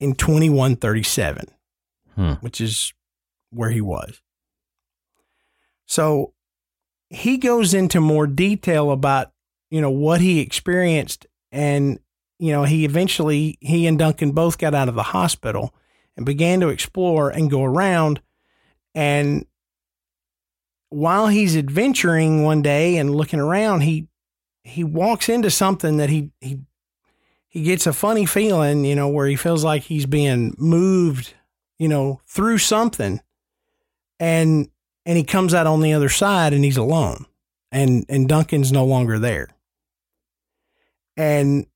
in 0.00 0.14
2137, 0.14 1.46
Hmm. 2.16 2.32
which 2.40 2.60
is 2.60 2.92
where 3.50 3.70
he 3.70 3.80
was. 3.80 4.20
So 5.86 6.32
he 7.10 7.36
goes 7.36 7.74
into 7.74 8.00
more 8.00 8.26
detail 8.26 8.92
about 8.92 9.32
you 9.70 9.80
know 9.80 9.90
what 9.90 10.20
he 10.20 10.40
experienced 10.40 11.26
and 11.52 11.98
you 12.38 12.52
know 12.52 12.64
he 12.64 12.84
eventually 12.84 13.58
he 13.60 13.86
and 13.86 13.98
Duncan 13.98 14.30
both 14.30 14.58
got 14.58 14.74
out 14.74 14.88
of 14.88 14.94
the 14.94 15.02
hospital 15.02 15.74
and 16.16 16.24
began 16.24 16.60
to 16.60 16.68
explore 16.68 17.30
and 17.30 17.50
go 17.50 17.64
around. 17.64 18.20
And 18.94 19.46
while 20.88 21.28
he's 21.28 21.56
adventuring 21.56 22.42
one 22.42 22.62
day 22.62 22.96
and 22.96 23.14
looking 23.14 23.40
around 23.40 23.82
he 23.82 24.08
he 24.62 24.84
walks 24.84 25.28
into 25.28 25.50
something 25.50 25.96
that 25.96 26.10
he 26.10 26.30
he 26.40 26.60
he 27.48 27.64
gets 27.64 27.86
a 27.86 27.92
funny 27.92 28.26
feeling 28.26 28.84
you 28.84 28.94
know 28.94 29.08
where 29.08 29.26
he 29.26 29.36
feels 29.36 29.64
like 29.64 29.82
he's 29.82 30.06
being 30.06 30.54
moved 30.58 31.34
you 31.78 31.88
know 31.88 32.20
through 32.26 32.58
something. 32.58 33.20
And 34.20 34.68
and 35.06 35.16
he 35.16 35.24
comes 35.24 35.54
out 35.54 35.66
on 35.66 35.80
the 35.80 35.92
other 35.92 36.08
side 36.08 36.52
and 36.52 36.64
he's 36.64 36.76
alone 36.76 37.26
and 37.72 38.04
and 38.08 38.28
Duncan's 38.28 38.72
no 38.72 38.84
longer 38.84 39.18
there. 39.18 39.48
And 41.16 41.66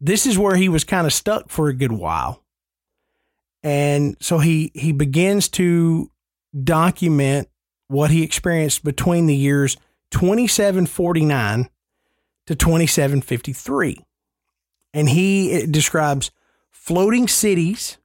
this 0.00 0.26
is 0.26 0.38
where 0.38 0.56
he 0.56 0.68
was 0.68 0.84
kind 0.84 1.06
of 1.06 1.12
stuck 1.12 1.50
for 1.50 1.68
a 1.68 1.74
good 1.74 1.92
while. 1.92 2.42
And 3.62 4.16
so 4.20 4.38
he 4.38 4.70
he 4.74 4.92
begins 4.92 5.48
to 5.50 6.10
document 6.62 7.48
what 7.88 8.10
he 8.10 8.22
experienced 8.22 8.84
between 8.84 9.26
the 9.26 9.36
years 9.36 9.76
2749 10.10 11.68
to 12.46 12.54
2753. 12.54 14.04
And 14.92 15.08
he 15.08 15.66
describes 15.66 16.30
floating 16.70 17.26
cities, 17.26 17.98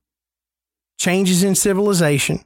changes 0.97 1.43
in 1.43 1.53
civilization, 1.53 2.43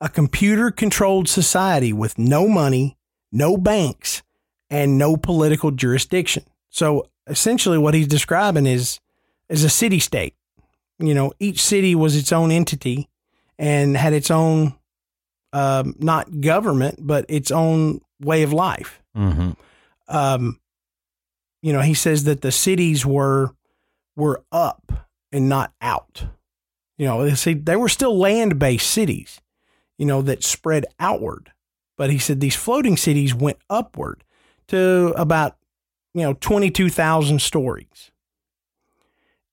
a 0.00 0.08
computer 0.08 0.70
controlled 0.70 1.28
society 1.28 1.92
with 1.92 2.18
no 2.18 2.48
money, 2.48 2.96
no 3.32 3.56
banks, 3.56 4.22
and 4.70 4.98
no 4.98 5.16
political 5.16 5.70
jurisdiction. 5.70 6.44
So 6.70 7.08
essentially, 7.26 7.78
what 7.78 7.94
he's 7.94 8.08
describing 8.08 8.66
is 8.66 9.00
is 9.48 9.64
a 9.64 9.70
city 9.70 9.98
state. 9.98 10.34
You 10.98 11.14
know, 11.14 11.32
each 11.38 11.62
city 11.62 11.94
was 11.94 12.16
its 12.16 12.32
own 12.32 12.50
entity 12.50 13.08
and 13.58 13.96
had 13.96 14.12
its 14.12 14.30
own, 14.30 14.74
um, 15.52 15.94
not 15.98 16.40
government, 16.40 16.98
but 17.00 17.24
its 17.28 17.50
own 17.50 18.00
way 18.20 18.42
of 18.42 18.52
life. 18.52 19.00
Mm-hmm. 19.16 19.52
Um, 20.08 20.60
you 21.62 21.72
know, 21.72 21.80
he 21.80 21.94
says 21.94 22.24
that 22.24 22.42
the 22.42 22.52
cities 22.52 23.04
were 23.04 23.50
were 24.16 24.42
up 24.50 25.08
and 25.32 25.48
not 25.48 25.72
out. 25.80 26.26
You 26.96 27.06
know, 27.06 27.24
they 27.24 27.34
see 27.34 27.54
they 27.54 27.76
were 27.76 27.88
still 27.88 28.18
land 28.18 28.58
based 28.58 28.90
cities, 28.90 29.40
you 29.98 30.06
know, 30.06 30.22
that 30.22 30.42
spread 30.42 30.86
outward. 30.98 31.52
But 31.96 32.10
he 32.10 32.18
said 32.18 32.40
these 32.40 32.56
floating 32.56 32.96
cities 32.96 33.34
went 33.34 33.58
upward 33.68 34.24
to 34.68 35.12
about, 35.16 35.56
you 36.14 36.22
know, 36.22 36.34
22,000 36.34 37.42
stories. 37.42 38.10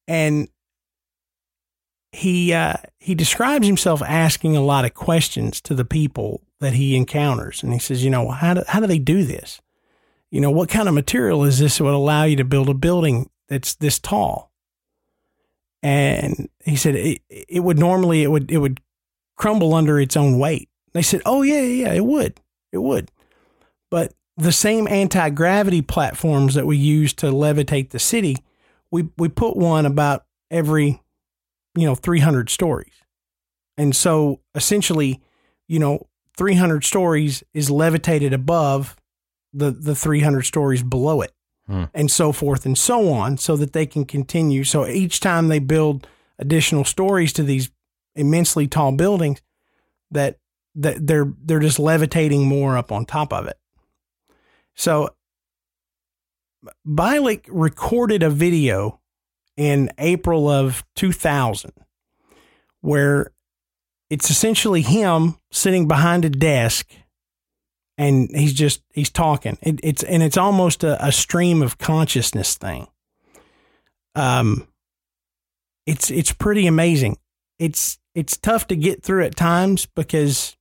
And 0.07 0.47
he 2.15 2.53
uh, 2.53 2.76
he 2.99 3.13
describes 3.13 3.67
himself 3.67 4.01
asking 4.01 4.55
a 4.55 4.61
lot 4.61 4.85
of 4.85 4.93
questions 4.93 5.59
to 5.61 5.76
the 5.76 5.85
people 5.85 6.41
that 6.59 6.73
he 6.73 6.95
encounters, 6.95 7.61
and 7.61 7.73
he 7.73 7.80
says, 7.80 8.03
you 8.03 8.09
know, 8.09 8.30
how 8.30 8.53
do, 8.53 8.63
how 8.67 8.80
do 8.80 8.88
they 8.88 8.99
do 8.99 9.23
this? 9.23 9.61
You 10.31 10.41
know, 10.41 10.51
what 10.51 10.69
kind 10.69 10.88
of 10.88 10.93
material 10.95 11.43
is 11.43 11.59
this 11.59 11.77
that 11.77 11.84
would 11.84 11.93
allow 11.93 12.23
you 12.23 12.38
to 12.38 12.45
build 12.45 12.69
a 12.69 12.73
building 12.73 13.30
that's 13.49 13.76
this 13.76 13.99
tall? 13.99 14.51
And 15.84 16.49
he 16.63 16.76
said 16.76 16.95
it, 16.95 17.22
it 17.30 17.59
would 17.59 17.77
normally 17.77 18.23
it 18.23 18.31
would 18.31 18.49
it 18.49 18.57
would 18.57 18.80
crumble 19.36 19.74
under 19.74 19.99
its 19.99 20.16
own 20.16 20.40
weight. 20.40 20.70
They 20.94 21.02
said, 21.02 21.22
oh 21.26 21.41
yeah 21.41 21.62
yeah 21.62 21.94
it 21.94 22.06
would. 22.06 22.40
It 22.72 22.80
would, 22.80 23.12
but 23.90 24.14
the 24.38 24.52
same 24.52 24.88
anti 24.88 25.30
gravity 25.30 25.82
platforms 25.82 26.56
that 26.56 26.66
we 26.66 26.78
use 26.78 27.14
to 27.14 27.28
levitate 27.28 27.90
the 27.90 27.99
city, 27.99 28.38
we 28.91 29.10
we 29.18 29.30
put 29.30 29.56
one 29.56 29.86
about 29.86 30.26
every 30.52 31.02
you 31.76 31.86
know 31.86 31.95
300 31.95 32.49
stories. 32.49 32.94
And 33.78 33.95
so 33.95 34.41
essentially 34.53 35.22
you 35.68 35.80
know 35.80 36.07
300 36.38 36.84
stories 36.84 37.44
is 37.53 37.70
levitated 37.70 38.34
above 38.34 38.95
the 39.53 39.72
the 39.72 39.95
300 39.95 40.44
stories 40.44 40.84
below 40.84 41.22
it. 41.22 41.32
Hmm. 41.68 41.86
and 41.95 42.12
so 42.12 42.32
forth 42.32 42.68
and 42.68 42.78
so 42.78 43.12
on 43.12 43.40
so 43.40 43.56
that 43.57 43.74
they 43.74 43.88
can 43.88 44.06
continue. 44.06 44.64
So 44.64 44.86
each 44.86 45.20
time 45.20 45.48
they 45.48 45.57
build 45.57 46.07
additional 46.38 46.84
stories 46.84 47.34
to 47.34 47.41
these 47.41 47.72
immensely 48.15 48.67
tall 48.67 48.91
buildings 48.91 49.41
that 50.11 50.37
that 50.75 51.05
they're 51.05 51.31
they're 51.43 51.59
just 51.59 51.79
levitating 51.79 52.45
more 52.45 52.77
up 52.77 52.91
on 52.91 53.05
top 53.05 53.33
of 53.33 53.47
it. 53.47 53.57
So 54.75 55.09
Bielek 56.87 57.45
recorded 57.49 58.23
a 58.23 58.29
video 58.29 58.99
in 59.57 59.89
April 59.97 60.49
of 60.49 60.83
2000 60.95 61.71
where 62.81 63.31
it's 64.09 64.29
essentially 64.29 64.81
him 64.81 65.37
sitting 65.51 65.87
behind 65.87 66.25
a 66.25 66.29
desk 66.29 66.91
and 67.97 68.29
he's 68.35 68.53
just 68.53 68.83
he's 68.93 69.09
talking. 69.09 69.57
It, 69.61 69.79
it's 69.81 70.03
and 70.03 70.21
it's 70.21 70.37
almost 70.37 70.83
a, 70.83 71.03
a 71.03 71.11
stream 71.11 71.61
of 71.61 71.77
consciousness 71.77 72.55
thing. 72.55 72.87
Um 74.13 74.67
it's 75.85 76.11
it's 76.11 76.33
pretty 76.33 76.67
amazing. 76.67 77.17
It's 77.59 77.97
it's 78.15 78.37
tough 78.37 78.65
to 78.67 78.75
get 78.75 79.03
through 79.03 79.25
at 79.25 79.35
times 79.35 79.85
because 79.85 80.55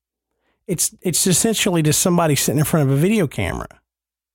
it's 0.67 0.95
it's 1.01 1.27
essentially 1.27 1.83
just 1.83 2.01
somebody 2.01 2.35
sitting 2.35 2.59
in 2.59 2.65
front 2.65 2.91
of 2.91 2.95
a 2.95 3.01
video 3.01 3.27
camera. 3.27 3.69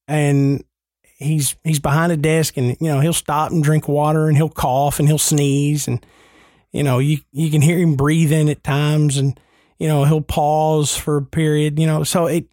And 0.07 0.63
he's 1.03 1.55
he's 1.63 1.79
behind 1.79 2.11
a 2.11 2.17
desk 2.17 2.57
and 2.57 2.77
you 2.79 2.87
know 2.87 3.01
he'll 3.01 3.13
stop 3.13 3.51
and 3.51 3.63
drink 3.63 3.87
water 3.87 4.27
and 4.27 4.37
he'll 4.37 4.49
cough 4.49 4.99
and 4.99 5.07
he'll 5.07 5.17
sneeze 5.17 5.87
and 5.87 6.03
you 6.71 6.81
know 6.81 6.97
you 6.97 7.19
you 7.31 7.51
can 7.51 7.61
hear 7.61 7.77
him 7.77 7.95
breathing 7.95 8.49
at 8.49 8.63
times 8.63 9.17
and 9.17 9.37
you 9.77 9.87
know 9.87 10.05
he'll 10.05 10.21
pause 10.21 10.95
for 10.95 11.17
a 11.17 11.21
period 11.21 11.77
you 11.77 11.85
know. 11.85 12.03
So 12.03 12.27
it 12.27 12.47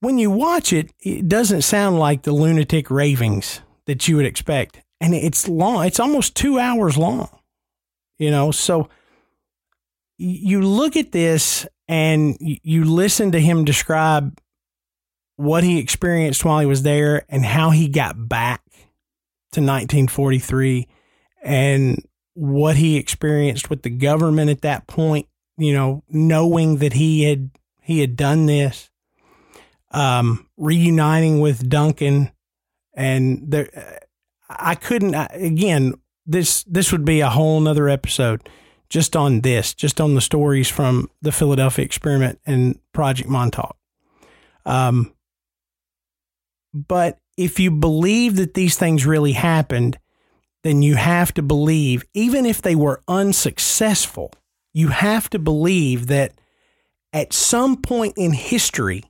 when 0.00 0.18
you 0.18 0.30
watch 0.30 0.72
it 0.72 0.92
it 1.00 1.28
doesn't 1.28 1.62
sound 1.62 1.98
like 1.98 2.22
the 2.22 2.32
lunatic 2.32 2.90
ravings 2.90 3.62
that 3.86 4.06
you 4.06 4.16
would 4.16 4.26
expect. 4.26 4.82
And 5.00 5.14
it's 5.14 5.48
long 5.48 5.86
it's 5.86 5.98
almost 5.98 6.36
2 6.36 6.58
hours 6.58 6.98
long 6.98 7.30
you 8.18 8.30
know. 8.30 8.50
So 8.50 8.88
you 10.18 10.60
look 10.62 10.96
at 10.96 11.12
this 11.12 11.66
and 11.86 12.36
you 12.40 12.84
listen 12.84 13.32
to 13.32 13.40
him 13.40 13.64
describe 13.64 14.38
what 15.36 15.62
he 15.62 15.78
experienced 15.78 16.44
while 16.44 16.58
he 16.58 16.66
was 16.66 16.82
there 16.82 17.24
and 17.28 17.44
how 17.44 17.70
he 17.70 17.88
got 17.88 18.28
back 18.28 18.62
to 19.52 19.60
1943 19.60 20.88
and 21.42 22.04
what 22.34 22.76
he 22.76 22.96
experienced 22.96 23.70
with 23.70 23.82
the 23.82 23.90
government 23.90 24.50
at 24.50 24.62
that 24.62 24.88
point, 24.88 25.26
you 25.56 25.72
know, 25.72 26.02
knowing 26.08 26.78
that 26.78 26.92
he 26.92 27.22
had 27.22 27.50
he 27.80 28.00
had 28.00 28.16
done 28.16 28.46
this, 28.46 28.90
um, 29.92 30.46
reuniting 30.56 31.40
with 31.40 31.68
Duncan, 31.68 32.30
and 32.94 33.50
there, 33.50 34.02
I 34.48 34.74
couldn't 34.74 35.14
again. 35.14 35.94
This 36.26 36.64
this 36.64 36.92
would 36.92 37.06
be 37.06 37.20
a 37.20 37.30
whole 37.30 37.58
nother 37.60 37.88
episode 37.88 38.48
just 38.90 39.16
on 39.16 39.40
this, 39.42 39.74
just 39.74 40.00
on 40.00 40.14
the 40.14 40.20
stories 40.20 40.68
from 40.68 41.10
the 41.20 41.32
Philadelphia 41.32 41.84
experiment 41.84 42.40
and 42.46 42.78
Project 42.92 43.28
Montauk. 43.28 43.76
Um, 44.64 45.12
but 46.72 47.18
if 47.36 47.60
you 47.60 47.70
believe 47.70 48.36
that 48.36 48.54
these 48.54 48.76
things 48.76 49.06
really 49.06 49.32
happened, 49.32 49.98
then 50.64 50.82
you 50.82 50.96
have 50.96 51.32
to 51.34 51.42
believe, 51.42 52.04
even 52.14 52.44
if 52.44 52.62
they 52.62 52.74
were 52.74 53.02
unsuccessful, 53.06 54.32
you 54.72 54.88
have 54.88 55.30
to 55.30 55.38
believe 55.38 56.08
that 56.08 56.32
at 57.12 57.32
some 57.32 57.76
point 57.76 58.14
in 58.16 58.32
history, 58.32 59.04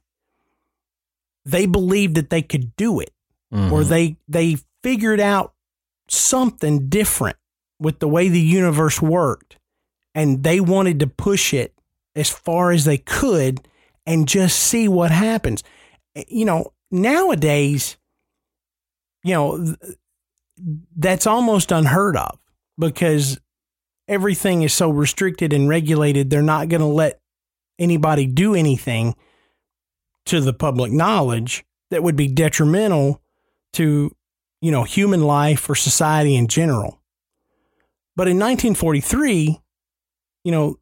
they 1.44 1.66
believed 1.66 2.14
that 2.16 2.30
they 2.30 2.42
could 2.42 2.76
do 2.76 3.00
it. 3.00 3.10
Or 3.72 3.82
they 3.82 4.18
they 4.28 4.58
figured 4.82 5.20
out 5.20 5.54
something 6.08 6.88
different 6.88 7.36
with 7.80 7.98
the 7.98 8.08
way 8.08 8.28
the 8.28 8.40
universe 8.40 9.00
worked 9.00 9.57
and 10.18 10.42
they 10.42 10.58
wanted 10.58 10.98
to 10.98 11.06
push 11.06 11.54
it 11.54 11.72
as 12.16 12.28
far 12.28 12.72
as 12.72 12.84
they 12.84 12.98
could 12.98 13.60
and 14.04 14.26
just 14.26 14.58
see 14.58 14.88
what 14.88 15.12
happens. 15.12 15.62
Eh, 16.16 16.24
you 16.26 16.44
know 16.44 16.72
nowadays 16.90 17.96
you 19.22 19.34
know 19.34 19.76
that's 20.96 21.26
almost 21.26 21.70
unheard 21.70 22.16
of 22.16 22.38
because 22.78 23.38
everything 24.08 24.62
is 24.62 24.72
so 24.72 24.90
restricted 24.90 25.52
and 25.52 25.68
regulated 25.68 26.30
they're 26.30 26.42
not 26.42 26.68
going 26.68 26.80
to 26.80 26.86
let 26.86 27.20
anybody 27.78 28.26
do 28.26 28.54
anything 28.54 29.14
to 30.24 30.40
the 30.40 30.54
public 30.54 30.90
knowledge 30.90 31.64
that 31.90 32.02
would 32.02 32.16
be 32.16 32.26
detrimental 32.26 33.22
to 33.72 34.10
you 34.60 34.72
know 34.72 34.82
human 34.82 35.22
life 35.22 35.70
or 35.70 35.76
society 35.76 36.34
in 36.34 36.48
general. 36.48 37.00
But 38.16 38.26
in 38.26 38.36
1943 38.36 39.60
you 40.48 40.52
know 40.52 40.78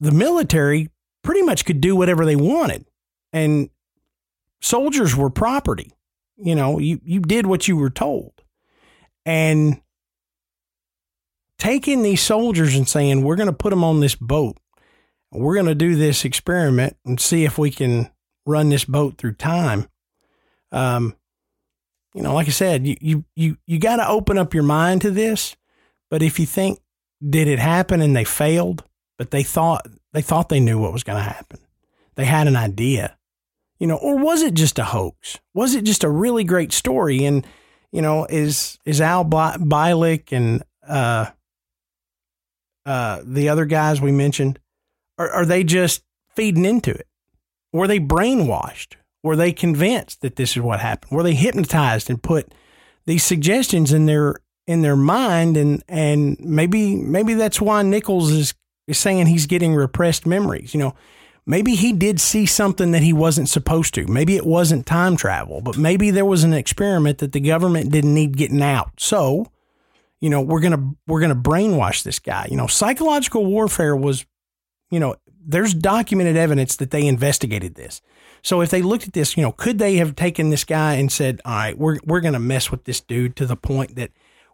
the 0.00 0.10
military 0.10 0.88
pretty 1.22 1.42
much 1.42 1.64
could 1.64 1.80
do 1.80 1.94
whatever 1.94 2.26
they 2.26 2.34
wanted. 2.34 2.86
And 3.32 3.70
soldiers 4.60 5.14
were 5.14 5.30
property. 5.30 5.92
You 6.36 6.56
know 6.56 6.80
you 6.80 7.00
you 7.04 7.20
did 7.20 7.46
what 7.46 7.68
you 7.68 7.76
were 7.76 7.88
told. 7.88 8.32
And 9.24 9.80
taking 11.56 12.02
these 12.02 12.20
soldiers 12.20 12.74
and 12.74 12.88
saying 12.88 13.22
we're 13.22 13.36
going 13.36 13.46
to 13.46 13.52
put 13.52 13.70
them 13.70 13.84
on 13.84 14.00
this 14.00 14.16
boat. 14.16 14.58
We're 15.30 15.54
going 15.54 15.66
to 15.66 15.76
do 15.76 15.94
this 15.94 16.24
experiment 16.24 16.96
and 17.04 17.20
see 17.20 17.44
if 17.44 17.58
we 17.58 17.70
can 17.70 18.10
run 18.44 18.70
this 18.70 18.84
boat 18.84 19.18
through 19.18 19.34
time 19.34 19.86
um 20.72 21.14
you 22.14 22.22
know 22.22 22.32
like 22.32 22.46
i 22.48 22.50
said 22.50 22.86
you 22.86 22.96
you 23.00 23.24
you, 23.36 23.56
you 23.66 23.78
got 23.78 23.96
to 23.96 24.08
open 24.08 24.38
up 24.38 24.54
your 24.54 24.62
mind 24.64 25.02
to 25.02 25.12
this. 25.12 25.54
But 26.10 26.22
if 26.22 26.40
you 26.40 26.46
think 26.46 26.80
did 27.26 27.48
it 27.48 27.58
happen 27.58 28.00
and 28.00 28.14
they 28.16 28.24
failed? 28.24 28.84
But 29.18 29.30
they 29.30 29.42
thought 29.42 29.86
they 30.12 30.22
thought 30.22 30.48
they 30.48 30.60
knew 30.60 30.78
what 30.78 30.92
was 30.92 31.02
going 31.02 31.18
to 31.18 31.28
happen. 31.28 31.60
They 32.14 32.24
had 32.24 32.46
an 32.46 32.56
idea. 32.56 33.16
You 33.78 33.86
know 33.86 33.96
or 33.96 34.16
was 34.18 34.42
it 34.42 34.54
just 34.54 34.78
a 34.78 34.84
hoax? 34.84 35.38
Was 35.54 35.74
it 35.74 35.84
just 35.84 36.04
a 36.04 36.10
really 36.10 36.44
great 36.44 36.72
story? 36.72 37.24
And 37.24 37.46
you 37.92 38.02
know 38.02 38.26
is 38.26 38.78
is 38.84 39.00
al 39.00 39.24
Bi- 39.24 39.56
Bielek 39.56 40.32
and 40.32 40.62
uh 40.86 41.26
uh 42.86 43.20
the 43.24 43.48
other 43.48 43.64
guys 43.64 44.00
we 44.00 44.12
mentioned 44.12 44.58
are, 45.18 45.30
are 45.30 45.46
they 45.46 45.64
just 45.64 46.02
feeding 46.34 46.64
into 46.64 46.90
it? 46.90 47.06
Were 47.72 47.86
they 47.86 48.00
brainwashed? 48.00 48.96
Were 49.22 49.36
they 49.36 49.52
convinced 49.52 50.22
that 50.22 50.36
this 50.36 50.56
is 50.56 50.62
what 50.62 50.80
happened? 50.80 51.12
Were 51.12 51.22
they 51.22 51.34
hypnotized 51.34 52.08
and 52.08 52.22
put 52.22 52.52
these 53.06 53.22
suggestions 53.22 53.92
in 53.92 54.06
their 54.06 54.36
in 54.70 54.82
their 54.82 54.96
mind 54.96 55.56
and 55.56 55.82
and 55.88 56.38
maybe 56.40 56.96
maybe 56.96 57.34
that's 57.34 57.60
why 57.60 57.82
Nichols 57.82 58.30
is 58.30 58.54
is 58.86 58.98
saying 58.98 59.26
he's 59.26 59.46
getting 59.46 59.74
repressed 59.74 60.26
memories 60.26 60.74
you 60.74 60.80
know. 60.80 60.94
Maybe 61.46 61.74
he 61.74 61.92
did 61.92 62.20
see 62.20 62.46
something 62.46 62.92
that 62.92 63.02
he 63.02 63.12
wasn't 63.12 63.48
supposed 63.48 63.94
to. 63.94 64.06
Maybe 64.06 64.36
it 64.36 64.46
wasn't 64.46 64.86
time 64.86 65.16
travel 65.16 65.60
but 65.60 65.76
maybe 65.76 66.10
there 66.10 66.24
was 66.24 66.44
an 66.44 66.52
experiment 66.52 67.18
that 67.18 67.32
the 67.32 67.40
government 67.40 67.90
didn't 67.90 68.14
need 68.14 68.36
getting 68.36 68.62
out. 68.62 68.92
So 68.98 69.46
you 70.20 70.30
know 70.30 70.40
we're 70.40 70.60
going 70.60 70.72
to 70.78 70.96
we're 71.08 71.20
going 71.20 71.34
to 71.34 71.50
brainwash 71.50 72.04
this 72.04 72.18
guy. 72.20 72.46
You 72.50 72.56
know 72.56 72.68
psychological 72.68 73.44
warfare 73.46 73.96
was 73.96 74.24
you 74.90 75.00
know, 75.00 75.16
there's 75.42 75.72
documented 75.72 76.36
evidence 76.36 76.76
that 76.76 76.90
they 76.90 77.06
investigated 77.06 77.76
this. 77.76 78.02
So 78.42 78.60
if 78.60 78.70
they 78.70 78.82
looked 78.82 79.06
at 79.06 79.12
this, 79.12 79.36
you 79.36 79.42
know, 79.42 79.52
could 79.52 79.78
they 79.78 79.96
have 79.96 80.16
taken 80.16 80.50
this 80.50 80.64
guy 80.64 80.94
and 80.94 81.10
said, 81.10 81.40
"All 81.44 81.54
right, 81.54 81.78
we're 81.78 81.98
we're 82.04 82.20
going 82.20 82.34
to 82.34 82.40
mess 82.40 82.70
with 82.70 82.84
this 82.84 83.00
dude 83.00 83.36
to 83.36 83.46
the 83.46 83.56
point 83.56 83.96
that 83.96 84.10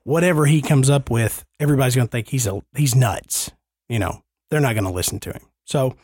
whatever 0.07 0.47
he 0.47 0.63
comes 0.63 0.89
up 0.89 1.11
with, 1.11 1.45
everybody's 1.59 1.97
going 1.97 2.07
to 2.07 2.11
think 2.11 2.29
he's 2.29 2.47
a 2.47 2.63
he's 2.75 2.95
nuts." 2.95 3.51
You 3.89 3.99
know, 3.99 4.23
they're 4.51 4.61
not 4.61 4.75
going 4.75 4.85
to 4.85 4.91
listen 4.91 5.21
to 5.21 5.33
him. 5.33 5.43
So, 5.65 5.97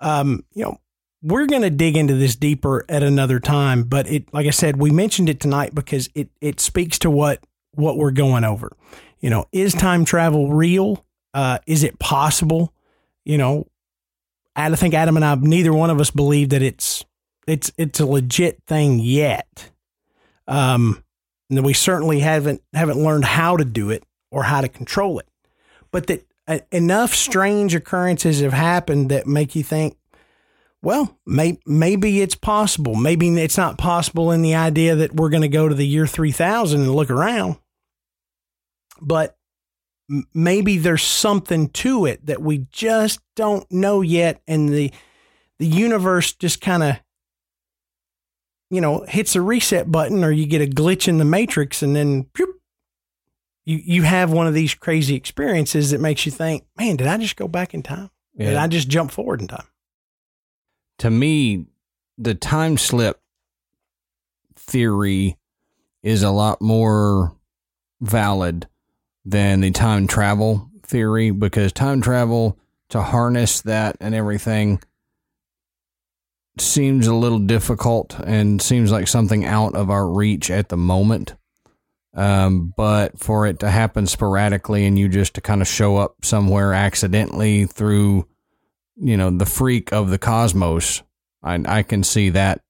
um, 0.00 0.44
you 0.52 0.64
know, 0.64 0.80
we're 1.22 1.46
going 1.46 1.62
to 1.62 1.70
dig 1.70 1.96
into 1.96 2.14
this 2.14 2.36
deeper 2.36 2.84
at 2.88 3.02
another 3.02 3.40
time, 3.40 3.84
but 3.84 4.08
it 4.08 4.32
like 4.34 4.46
I 4.46 4.50
said, 4.50 4.76
we 4.76 4.90
mentioned 4.90 5.28
it 5.28 5.40
tonight 5.40 5.74
because 5.74 6.10
it 6.14 6.28
it 6.40 6.60
speaks 6.60 6.98
to 7.00 7.10
what 7.10 7.42
what 7.72 7.96
we're 7.96 8.10
going 8.10 8.44
over. 8.44 8.76
You 9.20 9.30
know, 9.30 9.46
is 9.52 9.74
time 9.74 10.04
travel 10.04 10.52
real? 10.52 11.04
Uh, 11.32 11.58
is 11.66 11.84
it 11.84 11.98
possible? 11.98 12.72
You 13.24 13.38
know, 13.38 13.66
I 14.54 14.74
think 14.74 14.94
Adam 14.94 15.16
and 15.16 15.24
I, 15.24 15.34
neither 15.34 15.72
one 15.72 15.90
of 15.90 16.00
us 16.00 16.10
believe 16.10 16.48
that 16.50 16.62
it's 16.62 17.04
it's 17.46 17.70
it's 17.76 18.00
a 18.00 18.06
legit 18.06 18.62
thing 18.66 18.98
yet. 18.98 19.70
Um, 20.48 21.02
and 21.50 21.64
we 21.64 21.72
certainly 21.72 22.20
haven't 22.20 22.62
haven't 22.72 23.02
learned 23.02 23.24
how 23.24 23.56
to 23.56 23.64
do 23.64 23.90
it 23.90 24.04
or 24.30 24.44
how 24.44 24.60
to 24.60 24.68
control 24.68 25.18
it. 25.18 25.28
But 25.90 26.06
that 26.08 26.26
uh, 26.48 26.58
enough 26.70 27.14
strange 27.14 27.74
occurrences 27.74 28.40
have 28.40 28.52
happened 28.52 29.10
that 29.10 29.26
make 29.26 29.56
you 29.56 29.62
think, 29.62 29.96
well, 30.82 31.18
may, 31.26 31.58
maybe 31.66 32.20
it's 32.20 32.34
possible. 32.34 32.94
Maybe 32.94 33.28
it's 33.28 33.56
not 33.56 33.78
possible 33.78 34.30
in 34.30 34.42
the 34.42 34.54
idea 34.54 34.94
that 34.96 35.14
we're 35.14 35.30
going 35.30 35.42
to 35.42 35.48
go 35.48 35.68
to 35.68 35.74
the 35.74 35.86
year 35.86 36.06
3000 36.06 36.80
and 36.80 36.94
look 36.94 37.10
around. 37.10 37.56
But 39.00 39.36
maybe 40.32 40.78
there's 40.78 41.02
something 41.02 41.68
to 41.70 42.06
it 42.06 42.26
that 42.26 42.40
we 42.40 42.66
just 42.70 43.20
don't 43.34 43.70
know 43.72 44.00
yet. 44.00 44.40
And 44.46 44.68
the, 44.68 44.92
the 45.58 45.66
universe 45.66 46.32
just 46.34 46.60
kind 46.60 46.82
of, 46.82 46.96
you 48.70 48.80
know, 48.80 49.04
hits 49.08 49.36
a 49.36 49.40
reset 49.40 49.90
button 49.90 50.24
or 50.24 50.30
you 50.30 50.46
get 50.46 50.62
a 50.62 50.66
glitch 50.66 51.08
in 51.08 51.18
the 51.18 51.24
matrix 51.24 51.82
and 51.82 51.94
then 51.94 52.26
whoop, 52.36 52.60
you, 53.64 53.80
you 53.84 54.02
have 54.02 54.32
one 54.32 54.46
of 54.46 54.54
these 54.54 54.74
crazy 54.74 55.14
experiences 55.14 55.90
that 55.90 56.00
makes 56.00 56.26
you 56.26 56.32
think, 56.32 56.64
man, 56.78 56.96
did 56.96 57.06
I 57.06 57.16
just 57.16 57.36
go 57.36 57.48
back 57.48 57.74
in 57.74 57.82
time? 57.82 58.10
Did 58.38 58.54
I 58.56 58.66
just 58.66 58.88
jump 58.88 59.10
forward 59.10 59.40
in 59.40 59.48
time? 59.48 59.66
to 60.98 61.10
me, 61.10 61.66
the 62.18 62.34
time 62.34 62.78
slip 62.78 63.20
theory 64.54 65.36
is 66.02 66.22
a 66.22 66.30
lot 66.30 66.62
more 66.62 67.36
valid 68.00 68.66
than 69.24 69.60
the 69.60 69.70
time 69.70 70.06
travel 70.06 70.70
theory 70.82 71.30
because 71.30 71.72
time 71.72 72.00
travel 72.00 72.58
to 72.88 73.02
harness 73.02 73.60
that 73.62 73.96
and 74.00 74.14
everything 74.14 74.80
seems 76.58 77.06
a 77.06 77.14
little 77.14 77.38
difficult 77.38 78.18
and 78.20 78.60
seems 78.62 78.90
like 78.90 79.08
something 79.08 79.44
out 79.44 79.74
of 79.74 79.90
our 79.90 80.08
reach 80.08 80.50
at 80.50 80.68
the 80.68 80.76
moment. 80.76 81.34
Um, 82.14 82.72
but 82.76 83.18
for 83.18 83.46
it 83.46 83.58
to 83.60 83.70
happen 83.70 84.06
sporadically 84.06 84.86
and 84.86 84.98
you 84.98 85.08
just 85.08 85.34
to 85.34 85.40
kind 85.42 85.60
of 85.60 85.68
show 85.68 85.96
up 85.98 86.24
somewhere 86.24 86.72
accidentally 86.72 87.66
through, 87.66 88.26
you 88.96 89.16
know, 89.18 89.30
the 89.30 89.44
freak 89.44 89.92
of 89.92 90.08
the 90.10 90.16
cosmos, 90.18 91.02
I, 91.42 91.62
I 91.66 91.82
can 91.82 92.02
see 92.02 92.30
that 92.30 92.62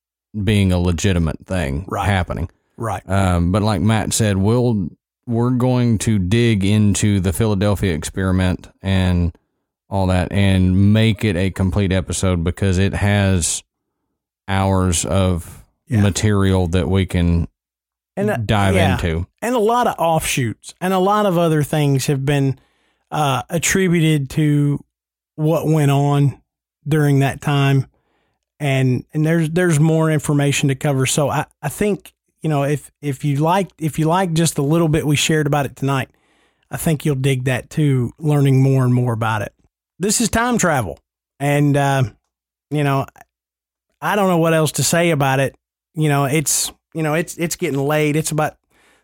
being 0.42 0.72
a 0.72 0.78
legitimate 0.80 1.46
thing 1.46 1.84
Right. 1.88 2.06
happening. 2.06 2.50
Right. 2.76 3.08
Um, 3.08 3.52
but 3.52 3.62
like 3.62 3.80
Matt 3.80 4.12
said, 4.12 4.36
we'll 4.36 4.88
we're 5.28 5.50
going 5.50 5.98
to 5.98 6.18
dig 6.18 6.64
into 6.64 7.20
the 7.20 7.32
Philadelphia 7.32 7.94
experiment 7.94 8.68
and 8.82 9.32
all 9.88 10.08
that 10.08 10.30
and 10.32 10.92
make 10.92 11.24
it 11.24 11.36
a 11.36 11.50
complete 11.50 11.92
episode 11.92 12.42
because 12.44 12.78
it 12.78 12.92
has 12.94 13.62
hours 14.48 15.04
of 15.04 15.64
Yeah. 15.88 16.02
material 16.02 16.66
that 16.68 16.88
we 16.88 17.06
can 17.06 17.48
And 18.16 18.30
uh, 18.30 18.36
dive 18.38 18.74
yeah. 18.74 18.94
into. 18.94 19.26
and 19.42 19.54
a 19.54 19.58
lot 19.60 19.86
of 19.86 19.94
offshoots 19.98 20.74
and 20.80 20.92
a 20.94 20.98
lot 20.98 21.26
of 21.26 21.36
other 21.38 21.62
things 21.62 22.06
have 22.06 22.24
been 22.24 22.58
uh, 23.10 23.42
attributed 23.50 24.30
to 24.30 24.82
what 25.36 25.66
went 25.66 25.90
on 25.90 26.40
during 26.88 27.18
that 27.20 27.40
time 27.40 27.86
and 28.58 29.04
and 29.12 29.26
there's 29.26 29.50
there's 29.50 29.78
more 29.78 30.10
information 30.10 30.68
to 30.70 30.74
cover 30.74 31.04
so 31.04 31.28
i 31.28 31.44
i 31.60 31.68
think 31.68 32.14
you 32.40 32.48
know 32.48 32.62
if 32.64 32.90
if 33.02 33.22
you 33.24 33.36
like 33.36 33.68
if 33.78 33.98
you 33.98 34.06
like 34.06 34.32
just 34.32 34.56
a 34.56 34.62
little 34.62 34.88
bit 34.88 35.06
we 35.06 35.14
shared 35.14 35.46
about 35.46 35.66
it 35.66 35.76
tonight 35.76 36.08
i 36.70 36.76
think 36.78 37.04
you'll 37.04 37.14
dig 37.16 37.44
that 37.44 37.68
too 37.68 38.12
learning 38.18 38.62
more 38.62 38.82
and 38.84 38.94
more 38.94 39.12
about 39.12 39.42
it 39.42 39.52
this 39.98 40.20
is 40.22 40.30
time 40.30 40.56
travel 40.56 40.98
and 41.38 41.76
uh, 41.76 42.02
you 42.70 42.82
know 42.82 43.04
i 44.06 44.16
don't 44.16 44.28
know 44.28 44.38
what 44.38 44.54
else 44.54 44.72
to 44.72 44.82
say 44.82 45.10
about 45.10 45.40
it 45.40 45.54
you 45.94 46.08
know 46.08 46.24
it's 46.24 46.72
you 46.94 47.02
know 47.02 47.14
it's 47.14 47.36
it's 47.38 47.56
getting 47.56 47.80
late 47.80 48.16
it's 48.16 48.30
about 48.30 48.56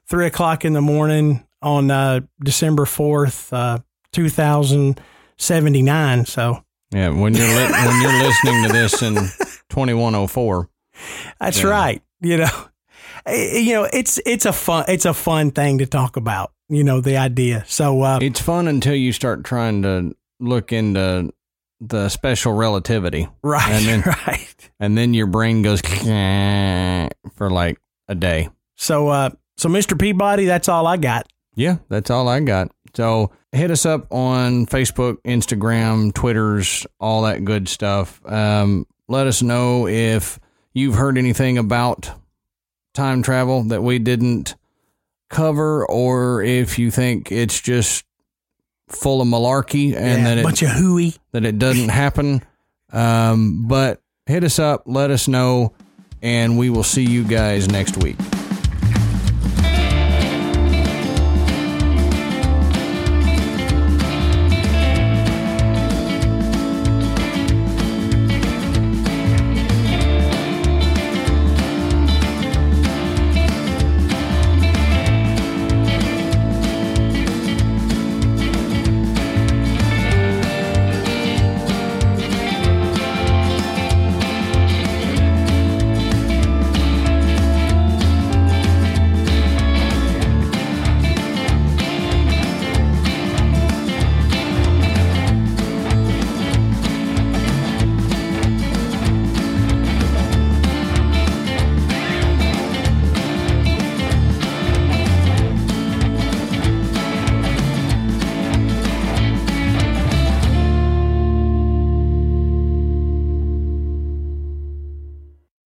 three 0.08 0.26
o'clock 0.26 0.64
in 0.64 0.72
the 0.72 0.80
morning 0.80 1.46
on 1.62 1.90
uh, 1.92 2.18
December 2.42 2.84
fourth, 2.84 3.52
uh, 3.52 3.78
two 4.12 4.28
thousand 4.28 5.00
seventy 5.38 5.80
nine. 5.80 6.26
So 6.26 6.64
Yeah, 6.90 7.10
when 7.10 7.34
you're 7.34 7.46
li- 7.46 7.70
when 7.70 8.02
you're 8.02 8.22
listening 8.24 8.62
to 8.66 8.72
this 8.72 9.00
in 9.00 9.14
2104, 9.70 10.68
that's 11.40 11.62
Yeah. 11.62 11.68
right. 11.70 12.02
You 12.20 12.36
know, 12.38 12.50
Eh, 13.26 13.58
you 13.60 13.74
know 13.74 13.88
it's 13.92 14.18
it's 14.26 14.44
a 14.44 14.52
fun 14.52 14.84
it's 14.88 15.04
a 15.04 15.14
fun 15.14 15.52
thing 15.52 15.78
to 15.78 15.86
talk 15.86 16.16
about. 16.16 16.50
You 16.68 16.82
know 16.82 17.00
the 17.00 17.16
idea. 17.18 17.64
So 17.68 18.02
uh, 18.02 18.18
it's 18.20 18.40
fun 18.40 18.66
until 18.66 18.94
you 18.96 19.12
start 19.12 19.44
trying 19.44 19.82
to 19.82 20.16
look 20.40 20.72
into 20.72 21.32
the 21.80 22.08
special 22.08 22.52
relativity, 22.54 23.28
right, 23.44 23.70
and 23.70 23.86
then- 23.86 24.02
right. 24.26 24.51
And 24.82 24.98
then 24.98 25.14
your 25.14 25.28
brain 25.28 25.62
goes 25.62 25.80
for 27.34 27.50
like 27.50 27.78
a 28.09 28.16
day. 28.16 28.50
So 28.74 29.09
uh, 29.09 29.30
so 29.56 29.68
Mr. 29.68 29.98
Peabody, 29.98 30.44
that's 30.44 30.68
all 30.68 30.86
I 30.88 30.96
got. 30.96 31.28
Yeah, 31.54 31.76
that's 31.88 32.10
all 32.10 32.28
I 32.28 32.40
got. 32.40 32.72
So 32.94 33.30
hit 33.52 33.70
us 33.70 33.86
up 33.86 34.12
on 34.12 34.66
Facebook, 34.66 35.18
Instagram, 35.22 36.12
Twitters, 36.12 36.84
all 36.98 37.22
that 37.22 37.44
good 37.44 37.68
stuff. 37.68 38.20
Um, 38.26 38.86
let 39.09 39.28
us 39.28 39.40
know 39.40 39.86
if 39.86 40.40
you've 40.74 40.96
heard 40.96 41.16
anything 41.16 41.59
about 41.59 42.10
time 42.92 43.22
travel 43.22 43.62
that 43.64 43.82
we 43.82 44.00
didn't 44.00 44.56
cover, 45.30 45.86
or 45.86 46.42
if 46.42 46.78
you 46.78 46.90
think 46.90 47.30
it's 47.30 47.60
just 47.60 48.04
full 48.88 49.22
of 49.22 49.28
malarkey 49.28 49.94
and 49.94 50.22
yeah, 50.22 50.34
that 50.34 50.42
bunch 50.42 50.62
it 50.62 50.66
of 50.66 50.72
hooey. 50.72 51.14
that 51.30 51.44
it 51.44 51.59
doesn't 51.59 51.88
happen. 51.88 52.42
Um, 52.92 53.68
but 53.68 54.02
hit 54.27 54.44
us 54.44 54.59
up, 54.59 54.82
let 54.86 55.11
us 55.11 55.28
know, 55.28 55.73
and 56.23 56.59
we 56.59 56.70
will 56.70 56.85
see 56.85 57.05
you 57.05 57.24
guys 57.24 57.69
next 57.69 58.03
week. 58.03 58.16